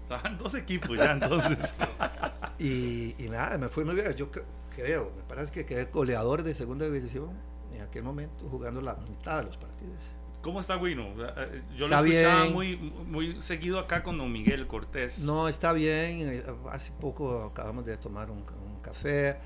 Estaban 0.03 0.39
dos 0.39 0.55
equipos 0.55 0.97
ya 0.97 1.12
entonces. 1.12 1.74
y, 2.59 3.14
y, 3.22 3.28
nada, 3.28 3.59
me 3.59 3.68
fue 3.68 3.84
muy 3.84 3.95
bien. 3.95 4.12
Yo 4.14 4.30
creo, 4.30 4.45
me 4.83 5.22
parece 5.29 5.53
que 5.53 5.66
quedé 5.66 5.85
goleador 5.87 6.43
de 6.43 6.55
segunda 6.55 6.89
división 6.89 7.31
en 7.72 7.83
aquel 7.83 8.03
momento 8.03 8.49
jugando 8.49 8.81
la 8.81 8.95
mitad 8.95 9.39
de 9.39 9.45
los 9.45 9.57
partidos. 9.57 10.01
¿Cómo 10.43 10.61
está 10.61 10.77
Guino? 10.77 11.09
Eh, 11.18 11.62
yo 11.77 11.89
lo 11.89 11.97
escuchaba 11.97 12.45
muy, 12.51 12.77
muy 12.77 13.43
seguido 13.43 13.81
acá 13.81 14.03
con 14.03 14.16
don 14.16 14.31
Miguel 14.31 14.66
Cortés. 14.68 15.24
No, 15.24 15.49
está 15.49 15.72
bien. 15.72 16.20
Eh, 16.20 16.45
hace 16.70 16.93
poco 17.01 17.43
acabamos 17.43 17.85
de 17.85 17.97
tomar 17.97 18.31
un, 18.31 18.45
café. 18.81 19.39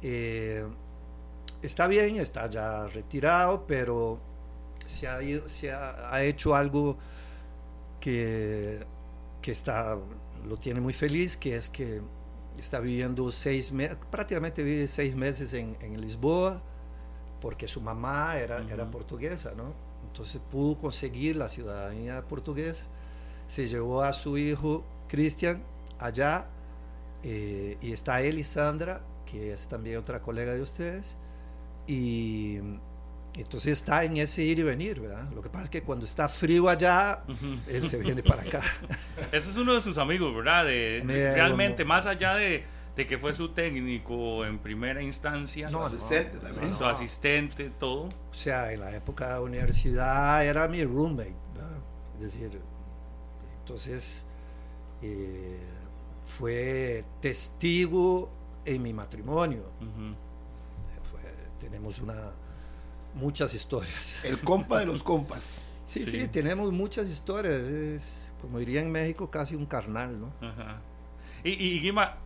Eh, 0.00 0.64
está 1.60 1.88
bien, 1.88 2.16
está 2.16 2.48
ya 2.48 2.86
retirado, 2.86 3.66
pero 3.66 4.20
se 4.86 5.08
ha, 5.08 5.18
se 5.48 5.72
ha, 5.72 6.22
hecho 6.22 6.54
algo 6.54 6.98
que, 7.98 8.78
que 9.42 9.50
está, 9.50 9.98
lo 10.46 10.56
tiene 10.56 10.80
muy 10.80 10.92
feliz, 10.92 11.36
que 11.36 11.56
es 11.56 11.68
que 11.68 12.00
está 12.60 12.80
viviendo 12.80 13.30
seis 13.32 13.72
meses, 13.72 13.96
prácticamente 14.10 14.62
vive 14.62 14.86
seis 14.88 15.14
meses 15.14 15.52
en, 15.52 15.76
en 15.80 16.00
Lisboa, 16.00 16.62
porque 17.40 17.68
su 17.68 17.80
mamá 17.80 18.36
era, 18.36 18.58
era 18.70 18.90
portuguesa, 18.90 19.52
¿no? 19.56 19.72
Entonces 20.06 20.40
pudo 20.50 20.78
conseguir 20.78 21.36
la 21.36 21.48
ciudadanía 21.48 22.22
portuguesa, 22.22 22.84
se 23.46 23.68
llevó 23.68 24.02
a 24.02 24.12
su 24.12 24.36
hijo 24.38 24.84
Cristian 25.08 25.62
allá 25.98 26.46
eh, 27.22 27.76
y 27.80 27.92
está 27.92 28.20
Elisandra, 28.20 29.02
que 29.26 29.52
es 29.52 29.68
también 29.68 29.98
otra 29.98 30.22
colega 30.22 30.54
de 30.54 30.62
ustedes, 30.62 31.16
y 31.86 32.58
entonces 33.40 33.72
está 33.72 34.04
en 34.04 34.16
ese 34.16 34.42
ir 34.42 34.58
y 34.58 34.62
venir, 34.62 35.00
¿verdad? 35.00 35.30
Lo 35.32 35.42
que 35.42 35.48
pasa 35.48 35.64
es 35.64 35.70
que 35.70 35.82
cuando 35.82 36.04
está 36.04 36.28
frío 36.28 36.68
allá, 36.68 37.22
él 37.68 37.88
se 37.88 37.98
viene 37.98 38.22
para 38.22 38.42
acá. 38.42 38.62
Ese 39.32 39.50
es 39.50 39.56
uno 39.56 39.74
de 39.74 39.80
sus 39.80 39.98
amigos, 39.98 40.34
¿verdad? 40.34 40.64
realmente, 40.64 41.84
más 41.84 42.06
allá 42.06 42.34
de, 42.34 42.64
de, 42.96 43.06
que 43.06 43.18
fue 43.18 43.32
su 43.32 43.50
técnico 43.50 44.44
en 44.44 44.58
primera 44.58 45.02
instancia. 45.02 45.68
No, 45.70 45.84
asistente 45.84 46.38
también. 46.38 46.72
Su 46.72 46.84
asistente, 46.84 47.70
todo. 47.78 48.04
O 48.04 48.34
sea, 48.34 48.72
en 48.72 48.80
la 48.80 48.94
época 48.94 49.26
de 49.26 49.32
la 49.34 49.40
universidad 49.40 50.44
era 50.44 50.66
mi 50.66 50.84
roommate, 50.84 51.34
¿verdad? 51.54 51.78
Es 52.16 52.32
decir, 52.32 52.60
entonces 53.60 54.24
eh, 55.02 55.58
fue 56.24 57.04
testigo 57.20 58.30
en 58.64 58.82
mi 58.82 58.92
matrimonio. 58.92 59.62
tenemos 61.60 61.98
una 62.00 62.32
muchas 63.18 63.52
historias. 63.54 64.24
El 64.24 64.38
compa 64.40 64.78
de 64.78 64.86
los 64.86 65.02
compas. 65.02 65.62
Sí, 65.86 66.00
sí, 66.00 66.28
tenemos 66.28 66.72
muchas 66.72 67.08
historias. 67.08 67.62
Es, 67.62 68.34
como 68.40 68.58
diría 68.58 68.80
en 68.80 68.92
México, 68.92 69.30
casi 69.30 69.54
un 69.54 69.66
carnal, 69.66 70.20
¿no? 70.20 70.32
Y, 71.44 71.50
y 71.50 71.80
Guima, 71.80 72.18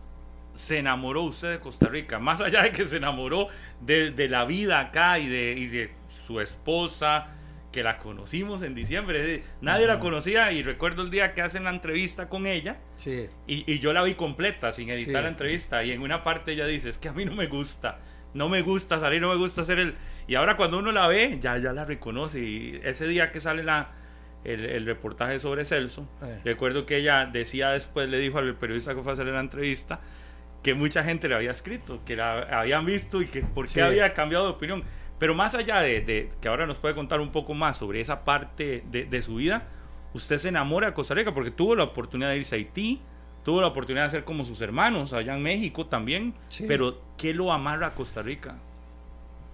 se 0.55 0.79
enamoró 0.79 1.23
usted 1.23 1.53
de 1.53 1.61
Costa 1.61 1.89
Rica, 1.89 2.19
más 2.19 2.41
allá 2.41 2.63
de 2.63 2.73
que 2.73 2.85
se 2.85 2.97
enamoró 2.97 3.49
de, 3.81 4.29
la 4.29 4.45
vida 4.45 4.81
acá 4.81 5.19
y 5.19 5.29
de, 5.29 5.53
y 5.53 5.67
de, 5.67 5.91
su 6.09 6.41
esposa, 6.41 7.29
que 7.71 7.83
la 7.83 7.99
conocimos 7.99 8.63
en 8.63 8.75
diciembre. 8.75 9.43
Nadie 9.61 9.87
la 9.87 9.99
conocía 9.99 10.53
y 10.53 10.63
recuerdo 10.63 11.03
el 11.03 11.11
día 11.11 11.33
que 11.33 11.41
hacen 11.41 11.65
la 11.65 11.71
entrevista 11.71 12.29
con 12.29 12.47
ella 12.47 12.79
sí. 12.97 13.29
y, 13.47 13.79
yo 13.79 13.93
la 13.93 14.03
vi 14.03 14.15
completa, 14.15 14.73
sin 14.73 14.91
editar 14.91 15.23
la 15.23 15.31
entrevista, 15.31 15.83
y 15.83 15.93
en 15.93 16.03
una 16.03 16.23
parte 16.23 16.53
ella 16.53 16.67
dice, 16.67 16.91
es 16.91 16.99
que 16.99 17.09
a 17.09 17.13
mí 17.13 17.25
no 17.25 17.35
me 17.35 17.47
gusta 17.47 17.99
no 18.35 18.49
me 18.49 18.63
gusta 18.63 18.99
salir, 19.01 19.21
no 19.21 19.29
me 19.29 19.37
gusta 19.37 19.63
hacer 19.63 19.79
el... 19.79 19.95
Y 20.27 20.35
ahora 20.35 20.57
cuando 20.57 20.79
uno 20.79 20.93
la 20.93 21.07
ve, 21.07 21.39
ya, 21.41 21.59
ya 21.59 21.73
la 21.73 21.85
reconoce. 21.85 22.41
Y 22.41 22.81
ese 22.85 23.07
día 23.07 23.33
que 23.33 23.41
sale 23.41 23.63
la, 23.63 23.91
el, 24.45 24.87
reportaje 24.87 25.39
sobre 25.39 25.65
Celso, 25.65 26.09
eh. 26.23 26.41
recuerdo 26.45 26.87
que 26.87 26.97
ella 26.97 27.27
decía 27.27 27.71
después, 27.71 28.09
le 28.09 28.19
dijo 28.19 28.39
al 28.39 28.55
periodista 28.55 28.95
que 28.95 29.03
fue 29.03 29.13
a 29.13 29.15
hacer 29.15 29.27
la 29.27 29.41
entrevista, 29.41 30.01
que 30.63 30.75
mucha 30.75 31.03
gente 31.03 31.29
le 31.29 31.35
había 31.35 31.51
escrito, 31.51 32.03
que 32.05 32.17
la 32.17 32.43
habían 32.61 32.87
visto 32.87 33.21
y 33.21 33.27
que 33.27 33.43
por 33.43 33.69
qué 33.69 33.83
había 33.83 34.15
cambiado 34.15 34.45
de 34.45 34.51
opinión. 34.53 34.85
Pero 35.19 35.35
más 35.35 35.55
allá 35.55 35.81
de, 35.81 36.31
que 36.41 36.49
ahora 36.49 36.67
nos 36.67 36.79
puede 36.79 36.95
contar 36.95 37.21
un 37.21 37.31
poco 37.31 37.55
más 37.55 37.77
sobre 37.77 38.01
esa 38.01 38.25
parte 38.25 38.83
de, 38.91 39.05
de 39.05 39.23
su 39.23 39.37
vida, 39.37 39.69
usted 40.15 40.39
se 40.39 40.49
enamora 40.49 40.89
de 40.89 40.95
Costa 40.95 41.15
Rica 41.15 41.33
porque 41.35 41.51
tuvo 41.51 41.77
la 41.77 41.85
oportunidad 41.85 42.31
de 42.31 42.39
irse 42.39 42.55
a 42.55 42.59
Haití, 42.59 43.01
tuvo 43.43 43.61
la 43.61 43.67
oportunidad 43.67 44.05
de 44.05 44.11
ser 44.11 44.25
como 44.25 44.45
sus 44.45 44.61
hermanos 44.61 45.13
allá 45.13 45.35
en 45.37 45.43
México 45.43 45.87
también, 45.87 46.35
pero 46.67 47.01
¿qué 47.17 47.35
lo 47.35 47.53
amarra 47.53 47.89
a 47.89 47.95
Costa 47.95 48.23
Rica? 48.23 48.57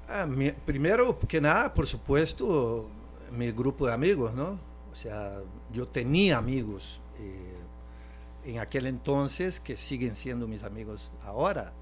Ah, 0.08 0.26
primero 0.64 1.18
que 1.20 1.40
nada, 1.40 1.72
por 1.72 1.86
supuesto, 1.86 2.88
mi 3.30 3.50
grupo 3.52 3.86
de 3.86 3.92
amigos, 3.92 4.34
¿no? 4.34 4.58
O 4.90 4.94
sea, 4.94 5.40
yo 5.72 5.86
tenía 5.86 6.38
amigos 6.38 7.00
eh, 7.18 8.50
en 8.50 8.58
aquel 8.58 8.86
entonces 8.86 9.60
que 9.60 9.76
siguen 9.76 10.16
siendo 10.16 10.48
mis 10.48 10.64
amigos 10.64 11.12
ahora. 11.24 11.72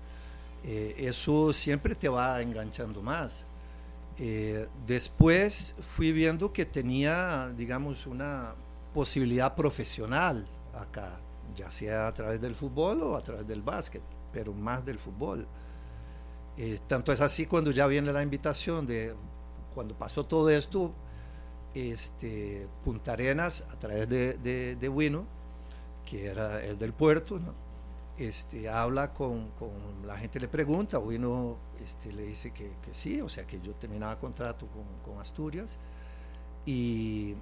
Eh, 0.64 0.94
eso 0.98 1.52
siempre 1.52 1.94
te 1.94 2.08
va 2.08 2.42
enganchando 2.42 3.00
más. 3.00 3.46
Eh, 4.18 4.66
después 4.86 5.76
fui 5.94 6.10
viendo 6.10 6.52
que 6.52 6.64
tenía, 6.64 7.52
digamos, 7.56 8.06
una 8.06 8.54
posibilidad 8.92 9.54
profesional 9.54 10.48
acá 10.74 11.20
ya 11.56 11.70
sea 11.70 12.06
a 12.06 12.14
través 12.14 12.40
del 12.40 12.54
fútbol 12.54 13.02
o 13.02 13.16
a 13.16 13.20
través 13.22 13.46
del 13.46 13.62
básquet, 13.62 14.02
pero 14.32 14.52
más 14.52 14.84
del 14.84 14.98
fútbol. 14.98 15.46
Eh, 16.56 16.80
tanto 16.86 17.12
es 17.12 17.20
así 17.20 17.46
cuando 17.46 17.70
ya 17.70 17.86
viene 17.86 18.12
la 18.12 18.22
invitación 18.22 18.86
de, 18.86 19.14
cuando 19.74 19.94
pasó 19.94 20.24
todo 20.24 20.48
esto, 20.50 20.92
este, 21.74 22.66
Punta 22.84 23.12
Arenas, 23.12 23.64
a 23.70 23.78
través 23.78 24.08
de, 24.08 24.34
de, 24.34 24.76
de 24.76 24.88
Wino, 24.88 25.26
que 26.06 26.26
era, 26.26 26.62
es 26.62 26.78
del 26.78 26.92
puerto, 26.92 27.38
este, 28.16 28.68
habla 28.68 29.12
con, 29.12 29.50
con, 29.58 29.70
la 30.06 30.16
gente, 30.16 30.40
le 30.40 30.48
pregunta, 30.48 30.98
Wino 30.98 31.56
este, 31.84 32.12
le 32.12 32.24
dice 32.24 32.52
que, 32.52 32.72
que, 32.82 32.94
sí, 32.94 33.20
o 33.20 33.28
sea 33.28 33.46
que 33.46 33.60
yo 33.60 33.74
terminaba 33.74 34.18
contrato 34.18 34.66
con, 34.68 34.84
con 35.04 35.20
Asturias 35.20 35.76
y 36.64 37.34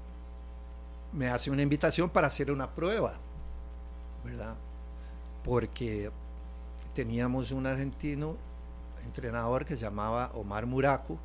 me 1.12 1.28
hace 1.28 1.50
una 1.50 1.62
invitación 1.62 2.10
para 2.10 2.26
hacer 2.26 2.50
una 2.50 2.74
prueba 2.74 3.18
¿verdad? 4.24 4.56
Porque 5.44 6.10
teníamos 6.94 7.50
un 7.50 7.66
argentino 7.66 8.36
entrenador 9.04 9.64
que 9.64 9.76
se 9.76 9.82
llamaba 9.82 10.30
Omar 10.34 10.66
Muraco 10.66 11.18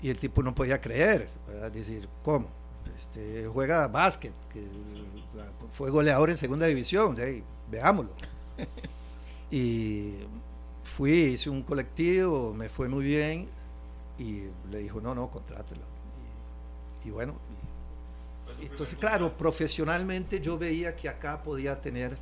y 0.00 0.08
el 0.08 0.16
tipo 0.16 0.42
no 0.42 0.54
podía 0.54 0.80
creer, 0.80 1.28
¿verdad? 1.46 1.70
Decir, 1.70 2.08
¿cómo? 2.24 2.48
Este, 2.98 3.46
juega 3.46 3.86
básquet, 3.88 4.32
que 4.52 4.66
fue 5.72 5.90
goleador 5.90 6.30
en 6.30 6.36
segunda 6.36 6.66
división, 6.66 7.16
veámoslo. 7.70 8.12
y 9.50 10.14
fui, 10.82 11.12
hice 11.12 11.50
un 11.50 11.62
colectivo, 11.62 12.52
me 12.52 12.68
fue 12.68 12.88
muy 12.88 13.04
bien 13.04 13.48
y 14.18 14.44
le 14.70 14.78
dijo, 14.78 15.00
no, 15.00 15.14
no, 15.14 15.30
contrátelo. 15.30 15.82
Y, 17.04 17.08
y 17.08 17.10
bueno, 17.10 17.34
entonces, 18.66 18.98
claro, 18.98 19.36
profesionalmente 19.36 20.40
yo 20.40 20.58
veía 20.58 20.94
que 20.94 21.08
acá 21.08 21.42
podía 21.42 21.80
tener 21.80 22.16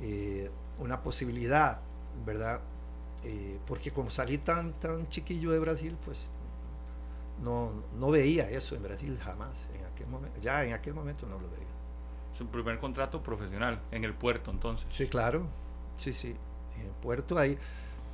eh, 0.00 0.50
una 0.78 1.02
posibilidad, 1.02 1.80
¿verdad? 2.24 2.60
Eh, 3.24 3.58
porque 3.66 3.90
como 3.90 4.10
salí 4.10 4.38
tan, 4.38 4.72
tan 4.74 5.08
chiquillo 5.08 5.50
de 5.50 5.58
Brasil, 5.58 5.96
pues 6.04 6.28
no, 7.42 7.72
no 7.98 8.10
veía 8.10 8.48
eso 8.50 8.74
en 8.74 8.82
Brasil 8.82 9.18
jamás. 9.22 9.68
En 9.74 9.84
aquel 9.84 10.06
momento, 10.06 10.40
ya 10.40 10.64
en 10.64 10.72
aquel 10.72 10.94
momento 10.94 11.26
no 11.26 11.38
lo 11.38 11.48
veía. 11.50 11.66
Su 12.36 12.46
primer 12.46 12.78
contrato 12.78 13.22
profesional 13.22 13.80
en 13.90 14.04
el 14.04 14.14
puerto, 14.14 14.50
entonces. 14.50 14.86
Sí, 14.90 15.08
claro. 15.08 15.46
Sí, 15.96 16.12
sí. 16.12 16.36
En 16.76 16.82
el 16.82 16.92
puerto, 17.02 17.38
ahí, 17.38 17.58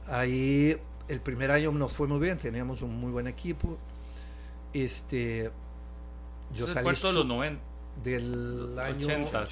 ahí 0.06 0.80
el 1.08 1.20
primer 1.20 1.50
año 1.50 1.72
nos 1.72 1.92
fue 1.92 2.06
muy 2.06 2.20
bien, 2.20 2.38
teníamos 2.38 2.82
un 2.82 2.94
muy 2.98 3.10
buen 3.10 3.26
equipo. 3.26 3.76
Este, 4.72 5.50
Yo 6.54 6.66
salí 6.66 6.94
de 6.94 7.12
los 7.12 7.26
90. 7.26 7.62
Del 8.02 8.78
año 8.78 9.06
80. 9.06 9.44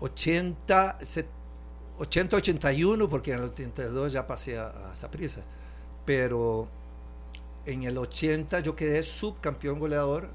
80, 0.00 0.98
80, 1.98 2.36
81, 2.36 3.08
porque 3.08 3.32
en 3.32 3.38
el 3.38 3.44
82 3.44 4.12
ya 4.12 4.26
pasé 4.26 4.58
a, 4.58 4.92
esa 4.92 5.10
prisa. 5.10 5.42
Pero 6.04 6.68
en 7.66 7.84
el 7.84 7.98
80 7.98 8.60
yo 8.60 8.74
quedé 8.74 9.02
subcampeón 9.02 9.78
goleador. 9.78 10.30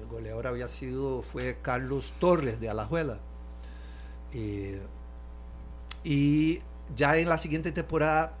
El 0.00 0.06
goleador 0.08 0.46
había 0.46 0.68
sido, 0.68 1.22
fue 1.22 1.58
Carlos 1.62 2.12
Torres 2.18 2.60
de 2.60 2.68
Alajuela. 2.68 3.18
Eh, 4.32 4.80
y 6.04 6.60
ya 6.94 7.16
en 7.16 7.28
la 7.28 7.38
siguiente 7.38 7.72
temporada 7.72 8.34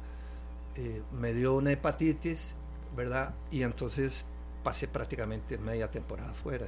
eh, 0.76 1.02
me 1.12 1.34
dio 1.34 1.54
una 1.54 1.72
hepatitis, 1.72 2.56
¿verdad? 2.96 3.34
Y 3.50 3.62
entonces 3.62 4.26
pasé 4.68 4.86
prácticamente 4.86 5.56
media 5.56 5.90
temporada 5.90 6.34
fuera. 6.34 6.66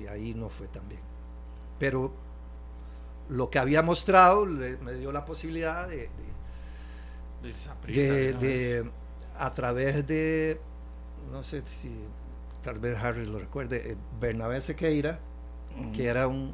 Y, 0.00 0.06
ahí 0.06 0.32
no 0.34 0.48
fue 0.48 0.66
tan 0.68 0.88
bien. 0.88 1.02
Pero 1.78 2.10
lo 3.28 3.50
que 3.50 3.58
había 3.58 3.82
mostrado 3.82 4.46
me 4.46 4.94
dio 4.94 5.12
la 5.12 5.26
posibilidad 5.26 5.86
de, 5.86 6.08
de, 7.42 8.90
a 9.38 9.52
través 9.52 10.06
de, 10.06 10.58
no 11.30 11.42
sé 11.42 11.62
si 11.66 11.94
tal 12.62 12.78
vez 12.78 12.96
Harry 12.96 13.26
lo 13.26 13.38
recuerde, 13.38 13.90
eh, 13.90 13.96
Bernabé 14.18 14.62
Sequeira, 14.62 15.18
que 15.94 16.06
era 16.06 16.28
un, 16.28 16.50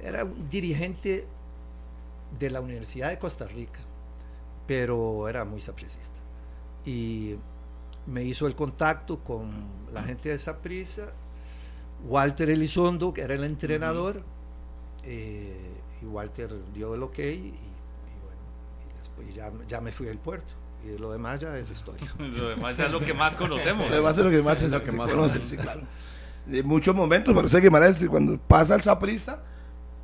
era 0.00 0.24
un 0.24 0.50
dirigente 0.50 1.28
de 2.40 2.50
la 2.50 2.60
Universidad 2.60 3.10
de 3.10 3.20
Costa 3.20 3.46
Rica, 3.46 3.78
pero 4.66 5.28
era 5.28 5.44
muy 5.44 5.60
sapricista. 5.60 6.18
Y 6.84 7.36
me 8.06 8.22
hizo 8.22 8.46
el 8.46 8.54
contacto 8.54 9.18
con 9.18 9.50
la 9.92 10.02
gente 10.02 10.28
de 10.28 10.38
Saprisa, 10.38 11.08
Walter 12.04 12.50
Elizondo, 12.50 13.12
que 13.12 13.22
era 13.22 13.34
el 13.34 13.44
entrenador, 13.44 14.22
eh, 15.02 15.72
y 16.02 16.04
Walter 16.04 16.50
dio 16.72 16.94
el 16.94 17.02
ok, 17.02 17.18
y, 17.18 17.50
bueno, 18.22 18.40
después 18.98 19.34
ya, 19.34 19.50
ya, 19.66 19.80
me 19.80 19.92
fui 19.92 20.08
al 20.08 20.18
puerto. 20.18 20.54
Y 20.84 20.98
lo 20.98 21.10
demás 21.10 21.40
ya 21.40 21.56
es 21.58 21.70
historia. 21.70 22.12
lo 22.18 22.50
demás 22.50 22.76
ya 22.76 22.86
es 22.86 22.92
lo 22.92 23.00
que 23.00 23.14
más 23.14 23.34
conocemos. 23.36 23.90
lo 23.90 23.96
demás 23.96 24.16
es 24.16 24.24
lo 24.24 24.30
que 24.30 24.42
más, 24.42 24.62
es 24.62 24.70
lo 24.70 24.82
que 24.82 24.92
más 24.92 25.10
conoce, 25.10 25.44
sí, 25.44 25.56
claro. 25.56 25.82
De 26.44 26.62
muchos 26.62 26.94
momentos, 26.94 27.34
pero 27.34 27.48
sé 27.48 27.56
que 27.56 27.66
Guimaraes, 27.66 28.08
cuando 28.08 28.38
pasa 28.38 28.76
el 28.76 28.82
Saprisa, 28.82 29.42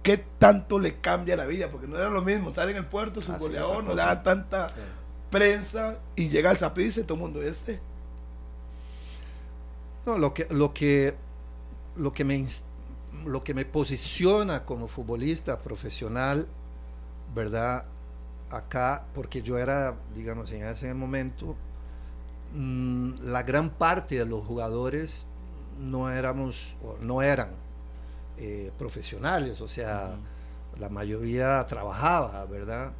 ¿qué 0.02 0.18
tanto 0.38 0.80
le 0.80 0.96
cambia 0.96 1.36
la 1.36 1.46
vida? 1.46 1.68
Porque 1.70 1.86
no 1.86 1.96
era 1.96 2.10
lo 2.10 2.22
mismo 2.22 2.48
estar 2.48 2.68
en 2.68 2.76
el 2.76 2.86
puerto, 2.86 3.20
su 3.20 3.32
goleador, 3.34 3.84
no 3.84 3.90
le 3.94 4.02
da 4.02 4.24
tanta 4.24 4.74
prensa 5.30 5.98
y 6.16 6.28
llega 6.30 6.50
al 6.50 6.58
Saprissa 6.58 7.00
y 7.00 7.04
todo 7.04 7.14
el 7.14 7.20
mundo 7.20 7.42
este. 7.42 7.80
No, 10.06 10.18
lo 10.18 10.34
que, 10.34 10.46
lo 10.50 10.74
que, 10.74 11.14
lo 11.96 12.12
que 12.12 12.24
me 12.24 12.46
lo 13.24 13.44
que 13.44 13.54
me 13.54 13.64
posiciona 13.64 14.64
como 14.64 14.88
futbolista 14.88 15.60
profesional, 15.60 16.46
¿verdad? 17.34 17.84
Acá, 18.50 19.04
porque 19.14 19.42
yo 19.42 19.58
era, 19.58 19.94
digamos, 20.14 20.50
en 20.52 20.64
ese 20.64 20.92
momento, 20.94 21.56
mm, 22.54 23.12
la 23.24 23.42
gran 23.42 23.70
parte 23.70 24.16
de 24.16 24.26
los 24.26 24.44
jugadores 24.44 25.26
no 25.78 26.10
éramos, 26.10 26.74
no 27.00 27.22
eran 27.22 27.50
eh, 28.38 28.70
profesionales, 28.78 29.60
o 29.60 29.68
sea, 29.68 30.16
la 30.78 30.88
mayoría 30.88 31.64
trabajaba, 31.66 32.44
¿verdad? 32.46 32.92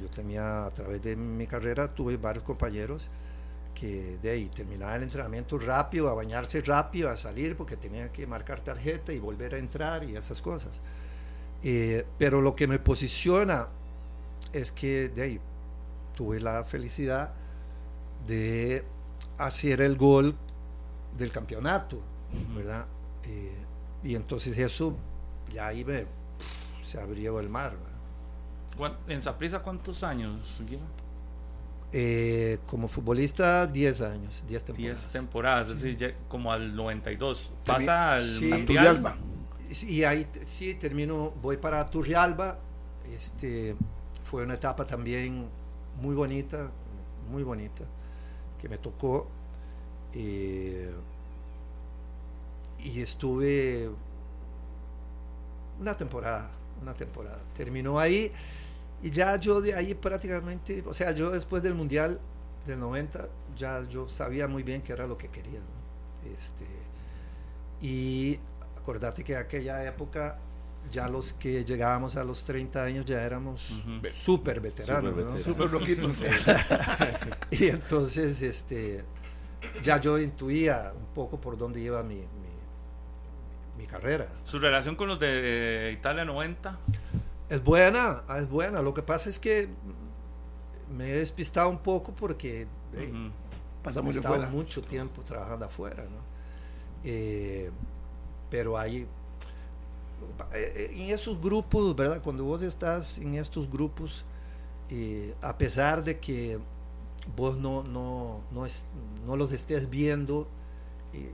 Yo 0.00 0.08
tenía, 0.08 0.66
a 0.66 0.70
través 0.70 1.02
de 1.02 1.16
mi 1.16 1.46
carrera, 1.46 1.94
tuve 1.94 2.16
varios 2.16 2.44
compañeros 2.44 3.08
que 3.78 4.18
de 4.20 4.30
ahí 4.30 4.46
terminaba 4.46 4.96
el 4.96 5.04
entrenamiento 5.04 5.58
rápido, 5.58 6.08
a 6.08 6.14
bañarse 6.14 6.60
rápido, 6.62 7.10
a 7.10 7.16
salir 7.16 7.56
porque 7.56 7.76
tenía 7.76 8.10
que 8.10 8.26
marcar 8.26 8.60
tarjeta 8.60 9.12
y 9.12 9.18
volver 9.18 9.54
a 9.54 9.58
entrar 9.58 10.02
y 10.02 10.16
esas 10.16 10.42
cosas. 10.42 10.80
Eh, 11.62 12.04
pero 12.18 12.40
lo 12.40 12.56
que 12.56 12.66
me 12.66 12.78
posiciona 12.78 13.68
es 14.52 14.72
que 14.72 15.08
de 15.08 15.22
ahí 15.22 15.40
tuve 16.16 16.40
la 16.40 16.64
felicidad 16.64 17.32
de 18.26 18.84
hacer 19.38 19.80
el 19.80 19.96
gol 19.96 20.34
del 21.16 21.30
campeonato, 21.30 22.00
¿verdad? 22.56 22.86
Eh, 23.24 23.56
y 24.02 24.16
entonces 24.16 24.58
eso, 24.58 24.96
ya 25.52 25.68
ahí 25.68 25.84
me, 25.84 26.06
se 26.82 27.00
abrió 27.00 27.38
el 27.38 27.48
mar. 27.48 27.76
¿En 29.06 29.22
Saprisa 29.22 29.60
cuántos 29.60 30.02
años, 30.02 30.60
eh, 31.92 32.58
como 32.66 32.86
futbolista, 32.86 33.66
10 33.66 34.00
años, 34.02 34.44
10 34.46 34.64
temporadas. 34.64 35.00
10 35.04 35.12
temporadas, 35.12 35.68
es 35.68 35.82
decir, 35.82 36.14
como 36.28 36.52
al 36.52 36.76
92. 36.76 37.50
Pasa 37.64 38.14
al 38.14 38.24
sí, 38.24 38.50
Turrialba. 38.66 39.16
Y 39.86 40.02
ahí 40.04 40.26
sí, 40.44 40.74
termino, 40.74 41.32
voy 41.42 41.56
para 41.56 41.84
Turrialba. 41.86 42.58
Este, 43.14 43.74
fue 44.24 44.44
una 44.44 44.54
etapa 44.54 44.84
también 44.86 45.46
muy 46.00 46.14
bonita, 46.14 46.70
muy 47.30 47.42
bonita, 47.42 47.84
que 48.60 48.68
me 48.68 48.76
tocó. 48.76 49.28
Eh, 50.12 50.92
y 52.80 53.00
estuve 53.00 53.88
una 55.80 55.96
temporada, 55.96 56.50
una 56.82 56.92
temporada. 56.92 57.40
Terminó 57.56 57.98
ahí 57.98 58.30
y 59.02 59.10
ya 59.10 59.36
yo 59.36 59.60
de 59.60 59.74
ahí 59.74 59.94
prácticamente, 59.94 60.82
o 60.86 60.94
sea, 60.94 61.12
yo 61.12 61.30
después 61.30 61.62
del 61.62 61.74
Mundial 61.74 62.20
del 62.66 62.80
90, 62.80 63.28
ya 63.56 63.82
yo 63.88 64.08
sabía 64.08 64.48
muy 64.48 64.62
bien 64.62 64.82
qué 64.82 64.92
era 64.92 65.06
lo 65.06 65.16
que 65.16 65.28
quería. 65.28 65.60
Este, 66.36 66.66
y 67.80 68.38
acordate 68.76 69.22
que 69.22 69.34
en 69.34 69.38
aquella 69.38 69.84
época 69.84 70.38
ya 70.90 71.08
los 71.08 71.32
que 71.34 71.64
llegábamos 71.64 72.16
a 72.16 72.24
los 72.24 72.44
30 72.44 72.82
años 72.82 73.04
ya 73.04 73.22
éramos 73.22 73.68
súper 74.14 74.60
veteranos, 74.60 75.40
súper 75.40 75.70
loquitos. 75.70 76.16
y 77.50 77.66
entonces 77.66 78.42
este, 78.42 79.04
ya 79.82 80.00
yo 80.00 80.18
intuía 80.18 80.92
un 80.96 81.14
poco 81.14 81.40
por 81.40 81.56
dónde 81.56 81.80
iba 81.80 82.02
mi, 82.02 82.22
mi 83.76 83.86
carrera. 83.86 84.28
¿Su 84.44 84.58
relación 84.58 84.96
con 84.96 85.08
los 85.08 85.20
de 85.20 85.94
Italia 85.96 86.24
90? 86.24 86.78
Es 87.48 87.64
buena, 87.64 88.22
ah, 88.28 88.38
es 88.38 88.48
buena. 88.48 88.82
Lo 88.82 88.92
que 88.92 89.02
pasa 89.02 89.30
es 89.30 89.38
que 89.38 89.68
me 90.94 91.10
he 91.10 91.18
despistado 91.18 91.68
un 91.68 91.78
poco 91.78 92.12
porque 92.12 92.66
eh, 92.94 93.30
pasa 93.82 94.02
mucho, 94.02 94.22
mucho 94.50 94.82
tiempo 94.82 95.22
trabajando 95.22 95.64
afuera, 95.64 96.04
¿no? 96.04 96.20
Eh, 97.04 97.70
pero 98.50 98.76
hay 98.76 99.06
eh, 100.52 100.90
en 100.92 101.10
esos 101.10 101.40
grupos, 101.40 101.96
¿verdad? 101.96 102.20
Cuando 102.22 102.44
vos 102.44 102.60
estás 102.62 103.18
en 103.18 103.34
estos 103.34 103.70
grupos, 103.70 104.24
a 105.42 105.56
pesar 105.56 106.02
de 106.02 106.18
que 106.18 106.58
vos 107.36 107.56
no, 107.56 107.82
no, 107.82 108.40
no, 108.50 108.66
no 109.26 109.36
los 109.36 109.52
estés 109.52 109.88
viendo, 109.88 110.48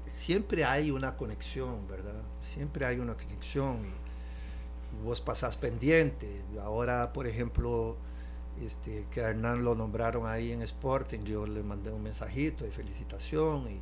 siempre 0.07 0.65
hay 0.65 0.91
una 0.91 1.17
conexión, 1.17 1.87
¿verdad? 1.89 2.23
Siempre 2.43 2.87
hay 2.87 2.99
una 2.99 3.15
conexión 3.15 4.04
vos 5.03 5.21
pasás 5.21 5.57
pendiente. 5.57 6.43
Ahora, 6.63 7.13
por 7.13 7.27
ejemplo, 7.27 7.97
este, 8.63 9.07
que 9.11 9.23
a 9.23 9.31
Hernán 9.31 9.65
lo 9.65 9.75
nombraron 9.75 10.27
ahí 10.27 10.53
en 10.53 10.63
Sporting, 10.63 11.21
yo 11.25 11.47
le 11.47 11.63
mandé 11.63 11.91
un 11.91 12.03
mensajito 12.03 12.65
de 12.65 12.71
felicitación. 12.71 13.69
Y, 13.69 13.81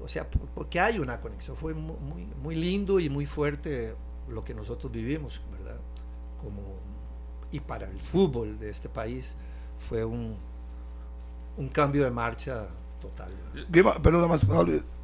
o 0.00 0.08
sea, 0.08 0.28
porque 0.54 0.78
hay 0.78 0.98
una 0.98 1.20
conexión. 1.20 1.56
Fue 1.56 1.74
muy, 1.74 2.26
muy 2.42 2.54
lindo 2.54 3.00
y 3.00 3.08
muy 3.08 3.26
fuerte 3.26 3.94
lo 4.28 4.44
que 4.44 4.54
nosotros 4.54 4.92
vivimos, 4.92 5.40
¿verdad? 5.50 5.78
Como, 6.40 6.60
y 7.50 7.60
para 7.60 7.88
el 7.90 7.98
fútbol 7.98 8.58
de 8.58 8.70
este 8.70 8.88
país 8.88 9.36
fue 9.78 10.04
un, 10.04 10.36
un 11.56 11.68
cambio 11.68 12.04
de 12.04 12.10
marcha 12.10 12.66
total. 13.00 13.32
Pero 13.72 14.18
nada 14.18 14.28
más, 14.28 14.44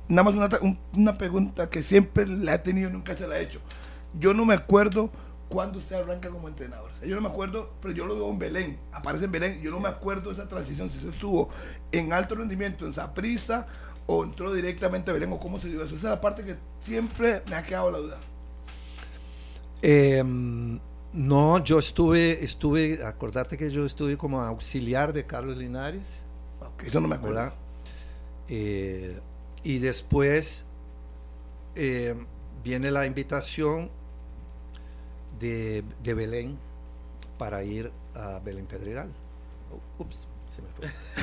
nada 0.09 0.23
más 0.23 0.35
una, 0.35 0.49
una, 0.97 1.19
pregunta 1.19 1.71
que 1.71 1.83
siempre 1.83 2.27
la 2.27 2.55
he 2.55 2.59
tenido 2.59 2.91
y 2.91 2.93
nunca 2.93 3.17
se 3.17 3.27
la 3.27 3.39
he 3.39 3.43
hecho. 3.43 3.61
Yo 4.19 4.35
no 4.35 4.45
me 4.45 4.55
acuerdo 4.55 5.11
cuando 5.49 5.79
usted 5.79 5.97
arranca 5.97 6.31
como 6.31 6.49
entrenador. 6.49 6.91
yo 7.05 7.15
no 7.15 7.21
me 7.21 7.29
acuerdo, 7.29 7.75
pero 7.81 7.93
yo 7.93 8.07
lo 8.07 8.15
veo 8.15 8.31
en 8.31 8.39
Belén, 8.39 8.79
aparece 8.93 9.27
en 9.27 9.33
Belén. 9.33 9.61
Yo 9.61 9.71
no 9.71 9.81
me 9.81 9.89
acuerdo 9.89 10.31
esa 10.31 10.49
transición, 10.49 10.89
si 10.89 10.97
usted 10.97 11.11
estuvo 11.11 11.51
en 11.93 12.13
alto 12.13 12.35
rendimiento, 12.35 12.87
en 12.87 12.93
Saprisa, 12.93 13.67
o 14.07 14.25
entró 14.25 14.53
directamente 14.53 15.11
a 15.11 15.15
Belén, 15.15 15.31
o 15.33 15.39
cómo 15.39 15.59
se 15.59 15.69
dio 15.69 15.85
eso. 15.85 15.95
Esa 15.95 16.09
es 16.09 16.15
la 16.15 16.21
parte 16.21 16.43
que 16.43 16.57
siempre 16.81 17.43
me 17.51 17.57
ha 17.57 17.65
quedado 17.65 17.91
la 17.91 17.99
duda. 17.99 18.19
Em, 19.83 20.81
no, 21.13 21.63
yo 21.63 21.79
estuve, 21.79 22.43
estuve, 22.43 23.05
acordate 23.05 23.59
que 23.59 23.71
yo 23.71 23.85
estuve 23.85 24.17
como 24.17 24.41
auxiliar 24.41 25.13
de 25.13 25.27
Carlos 25.27 25.59
Linares. 25.59 26.25
eso 26.85 27.01
no 27.01 27.09
me 27.09 27.17
acuerdo. 27.17 27.53
Eh, 28.49 29.21
y 29.63 29.79
después 29.79 30.67
eh, 31.75 32.15
viene 32.65 32.91
la 32.91 33.07
invitación 33.07 33.91
de, 35.43 36.15
Belén 36.15 36.59
para 37.39 37.65
ir 37.65 37.91
a 38.15 38.39
Belén 38.39 38.67
Pedregal. 38.67 39.09
Ups, 39.99 40.29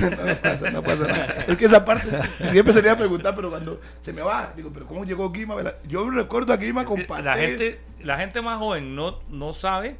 no, 0.00 0.40
pasa, 0.42 0.70
no 0.70 0.82
pasa 0.82 1.06
nada. 1.06 1.44
Es 1.46 1.56
que 1.56 1.66
esa 1.66 1.84
parte 1.84 2.08
siempre 2.50 2.72
sería 2.72 2.96
preguntar, 2.96 3.34
pero 3.36 3.50
cuando 3.50 3.80
se 4.00 4.12
me 4.12 4.22
va, 4.22 4.52
digo, 4.56 4.70
pero 4.72 4.86
¿cómo 4.86 5.04
llegó 5.04 5.30
Guima? 5.30 5.54
Yo 5.86 6.10
recuerdo 6.10 6.52
a 6.52 6.56
Guima 6.56 6.84
con 6.84 7.04
La 7.22 7.36
gente, 7.36 7.80
la 8.02 8.18
gente 8.18 8.42
más 8.42 8.58
joven 8.58 8.96
no, 8.96 9.20
no 9.28 9.52
sabe 9.52 9.96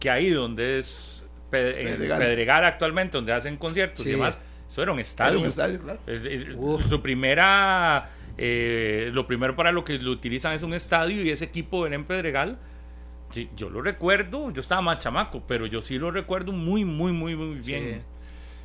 que 0.00 0.10
ahí 0.10 0.30
donde 0.30 0.78
es 0.78 1.26
Pedregal. 1.50 2.64
actualmente, 2.64 3.18
donde 3.18 3.32
hacen 3.32 3.56
conciertos 3.56 4.06
y 4.06 4.12
demás, 4.12 4.38
eso 4.68 4.82
era 4.82 4.92
un 4.92 5.00
estadio. 5.00 5.40
un 5.40 5.46
estadio 5.46 5.80
claro. 5.80 6.00
su 6.88 7.02
primera, 7.02 8.10
eh, 8.38 9.10
lo 9.12 9.26
primero 9.26 9.54
para 9.54 9.72
lo 9.72 9.84
que 9.84 9.98
lo 9.98 10.10
utilizan 10.10 10.54
es 10.54 10.62
un 10.62 10.72
estadio 10.72 11.22
y 11.22 11.30
ese 11.30 11.44
equipo 11.44 11.86
era 11.86 11.96
en 11.96 12.04
Pedregal. 12.04 12.58
Sí, 13.34 13.50
yo 13.56 13.68
lo 13.68 13.82
recuerdo, 13.82 14.52
yo 14.52 14.60
estaba 14.60 14.80
más 14.80 14.98
chamaco, 14.98 15.42
pero 15.44 15.66
yo 15.66 15.80
sí 15.80 15.98
lo 15.98 16.12
recuerdo 16.12 16.52
muy, 16.52 16.84
muy, 16.84 17.10
muy, 17.10 17.34
muy 17.34 17.58
bien. 17.58 18.04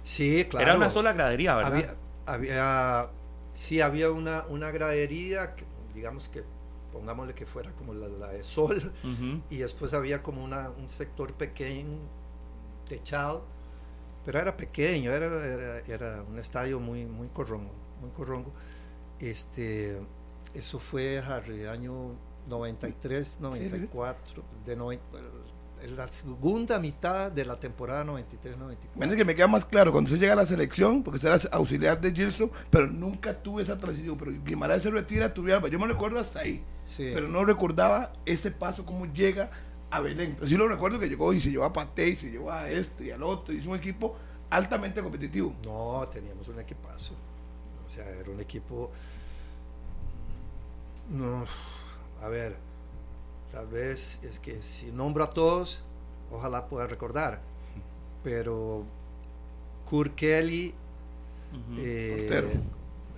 Sí, 0.03 0.45
claro. 0.47 0.67
Era 0.67 0.77
una 0.77 0.91
sola 0.91 1.11
gradería, 1.11 1.55
¿verdad? 1.55 1.73
Había, 1.73 1.95
había 2.27 3.09
sí, 3.55 3.81
había 3.81 4.11
una, 4.11 4.45
una 4.47 4.69
gradería, 4.69 5.55
digamos 5.95 6.29
que 6.29 6.43
pongámosle 6.93 7.33
que 7.33 7.47
fuera 7.47 7.71
como 7.71 7.95
la, 7.95 8.27
de 8.27 8.43
Sol, 8.43 8.93
y 9.49 9.57
después 9.57 9.93
había 9.93 10.21
como 10.21 10.43
una, 10.43 10.69
un 10.69 10.87
sector 10.87 11.33
pequeño, 11.33 11.97
techado, 12.87 13.43
pero 14.23 14.39
era 14.39 14.55
pequeño, 14.55 15.11
era, 15.11 15.79
era, 15.87 16.21
un 16.21 16.37
estadio 16.37 16.79
muy, 16.79 17.05
muy 17.05 17.27
corrongo, 17.29 17.73
muy 18.01 18.11
corrongo. 18.11 18.53
Este, 19.19 19.99
eso 20.53 20.79
fue 20.79 21.17
el 21.17 21.69
año 21.69 22.15
93, 22.49 23.37
94, 23.39 24.43
de 24.65 24.75
la 25.95 26.11
segunda 26.11 26.77
mitad 26.77 27.31
de 27.31 27.45
la 27.45 27.57
temporada 27.57 28.03
93-94. 28.03 29.15
que 29.15 29.23
me 29.23 29.33
queda 29.33 29.47
más 29.47 29.63
claro, 29.63 29.91
cuando 29.93 30.09
usted 30.09 30.19
llega 30.19 30.33
a 30.33 30.35
la 30.35 30.45
selección, 30.45 31.03
porque 31.03 31.15
usted 31.15 31.29
era 31.29 31.39
auxiliar 31.55 32.01
de 32.01 32.11
Gilson, 32.11 32.51
pero 32.69 32.87
nunca 32.87 33.33
tuve 33.33 33.61
esa 33.61 33.79
transición, 33.79 34.17
pero 34.17 34.31
Guimaraes 34.43 34.83
se 34.83 34.89
retira, 34.89 35.27
alba. 35.27 35.69
Yo 35.69 35.79
me 35.79 35.87
recuerdo 35.87 36.19
hasta 36.19 36.41
ahí, 36.41 36.61
pero 36.97 37.29
no 37.29 37.45
recordaba 37.45 38.11
ese 38.25 38.51
paso, 38.51 38.85
cómo 38.85 39.05
llega 39.05 39.51
a 39.89 40.01
Belén. 40.01 40.33
Pero 40.35 40.47
sí 40.47 40.57
lo 40.57 40.67
recuerdo 40.67 40.99
que 40.99 41.07
llegó 41.07 41.31
y 41.33 41.39
se 41.39 41.51
llevó 41.51 41.63
a 41.63 41.71
Pate 41.71 42.09
y 42.09 42.15
se 42.15 42.29
llevó 42.29 42.51
a 42.51 42.69
este 42.69 43.05
y 43.05 43.11
al 43.11 43.23
otro, 43.23 43.53
y 43.53 43.57
hizo 43.57 43.69
un 43.69 43.77
equipo 43.77 44.17
altamente 44.49 45.01
competitivo. 45.01 45.55
No, 45.65 46.05
teníamos 46.11 46.47
un 46.47 46.59
equipazo. 46.59 47.13
O 47.87 47.89
sea, 47.89 48.05
era 48.09 48.29
un 48.29 48.39
equipo... 48.41 48.91
No, 51.09 51.45
a 52.21 52.27
ver, 52.27 52.55
tal 53.51 53.67
vez 53.67 54.19
es 54.23 54.39
que 54.39 54.61
si 54.61 54.91
nombro 54.91 55.23
a 55.23 55.29
todos, 55.29 55.83
ojalá 56.31 56.67
pueda 56.67 56.87
recordar, 56.87 57.41
pero 58.23 58.83
Kurt 59.89 60.15
Kelly, 60.15 60.73
eh, 61.77 62.59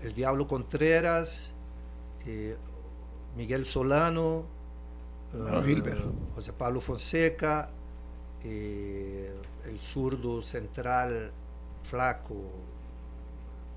el 0.03 0.13
Diablo 0.13 0.47
Contreras, 0.47 1.53
eh, 2.25 2.55
Miguel 3.35 3.65
Solano, 3.65 4.45
eh, 5.33 6.01
José 6.35 6.53
Pablo 6.53 6.81
Fonseca, 6.81 7.69
el 8.43 9.79
zurdo 9.81 10.41
central 10.41 11.31
flaco, 11.83 12.35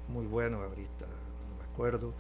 muy 0.09 0.27
bueno 0.27 0.63
ahorita, 0.63 1.07
no 1.07 1.59
me 1.59 1.73
acuerdo. 1.73 2.13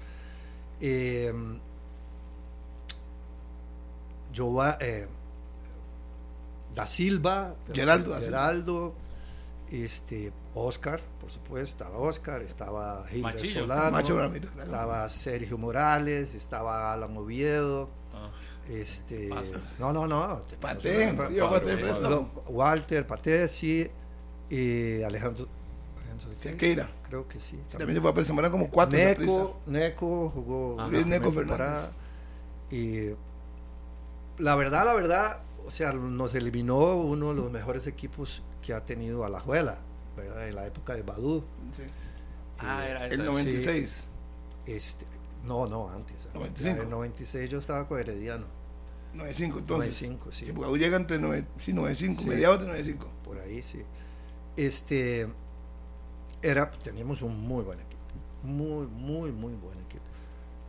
Eh, 4.80 5.06
da 6.74 6.86
Silva, 6.86 7.54
Geraldo, 7.72 8.20
Geraldo 8.20 8.94
este, 9.70 10.32
Oscar, 10.54 11.00
por 11.20 11.30
supuesto, 11.30 11.84
estaba 11.84 11.98
Oscar, 11.98 12.42
estaba 12.42 13.04
Gilbert 13.08 13.38
Solano, 13.38 13.98
estaba 13.98 15.08
Sergio 15.08 15.58
Morales, 15.58 16.34
estaba 16.34 16.92
Alan 16.92 17.16
Oviedo. 17.16 17.88
Ah, 18.12 18.30
este, 18.68 19.30
no, 19.78 19.92
no, 19.92 20.06
no. 20.06 20.42
Paté, 20.60 21.12
Walter, 22.48 23.06
Paté, 23.06 23.48
sí. 23.48 23.90
Y 24.50 25.02
Alejandro. 25.02 25.48
Sequeira. 26.36 26.88
Creo 27.08 27.26
que 27.26 27.40
sí. 27.40 27.60
También, 27.76 28.00
fue 28.00 28.10
a 28.10 28.14
presentar 28.14 28.50
como 28.50 28.70
cuatro. 28.70 28.96
Neco, 28.96 29.60
Neco 29.66 30.30
jugó. 30.30 30.88
Neco 30.88 31.32
Fernández. 31.32 31.90
Y 32.70 33.10
la 34.38 34.54
verdad, 34.56 34.84
la 34.84 34.94
verdad, 34.94 35.42
o 35.66 35.70
sea, 35.70 35.92
nos 35.92 36.34
eliminó 36.34 36.96
uno 36.96 37.30
de 37.30 37.34
los 37.34 37.52
mejores 37.52 37.86
equipos 37.86 38.42
que 38.62 38.74
ha 38.74 38.84
tenido 38.84 39.24
Alajuela, 39.24 39.78
¿verdad? 40.16 40.48
En 40.48 40.54
la 40.54 40.66
época 40.66 40.94
de 40.94 41.02
Badú. 41.02 41.44
Sí. 41.72 41.82
Ah, 42.58 42.86
era 42.86 43.06
el 43.06 43.24
96. 43.24 43.94
este, 44.66 45.06
no, 45.44 45.66
no, 45.66 45.90
antes. 45.90 46.28
95. 46.34 46.76
En 46.76 46.82
el 46.82 46.90
96 46.90 47.50
yo 47.50 47.58
estaba 47.58 47.86
con 47.86 47.98
Herediano. 47.98 48.46
95, 49.14 49.58
entonces. 49.60 50.02
95, 50.02 50.32
sí. 50.32 50.46
sí 50.46 50.52
porque 50.52 50.66
Badú 50.66 50.76
llega 50.76 50.96
entre 50.96 51.18
sí, 51.58 51.72
95, 51.72 52.22
sí, 52.22 52.28
mediados 52.28 52.60
de 52.60 52.66
95. 52.66 53.06
Por 53.24 53.38
ahí, 53.38 53.62
sí. 53.62 53.82
Este, 54.56 55.28
era, 56.42 56.70
teníamos 56.70 57.22
un 57.22 57.40
muy 57.40 57.62
buen 57.64 57.80
equipo. 57.80 58.02
Muy, 58.42 58.86
muy, 58.86 59.32
muy 59.32 59.54
buen 59.54 59.78
equipo. 59.80 60.04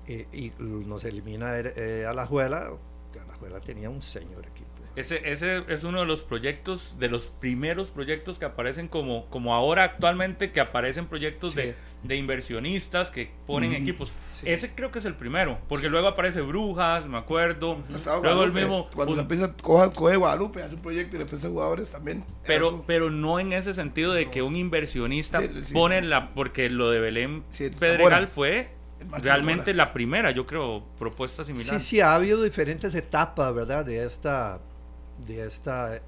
Eh, 0.07 0.27
y 0.31 0.53
nos 0.59 1.03
elimina 1.03 1.57
eh, 1.57 2.05
Alajuela 2.07 2.71
Alajuela 3.19 3.59
tenía 3.59 3.89
un 3.89 4.01
señor 4.01 4.45
equipo. 4.45 4.75
Ese, 4.95 5.29
ese 5.29 5.63
es 5.67 5.83
uno 5.83 5.99
de 5.99 6.05
los 6.05 6.21
proyectos, 6.21 6.95
de 6.99 7.09
los 7.09 7.27
primeros 7.27 7.89
proyectos 7.89 8.39
que 8.39 8.45
aparecen 8.45 8.87
como, 8.87 9.25
como 9.29 9.53
ahora 9.53 9.83
actualmente, 9.83 10.51
que 10.51 10.61
aparecen 10.61 11.07
proyectos 11.07 11.53
de, 11.53 11.75
de, 12.03 12.15
inversionistas 12.15 13.11
que 13.11 13.29
ponen 13.45 13.73
equipos. 13.73 14.13
Ese 14.43 14.73
creo 14.73 14.91
que 14.91 14.99
es 14.99 15.05
el 15.05 15.15
primero, 15.15 15.59
porque 15.67 15.89
luego 15.89 16.07
aparece 16.07 16.39
Brujas, 16.39 17.07
me 17.07 17.17
acuerdo. 17.17 17.77
Luego 18.23 18.45
el 18.45 18.53
mismo... 18.53 18.89
Cuando 18.95 19.15
se 19.15 19.21
empieza, 19.21 19.51
coja, 19.53 19.91
coge 19.91 20.15
Guadalupe, 20.15 20.63
hace 20.63 20.75
un 20.75 20.81
proyecto 20.81 21.17
y 21.17 21.19
le 21.19 21.23
empieza 21.23 21.49
jugadores 21.49 21.89
también. 21.89 22.23
Pero, 22.45 22.85
pero 22.87 23.11
no 23.11 23.41
en 23.41 23.51
ese 23.51 23.73
sentido 23.73 24.13
de 24.13 24.29
que 24.29 24.43
un 24.43 24.55
inversionista 24.55 25.41
pone 25.73 26.01
la... 26.03 26.33
Porque 26.33 26.69
lo 26.69 26.89
de 26.89 27.01
Belén 27.01 27.43
Pedregal 27.79 28.29
fue 28.29 28.69
realmente 29.11 29.73
la 29.73 29.93
primera, 29.93 30.31
yo 30.31 30.45
creo, 30.45 30.83
propuesta 30.97 31.43
similar. 31.43 31.79
Sí, 31.79 31.85
sí, 31.85 32.01
ha 32.01 32.13
habido 32.13 32.41
diferentes 32.43 32.93
etapas, 32.95 33.53
¿verdad? 33.53 33.85
De 33.85 34.03
esta, 34.03 34.59
de 35.25 35.45
esta, 35.45 36.01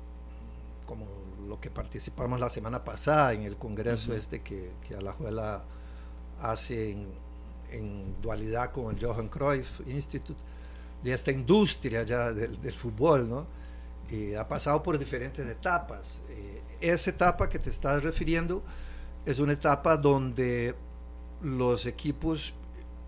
como 0.85 1.05
lo 1.47 1.59
que 1.59 1.69
participamos 1.69 2.39
la 2.39 2.49
semana 2.49 2.83
pasada 2.83 3.33
en 3.33 3.43
el 3.43 3.57
congreso 3.57 4.13
este 4.13 4.41
que, 4.41 4.71
que 4.85 4.95
Alajuela 4.95 5.63
hace 6.41 6.91
en, 7.71 8.15
dualidad 8.21 8.71
con 8.71 8.95
el 8.95 9.03
Johan 9.03 9.29
Cruyff 9.29 9.81
Institute, 9.87 10.41
de 11.03 11.13
esta 11.13 11.31
industria 11.31 12.03
ya 12.03 12.33
del, 12.33 12.73
fútbol, 12.73 13.29
¿no? 13.29 13.47
Y 14.09 14.35
ha 14.35 14.47
pasado 14.47 14.81
por 14.81 14.97
diferentes 14.97 15.45
etapas. 15.47 16.21
Eh, 16.29 16.61
esa 16.79 17.09
etapa 17.09 17.49
que 17.49 17.59
te 17.59 17.69
estás 17.69 18.03
refiriendo 18.03 18.63
es 19.25 19.39
una 19.39 19.53
etapa 19.53 19.97
donde 19.97 20.75
los 21.41 21.85
equipos 21.85 22.53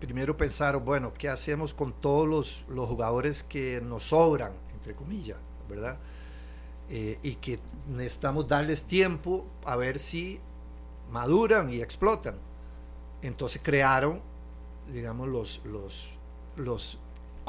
primero 0.00 0.36
pensaron, 0.36 0.84
bueno, 0.84 1.12
¿qué 1.14 1.28
hacemos 1.28 1.74
con 1.74 1.92
todos 1.92 2.26
los, 2.26 2.64
los 2.68 2.88
jugadores 2.88 3.42
que 3.42 3.80
nos 3.80 4.04
sobran, 4.04 4.52
entre 4.72 4.94
comillas, 4.94 5.38
¿verdad? 5.68 5.98
Eh, 6.88 7.18
y 7.22 7.36
que 7.36 7.60
necesitamos 7.88 8.48
darles 8.48 8.84
tiempo 8.84 9.46
a 9.64 9.76
ver 9.76 9.98
si 9.98 10.40
maduran 11.12 11.72
y 11.72 11.80
explotan. 11.80 12.34
Entonces 13.22 13.60
crearon, 13.62 14.20
digamos, 14.92 15.28
los, 15.28 15.60
los, 15.64 16.08
los 16.56 16.98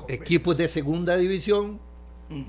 equipos 0.07 0.57
de 0.57 0.68
segunda 0.68 1.18
división, 1.18 1.80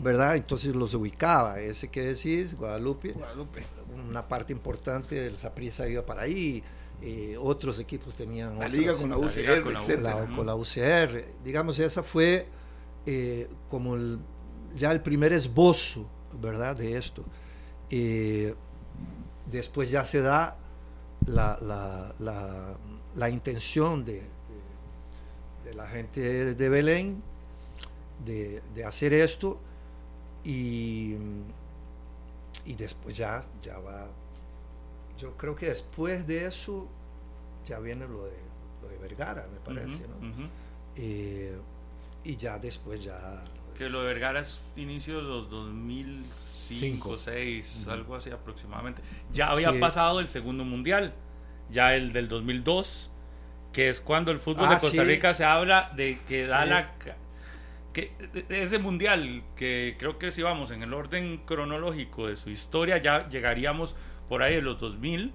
¿verdad? 0.02 0.36
Entonces 0.36 0.74
los 0.74 0.92
ubicaba. 0.94 1.60
Ese 1.60 1.88
que 1.88 2.02
decís, 2.02 2.56
Guadalupe, 2.56 3.12
Guadalupe. 3.12 3.62
una 4.08 4.26
parte 4.26 4.52
importante 4.52 5.14
del 5.14 5.36
Saprissa 5.36 5.88
iba 5.88 6.04
para 6.04 6.22
ahí. 6.22 6.62
Eh, 7.04 7.36
otros 7.36 7.80
equipos 7.80 8.14
tenían... 8.14 8.56
La 8.60 8.68
liga 8.68 8.94
con 8.94 9.10
la 9.10 9.18
UCR, 9.18 9.62
con 10.36 10.46
la, 10.46 10.54
UCR. 10.54 11.24
Digamos, 11.42 11.80
esa 11.80 12.04
fue 12.04 12.46
eh, 13.06 13.48
como 13.68 13.96
ya 14.76 14.92
el 14.92 15.00
primer 15.00 15.32
esbozo, 15.32 16.06
¿verdad?, 16.40 16.76
de 16.76 16.96
esto. 16.96 17.24
Eh, 17.90 18.54
después 19.50 19.90
ya 19.90 20.04
se 20.04 20.20
da 20.20 20.56
la, 21.26 22.14
la, 23.14 23.30
intención 23.30 24.04
de, 24.04 24.22
de, 25.64 25.74
la 25.74 25.88
gente 25.88 26.54
de 26.54 26.68
Belén 26.68 27.20
de, 28.24 28.62
de 28.74 28.84
hacer 28.84 29.12
esto 29.12 29.58
y, 30.44 31.16
y 32.64 32.74
después 32.76 33.16
ya, 33.16 33.44
ya 33.60 33.78
va 33.78 34.06
yo 35.22 35.36
creo 35.36 35.54
que 35.54 35.66
después 35.66 36.26
de 36.26 36.46
eso 36.46 36.88
ya 37.64 37.78
viene 37.78 38.08
lo 38.08 38.24
de, 38.24 38.36
lo 38.82 38.88
de 38.88 38.98
Vergara, 38.98 39.46
me 39.52 39.60
parece, 39.60 40.02
¿no? 40.08 40.48
Eh, 40.96 41.56
y 42.24 42.36
ya 42.36 42.58
después 42.58 43.02
ya 43.02 43.40
que 43.78 43.88
lo 43.88 44.00
de 44.02 44.08
Vergara 44.08 44.40
es 44.40 44.64
inicio 44.76 45.16
de 45.18 45.22
los 45.22 45.48
2005, 45.48 47.08
2006, 47.10 47.86
algo 47.88 48.16
así 48.16 48.30
aproximadamente. 48.30 49.00
Ya 49.32 49.50
había 49.50 49.78
pasado 49.78 50.18
el 50.18 50.26
segundo 50.26 50.64
mundial, 50.64 51.14
ya 51.70 51.94
el 51.94 52.12
del 52.12 52.28
2002, 52.28 53.08
que 53.72 53.88
es 53.88 54.00
cuando 54.00 54.32
el 54.32 54.40
fútbol 54.40 54.68
de 54.70 54.74
ah, 54.74 54.78
Costa 54.78 55.04
Rica 55.04 55.34
se 55.34 55.44
habla 55.44 55.92
de 55.94 56.18
que 56.26 56.46
da 56.46 56.66
la 56.66 56.94
que 57.92 58.10
ese 58.48 58.78
mundial 58.78 59.42
que 59.54 59.96
creo 59.98 60.18
que 60.18 60.32
si 60.32 60.42
vamos 60.42 60.70
en 60.70 60.82
el 60.82 60.94
orden 60.94 61.42
cronológico 61.44 62.26
de 62.26 62.36
su 62.36 62.48
historia 62.48 62.96
ya 62.96 63.28
llegaríamos 63.28 63.94
por 64.28 64.42
ahí 64.42 64.56
de 64.56 64.62
los 64.62 64.78
2000 64.80 65.32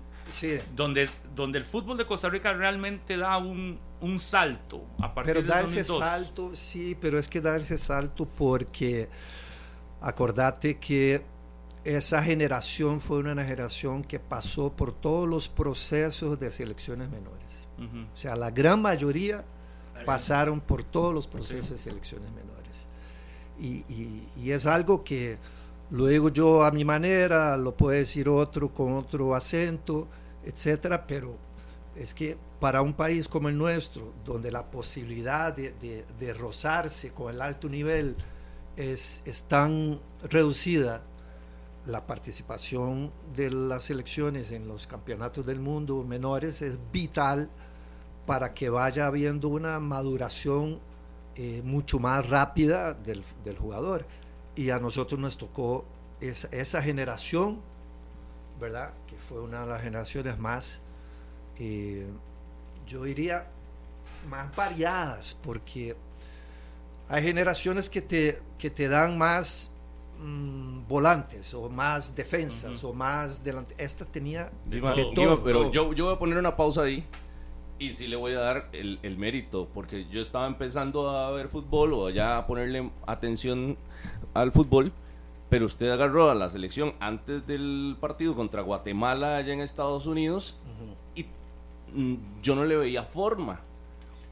donde, 0.75 1.09
donde 1.35 1.59
el 1.59 1.63
fútbol 1.63 1.97
de 1.97 2.05
Costa 2.05 2.29
Rica 2.29 2.53
realmente 2.53 3.17
da 3.17 3.37
un, 3.37 3.79
un 4.01 4.19
salto 4.19 4.83
a 4.99 5.13
partir 5.13 5.35
pero 5.35 5.47
da 5.47 5.61
ese 5.61 5.83
salto 5.83 6.55
sí 6.55 6.97
pero 6.99 7.17
es 7.17 7.27
que 7.27 7.41
da 7.41 7.55
ese 7.55 7.77
salto 7.77 8.25
porque 8.25 9.09
acordate 10.01 10.77
que 10.77 11.23
esa 11.95 12.21
generación 12.21 12.99
fue 12.99 13.19
una 13.19 13.43
generación 13.45 14.03
que 14.03 14.19
pasó 14.19 14.73
por 14.73 14.91
todos 14.91 15.27
los 15.27 15.47
procesos 15.47 16.37
de 16.37 16.51
selecciones 16.51 17.09
menores. 17.09 17.69
O 17.79 18.17
sea 18.17 18.35
la 18.35 18.51
gran 18.51 18.81
mayoría 18.81 19.45
pasaron 20.05 20.59
por 20.59 20.83
todos 20.83 21.13
los 21.13 21.27
procesos 21.27 21.69
de 21.69 21.77
selecciones 21.77 22.29
menores. 22.31 22.87
Y, 23.59 24.51
es 24.51 24.65
algo 24.65 25.03
que 25.03 25.37
lo 25.91 26.07
digo 26.07 26.29
yo 26.29 26.63
a 26.63 26.71
mi 26.71 26.83
manera, 26.85 27.57
lo 27.57 27.75
puede 27.75 27.99
decir 27.99 28.29
otro 28.29 28.73
con 28.73 28.93
otro 28.93 29.35
acento, 29.35 30.07
etcétera, 30.43 31.05
pero 31.07 31.37
es 31.95 32.13
que 32.13 32.37
para 32.59 32.81
un 32.81 32.93
país 32.93 33.27
como 33.27 33.49
el 33.49 33.57
nuestro, 33.57 34.13
donde 34.25 34.51
la 34.51 34.69
posibilidad 34.69 35.55
de, 35.55 36.33
rozarse 36.33 37.11
con 37.11 37.33
el 37.33 37.41
alto 37.41 37.69
nivel 37.69 38.15
es, 38.75 39.21
es 39.25 39.43
tan 39.43 39.99
reducida, 40.23 41.03
la 41.87 42.05
participación 42.05 43.11
de 43.33 43.49
las 43.49 43.83
selecciones 43.83 44.51
en 44.51 44.67
los 44.67 44.87
campeonatos 44.87 45.45
del 45.45 45.59
mundo 45.59 46.03
menores 46.03 46.61
es 46.61 46.77
vital 46.91 47.49
para 48.25 48.53
que 48.53 48.69
vaya 48.69 49.07
habiendo 49.07 49.47
una 49.47 49.79
maduración 49.79 50.79
eh, 51.35 51.61
mucho 51.63 51.97
más 51.97 52.27
rápida 52.27 52.93
del, 52.93 53.23
jugador. 53.57 54.05
Y 54.57 54.69
a 54.71 54.79
nosotros 54.79 55.19
nos 55.19 55.37
tocó 55.37 55.85
esa, 56.19 56.49
esa, 56.51 56.81
generación, 56.81 57.61
¿verdad? 58.59 58.93
Que 59.07 59.15
fue 59.15 59.39
una 59.39 59.61
de 59.61 59.67
las 59.67 59.81
generaciones 59.81 60.37
más, 60.37 60.81
eh, 61.59 62.05
yo 62.85 63.03
diría, 63.03 63.47
más 64.29 64.53
variadas, 64.55 65.37
porque 65.43 65.95
hay 67.07 67.23
generaciones 67.23 67.89
que 67.89 68.01
te, 68.01 68.41
que 68.57 68.69
te 68.69 68.89
dan 68.89 69.17
más 69.17 69.69
mm, 70.19 70.87
volantes 70.87 71.53
o 71.53 71.69
más 71.69 72.15
defensas 72.15 72.83
o 72.83 72.93
más 72.93 73.43
delante. 73.43 73.75
Esta 73.77 74.03
tenía 74.05 74.49
de 74.65 74.81
todo, 75.15 75.43
pero 75.43 75.71
Yo, 75.71 75.93
yo 75.93 76.05
voy 76.05 76.15
a 76.15 76.19
poner 76.19 76.37
una 76.37 76.55
pausa 76.55 76.81
ahí 76.81 77.07
y 77.79 77.93
sí 77.93 78.07
le 78.07 78.15
voy 78.15 78.33
a 78.33 78.39
dar 78.39 78.69
el, 78.71 78.99
el, 79.03 79.17
mérito, 79.17 79.67
porque 79.73 80.07
yo 80.09 80.21
estaba 80.21 80.47
empezando 80.47 81.09
a 81.09 81.31
ver 81.31 81.47
fútbol 81.47 81.93
o 81.93 82.09
ya 82.09 82.37
a 82.37 82.47
ponerle 82.47 82.89
atención 83.05 83.77
al 84.33 84.51
fútbol, 84.51 84.91
pero 85.49 85.65
usted 85.65 85.89
agarró 85.89 86.29
a 86.29 86.35
la 86.35 86.49
selección 86.49 86.93
antes 86.99 87.45
del 87.45 87.95
partido 87.99 88.35
contra 88.35 88.61
Guatemala 88.61 89.37
allá 89.37 89.53
en 89.53 89.61
Estados 89.61 90.07
Unidos 90.07 90.57
y 91.15 91.25
mm, 91.93 92.15
yo 92.41 92.55
no 92.55 92.65
le 92.65 92.75
veía 92.75 93.03
forma. 93.03 93.61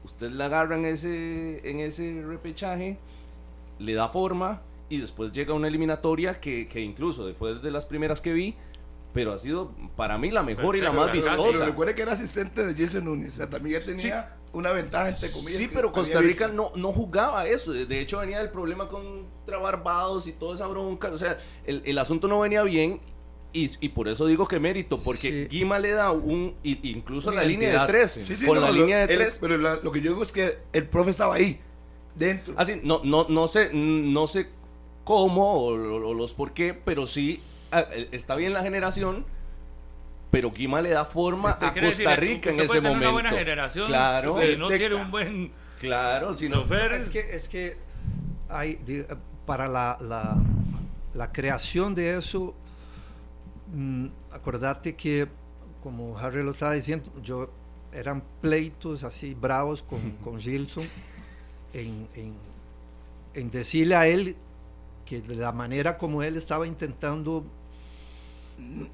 Usted 0.04 0.30
la 0.30 0.46
agarra 0.46 0.76
en 0.76 0.84
ese, 0.84 1.68
en 1.68 1.80
ese 1.80 2.22
repechaje, 2.24 2.98
le 3.78 3.94
da 3.94 4.08
forma 4.08 4.62
y 4.88 4.98
después 4.98 5.32
llega 5.32 5.54
una 5.54 5.68
eliminatoria 5.68 6.40
que, 6.40 6.68
que 6.68 6.80
incluso 6.80 7.26
después 7.26 7.62
de 7.62 7.70
las 7.70 7.86
primeras 7.86 8.20
que 8.20 8.32
vi, 8.32 8.54
pero 9.16 9.32
ha 9.32 9.38
sido 9.38 9.72
para 9.96 10.18
mí 10.18 10.30
la 10.30 10.42
mejor 10.42 10.76
y 10.76 10.82
la 10.82 10.92
más 10.92 11.10
vistosa. 11.10 11.64
recuerde 11.64 11.94
que 11.94 12.02
era 12.02 12.12
asistente 12.12 12.66
de 12.66 12.74
Jason 12.74 13.08
o 13.08 13.30
sea, 13.30 13.48
también 13.48 13.80
ya 13.80 13.86
tenía 13.86 14.36
una 14.52 14.72
ventaja 14.72 15.08
entre 15.08 15.30
comillas. 15.30 15.56
Sí, 15.56 15.70
pero 15.72 15.90
Costa 15.90 16.20
Rica 16.20 16.48
no, 16.48 16.70
no 16.74 16.92
jugaba 16.92 17.46
eso. 17.46 17.72
De 17.72 17.98
hecho, 17.98 18.18
venía 18.18 18.42
el 18.42 18.50
problema 18.50 18.90
contra 18.90 19.56
Barbados 19.56 20.26
y 20.26 20.32
toda 20.32 20.54
esa 20.54 20.66
bronca. 20.66 21.08
O 21.08 21.16
sea, 21.16 21.38
el, 21.64 21.80
el 21.86 21.96
asunto 21.96 22.28
no 22.28 22.40
venía 22.40 22.62
bien 22.62 23.00
y, 23.54 23.70
y, 23.80 23.88
por 23.88 24.06
eso 24.06 24.26
digo 24.26 24.46
que 24.46 24.60
mérito, 24.60 24.98
porque 24.98 25.48
Guima 25.50 25.78
le 25.78 25.92
da 25.92 26.10
un. 26.12 26.54
Incluso 26.62 27.30
la 27.30 27.42
línea 27.42 27.80
de 27.80 27.86
tres. 27.86 28.20
Sí, 28.22 28.44
con 28.44 28.60
la 28.60 28.70
línea 28.70 29.06
de 29.06 29.16
tres. 29.16 29.38
Pero 29.40 29.56
lo 29.56 29.92
que 29.92 30.02
yo 30.02 30.10
digo 30.10 30.22
es 30.22 30.32
que 30.32 30.58
el 30.74 30.86
profe 30.88 31.10
estaba 31.10 31.36
ahí, 31.36 31.58
dentro. 32.14 32.52
Así, 32.58 32.72
ah, 32.72 32.80
no, 32.82 33.00
no, 33.02 33.26
no 33.30 33.48
sé, 33.48 33.70
no 33.72 34.26
sé 34.26 34.50
cómo 35.04 35.54
o, 35.54 35.68
o 35.68 36.12
los 36.12 36.34
por 36.34 36.52
qué, 36.52 36.74
pero 36.74 37.06
sí 37.06 37.40
está 38.12 38.36
bien 38.36 38.52
la 38.52 38.62
generación, 38.62 39.24
pero 40.30 40.50
Guima 40.50 40.80
le 40.82 40.90
da 40.90 41.04
forma 41.04 41.58
a 41.60 41.72
Costa 41.72 42.16
Rica 42.16 42.50
en 42.50 42.60
ese 42.60 42.80
momento. 42.80 42.98
una 42.98 43.10
buena 43.10 43.30
generación. 43.30 43.86
Claro. 43.86 44.38
Si 44.38 44.56
no 44.56 44.68
tiene 44.68 44.94
un 44.94 45.10
buen. 45.10 45.52
Claro, 45.80 46.34
si 46.34 46.48
no. 46.48 46.64
Es 46.64 47.08
que, 47.08 47.20
es 47.20 47.48
que 47.48 47.76
hay, 48.48 48.78
para 49.44 49.68
la, 49.68 49.98
la, 50.00 50.36
la 51.14 51.32
creación 51.32 51.94
de 51.94 52.16
eso, 52.18 52.54
mm, 53.72 54.06
acordate 54.32 54.94
que, 54.94 55.28
como 55.82 56.18
Harry 56.18 56.42
lo 56.42 56.52
estaba 56.52 56.72
diciendo, 56.72 57.10
yo 57.22 57.50
eran 57.92 58.22
pleitos 58.40 59.04
así 59.04 59.34
bravos 59.34 59.82
con, 59.82 60.00
con 60.24 60.40
Gilson 60.40 60.84
en, 61.72 62.08
en, 62.14 62.34
en 63.34 63.50
decirle 63.50 63.96
a 63.96 64.06
él 64.06 64.36
que 65.06 65.22
la 65.28 65.52
manera 65.52 65.96
como 65.96 66.22
él 66.22 66.36
estaba 66.36 66.66
intentando 66.66 67.44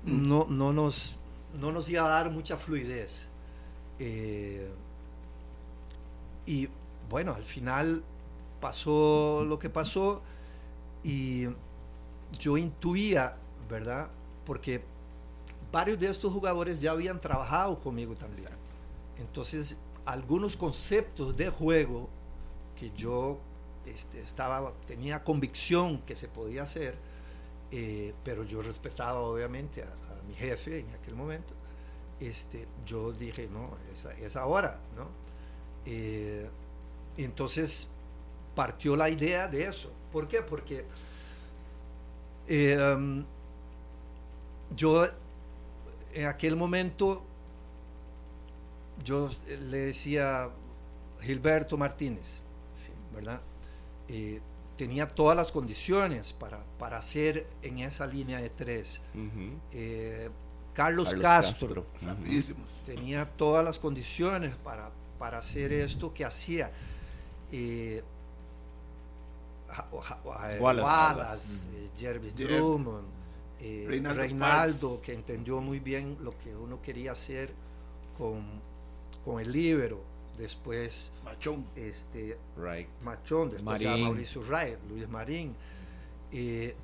no, 0.05 0.47
no, 0.49 0.73
nos, 0.73 1.17
no 1.59 1.73
nos 1.73 1.89
iba 1.89 2.05
a 2.05 2.09
dar 2.09 2.31
mucha 2.31 2.57
fluidez. 2.57 3.29
Eh, 3.99 4.71
y 6.47 6.69
bueno, 7.09 7.35
al 7.35 7.45
final 7.45 8.03
pasó 8.61 9.45
lo 9.47 9.59
que 9.59 9.71
pasó 9.71 10.23
y 11.03 11.47
yo 12.39 12.57
intuía, 12.57 13.37
¿verdad? 13.69 14.11
Porque 14.45 14.85
varios 15.71 15.99
de 15.99 16.09
estos 16.09 16.33
jugadores 16.33 16.81
ya 16.81 16.93
habían 16.93 17.21
trabajado 17.21 17.81
conmigo 17.81 18.15
también. 18.15 18.49
Entonces, 19.19 19.77
algunos 20.05 20.57
conceptos 20.57 21.37
de 21.37 21.49
juego 21.51 22.09
que 22.79 22.91
yo 22.97 23.39
este, 23.87 24.21
estaba, 24.21 24.73
tenía 24.87 25.25
convicción 25.25 25.99
que 26.03 26.17
se 26.17 26.29
podía 26.29 26.63
hacer, 26.63 26.95
eh, 27.71 28.15
pero 28.25 28.45
yo 28.45 28.63
respetaba 28.63 29.21
obviamente 29.21 29.83
a, 29.83 29.89
mi 30.29 30.35
jefe 30.35 30.81
en 30.81 30.91
aquel 30.95 31.15
momento. 31.15 31.53
Este, 32.21 32.69
yo 32.87 33.13
dije, 33.13 33.49
no, 33.51 33.77
es, 34.21 34.37
ahora, 34.37 34.79
¿no? 34.97 35.09
Eh, 35.85 36.49
entonces 37.17 37.89
partió 38.55 38.95
la 38.95 39.11
idea 39.11 39.49
de 39.49 39.65
eso. 39.65 39.91
¿Por 40.13 40.29
qué? 40.29 40.43
Porque 40.43 40.85
eh, 42.47 42.95
um, 42.97 43.25
yo 44.77 45.07
en 46.13 46.27
aquel 46.27 46.55
momento 46.55 47.25
yo 49.05 49.31
le 49.49 49.79
decía 49.79 50.51
Gilberto 51.21 51.77
Martínez, 51.77 52.41
¿verdad? 53.15 53.41
Tenía 54.77 55.07
todas 55.07 55.37
las 55.37 55.53
condiciones 55.53 56.33
para, 56.33 56.65
para 56.79 56.99
hacer 56.99 57.47
en 57.63 57.79
esa 57.79 58.07
línea 58.07 58.41
de 58.41 58.51
tres. 58.51 59.01
Eh, 59.73 60.29
Carlos, 60.75 61.15
Castro, 61.15 61.87
tenía 62.87 63.27
todas 63.27 63.65
las 63.65 63.79
condiciones 63.79 64.57
para, 64.57 64.91
para 65.19 65.39
hacer 65.39 65.73
esto 65.73 66.13
que 66.13 66.25
hacía. 66.25 66.71
Eh, 67.51 68.03
Wallace, 70.61 71.67
eh, 71.75 71.91
Jervis 71.97 72.35
Drummond, 72.35 73.07
Reinaldo, 73.61 75.01
que 75.03 75.13
entendió 75.13 75.61
muy 75.61 75.79
bien 75.79 76.17
lo 76.23 76.37
que 76.39 76.55
uno 76.55 76.81
quería 76.83 77.13
hacer 77.13 77.53
con, 78.19 78.43
con 79.25 79.41
el 79.41 79.53
libro 79.53 80.12
después 80.37 81.11
Machón, 81.25 81.65
este, 81.77 82.39
Machón, 83.03 83.51
después 83.51 83.83
Mauricio 83.83 84.43
Ray, 84.43 84.77
Luis 84.89 85.09
Marín, 85.09 85.55
eh, 86.33 86.75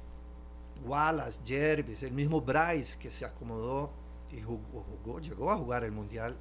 Wallace, 0.86 1.40
Jervis, 1.44 2.02
el 2.02 2.12
mismo 2.12 2.40
Bryce 2.40 2.98
que 2.98 3.10
se 3.10 3.24
acomodó 3.24 3.90
y 4.32 4.40
jugó, 4.40 5.20
llegó 5.20 5.50
a 5.50 5.56
jugar 5.56 5.84
el 5.84 5.92
Mundial 5.92 6.36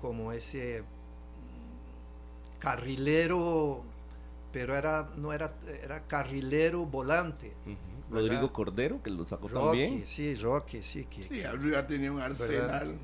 como 0.00 0.32
ese 0.32 0.82
mm, 0.82 2.60
carrilero, 2.60 3.82
pero 4.52 4.76
era, 4.76 5.10
no 5.16 5.32
era, 5.32 5.54
era 5.82 6.02
carrilero 6.02 6.84
volante. 6.84 7.52
Rodrigo 8.10 8.52
Cordero, 8.52 9.02
que 9.02 9.10
lo 9.10 9.24
sacó 9.24 9.48
también. 9.48 10.06
Sí, 10.06 10.34
Rocky, 10.34 10.82
sí. 10.82 11.06
Que, 11.06 11.22
sí, 11.22 11.42
arriba 11.42 11.86
tenía 11.86 12.12
un 12.12 12.20
arsenal. 12.20 12.96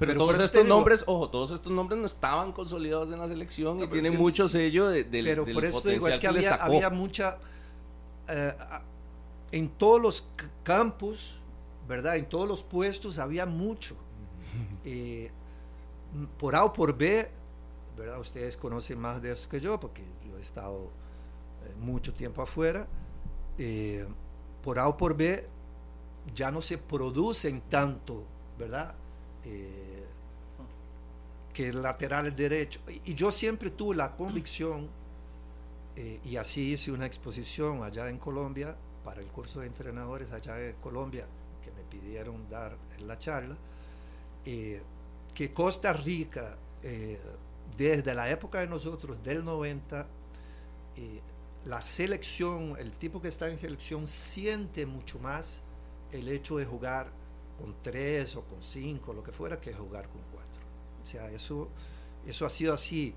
Pero, 0.00 0.16
todos 0.16 0.40
estos 0.40 0.64
nombres, 0.64 1.04
ojo, 1.06 1.28
todos 1.28 1.52
estos 1.52 1.70
nombres 1.70 2.00
no 2.00 2.06
estaban 2.06 2.52
consolidados 2.52 3.12
en 3.12 3.18
la 3.18 3.28
selección 3.28 3.80
y 3.80 3.86
tienen 3.86 4.16
mucho 4.16 4.48
sello 4.48 4.88
de, 4.88 5.04
del, 5.04 5.26
pero 5.26 5.44
por 5.44 5.62
eso 5.62 5.86
digo, 5.86 6.08
es 6.08 6.16
que, 6.16 6.26
había, 6.26 6.54
había, 6.54 6.88
mucha... 6.88 7.36
Eh, 8.26 8.54
en 9.52 9.68
todos 9.68 10.00
los 10.00 10.26
campos, 10.62 11.38
¿verdad? 11.86 12.16
En 12.16 12.26
todos 12.26 12.48
los 12.48 12.62
puestos 12.62 13.18
había 13.18 13.44
mucho. 13.44 13.94
Eh, 14.84 15.30
por 16.38 16.56
A 16.56 16.64
o 16.64 16.72
por 16.72 16.96
B, 16.96 17.28
¿verdad? 17.96 18.18
Ustedes 18.18 18.56
conocen 18.56 18.98
más 18.98 19.20
de 19.20 19.32
eso 19.32 19.48
que 19.50 19.60
yo, 19.60 19.78
porque 19.78 20.02
yo 20.26 20.38
he 20.38 20.40
estado 20.40 20.90
eh, 21.66 21.74
mucho 21.78 22.14
tiempo 22.14 22.40
afuera. 22.40 22.88
por 24.62 24.78
A 24.78 24.88
o 24.88 24.96
por 24.96 25.14
B, 25.14 25.46
ya 26.34 26.50
no 26.50 26.62
se 26.62 26.78
producen 26.78 27.60
tanto, 27.68 28.24
¿verdad? 28.58 28.94
eh, 29.44 29.89
que 31.52 31.68
el 31.68 31.82
lateral 31.82 32.34
derecho. 32.34 32.80
Y, 33.04 33.14
yo 33.14 33.30
siempre 33.30 33.70
tuve 33.70 33.96
la 33.96 34.12
convicción, 34.16 34.88
eh, 35.96 36.20
y 36.24 36.36
así 36.36 36.72
hice 36.72 36.92
una 36.92 37.06
exposición 37.06 37.82
allá 37.82 38.08
en 38.08 38.18
Colombia, 38.18 38.76
para 39.04 39.20
el 39.20 39.28
curso 39.28 39.60
de 39.60 39.66
entrenadores 39.66 40.32
allá 40.32 40.60
en 40.60 40.76
Colombia, 40.76 41.26
que 41.64 41.70
me 41.72 41.82
pidieron 41.82 42.48
dar 42.48 42.76
la 43.06 43.18
charla, 43.18 43.56
eh, 44.44 44.82
que 45.34 45.52
Costa 45.52 45.92
Rica, 45.92 46.56
eh, 46.82 47.18
desde 47.76 48.14
la 48.14 48.30
época 48.30 48.60
de 48.60 48.66
nosotros, 48.66 49.22
del 49.22 49.44
90, 49.44 50.06
la 51.64 51.80
selección, 51.80 52.76
el 52.78 52.92
tipo 52.92 53.20
que 53.20 53.28
está 53.28 53.48
en 53.48 53.56
selección 53.56 54.08
siente 54.08 54.84
mucho 54.86 55.18
más 55.18 55.62
el 56.12 56.28
hecho 56.28 56.56
de 56.58 56.64
jugar 56.64 57.10
con 57.58 57.74
tres 57.82 58.36
o 58.36 58.42
con 58.42 58.62
cinco, 58.62 59.12
lo 59.12 59.22
que 59.22 59.32
fuera, 59.32 59.60
que 59.60 59.72
jugar 59.72 60.08
con. 60.08 60.29
O 61.02 61.06
sea, 61.06 61.30
eso, 61.30 61.68
eso 62.26 62.46
ha 62.46 62.50
sido 62.50 62.74
así. 62.74 63.14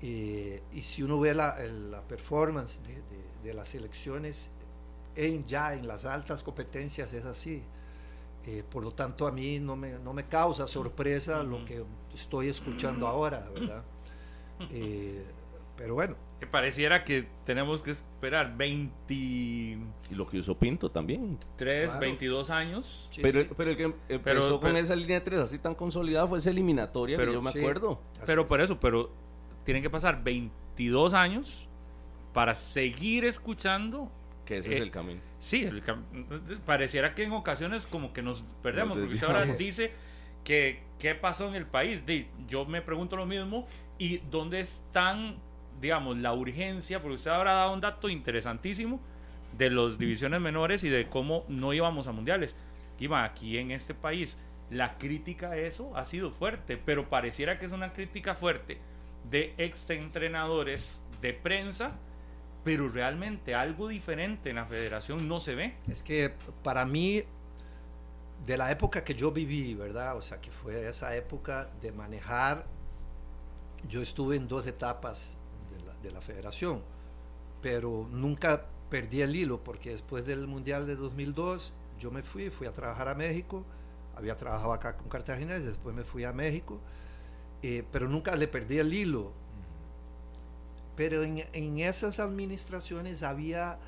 Eh, 0.00 0.62
y 0.72 0.82
si 0.82 1.02
uno 1.02 1.18
ve 1.18 1.34
la, 1.34 1.58
la 1.58 2.02
performance 2.02 2.82
de, 2.82 3.02
de, 3.42 3.54
las 3.54 3.68
selecciones 3.68 4.50
en, 5.16 5.46
ya 5.46 5.74
en 5.74 5.86
las 5.86 6.04
altas 6.04 6.42
competencias 6.42 7.12
es 7.12 7.24
así. 7.24 7.62
Eh, 8.46 8.62
por 8.68 8.82
lo 8.82 8.92
tanto, 8.92 9.26
a 9.26 9.32
mí 9.32 9.58
no 9.58 9.76
me, 9.76 9.98
no 9.98 10.12
me 10.12 10.26
causa 10.26 10.66
sorpresa 10.66 11.42
lo 11.42 11.64
que 11.64 11.82
estoy 12.14 12.48
escuchando 12.48 13.06
ahora, 13.06 13.48
¿verdad? 13.54 13.82
Eh, 14.70 15.24
pero 15.76 15.94
bueno. 15.94 16.14
Que 16.40 16.46
pareciera 16.46 17.04
que 17.04 17.28
tenemos 17.44 17.80
que 17.80 17.92
esperar 17.92 18.56
20. 18.56 19.14
Y 19.14 19.78
lo 20.10 20.26
que 20.26 20.38
usó 20.38 20.58
Pinto 20.58 20.90
también. 20.90 21.38
3, 21.56 21.98
22 21.98 22.50
años. 22.50 23.10
pero, 23.22 23.46
pero 23.56 23.70
el 23.70 23.76
que 23.76 23.94
empezó 24.08 24.60
con 24.60 24.76
esa 24.76 24.96
línea 24.96 25.20
de 25.20 25.24
3 25.24 25.40
así 25.40 25.58
tan 25.58 25.74
consolidada 25.74 26.26
fue 26.26 26.38
esa 26.38 26.50
eliminatoria, 26.50 27.16
pero, 27.16 27.32
yo 27.32 27.42
me 27.42 27.50
acuerdo. 27.50 28.00
Pero 28.26 28.46
por 28.46 28.60
eso, 28.60 28.80
pero 28.80 29.12
tienen 29.64 29.82
que 29.82 29.90
pasar 29.90 30.22
22 30.22 31.14
años 31.14 31.68
para 32.32 32.54
seguir 32.54 33.24
escuchando. 33.24 34.10
Que 34.44 34.58
ese 34.58 34.74
es 34.74 34.80
el 34.80 34.90
camino. 34.90 35.20
Sí, 35.38 35.66
pareciera 36.66 37.14
que 37.14 37.24
en 37.24 37.32
ocasiones 37.32 37.86
como 37.86 38.12
que 38.12 38.20
nos 38.20 38.44
perdemos, 38.62 38.98
porque 38.98 39.14
usted 39.14 39.26
ahora 39.26 39.44
dice 39.46 39.92
que 40.42 40.82
qué 40.98 41.14
pasó 41.14 41.48
en 41.48 41.54
el 41.54 41.66
país. 41.66 42.02
yo 42.46 42.66
me 42.66 42.82
pregunto 42.82 43.16
lo 43.16 43.24
mismo, 43.24 43.66
¿y 43.98 44.18
dónde 44.30 44.60
están 44.60 45.36
digamos, 45.80 46.16
la 46.16 46.32
urgencia, 46.32 47.00
porque 47.00 47.16
usted 47.16 47.30
habrá 47.30 47.52
dado 47.54 47.72
un 47.72 47.80
dato 47.80 48.08
interesantísimo 48.08 49.00
de 49.56 49.70
las 49.70 49.98
divisiones 49.98 50.40
menores 50.40 50.84
y 50.84 50.88
de 50.88 51.08
cómo 51.08 51.44
no 51.48 51.72
íbamos 51.72 52.08
a 52.08 52.12
mundiales. 52.12 52.56
Iba 52.98 53.24
aquí 53.24 53.58
en 53.58 53.70
este 53.70 53.94
país, 53.94 54.38
la 54.70 54.98
crítica 54.98 55.50
a 55.50 55.56
eso 55.56 55.96
ha 55.96 56.04
sido 56.04 56.30
fuerte, 56.30 56.76
pero 56.76 57.08
pareciera 57.08 57.58
que 57.58 57.66
es 57.66 57.72
una 57.72 57.92
crítica 57.92 58.34
fuerte 58.34 58.78
de 59.30 59.54
ex 59.58 59.88
entrenadores, 59.90 61.00
de 61.20 61.32
prensa, 61.32 61.92
pero 62.64 62.88
realmente 62.88 63.54
algo 63.54 63.88
diferente 63.88 64.50
en 64.50 64.56
la 64.56 64.66
federación 64.66 65.28
no 65.28 65.40
se 65.40 65.54
ve. 65.54 65.74
Es 65.88 66.02
que 66.02 66.34
para 66.62 66.86
mí, 66.86 67.22
de 68.46 68.56
la 68.56 68.70
época 68.70 69.04
que 69.04 69.14
yo 69.14 69.30
viví, 69.30 69.74
¿verdad? 69.74 70.16
O 70.16 70.22
sea, 70.22 70.40
que 70.40 70.50
fue 70.50 70.88
esa 70.88 71.14
época 71.16 71.70
de 71.80 71.92
manejar, 71.92 72.66
yo 73.88 74.00
estuve 74.00 74.36
en 74.36 74.48
dos 74.48 74.66
etapas 74.66 75.36
de 76.04 76.12
la 76.12 76.20
federación, 76.20 76.82
pero 77.60 78.08
nunca 78.12 78.66
perdí 78.90 79.22
el 79.22 79.34
hilo 79.34 79.64
porque 79.64 79.90
después 79.90 80.24
del 80.24 80.46
Mundial 80.46 80.86
de 80.86 80.94
2002 80.94 81.72
yo 81.98 82.10
me 82.10 82.22
fui, 82.22 82.50
fui 82.50 82.66
a 82.66 82.72
trabajar 82.72 83.08
a 83.08 83.14
México, 83.14 83.64
había 84.16 84.36
trabajado 84.36 84.72
acá 84.72 84.96
con 84.96 85.08
Cartagena, 85.08 85.58
después 85.58 85.94
me 85.94 86.04
fui 86.04 86.24
a 86.24 86.32
México, 86.32 86.78
eh, 87.62 87.84
pero 87.90 88.08
nunca 88.08 88.36
le 88.36 88.46
perdí 88.46 88.78
el 88.78 88.92
hilo. 88.92 89.32
Pero 90.96 91.24
en, 91.24 91.44
en, 91.52 91.78
esas 91.80 92.20
administraciones 92.20 93.24
había 93.24 93.78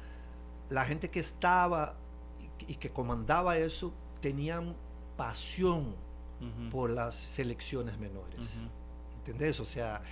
la 0.71 0.85
gente 0.85 1.11
que 1.11 1.21
estaba 1.21 1.95
y, 2.67 2.75
que 2.75 2.91
comandaba 2.91 3.59
eso, 3.59 3.93
tenían 4.21 4.75
pasión 5.17 5.95
por 6.71 6.91
las 6.91 7.15
selecciones 7.15 7.99
menores. 7.99 8.61
¿Entendés? 9.19 9.61
O 9.61 9.65
sea, 9.65 10.03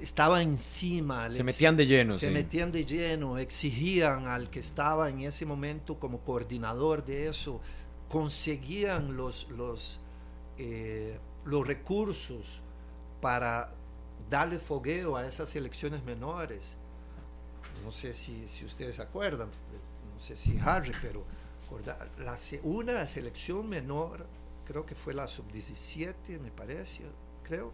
estaba 0.00 0.42
encima. 0.42 1.30
Se 1.30 1.44
metían 1.44 1.76
de 1.76 1.86
lleno. 1.86 2.14
Se 2.14 2.30
metían 2.30 2.72
de 2.72 2.84
lleno, 2.84 3.38
exigían 3.38 4.26
al 4.26 4.50
que 4.50 4.60
estaba 4.60 5.08
en 5.08 5.20
ese 5.20 5.44
momento 5.46 5.98
como 5.98 6.20
coordinador 6.20 7.04
de 7.04 7.28
eso, 7.28 7.60
conseguían 8.08 9.16
los, 9.16 9.48
los, 9.50 10.00
eh, 10.58 11.18
los 11.44 11.66
recursos 11.66 12.60
para 13.20 13.72
darle 14.28 14.58
fogueo 14.58 15.16
a 15.16 15.26
esas 15.26 15.54
elecciones 15.56 16.02
menores. 16.04 16.76
No 17.84 17.92
sé 17.92 18.12
si, 18.12 18.46
si 18.48 18.64
ustedes 18.64 18.96
se 18.96 19.02
acuerdan, 19.02 19.48
no 19.48 20.20
sé 20.20 20.36
si 20.36 20.58
Harry, 20.58 20.92
pero 21.00 21.24
la, 22.18 22.36
una 22.62 23.06
selección 23.06 23.68
menor, 23.68 24.26
creo 24.66 24.84
que 24.84 24.94
fue 24.94 25.14
la 25.14 25.26
sub-17, 25.26 26.40
me 26.40 26.50
parece, 26.50 27.04
creo 27.42 27.72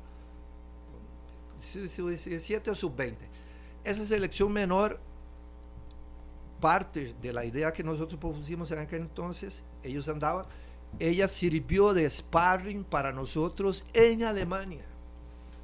7 1.61 2.71
o 2.71 2.75
sub-20. 2.75 3.17
Esa 3.85 4.05
selección 4.05 4.53
menor, 4.53 5.01
parte 6.61 7.15
de 7.21 7.33
la 7.33 7.45
idea 7.45 7.73
que 7.73 7.83
nosotros 7.83 8.19
propusimos 8.19 8.71
en 8.71 8.79
aquel 8.79 9.03
entonces, 9.03 9.65
ellos 9.83 10.09
andaban, 10.09 10.47
ella 10.99 11.29
sirvió 11.29 11.93
de 11.93 12.09
sparring 12.09 12.85
para 12.85 13.13
nosotros 13.13 13.85
en 13.93 14.25
Alemania. 14.25 14.85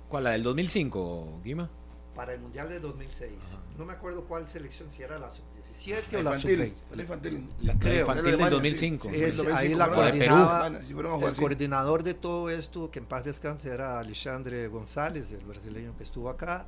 ¿Cuál, 0.08 0.24
la 0.24 0.30
del 0.30 0.42
2005, 0.42 1.40
Guima? 1.42 1.70
Para 2.14 2.34
el 2.34 2.40
Mundial 2.40 2.68
de 2.68 2.80
2006. 2.80 3.32
No 3.78 3.86
me 3.86 3.94
acuerdo 3.94 4.24
cuál 4.24 4.46
selección, 4.46 4.90
si 4.90 5.02
era 5.02 5.18
la 5.18 5.30
sub-17 5.72 6.18
o 6.18 6.22
la 6.22 6.38
sub-20. 6.38 6.72
La 6.94 7.02
infantil. 7.02 7.48
La, 7.62 7.78
creo. 7.78 8.00
infantil 8.00 8.36
del 8.36 8.50
2005. 8.50 9.10
ahí 9.54 9.74
la 9.74 9.90
coordinaba, 9.90 10.66
el 10.68 11.36
coordinador 11.36 12.02
de 12.02 12.14
todo 12.14 12.50
esto, 12.50 12.90
que 12.90 12.98
en 12.98 13.06
paz 13.06 13.24
descanse, 13.24 13.70
era 13.70 13.98
Alexandre 13.98 14.68
González, 14.68 15.30
el 15.32 15.44
brasileño 15.44 15.96
que 15.96 16.02
estuvo 16.02 16.28
acá. 16.28 16.66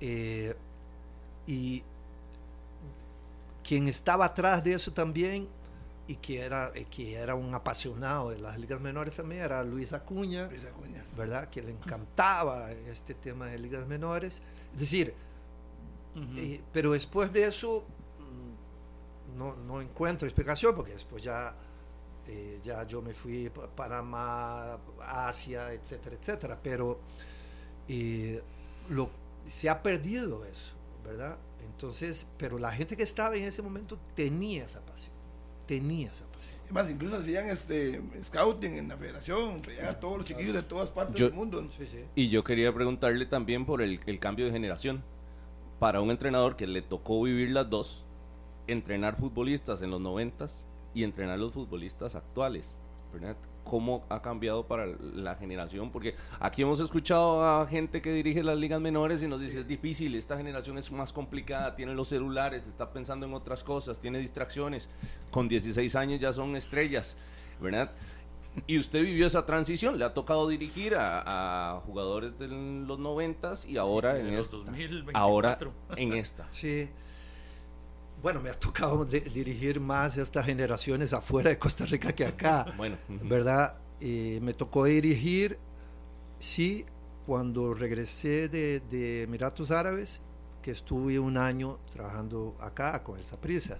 Eh, 0.00 0.54
y 1.46 1.82
quien 3.62 3.88
estaba 3.88 4.26
atrás 4.26 4.62
de 4.64 4.74
eso 4.74 4.92
también 4.92 5.48
y 6.08 6.16
que 6.16 6.40
era, 6.40 6.72
eh, 6.74 6.86
que 6.90 7.14
era 7.14 7.34
un 7.34 7.54
apasionado 7.54 8.30
de 8.30 8.38
las 8.38 8.58
ligas 8.58 8.80
menores 8.80 9.14
también 9.14 9.42
era 9.42 9.62
Luis 9.62 9.92
Acuña, 9.92 10.48
Luis 10.48 10.64
Acuña. 10.64 11.04
¿verdad? 11.16 11.48
Que 11.48 11.62
le 11.62 11.70
encantaba 11.70 12.70
este 12.72 13.14
tema 13.14 13.46
de 13.46 13.58
ligas 13.58 13.86
menores. 13.86 14.42
Es 14.74 14.80
decir, 14.80 15.14
eh, 16.36 16.60
pero 16.72 16.92
después 16.92 17.32
de 17.32 17.46
eso 17.46 17.84
no, 19.36 19.56
no, 19.56 19.80
encuentro 19.80 20.26
explicación 20.26 20.74
porque 20.74 20.92
después 20.92 21.22
ya, 21.22 21.54
eh, 22.26 22.60
ya 22.62 22.86
yo 22.86 23.02
me 23.02 23.14
fui 23.14 23.46
a 23.46 23.66
Panamá, 23.74 24.78
Asia, 25.00 25.72
etcétera, 25.72 26.16
etcétera. 26.20 26.58
Pero 26.62 27.00
lo, 28.88 29.10
se 29.44 29.68
ha 29.68 29.82
perdido 29.82 30.44
eso, 30.44 30.72
¿verdad? 31.04 31.36
Entonces, 31.64 32.26
pero 32.36 32.58
la 32.58 32.72
gente 32.72 32.96
que 32.96 33.02
estaba 33.02 33.36
en 33.36 33.44
ese 33.44 33.62
momento 33.62 33.98
tenía 34.14 34.64
esa 34.64 34.80
pasión 34.84 35.12
tenía 35.66 36.10
esa 36.10 36.24
pasión. 36.26 36.54
Es 36.66 36.72
más, 36.72 36.90
incluso 36.90 37.16
hacían 37.16 37.48
este 37.48 38.00
scouting 38.22 38.76
en 38.76 38.88
la 38.88 38.96
federación, 38.96 39.60
traían 39.60 39.86
a 39.86 40.00
todos 40.00 40.18
los 40.18 40.26
chiquillos 40.26 40.54
de 40.54 40.62
todas 40.62 40.90
partes 40.90 41.18
del 41.18 41.32
mundo. 41.32 41.66
Y 42.14 42.28
yo 42.28 42.44
quería 42.44 42.72
preguntarle 42.72 43.26
también 43.26 43.64
por 43.64 43.82
el, 43.82 43.98
cambio 44.18 44.46
de 44.46 44.52
generación. 44.52 45.02
Para 45.78 46.00
un 46.00 46.10
entrenador 46.10 46.54
que 46.56 46.66
le 46.66 46.80
tocó 46.80 47.22
vivir 47.22 47.50
las 47.50 47.68
dos, 47.68 48.04
entrenar 48.66 49.16
futbolistas 49.16 49.82
en 49.82 49.90
los 49.90 50.00
noventas 50.00 50.66
y 50.94 51.04
entrenar 51.04 51.38
los 51.38 51.52
futbolistas 51.52 52.14
actuales. 52.14 52.80
cómo 53.64 54.04
ha 54.08 54.22
cambiado 54.22 54.66
para 54.66 54.86
la 54.86 55.36
generación, 55.36 55.90
porque 55.90 56.16
aquí 56.40 56.62
hemos 56.62 56.80
escuchado 56.80 57.44
a 57.44 57.66
gente 57.66 58.00
que 58.00 58.10
dirige 58.12 58.42
las 58.42 58.56
ligas 58.56 58.80
menores 58.80 59.22
y 59.22 59.28
nos 59.28 59.40
dice 59.40 59.60
es 59.60 59.68
difícil, 59.68 60.14
esta 60.14 60.36
generación 60.36 60.78
es 60.78 60.90
más 60.90 61.12
complicada, 61.12 61.74
tiene 61.74 61.94
los 61.94 62.08
celulares, 62.08 62.66
está 62.66 62.90
pensando 62.90 63.26
en 63.26 63.34
otras 63.34 63.62
cosas, 63.62 64.00
tiene 64.00 64.18
distracciones, 64.18 64.88
con 65.30 65.46
16 65.46 65.94
años 65.94 66.20
ya 66.20 66.32
son 66.32 66.56
estrellas, 66.56 67.16
¿verdad? 67.60 67.92
Y 68.66 68.78
usted 68.78 69.02
vivió 69.02 69.26
esa 69.26 69.46
transición, 69.46 69.98
le 69.98 70.04
ha 70.04 70.12
tocado 70.12 70.48
dirigir 70.48 70.94
a, 70.96 71.80
jugadores 71.86 72.38
de 72.38 72.48
los 72.48 72.98
noventas 72.98 73.64
y 73.64 73.78
ahora 73.78 74.18
en 74.18 74.28
esta. 74.28 74.56
Ahora 75.14 75.58
en 75.96 76.12
esta. 76.12 76.46
Sí. 76.50 76.88
Bueno, 78.22 78.40
me 78.40 78.50
ha 78.50 78.54
tocado 78.54 79.04
dirigir 79.04 79.80
más 79.80 80.16
estas 80.16 80.46
generaciones 80.46 81.12
afuera 81.12 81.50
de 81.50 81.58
Costa 81.58 81.84
Rica 81.86 82.12
que 82.14 82.24
acá. 82.24 82.66
bueno. 82.76 82.96
¿Verdad? 83.08 83.78
me 84.00 84.52
tocó 84.54 84.84
dirigir, 84.84 85.58
sí, 86.40 86.84
cuando 87.24 87.72
regresé 87.72 88.48
de, 88.48 88.80
de, 88.80 89.22
Emiratos 89.22 89.70
Árabes, 89.70 90.20
que 90.62 90.70
estuve 90.70 91.18
un 91.18 91.36
año 91.36 91.78
trabajando 91.92 92.56
acá 92.60 93.02
con 93.02 93.18
el 93.18 93.24
Saprissa. 93.24 93.78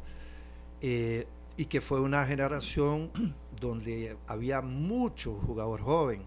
Eh, 0.81 1.27
y 1.56 1.66
que 1.66 1.81
fue 1.81 2.01
una 2.01 2.24
generación 2.24 3.10
donde 3.60 4.16
había 4.27 4.60
mucho 4.60 5.35
jugador 5.47 5.81
joven, 5.81 6.24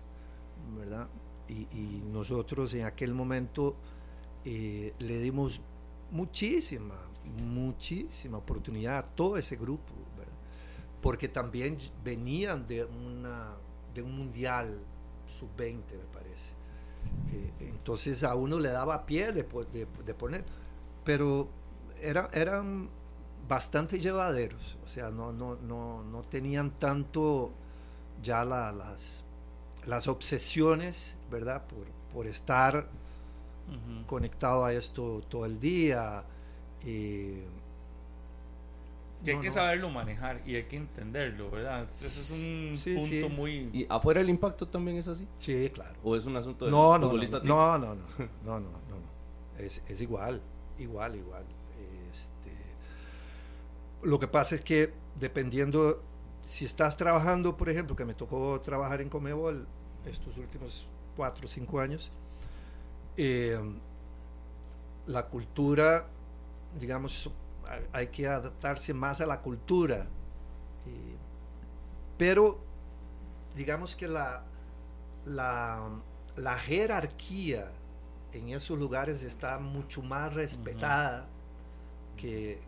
¿verdad? 0.78 1.10
Y, 1.48 2.02
nosotros 2.12 2.74
en 2.74 2.86
aquel 2.86 3.14
momento 3.14 3.76
eh, 4.46 4.94
le 4.98 5.20
dimos 5.20 5.62
muchísima, 6.10 6.96
muchísima 7.26 8.38
oportunidad 8.38 8.98
a 8.98 9.04
todo 9.04 9.38
ese 9.38 9.56
grupo, 9.56 9.94
¿verdad? 10.18 10.34
Porque 11.02 11.28
también 11.28 11.78
venían 12.04 12.66
de, 12.66 12.86
una, 12.86 13.54
de 13.94 14.02
un 14.02 14.18
mundial 14.18 14.78
sub-20, 15.40 15.74
me 15.76 16.14
parece. 16.14 16.52
Eh, 17.34 17.52
entonces 17.60 18.24
a 18.24 18.36
uno 18.36 18.60
le 18.60 18.70
daba 18.70 19.06
pie 19.06 19.32
de, 19.32 19.44
de, 19.44 20.14
poner, 20.14 20.44
pero 21.04 21.50
era, 22.02 22.30
eran 22.34 22.90
bastante 23.48 24.00
llevaderos, 24.00 24.78
o 24.84 24.88
sea, 24.88 25.12
no, 25.12 25.32
no, 25.32 25.56
no, 25.56 26.04
no 26.04 26.24
tenían 26.24 26.72
tanto 26.72 27.52
ya 28.24 28.44
las, 28.44 29.24
las 29.86 30.08
obsesiones, 30.08 31.16
¿verdad? 31.30 31.66
Por, 31.68 31.86
por 32.12 32.28
estar 32.28 32.88
conectado 34.08 34.66
a 34.66 34.74
esto 34.74 35.22
todo 35.28 35.46
el 35.46 35.60
día. 35.60 36.24
Eh, 36.86 37.44
y 39.26 39.32
hay 39.32 39.40
que 39.40 39.52
saberlo 39.52 39.90
manejar 39.90 40.42
y 40.46 40.56
hay 40.56 40.64
que 40.64 40.78
entenderlo, 40.78 41.50
¿verdad? 41.50 41.88
Ese 41.96 42.06
es 42.06 42.48
un 42.48 42.78
sí, 42.78 42.96
punto 42.96 43.28
sí. 43.28 43.34
muy... 43.36 43.70
¿Y 43.74 43.88
afuera 43.90 44.22
el 44.22 44.30
impacto 44.30 44.68
también 44.68 44.98
es 44.98 45.08
así? 45.08 45.28
Sí, 45.38 45.72
claro. 45.74 45.96
¿O 46.04 46.16
es 46.16 46.26
un 46.26 46.36
asunto 46.36 46.66
de 46.66 46.72
no, 46.72 46.98
no, 46.98 47.08
futbolista? 47.08 47.42
No, 47.44 47.78
no, 47.78 47.96
no, 47.96 48.06
no, 48.20 48.60
no, 48.60 48.60
no, 48.60 48.70
no. 48.70 49.58
Es, 49.58 49.82
igual, 50.00 50.42
igual, 50.78 51.16
igual. 51.16 51.44
Este, 52.12 52.52
lo 54.04 54.20
que 54.20 54.28
pasa 54.28 54.56
es 54.56 54.62
que 54.62 54.94
dependiendo, 55.20 56.04
si 56.46 56.66
estás 56.66 56.98
trabajando, 56.98 57.58
por 57.58 57.70
ejemplo, 57.70 57.96
que 57.96 58.06
me 58.06 58.14
tocó 58.14 58.60
trabajar 58.60 59.02
en 59.02 59.10
Comebol 59.10 59.66
estos 60.06 60.38
últimos 60.38 60.86
cuatro 61.16 61.46
o 61.46 61.48
cinco 61.48 61.80
años, 61.80 62.12
eh, 63.18 63.58
la 65.08 65.26
cultura 65.28 66.08
digamos, 66.80 67.30
hay 67.92 68.08
que 68.08 68.28
adaptarse 68.28 68.94
más 68.94 69.22
a 69.22 69.26
la 69.26 69.42
cultura. 69.42 70.08
Eh, 70.86 71.16
pero, 72.18 72.60
digamos 73.56 73.96
que 73.96 74.08
la, 74.08 74.44
la, 75.26 75.90
la, 76.36 76.58
jerarquía 76.58 77.72
en 78.34 78.50
esos 78.50 78.78
lugares 78.78 79.24
está 79.24 79.58
mucho 79.58 80.02
más 80.02 80.34
respetada 80.34 81.28
que, 82.16 82.60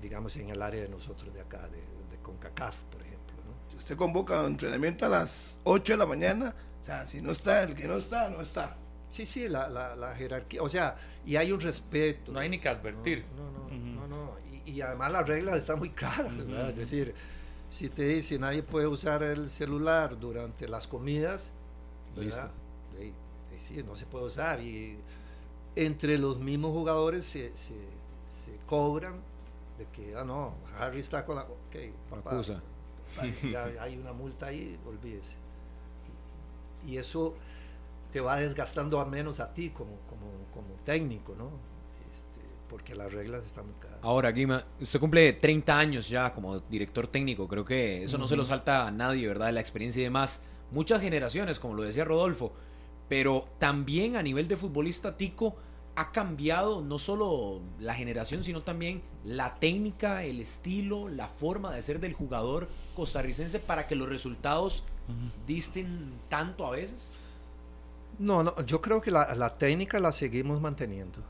digamos, 0.00 0.36
en 0.36 0.50
el 0.50 0.62
área 0.62 0.82
de 0.82 0.88
nosotros 0.88 1.32
de 1.32 1.40
acá, 1.40 1.60
de, 1.68 1.78
de 2.10 2.22
CONCACAF, 2.22 2.76
por 2.90 3.00
ejemplo. 3.02 3.34
¿no? 3.46 3.70
Si 3.70 3.76
usted 3.76 3.96
convoca 3.96 4.40
un 4.40 4.46
entrenamiento 4.46 5.06
a 5.06 5.08
las 5.08 5.58
8 5.64 5.92
de 5.94 5.96
la 5.98 6.06
mañana, 6.06 6.54
o 6.80 6.84
sea, 6.84 7.06
si 7.06 7.20
no 7.20 7.32
está, 7.32 7.62
el 7.62 7.74
que 7.74 7.86
no 7.86 7.96
está, 7.96 8.30
no 8.30 8.40
está. 8.40 8.76
Sí, 9.10 9.26
sí, 9.26 9.48
la, 9.48 9.68
la, 9.68 9.96
la 9.96 10.14
jerarquía, 10.14 10.62
o 10.62 10.68
sea, 10.68 10.96
y 11.26 11.36
hay 11.36 11.52
un 11.52 11.60
respeto. 11.60 12.32
No 12.32 12.38
hay 12.38 12.48
ni 12.48 12.58
que 12.58 12.68
advertir. 12.68 13.24
No, 13.36 13.50
no, 13.50 13.68
no, 13.68 14.08
no, 14.08 14.36
Y, 14.64 14.80
además 14.80 15.12
las 15.12 15.26
reglas 15.26 15.58
están 15.58 15.78
muy 15.78 15.90
claras, 15.90 16.36
¿verdad? 16.36 16.70
Es 16.70 16.76
decir, 16.76 17.14
si 17.70 17.88
te 17.88 18.04
dice 18.04 18.38
nadie 18.38 18.62
puede 18.62 18.86
usar 18.86 19.22
el 19.22 19.50
celular 19.50 20.18
durante 20.18 20.68
las 20.68 20.86
comidas, 20.86 21.52
¿verdad? 22.16 22.50
sí, 23.56 23.82
no 23.82 23.94
se 23.94 24.06
puede 24.06 24.24
usar. 24.24 24.60
Y 24.60 24.98
entre 25.76 26.18
los 26.18 26.38
mismos 26.38 26.72
jugadores 26.72 27.26
se, 27.26 27.54
se, 27.56 27.74
se 28.28 28.56
cobran 28.66 29.20
de 29.78 29.86
que, 29.86 30.16
ah, 30.16 30.24
no, 30.24 30.54
Harry 30.78 31.00
está 31.00 31.24
con 31.24 31.36
la... 31.36 31.42
Ok, 31.42 31.76
papá, 32.08 32.40
ya 33.50 33.64
hay 33.80 33.96
una 33.96 34.12
multa 34.12 34.46
ahí, 34.46 34.78
olvídese. 34.86 35.36
Y, 36.86 36.96
eso 36.96 37.34
te 38.10 38.20
va 38.20 38.36
desgastando 38.36 39.00
a 39.00 39.04
menos 39.04 39.40
a 39.40 39.52
ti 39.52 39.70
como, 39.70 39.92
como, 40.08 40.26
como 40.52 40.74
técnico, 40.84 41.34
¿no? 41.36 41.50
Este, 42.12 42.40
porque 42.68 42.94
las 42.94 43.12
reglas 43.12 43.44
están 43.46 43.66
muy 43.66 43.74
caras. 43.80 43.98
Ahora, 44.02 44.30
Guima, 44.30 44.64
usted 44.80 45.00
cumple 45.00 45.32
30 45.34 45.78
años 45.78 46.08
ya 46.08 46.32
como 46.34 46.60
director 46.60 47.06
técnico, 47.06 47.48
creo 47.48 47.64
que 47.64 48.04
eso 48.04 48.18
no 48.18 48.26
se 48.26 48.36
lo 48.36 48.44
salta 48.44 48.86
a 48.86 48.90
nadie, 48.90 49.26
¿verdad? 49.28 49.52
La 49.52 49.60
experiencia 49.60 50.00
y 50.00 50.04
demás. 50.04 50.42
Muchas 50.70 51.00
generaciones, 51.00 51.58
como 51.58 51.74
lo 51.74 51.82
decía 51.82 52.04
Rodolfo, 52.04 52.52
pero 53.08 53.48
también 53.58 54.16
a 54.16 54.22
nivel 54.22 54.46
de 54.46 54.56
futbolista 54.56 55.16
tico 55.16 55.56
ha 55.96 56.12
cambiado 56.12 56.80
no 56.80 56.98
solo 56.98 57.60
la 57.78 57.94
generación, 57.94 58.44
sino 58.44 58.60
también 58.60 59.02
la 59.24 59.56
técnica, 59.56 60.22
el 60.22 60.40
estilo, 60.40 61.08
la 61.08 61.28
forma 61.28 61.74
de 61.74 61.82
ser 61.82 62.00
del 62.00 62.14
jugador 62.14 62.68
costarricense 62.94 63.58
para 63.58 63.86
que 63.86 63.96
los 63.96 64.08
resultados 64.08 64.84
disten 65.46 66.12
tanto 66.28 66.66
a 66.66 66.70
veces? 66.70 67.10
No, 68.20 68.42
no, 68.42 68.54
yo 68.66 68.82
creo 68.82 69.00
que 69.00 69.10
la, 69.10 69.56
técnica 69.56 69.98
la 69.98 70.12
seguimos 70.12 70.60
manteniendo. 70.60 71.20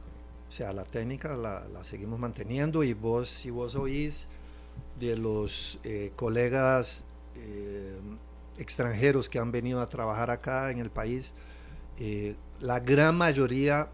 O 0.49 0.51
sea, 0.51 0.73
la 0.73 0.83
técnica 0.83 1.37
la, 1.37 1.63
seguimos 1.83 2.19
manteniendo 2.19 2.83
y 2.83 2.95
vos, 2.95 3.31
si 3.31 3.49
vos 3.51 3.77
oís 3.77 4.27
de 4.99 5.17
los 5.17 5.79
eh, 5.85 6.11
colegas 6.17 7.07
eh, 7.37 7.97
extranjeros 8.59 9.29
que 9.29 9.39
han 9.39 9.53
venido 9.53 9.81
a 9.81 9.87
trabajar 9.87 10.33
acá 10.33 10.73
en 10.73 10.81
el 10.81 10.91
país, 10.91 11.33
eh, 12.01 12.35
la 12.59 12.81
gran 12.81 13.17
mayoría 13.17 13.89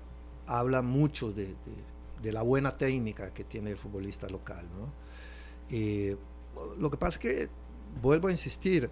habla 0.46 0.80
mucho 0.80 1.32
de, 1.32 1.54
la 2.22 2.40
buena 2.40 2.78
técnica 2.78 3.34
que 3.34 3.44
tiene 3.44 3.72
el 3.72 3.76
futbolista 3.76 4.26
local. 4.26 4.66
¿no? 4.74 4.90
Lo 6.78 6.90
que 6.90 6.96
pasa 6.96 7.16
es 7.16 7.18
que, 7.18 7.48
vuelvo 8.00 8.28
a 8.28 8.30
insistir, 8.30 8.88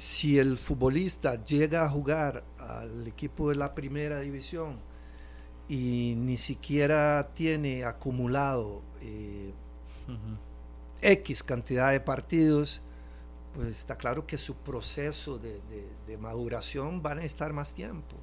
si 0.00 0.38
el 0.38 0.56
futbolista 0.56 1.44
llega 1.44 1.84
a 1.84 1.90
jugar 1.90 2.42
al 2.58 3.06
equipo 3.06 3.50
de 3.50 3.56
la 3.56 3.74
primera 3.74 4.20
división 4.20 4.78
y 5.68 6.14
ni 6.16 6.38
siquiera 6.38 7.28
tiene 7.34 7.84
acumulado 7.84 8.80
eh, 9.02 9.52
X 11.02 11.42
cantidad 11.42 11.92
de 11.92 12.00
partidos, 12.00 12.80
pues 13.54 13.68
está 13.68 13.96
claro 13.96 14.26
que 14.26 14.38
su 14.38 14.54
proceso 14.54 15.36
de, 15.38 15.60
de 16.06 16.16
maduración 16.16 17.02
va 17.04 17.12
a 17.12 17.16
necesitar 17.16 17.52
más 17.52 17.74
tiempo. 17.74 18.16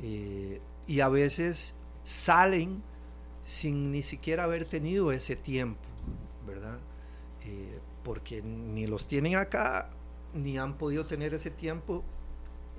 Eh, 0.00 0.60
y 0.86 1.00
a 1.00 1.08
veces 1.08 1.74
salen 2.04 2.84
sin 3.44 3.90
ni 3.90 4.04
siquiera 4.04 4.44
haber 4.44 4.64
tenido 4.64 5.10
ese 5.10 5.34
tiempo, 5.34 5.88
¿verdad? 6.46 6.78
Eh, 7.46 7.80
porque 8.04 8.42
ni 8.42 8.86
los 8.86 9.08
tienen 9.08 9.34
acá, 9.34 9.90
ni 10.34 10.58
han 10.58 10.76
podido 10.76 11.06
tener 11.06 11.34
ese 11.34 11.50
tiempo 11.50 12.02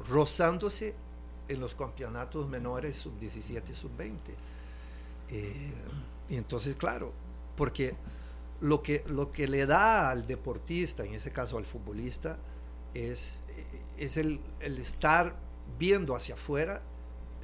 rozándose 0.10 0.94
en 1.48 1.60
los 1.60 1.76
campeonatos 1.76 2.48
menores 2.50 2.96
sub-17 2.98 3.70
y 3.70 3.74
sub-20. 3.74 4.14
Eh, 5.30 5.74
y 6.30 6.36
entonces, 6.36 6.76
claro, 6.76 7.14
porque 7.56 7.96
lo 8.62 8.82
que, 8.84 9.04
lo 9.08 9.32
que 9.32 9.48
le 9.48 9.66
da 9.66 10.10
al 10.10 10.28
deportista, 10.28 11.04
en 11.04 11.14
ese 11.14 11.32
caso 11.32 11.58
al 11.58 11.66
futbolista, 11.66 12.38
es, 12.94 13.42
es 13.98 14.18
el, 14.18 14.40
el 14.60 14.78
estar 14.78 15.36
viendo 15.78 16.16
hacia 16.16 16.36
afuera 16.36 16.82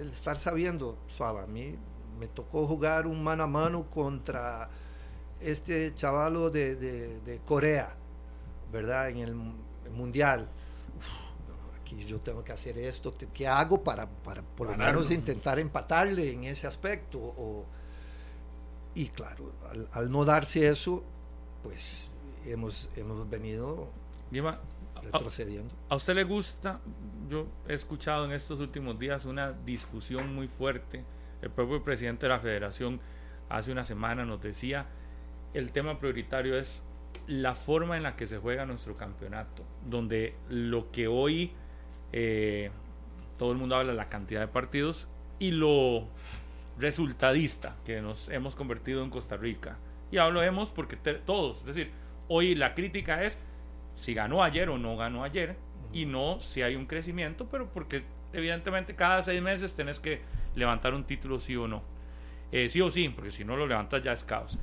el 0.01 0.09
estar 0.09 0.35
sabiendo, 0.35 0.97
suave, 1.07 1.41
a 1.41 1.47
mí 1.47 1.75
me 2.19 2.27
tocó 2.27 2.67
jugar 2.67 3.07
un 3.07 3.23
mano 3.23 3.43
a 3.43 3.47
mano 3.47 3.89
contra 3.89 4.69
este 5.39 5.93
chavalo 5.95 6.49
de, 6.49 7.39
Corea, 7.45 7.95
¿verdad? 8.71 9.09
En 9.09 9.17
el, 9.17 9.35
Mundial. 9.91 10.47
aquí 11.81 12.03
yo 12.05 12.19
tengo 12.19 12.43
que 12.43 12.51
hacer 12.51 12.77
esto, 12.77 13.13
¿qué 13.33 13.47
hago 13.47 13.83
para, 13.83 14.07
para 14.07 14.41
por 14.41 14.69
lo 14.69 14.77
menos 14.77 15.11
intentar 15.11 15.59
empatarle 15.59 16.31
en 16.31 16.45
ese 16.45 16.67
aspecto? 16.67 17.65
y 18.93 19.07
claro, 19.07 19.53
al, 19.93 20.11
no 20.11 20.25
darse 20.25 20.67
eso, 20.67 21.03
pues 21.63 22.09
hemos, 22.45 22.89
hemos 22.95 23.29
venido 23.29 23.89
retrocediendo. 25.01 25.73
A, 25.89 25.95
usted 25.95 26.15
le 26.15 26.23
gusta? 26.23 26.79
Yo 27.29 27.47
he 27.67 27.73
escuchado 27.73 28.25
en 28.25 28.33
estos 28.33 28.59
últimos 28.59 28.99
días 28.99 29.25
una 29.25 29.53
discusión 29.53 30.35
muy 30.35 30.47
fuerte. 30.47 31.05
El 31.41 31.49
propio 31.51 31.83
presidente 31.83 32.25
de 32.25 32.29
la 32.29 32.39
federación 32.39 32.99
hace 33.49 33.71
una 33.71 33.85
semana 33.85 34.25
nos 34.25 34.41
decía, 34.41 34.87
el 35.53 35.71
tema 35.71 35.99
prioritario 35.99 36.57
es 36.57 36.83
la 37.27 37.55
forma 37.55 37.97
en 37.97 38.03
la 38.03 38.15
que 38.15 38.27
se 38.27 38.37
juega 38.37 38.65
nuestro 38.65 38.97
campeonato, 38.97 39.63
donde 39.85 40.35
lo 40.49 40.91
que 40.91 41.07
hoy 41.07 41.51
eh, 42.11 42.71
todo 43.37 43.51
el 43.51 43.57
mundo 43.57 43.75
habla 43.75 43.91
de 43.91 43.97
la 43.97 44.09
cantidad 44.09 44.41
de 44.41 44.47
partidos 44.47 45.07
y 45.39 45.51
lo 45.51 46.07
resultadista 46.77 47.75
que 47.85 48.01
nos 48.01 48.29
hemos 48.29 48.55
convertido 48.55 49.03
en 49.03 49.09
Costa 49.09 49.37
Rica. 49.37 49.77
Y 50.11 50.17
hablo 50.17 50.43
hemos 50.43 50.69
porque 50.69 50.97
todos, 50.97 51.59
es 51.59 51.65
decir, 51.65 51.91
hoy 52.27 52.55
la 52.55 52.73
crítica 52.73 53.23
es 53.23 53.39
si 53.93 54.13
ganó 54.13 54.43
ayer 54.43 54.69
o 54.69 54.77
no 54.77 54.97
ganó 54.97 55.23
ayer 55.23 55.55
y 55.93 56.05
no 56.05 56.39
si 56.39 56.61
hay 56.61 56.75
un 56.75 56.85
crecimiento, 56.85 57.47
pero 57.49 57.71
porque 57.71 58.03
evidentemente 58.33 58.95
cada 58.95 59.21
seis 59.21 59.41
meses 59.41 59.73
tenés 59.73 59.99
que 59.99 60.21
levantar 60.55 60.93
un 60.93 61.03
título 61.03 61.39
sí 61.39 61.55
o 61.55 61.67
no. 61.67 61.83
Eh, 62.51 62.67
sí 62.67 62.81
o 62.81 62.91
sí, 62.91 63.09
porque 63.09 63.31
si 63.31 63.45
no 63.45 63.55
lo 63.55 63.65
levantas 63.65 64.01
ya 64.03 64.11
es 64.11 64.23
caos. 64.23 64.59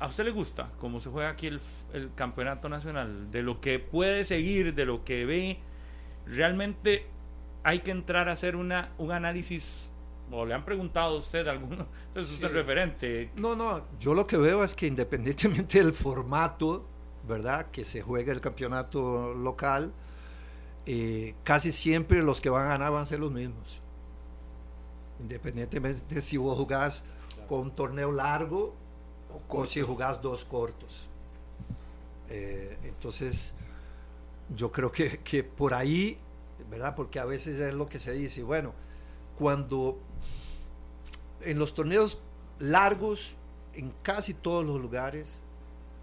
¿A 0.00 0.06
usted 0.06 0.24
le 0.24 0.30
gusta 0.30 0.72
cómo 0.80 0.98
se 0.98 1.10
juega 1.10 1.28
aquí 1.28 1.46
el, 1.46 1.60
el, 1.92 2.10
campeonato 2.14 2.70
nacional? 2.70 3.30
De 3.30 3.42
lo 3.42 3.60
que 3.60 3.78
puede 3.78 4.24
seguir, 4.24 4.74
de 4.74 4.86
lo 4.86 5.04
que 5.04 5.26
ve. 5.26 5.58
Realmente 6.26 7.06
hay 7.62 7.80
que 7.80 7.90
entrar 7.90 8.30
a 8.30 8.32
hacer 8.32 8.56
una, 8.56 8.92
un 8.96 9.12
análisis. 9.12 9.92
¿O 10.32 10.46
le 10.46 10.54
han 10.54 10.64
preguntado 10.64 11.16
a 11.16 11.18
usted 11.18 11.46
alguno? 11.48 11.86
Entonces, 12.08 12.32
usted 12.32 12.46
es 12.46 12.54
referente. 12.54 13.30
No, 13.36 13.54
no. 13.54 13.84
Yo 13.98 14.14
lo 14.14 14.26
que 14.26 14.38
veo 14.38 14.64
es 14.64 14.74
que 14.74 14.86
independientemente 14.86 15.78
del 15.78 15.92
formato, 15.92 16.86
¿verdad? 17.28 17.70
Que 17.70 17.84
se 17.84 18.00
juegue 18.00 18.32
el 18.32 18.40
campeonato 18.40 19.34
local, 19.34 19.92
eh, 20.86 21.34
casi 21.44 21.72
siempre 21.72 22.22
los 22.22 22.40
que 22.40 22.48
van 22.48 22.66
a 22.66 22.68
ganar 22.70 22.90
van 22.90 23.02
a 23.02 23.06
ser 23.06 23.20
los 23.20 23.32
mismos. 23.32 23.80
Independientemente 25.20 26.14
de 26.14 26.22
si 26.22 26.38
vos 26.38 26.56
jugás 26.56 27.04
con 27.48 27.60
un 27.60 27.70
torneo 27.72 28.12
largo 28.12 28.74
si 29.66 29.82
jugás 29.82 30.20
dos 30.22 30.44
cortos. 30.44 31.06
Eh, 32.28 32.78
entonces, 32.84 33.54
yo 34.56 34.70
creo 34.70 34.90
que, 34.92 35.18
que, 35.18 35.42
por 35.42 35.74
ahí, 35.74 36.18
¿verdad? 36.70 36.94
Porque 36.94 37.18
a 37.18 37.24
veces 37.24 37.58
es 37.58 37.74
lo 37.74 37.88
que 37.88 37.98
se 37.98 38.12
dice, 38.12 38.42
bueno, 38.42 38.72
cuando 39.38 39.98
en 41.42 41.58
los 41.58 41.74
torneos 41.74 42.20
largos, 42.58 43.34
en 43.74 43.92
casi 44.02 44.34
todos 44.34 44.64
los 44.64 44.80
lugares, 44.80 45.42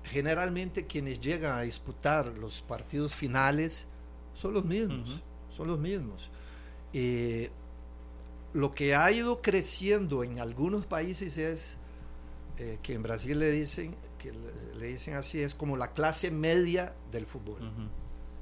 generalmente 0.03 0.87
quienes 0.87 1.19
llegan 1.19 1.57
a 1.57 1.61
disputar 1.61 2.27
los 2.37 2.61
partidos 2.61 3.13
finales 3.13 3.87
son 4.33 4.53
los 4.53 4.65
mismos, 4.65 5.21
son 5.55 5.67
los 5.67 5.79
mismos. 5.79 6.29
Eh, 6.93 7.49
lo 8.53 8.73
que 8.73 8.95
ha 8.95 9.11
ido 9.11 9.41
creciendo 9.41 10.23
en 10.23 10.39
algunos 10.39 10.85
países 10.85 11.37
es 11.37 11.77
eh, 12.57 12.79
que 12.81 12.93
en 12.93 13.03
Brasil 13.03 13.37
le 13.39 13.51
dicen, 13.51 13.95
que 14.17 14.31
le, 14.77 14.87
dicen 14.87 15.15
así, 15.15 15.41
es 15.41 15.53
como 15.53 15.77
la 15.77 15.93
clase 15.93 16.31
media 16.31 16.93
del 17.11 17.25
fútbol, 17.25 17.59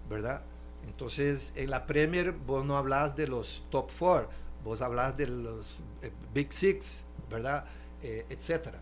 ¿verdad? 0.09 0.43
Entonces, 0.87 1.53
en 1.55 1.69
la 1.69 1.85
Premier 1.85 2.31
vos 2.31 2.65
no 2.65 2.77
hablas 2.77 3.15
de 3.15 3.27
los 3.27 3.65
top 3.69 3.89
four, 3.89 4.29
vos 4.63 4.81
hablas 4.81 5.17
de 5.17 5.27
los 5.27 5.83
eh, 6.01 6.11
Big 6.33 6.53
Six, 6.53 7.03
¿verdad? 7.29 7.65
Eh, 8.01 8.25
etcétera. 8.29 8.81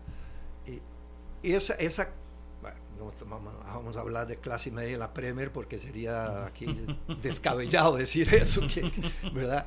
Y 1.42 1.52
esa, 1.52 1.74
esa 1.74 2.10
bueno, 2.62 2.78
no 3.28 3.40
vamos 3.66 3.96
a 3.96 4.00
hablar 4.00 4.26
de 4.26 4.36
clase 4.36 4.70
media 4.70 4.94
en 4.94 5.00
la 5.00 5.12
Premier 5.12 5.52
porque 5.52 5.78
sería 5.78 6.46
aquí 6.46 6.86
descabellado 7.22 7.96
decir 7.96 8.32
eso, 8.34 8.62
¿verdad? 9.34 9.66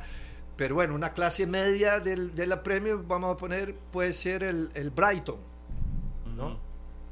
Pero 0.56 0.74
bueno, 0.74 0.96
una 0.96 1.14
clase 1.14 1.46
media 1.46 2.00
del, 2.00 2.34
de 2.34 2.48
la 2.48 2.64
Premier, 2.64 2.98
vamos 2.98 3.36
a 3.36 3.38
poner, 3.38 3.76
puede 3.92 4.12
ser 4.14 4.42
el, 4.42 4.72
el 4.74 4.90
Brighton, 4.90 5.38
¿no? 6.38 6.58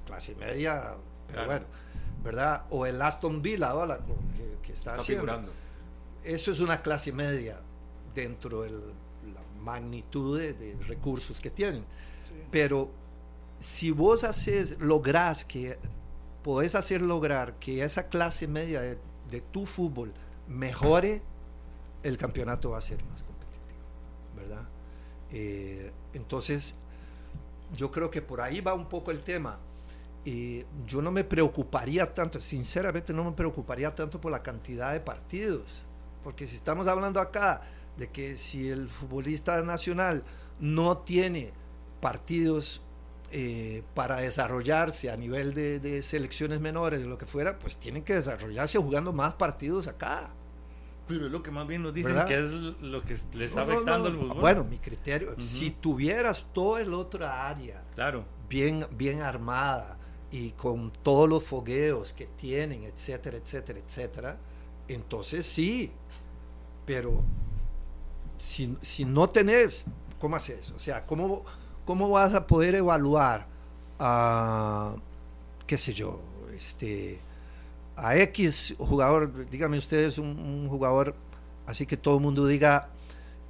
Clase 0.05 0.35
media, 0.35 0.95
pero 1.27 1.45
bueno, 1.45 1.65
¿verdad? 2.23 2.65
O 2.69 2.85
el 2.85 3.01
Aston 3.01 3.41
Villa, 3.41 3.73
que, 4.63 4.71
está, 4.71 4.99
figurando. 4.99 5.51
Eso 6.23 6.51
es 6.51 6.59
una 6.59 6.81
clase 6.81 7.11
media 7.11 7.59
dentro 8.13 8.61
de 8.61 8.69
la 8.69 9.41
magnitud 9.61 10.39
de, 10.39 10.77
recursos 10.87 11.41
que 11.41 11.49
tienen. 11.49 11.83
Pero 12.51 12.89
si 13.59 13.91
vos 13.91 14.23
haces, 14.23 14.79
lográs 14.79 15.43
que, 15.43 15.77
podés 16.43 16.75
hacer 16.75 17.01
lograr 17.01 17.55
que 17.59 17.83
esa 17.83 18.07
clase 18.07 18.47
media 18.47 18.81
de, 18.81 19.41
tu 19.51 19.65
fútbol 19.65 20.13
mejore, 20.47 21.21
el 22.03 22.17
campeonato 22.17 22.69
va 22.69 22.77
a 22.77 22.81
ser 22.81 23.03
más 23.05 23.23
competitivo, 23.23 23.79
¿verdad? 24.35 24.67
Eh, 25.31 25.91
entonces, 26.13 26.75
yo 27.73 27.91
creo 27.91 28.09
que 28.09 28.21
por 28.21 28.41
ahí 28.41 28.61
va 28.61 28.73
un 28.73 28.87
poco 28.87 29.11
el 29.11 29.21
tema. 29.21 29.59
y 30.23 30.65
yo 30.87 31.03
no 31.03 31.11
me 31.11 31.23
preocuparía 31.23 32.11
tanto, 32.11 32.41
sinceramente 32.41 33.13
no 33.13 33.23
me 33.23 33.31
preocuparía 33.33 33.93
tanto 33.93 34.19
por 34.19 34.31
la 34.31 34.41
cantidad 34.41 34.91
de 34.91 34.99
partidos, 34.99 35.83
porque 36.23 36.47
si 36.47 36.55
estamos 36.55 36.87
hablando 36.87 37.19
acá 37.19 37.61
de 37.97 38.09
que 38.09 38.35
si 38.35 38.69
el 38.69 38.89
futbolista 38.89 39.61
nacional 39.61 40.23
no 40.59 40.97
tiene 40.99 41.53
partidos 42.01 42.81
eh, 43.31 43.83
para 43.93 44.17
desarrollarse 44.17 45.09
a 45.09 45.17
nivel 45.17 45.53
de, 45.53 45.79
de, 45.79 46.01
selecciones 46.03 46.61
menores, 46.61 47.01
de 47.01 47.07
lo 47.07 47.17
que 47.17 47.25
fuera, 47.25 47.59
pues 47.59 47.77
tienen 47.77 48.03
que 48.03 48.13
desarrollarse 48.13 48.77
jugando 48.77 49.11
más 49.13 49.33
partidos 49.33 49.87
acá. 49.87 50.29
Pero 51.07 51.27
es 51.27 51.31
lo 51.31 51.43
que 51.43 51.51
más 51.51 51.67
bien 51.67 51.83
nos 51.83 51.93
dicen 51.93 52.15
que 52.27 52.39
es 52.39 52.51
lo 52.51 53.03
que 53.03 53.15
le 53.33 53.45
está 53.45 53.61
afectando 53.61 54.07
al 54.07 54.15
fútbol. 54.15 54.39
Bueno, 54.39 54.63
mi 54.63 54.77
criterio, 54.77 55.35
si 55.39 55.71
tuvieras 55.71 56.47
todo 56.51 56.77
el 56.77 56.93
otro 56.93 57.27
área 57.27 57.83
claro. 57.93 58.25
bien, 58.49 58.85
bien 58.91 59.21
armada 59.21 59.97
y 60.31 60.51
con 60.51 60.91
todos 61.03 61.29
los 61.29 61.43
fogueos 61.43 62.11
que 62.11 62.25
tienen, 62.25 62.83
etcétera, 62.83 63.37
etcétera, 63.37 63.79
etcétera, 63.79 64.37
entonces 64.87 65.45
sí, 65.45 65.91
pero 66.85 67.23
si, 68.37 68.75
si 68.81 69.05
no 69.05 69.29
tenés, 69.29 69.85
¿cómo 70.19 70.35
haces? 70.35 70.71
O 70.71 70.79
sea, 70.79 71.05
¿cómo, 71.05 71.45
cómo 71.85 72.09
vas 72.09 72.33
a 72.33 72.47
poder 72.47 72.75
evaluar 72.75 73.47
a, 73.99 74.95
qué 75.67 75.77
sé 75.77 75.93
yo, 75.93 76.19
este 76.55 77.19
a 77.95 78.17
X 78.17 78.75
jugador, 78.77 79.49
dígame 79.49 79.77
ustedes 79.77 80.17
un, 80.17 80.67
jugador 80.67 81.15
así 81.65 81.85
que 81.85 81.97
todo 81.97 82.15
el 82.15 82.21
mundo 82.21 82.45
diga 82.45 82.89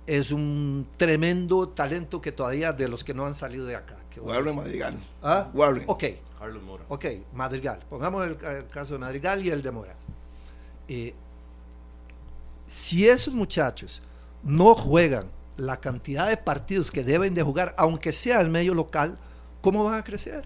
es 0.08 0.32
un 0.32 0.88
tremendo 0.98 1.70
talento 1.70 2.22
que 2.22 2.32
todavía 2.32 2.72
de 2.74 2.88
los 2.88 3.04
que 3.04 3.14
no 3.14 3.26
han 3.26 3.34
salido 3.34 3.66
de 3.66 3.76
acá. 3.76 3.98
Warren 4.18 4.56
Madrigal. 4.56 4.96
¿Ah? 5.22 5.50
Warren. 5.54 5.84
Ok. 5.88 6.04
Carlos 6.40 6.64
Mora. 6.64 6.84
Ok, 6.90 7.06
Madrigal. 7.34 7.80
Pongamos 7.90 8.26
el, 8.28 8.38
caso 8.68 8.94
de 8.94 9.00
Madrigal 9.00 9.44
y 9.46 9.50
el 9.50 9.62
de 9.62 9.72
Mora. 9.72 9.96
Eh, 10.88 11.14
si 12.68 13.08
esos 13.08 13.34
muchachos 13.34 14.02
no 14.44 14.76
juegan 14.76 15.26
la 15.58 15.80
cantidad 15.80 16.28
de 16.28 16.38
partidos 16.38 16.92
que 16.92 17.04
deben 17.04 17.34
de 17.34 17.42
jugar, 17.42 17.74
aunque 17.78 18.12
sea 18.12 18.42
el 18.42 18.50
medio 18.50 18.74
local, 18.74 19.18
¿cómo 19.62 19.84
van 19.84 20.00
a 20.00 20.04
crecer? 20.04 20.46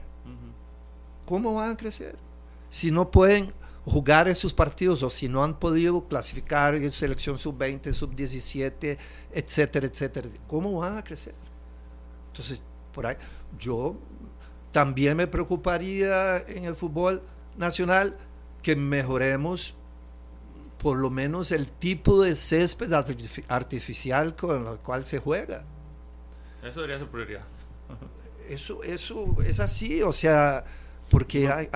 ¿Cómo 1.25 1.53
van 1.53 1.71
a 1.71 1.77
crecer? 1.77 2.15
Si 2.69 2.91
no 2.91 3.11
pueden 3.11 3.53
jugar 3.85 4.27
esos 4.27 4.53
partidos 4.53 5.03
o 5.03 5.09
si 5.09 5.27
no 5.27 5.43
han 5.43 5.59
podido 5.59 6.07
clasificar 6.07 6.75
en 6.75 6.89
selección 6.91 7.37
sub-20, 7.37 7.93
sub-17, 7.93 8.97
etcétera, 9.31 9.87
etcétera, 9.87 10.29
¿cómo 10.47 10.79
van 10.79 10.97
a 10.97 11.03
crecer? 11.03 11.33
Entonces, 12.27 12.61
por 12.93 13.07
ahí, 13.07 13.15
yo 13.57 13.95
también 14.71 15.17
me 15.17 15.27
preocuparía 15.27 16.37
en 16.47 16.65
el 16.65 16.75
fútbol 16.75 17.21
nacional 17.57 18.17
que 18.61 18.75
mejoremos 18.75 19.75
por 20.77 20.97
lo 20.97 21.09
menos 21.09 21.51
el 21.51 21.67
tipo 21.67 22.21
de 22.21 22.35
césped 22.35 22.91
artificial 23.47 24.35
con 24.35 24.67
el 24.67 24.77
cual 24.77 25.05
se 25.05 25.19
juega. 25.19 25.65
Eso 26.63 26.81
debería 26.81 26.99
ser 26.99 27.09
prioridad. 27.09 27.45
Eso, 28.47 28.81
eso 28.83 29.35
es 29.45 29.59
así, 29.59 30.01
o 30.01 30.11
sea, 30.11 30.63
porque 31.09 31.49
hay, 31.49 31.67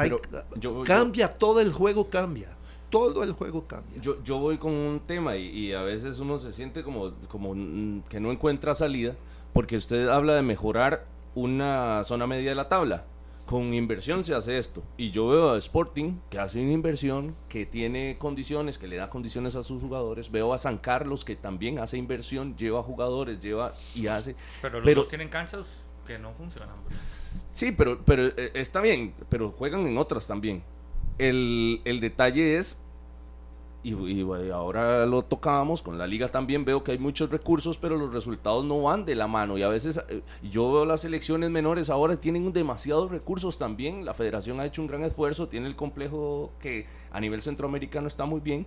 cambia, 0.85 1.27
todo 1.27 1.59
el 1.59 1.73
juego 1.73 2.09
cambia. 2.09 2.49
Todo 2.89 3.23
el 3.23 3.31
juego 3.31 3.65
cambia. 3.65 3.99
Yo, 3.99 4.23
yo 4.23 4.37
voy 4.37 4.57
con 4.59 4.71
un 4.71 4.99
tema 4.99 5.35
y, 5.35 5.73
a 5.73 5.81
veces 5.81 6.19
uno 6.19 6.37
se 6.37 6.51
siente 6.51 6.83
como, 6.83 7.11
como 7.27 8.03
que 8.07 8.19
no 8.19 8.31
encuentra 8.31 8.75
salida, 8.75 9.15
porque 9.51 9.77
usted 9.77 10.07
habla 10.09 10.35
de 10.35 10.43
mejorar 10.43 11.05
una 11.33 12.03
zona 12.03 12.27
media 12.27 12.49
de 12.49 12.55
la 12.55 12.69
tabla. 12.69 13.05
Con 13.47 13.73
inversión 13.73 14.23
se 14.23 14.33
hace 14.35 14.57
esto. 14.57 14.83
Y 14.95 15.11
yo 15.11 15.27
veo 15.27 15.51
a 15.51 15.57
Sporting 15.57 16.19
que 16.29 16.39
hace 16.39 16.61
una 16.61 16.71
inversión, 16.71 17.35
que 17.49 17.65
tiene 17.65 18.17
condiciones, 18.17 18.77
que 18.77 18.87
le 18.87 18.95
da 18.95 19.09
condiciones 19.09 19.55
a 19.55 19.63
sus 19.63 19.81
jugadores. 19.81 20.31
Veo 20.31 20.53
a 20.53 20.59
San 20.59 20.77
Carlos 20.77 21.25
que 21.25 21.35
también 21.35 21.79
hace 21.79 21.97
inversión, 21.97 22.55
lleva 22.55 22.83
jugadores, 22.83 23.39
lleva 23.39 23.73
y 23.95 24.07
hace. 24.07 24.35
Pero 24.61 24.79
los 24.79 24.95
dos 24.95 25.07
tienen 25.09 25.27
canchas 25.27 25.87
que 26.05 26.19
no 26.19 26.31
funcionan. 26.33 26.75
Sí, 27.51 27.71
pero, 27.71 27.99
pero 28.03 28.25
eh, 28.25 28.51
está 28.55 28.81
bien, 28.81 29.13
pero 29.29 29.51
juegan 29.51 29.85
en 29.87 29.97
otras 29.97 30.27
también. 30.27 30.63
el, 31.17 31.81
el 31.85 31.99
detalle 31.99 32.57
es 32.57 32.83
y, 33.83 34.51
ahora 34.51 35.05
lo 35.05 35.23
tocábamos 35.23 35.81
con 35.81 35.97
la 35.97 36.07
liga 36.07 36.29
también 36.29 36.63
veo 36.63 36.83
que 36.83 36.93
hay 36.93 36.97
muchos 36.97 37.29
recursos 37.29 37.77
pero 37.77 37.97
los 37.97 38.13
resultados 38.13 38.63
no 38.63 38.81
van 38.81 39.05
de 39.05 39.15
la 39.15 39.27
mano 39.27 39.57
y 39.57 39.63
a 39.63 39.67
veces 39.67 39.99
eh, 40.09 40.21
yo 40.41 40.71
veo 40.71 40.85
las 40.85 41.01
selecciones 41.01 41.49
menores 41.49 41.89
ahora 41.89 42.15
tienen 42.15 42.53
demasiados 42.53 43.11
recursos 43.11 43.57
también 43.57 44.05
la 44.05 44.13
federación 44.13 44.59
ha 44.59 44.65
hecho 44.65 44.81
un 44.81 44.87
gran 44.87 45.03
esfuerzo 45.03 45.49
tiene 45.49 45.67
el 45.67 45.75
complejo 45.75 46.51
que 46.61 46.85
a 47.11 47.19
nivel 47.19 47.41
centroamericano 47.41 48.07
está 48.07 48.25
muy 48.25 48.39
bien 48.39 48.65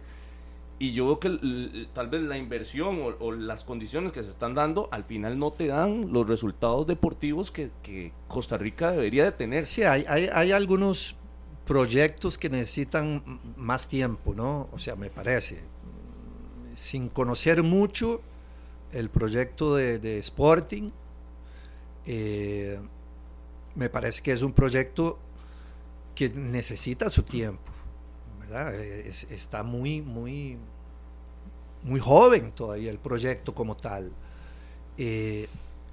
y 0.78 0.93
yo 0.93 1.07
veo 1.07 1.20
que 1.20 1.89
tal 1.94 2.09
vez 2.09 2.23
la 2.23 2.36
inversión 2.36 3.01
o, 3.19 3.32
las 3.32 3.65
condiciones 3.65 4.12
que 4.12 4.23
se 4.23 4.31
están 4.31 4.55
dando 4.55 4.89
al 4.93 5.05
final 5.05 5.39
no 5.39 5.53
te 5.53 5.69
dan 5.69 6.12
los 6.12 6.28
resultados 6.28 6.86
deportivos 6.86 7.51
que, 7.51 8.12
Costa 8.28 8.59
Rica 8.59 8.90
debería 8.90 9.24
de 9.24 9.32
tener. 9.32 9.65
Sí, 9.65 9.85
hay, 9.85 10.05
hay, 10.09 10.28
hay 10.32 10.53
algunos 10.53 11.16
proyectos 11.66 12.39
que 12.39 12.48
necesitan 12.48 13.40
más 13.57 13.89
tiempo, 13.89 14.35
¿no? 14.35 14.69
O 14.73 14.78
sea, 14.78 14.97
me 14.97 15.11
parece. 15.11 15.62
Sin 16.74 17.09
conocer 17.09 17.62
mucho 17.62 18.20
el 18.93 19.11
proyecto 19.11 19.77
de, 19.77 20.19
Sporting, 20.19 20.90
eh, 22.07 22.78
me 23.74 23.89
parece 23.89 24.23
que 24.23 24.32
es 24.32 24.43
un 24.43 24.53
proyecto 24.53 25.19
que 26.15 26.31
necesita 26.31 27.11
su 27.11 27.23
tiempo, 27.23 27.73
¿verdad? 28.48 28.74
está 28.74 29.62
muy, 29.62 30.02
muy, 30.02 30.56
muy 31.82 32.01
joven 32.01 32.52
todavía 32.52 32.90
el 32.90 32.98
proyecto 32.98 33.55
como 33.55 33.77
tal. 33.77 34.12
Eh, 34.98 35.48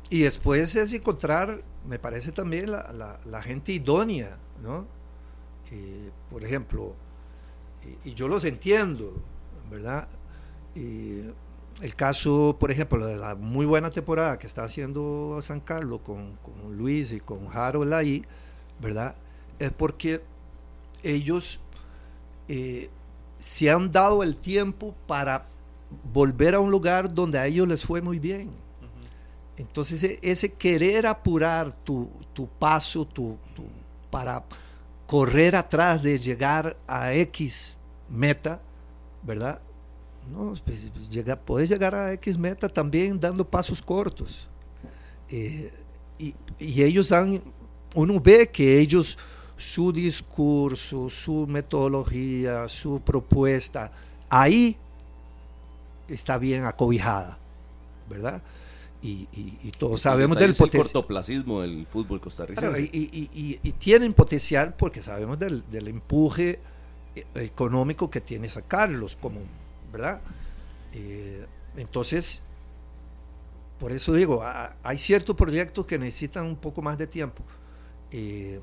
y 0.10 0.22
después 0.22 0.76
es 0.76 0.94
encontrar, 0.94 1.62
me 1.88 2.00
parece 2.00 2.32
también 2.32 2.72
la, 2.72 3.20
la 3.26 3.42
gente 3.42 3.72
idónea, 3.72 4.38
¿no? 4.62 4.86
Eh, 5.72 6.12
por 6.30 6.44
ejemplo, 6.44 6.94
y, 8.04 8.14
yo 8.14 8.28
los 8.28 8.44
entiendo, 8.46 9.14
¿verdad? 9.72 10.08
el 10.76 11.96
caso, 11.96 12.58
por 12.60 12.72
ejemplo, 12.72 13.06
de 13.06 13.18
la 13.18 13.36
muy 13.36 13.66
buena 13.66 13.92
temporada 13.92 14.38
que 14.40 14.48
está 14.48 14.64
haciendo 14.64 15.40
San 15.42 15.60
Carlos 15.60 16.02
con, 16.06 16.38
Luis 16.76 17.12
y 17.12 17.20
con 17.20 17.48
Harold 17.52 17.94
ahí, 17.94 18.24
¿verdad? 18.80 19.16
Es 19.60 19.72
porque 19.72 20.22
ellos 21.04 21.60
eh, 22.56 22.90
se 23.40 23.72
han 23.72 23.92
dado 23.92 24.22
el 24.22 24.36
tiempo 24.36 24.94
para 25.08 25.48
volver 26.14 26.54
a 26.54 26.60
un 26.60 26.70
lugar 26.70 27.12
donde 27.12 27.40
a 27.40 27.48
ellos 27.48 27.68
les 27.68 27.84
fue 27.84 28.00
muy 28.00 28.20
bien. 28.20 28.52
Entonces, 29.58 30.04
e, 30.04 30.20
ese 30.22 30.52
querer 30.54 31.08
apurar 31.08 31.76
tu, 31.84 32.08
paso 32.60 33.06
tu, 33.06 33.38
para 34.12 34.44
correr 35.08 35.56
atrás 35.56 36.04
de 36.04 36.20
llegar 36.20 36.78
a 36.88 37.12
X 37.16 37.76
meta, 38.08 38.62
¿verdad? 39.24 39.60
No, 40.32 40.54
pues, 40.64 40.92
llega, 41.10 41.36
puedes 41.36 41.70
llegar 41.70 41.96
a 41.96 42.14
X 42.14 42.38
meta 42.38 42.70
también 42.70 43.20
dando 43.20 43.50
pasos 43.50 43.82
cortos. 43.82 44.48
Eh, 45.30 45.74
y, 46.20 46.36
ellos 46.60 47.12
han, 47.12 47.42
uno 47.96 48.20
ve 48.20 48.48
que 48.48 48.80
ellos, 48.80 49.18
su 49.64 49.94
discurso, 49.94 51.10
su 51.10 51.48
metodología, 51.48 52.68
su 52.68 53.00
propuesta, 53.00 53.92
ahí 54.30 54.76
está 56.08 56.38
bien 56.38 56.66
acobijada, 56.66 57.38
¿verdad? 58.10 58.42
y, 59.04 59.72
todos 59.78 60.02
sabemos 60.02 60.38
del 60.38 60.56
potencial. 60.56 60.84
cortoplacismo 60.84 61.62
del 61.62 61.86
fútbol 61.86 62.22
costarricense. 62.22 62.90
y, 62.92 63.72
tienen 63.78 64.14
potencial 64.14 64.74
porque 64.78 65.02
sabemos 65.02 65.38
del, 65.40 65.64
empuje 65.88 66.60
eh, 67.16 67.26
económico 67.36 68.10
que 68.10 68.22
tiene 68.22 68.48
San 68.48 68.64
Carlos, 68.68 69.18
como, 69.20 69.42
¿verdad? 69.92 70.22
Eh, 70.94 71.46
entonces, 71.76 72.42
por 73.80 73.92
eso 73.92 74.14
digo, 74.14 74.44
hay 74.84 74.98
ciertos 74.98 75.36
proyectos 75.36 75.86
que 75.86 75.98
necesitan 75.98 76.46
un 76.46 76.56
poco 76.56 76.82
más 76.82 76.98
de 76.98 77.08
tiempo. 77.08 77.44
Eh, 78.12 78.60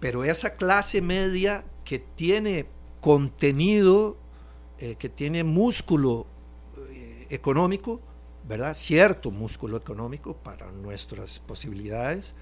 pero 0.00 0.24
esa 0.24 0.56
clase 0.56 1.02
media 1.02 1.64
que 1.84 1.98
tiene 1.98 2.66
contenido, 3.00 4.16
que 4.98 5.08
tiene 5.08 5.44
músculo 5.44 6.26
económico, 7.30 8.00
¿verdad? 8.48 8.74
Cierto 8.74 9.30
músculo 9.30 9.76
económico 9.76 10.36
para 10.36 10.70
nuestras 10.72 11.38
posibilidades, 11.40 12.34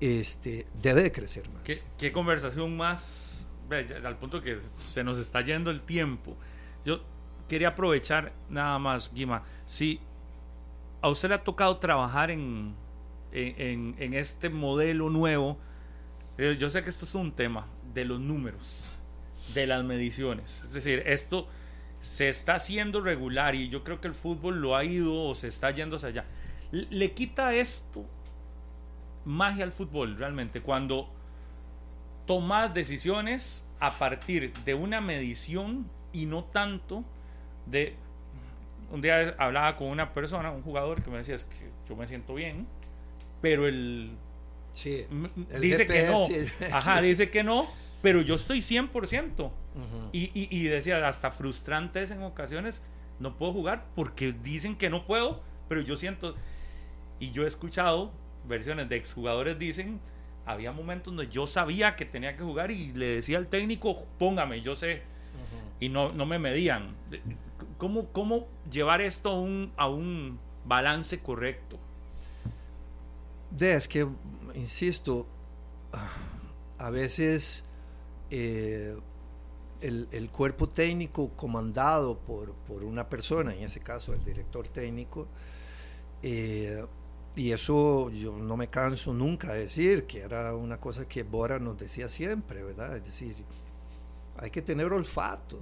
este, 0.00 0.66
debe 0.80 1.02
de 1.02 1.12
crecer 1.12 1.48
más. 1.48 1.62
¿Qué, 1.64 2.12
conversación 2.12 2.76
más, 2.76 3.46
al 4.04 4.18
punto 4.18 4.42
que 4.42 4.56
se 4.56 5.02
nos 5.02 5.18
está 5.18 5.40
yendo 5.40 5.70
el 5.70 5.80
tiempo? 5.80 6.36
Yo 6.84 7.00
quería 7.48 7.68
aprovechar 7.68 8.32
nada 8.50 8.78
más, 8.78 9.12
Guima, 9.12 9.42
si 9.64 10.00
a 11.00 11.08
usted 11.08 11.30
le 11.30 11.36
ha 11.36 11.44
tocado 11.44 11.78
trabajar 11.78 12.30
en, 12.30 12.74
en, 13.32 14.14
este 14.14 14.50
modelo 14.50 15.10
nuevo, 15.10 15.52
eh, 15.52 15.58
yo 16.38 16.70
sé 16.70 16.84
que 16.84 16.90
esto 16.90 17.04
es 17.04 17.14
un 17.14 17.32
tema 17.32 17.66
de 17.94 18.04
los 18.04 18.20
números, 18.20 18.96
de 19.54 19.66
las 19.66 19.82
mediciones, 19.84 20.62
es 20.62 20.72
decir, 20.72 21.02
esto 21.06 21.48
se 22.00 22.28
está 22.28 22.54
haciendo 22.54 23.00
regular 23.00 23.54
y 23.54 23.68
yo 23.68 23.82
creo 23.82 24.00
que 24.00 24.08
el 24.08 24.14
fútbol 24.14 24.60
lo 24.60 24.76
ha 24.76 24.84
ido 24.84 25.24
o 25.24 25.34
se 25.34 25.48
está 25.48 25.70
yendo 25.72 25.96
hacia 25.96 26.10
allá. 26.10 26.24
Le 26.70 27.12
quita 27.12 27.54
esto 27.54 28.04
magia 29.24 29.64
al 29.64 29.72
fútbol 29.72 30.16
realmente 30.16 30.60
cuando 30.60 31.08
tomas 32.26 32.72
decisiones 32.72 33.64
a 33.80 33.90
partir 33.90 34.52
de 34.64 34.74
una 34.74 35.00
medición 35.00 35.90
y 36.12 36.26
no 36.26 36.44
tanto 36.44 37.04
de 37.66 37.96
un 38.90 39.02
día 39.02 39.34
hablaba 39.38 39.76
con 39.76 39.88
una 39.88 40.14
persona, 40.14 40.50
un 40.50 40.62
jugador 40.62 41.02
que 41.02 41.10
me 41.10 41.18
decía 41.18 41.34
es 41.34 41.44
que 41.44 41.68
yo 41.88 41.96
me 41.96 42.06
siento 42.06 42.34
bien, 42.34 42.66
pero 43.42 43.66
el, 43.66 44.12
sí, 44.72 45.06
dice 45.60 45.86
que 45.86 46.06
no. 46.06 46.18
Ajá, 46.72 47.00
dice 47.00 47.30
que 47.30 47.42
no 47.42 47.68
pero 48.02 48.22
yo 48.22 48.34
estoy 48.34 48.60
100%. 48.60 49.50
y, 50.12 50.30
y, 50.34 50.62
decía, 50.64 51.06
hasta 51.06 51.30
frustrante 51.30 52.02
es 52.02 52.10
en 52.10 52.22
ocasiones, 52.22 52.82
no 53.18 53.36
puedo 53.36 53.52
jugar 53.52 53.86
porque 53.94 54.32
dicen 54.32 54.76
que 54.76 54.90
no 54.90 55.04
puedo, 55.04 55.40
pero 55.68 55.80
yo 55.80 55.96
siento, 55.96 56.34
y 57.18 57.32
yo 57.32 57.44
he 57.44 57.48
escuchado 57.48 58.12
versiones 58.46 58.88
de 58.88 58.96
exjugadores 58.96 59.58
dicen, 59.58 60.00
había 60.46 60.72
momentos 60.72 61.14
donde 61.14 61.30
yo 61.30 61.46
sabía 61.46 61.96
que 61.96 62.04
tenía 62.04 62.36
que 62.36 62.42
jugar 62.42 62.70
y 62.70 62.92
le 62.92 63.06
decía 63.06 63.38
al 63.38 63.48
técnico, 63.48 64.04
póngame, 64.18 64.62
yo 64.62 64.74
sé, 64.74 65.02
y 65.80 65.88
no, 65.88 66.12
no 66.12 66.26
me 66.26 66.38
medían. 66.38 66.94
¿Cómo, 67.76 68.06
cómo 68.08 68.48
llevar 68.70 69.00
esto 69.00 69.30
a 69.30 69.40
un, 69.40 69.72
a 69.76 69.88
un 69.88 70.38
balance 70.64 71.20
correcto? 71.20 71.78
De, 73.50 73.74
es 73.74 73.86
que, 73.86 74.06
insisto, 74.54 75.26
a 76.78 76.90
veces 76.90 77.64
eh, 78.30 78.96
el, 79.80 80.30
cuerpo 80.30 80.68
técnico 80.68 81.30
comandado 81.30 82.18
por, 82.18 82.52
por, 82.66 82.84
una 82.84 83.08
persona, 83.08 83.54
en 83.54 83.64
ese 83.64 83.80
caso 83.80 84.12
el 84.12 84.24
director 84.24 84.68
técnico, 84.68 85.26
eh, 86.22 86.84
y 87.36 87.52
eso 87.52 88.10
yo 88.10 88.36
no 88.36 88.56
me 88.56 88.68
canso 88.68 89.14
nunca 89.14 89.52
de 89.52 89.60
decir, 89.60 90.04
que 90.06 90.20
era 90.20 90.54
una 90.54 90.78
cosa 90.78 91.06
que 91.06 91.22
Bora 91.22 91.58
nos 91.58 91.78
decía 91.78 92.08
siempre, 92.08 92.64
¿verdad? 92.64 92.96
Es 92.96 93.04
decir, 93.04 93.36
hay 94.36 94.50
que 94.50 94.62
tener 94.62 94.92
olfato. 94.92 95.58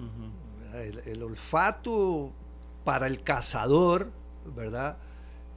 el, 0.75 1.23
olfato 1.23 2.33
para 2.85 3.07
el 3.07 3.23
cazador, 3.23 4.11
¿verdad? 4.55 4.97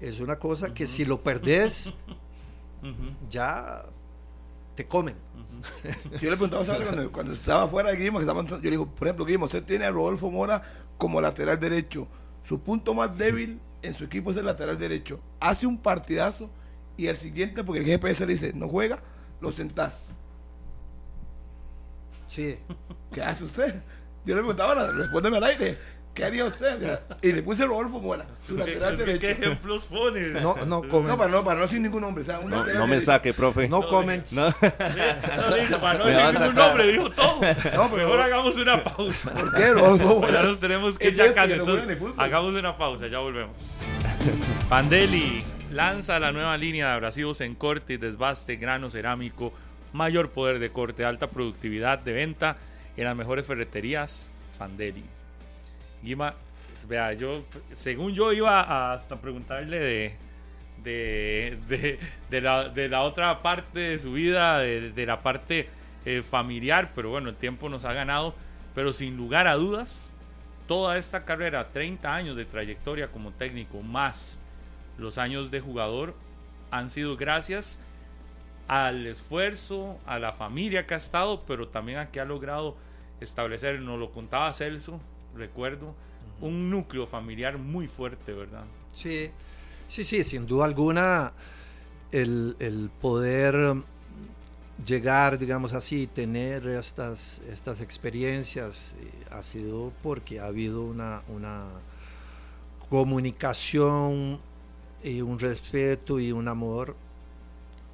Es 0.01 0.19
una 0.19 0.37
cosa 0.39 0.73
que 0.73 0.87
si 0.87 1.05
lo 1.05 1.21
perdés, 1.21 1.93
ya 3.29 3.85
te 4.75 4.87
comen. 4.87 5.15
Yo 6.21 6.29
le 6.29 6.37
preguntaba 6.37 6.65
cuando, 6.65 7.11
cuando, 7.11 7.33
estaba 7.33 7.67
fuera 7.67 7.89
de 7.89 7.97
Guimo, 7.97 8.19
que 8.19 8.25
yo 8.25 8.57
le 8.63 8.69
digo, 8.69 8.87
por 8.87 9.07
ejemplo, 9.07 9.25
Guimo, 9.25 9.45
usted 9.45 9.63
tiene 9.63 9.85
a 9.85 9.91
Rodolfo 9.91 10.31
Mora 10.31 10.63
como 10.97 11.19
lateral 11.19 11.59
derecho. 11.59 12.07
Su 12.43 12.61
punto 12.61 12.93
más 12.93 13.17
débil 13.17 13.59
en 13.81 13.93
su 13.93 14.05
equipo 14.05 14.31
es 14.31 14.37
el 14.37 14.45
lateral 14.45 14.79
derecho. 14.79 15.19
Hace 15.39 15.67
un 15.67 15.77
partidazo 15.77 16.49
y 16.95 17.07
el 17.07 17.17
siguiente, 17.17 17.63
porque 17.63 17.81
el 17.81 17.85
GPS 17.85 18.25
le 18.25 18.33
dice, 18.33 18.53
no 18.53 18.67
juega, 18.69 19.01
lo 19.41 19.51
sentás. 19.51 20.13
Sí. 22.27 22.57
¿Qué 23.11 23.21
hace 23.21 23.43
usted? 23.43 23.81
Yo 24.25 24.35
le 24.35 24.41
preguntaba, 24.41 24.91
respóndeme 24.91 25.37
al 25.37 25.43
aire. 25.43 25.77
¿Qué 26.13 26.25
haría 26.25 26.45
usted? 26.45 26.99
Y 27.21 27.31
le 27.31 27.43
puse 27.43 27.65
Rodolfo 27.65 27.99
Mola, 27.99 28.25
su 28.45 28.57
lateral 28.57 28.97
derecho. 28.97 29.19
¿Qué 29.19 29.31
ejemplos 29.31 29.85
pone? 29.85 30.29
No, 30.41 30.55
no 30.65 30.81
comments. 30.89 31.11
No, 31.11 31.17
para 31.17 31.31
no, 31.31 31.43
para 31.43 31.59
no 31.61 31.67
sin 31.67 31.83
ningún 31.83 32.01
nombre. 32.01 32.23
O 32.23 32.25
sea, 32.25 32.39
un 32.39 32.49
no, 32.49 32.65
no 32.65 32.87
me 32.87 32.99
saque, 32.99 33.33
profe. 33.33 33.69
No, 33.69 33.87
comments. 33.87 34.33
No, 34.33 34.47
no 34.47 35.55
dice, 35.55 35.77
para 35.77 35.99
no 35.99 36.05
sin 36.05 36.15
ningún 36.41 36.55
nombre, 36.55 36.87
dijo 36.91 37.09
todo. 37.11 37.39
No, 37.73 37.89
pero 37.89 38.07
Mejor 38.09 38.21
hagamos 38.21 38.57
una 38.57 38.83
pausa. 38.83 39.31
¿Por 39.31 39.53
qué, 39.53 39.71
Rodolfo 39.71 40.27
Ya 40.29 40.43
nos 40.43 40.59
tenemos 40.59 40.97
que 40.97 41.09
ir 41.09 41.15
ya 41.15 41.33
casi. 41.33 41.53
Entonces, 41.53 41.97
hagamos 42.17 42.53
una 42.55 42.75
pausa, 42.75 43.07
ya 43.07 43.19
volvemos. 43.19 43.77
Pandeli 44.67 45.43
lanza 45.71 46.19
la 46.19 46.31
nueva 46.31 46.57
línea 46.57 46.87
de 46.87 46.93
abrasivos 46.93 47.41
en 47.41 47.55
corte 47.55 47.93
y 47.93 47.97
desbaste, 47.97 48.55
grano 48.55 48.89
cerámico, 48.89 49.53
mayor 49.93 50.31
poder 50.31 50.59
de 50.59 50.71
corte, 50.71 51.05
alta 51.05 51.27
productividad 51.27 51.99
de 51.99 52.13
venta 52.13 52.57
en 52.97 53.05
las 53.05 53.15
mejores 53.15 53.45
ferreterías 53.45 54.29
Fandeli. 54.57 55.18
Guima, 56.01 56.35
pues, 56.67 56.87
vea, 56.87 57.13
yo, 57.13 57.43
según 57.73 58.13
yo 58.13 58.31
iba 58.31 58.93
hasta 58.93 59.19
preguntarle 59.19 59.79
de, 59.79 60.17
de, 60.83 61.99
de, 62.29 62.41
la, 62.41 62.69
de, 62.69 62.87
la, 62.87 63.01
otra 63.01 63.41
parte 63.41 63.79
de 63.79 63.97
su 63.97 64.13
vida, 64.13 64.59
de, 64.59 65.05
la 65.05 65.21
parte 65.21 65.67
eh, 66.05 66.23
familiar, 66.23 66.91
pero 66.95 67.09
bueno, 67.09 67.29
el 67.29 67.35
tiempo 67.35 67.67
nos 67.67 67.83
ha 67.83 67.91
ganado, 67.91 68.33
pero 68.75 68.93
sin 68.93 69.17
lugar 69.17 69.47
a 69.47 69.55
dudas, 69.55 70.13
toda 70.67 70.97
esta 70.97 71.25
carrera, 71.25 71.69
30 71.71 72.13
años 72.13 72.37
de 72.37 72.45
trayectoria 72.45 73.09
como 73.09 73.31
técnico, 73.31 73.81
más 73.81 74.39
los 74.97 75.17
años 75.17 75.51
de 75.51 75.59
jugador, 75.59 76.15
han 76.71 76.89
sido 76.89 77.17
gracias 77.17 77.79
al 78.67 79.05
esfuerzo, 79.07 79.99
a 80.05 80.19
la 80.19 80.31
familia 80.31 80.85
que 80.85 80.93
ha 80.93 80.97
estado, 80.97 81.43
pero 81.45 81.67
también 81.67 81.97
a 81.97 82.11
que 82.11 82.19
ha 82.19 82.25
logrado 82.25 82.77
establecer, 83.19 83.81
nos 83.81 83.99
lo 83.99 84.11
contaba 84.11 84.53
Celso, 84.53 85.01
recuerdo, 85.39 85.95
un 86.41 86.69
núcleo 86.69 87.07
familiar 87.07 87.57
muy 87.57 87.87
fuerte, 87.87 88.33
¿verdad? 88.33 88.65
Sí, 88.93 89.31
sí, 89.87 90.03
sí, 90.03 90.23
sin 90.23 90.45
duda 90.45 90.65
alguna, 90.65 91.33
el, 92.11 92.55
el 92.59 92.89
poder 93.01 93.83
llegar, 94.85 95.37
digamos 95.37 95.73
así, 95.73 96.07
tener 96.07 96.67
estas, 96.67 97.41
estas 97.49 97.81
experiencias 97.81 98.93
eh, 98.99 99.11
ha 99.31 99.41
sido 99.41 99.91
porque 100.01 100.39
ha 100.39 100.45
habido 100.45 100.83
una, 100.83 101.21
una 101.27 101.65
comunicación 102.89 104.39
y 105.03 105.21
un 105.21 105.39
respeto 105.39 106.19
y 106.19 106.31
un 106.31 106.47
amor 106.47 106.95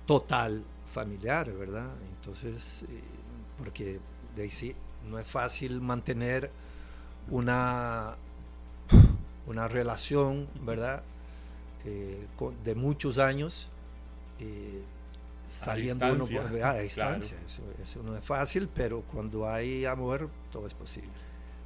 total 0.05 0.63
familiar, 0.91 1.51
¿verdad? 1.51 1.91
Entonces, 2.17 2.83
eh, 2.83 3.01
porque 3.57 3.99
de 4.35 4.43
ahí 4.43 4.51
sí, 4.51 4.75
no 5.09 5.19
es 5.19 5.27
fácil 5.27 5.81
mantener 5.81 6.49
una, 7.29 8.15
una 9.47 9.67
relación, 9.67 10.47
¿verdad? 10.61 11.03
Eh, 11.85 12.27
de 12.63 12.75
muchos 12.75 13.19
años, 13.19 13.69
eh, 14.39 14.81
saliendo 15.49 16.05
uno 16.07 16.25
a 16.63 16.73
distancia. 16.79 17.37
Eso, 17.81 18.01
no 18.03 18.17
es 18.17 18.23
fácil, 18.23 18.69
pero 18.73 19.01
cuando 19.01 19.47
hay 19.47 19.85
amor, 19.85 20.29
todo 20.51 20.67
es 20.67 20.73
posible. 20.73 21.11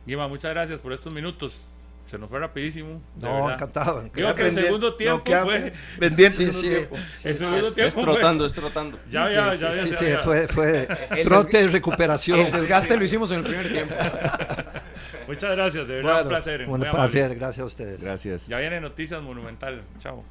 Guima, 0.06 0.27
muchas 0.27 0.52
gracias 0.52 0.80
por 0.80 0.94
estos 0.94 1.14
minutos 1.14 1.64
se 2.10 2.18
nos 2.18 2.27
fue 2.27 2.40
rapidísimo. 2.40 3.02
No, 3.22 3.52
encantado. 3.52 4.10
Creo 4.11 4.34
que 4.34 4.48
el 4.48 4.53
segundo 4.53 4.95
tiempo 4.95 5.31
fue. 5.44 5.73
Pendiente. 5.99 6.52
Sí, 6.52 6.68
el 7.23 7.38
segundo 7.38 7.72
tiempo. 7.72 7.88
Es 7.88 7.95
trotando, 7.95 8.45
es 8.48 8.53
trotando. 8.53 8.99
Ya, 9.11 9.30
ya, 9.30 9.53
ya. 9.53 9.80
Sí, 9.80 9.94
sí, 9.94 10.06
fue, 10.23 10.48
fue 10.48 10.88
trote 11.23 11.61
y 11.61 11.68
recuperación. 11.68 12.40
El 12.40 12.52
desgaste 12.52 12.98
lo 12.98 13.03
hicimos 13.03 13.30
en 13.31 13.38
el 13.38 13.44
primer 13.44 13.72
tiempo. 13.72 13.94
Muchas 15.30 15.56
gracias, 15.56 15.88
de 15.88 15.96
verdad, 15.98 16.24
un 16.24 16.28
placer. 16.30 16.68
Un 16.68 16.80
placer, 16.80 17.36
gracias 17.36 17.60
a 17.60 17.66
ustedes. 17.66 18.04
Gracias. 18.04 18.48
Ya 18.48 18.58
viene 18.58 18.82
Noticias 18.82 19.22
Monumental. 19.22 19.84
Chao. 20.00 20.24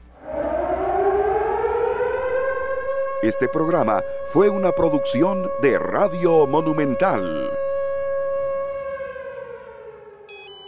Este 3.23 3.49
programa 3.49 4.03
fue 4.33 4.49
una 4.49 4.73
producción 4.73 5.49
de 5.63 5.79
Radio 5.79 6.49
Monumental. 6.49 7.49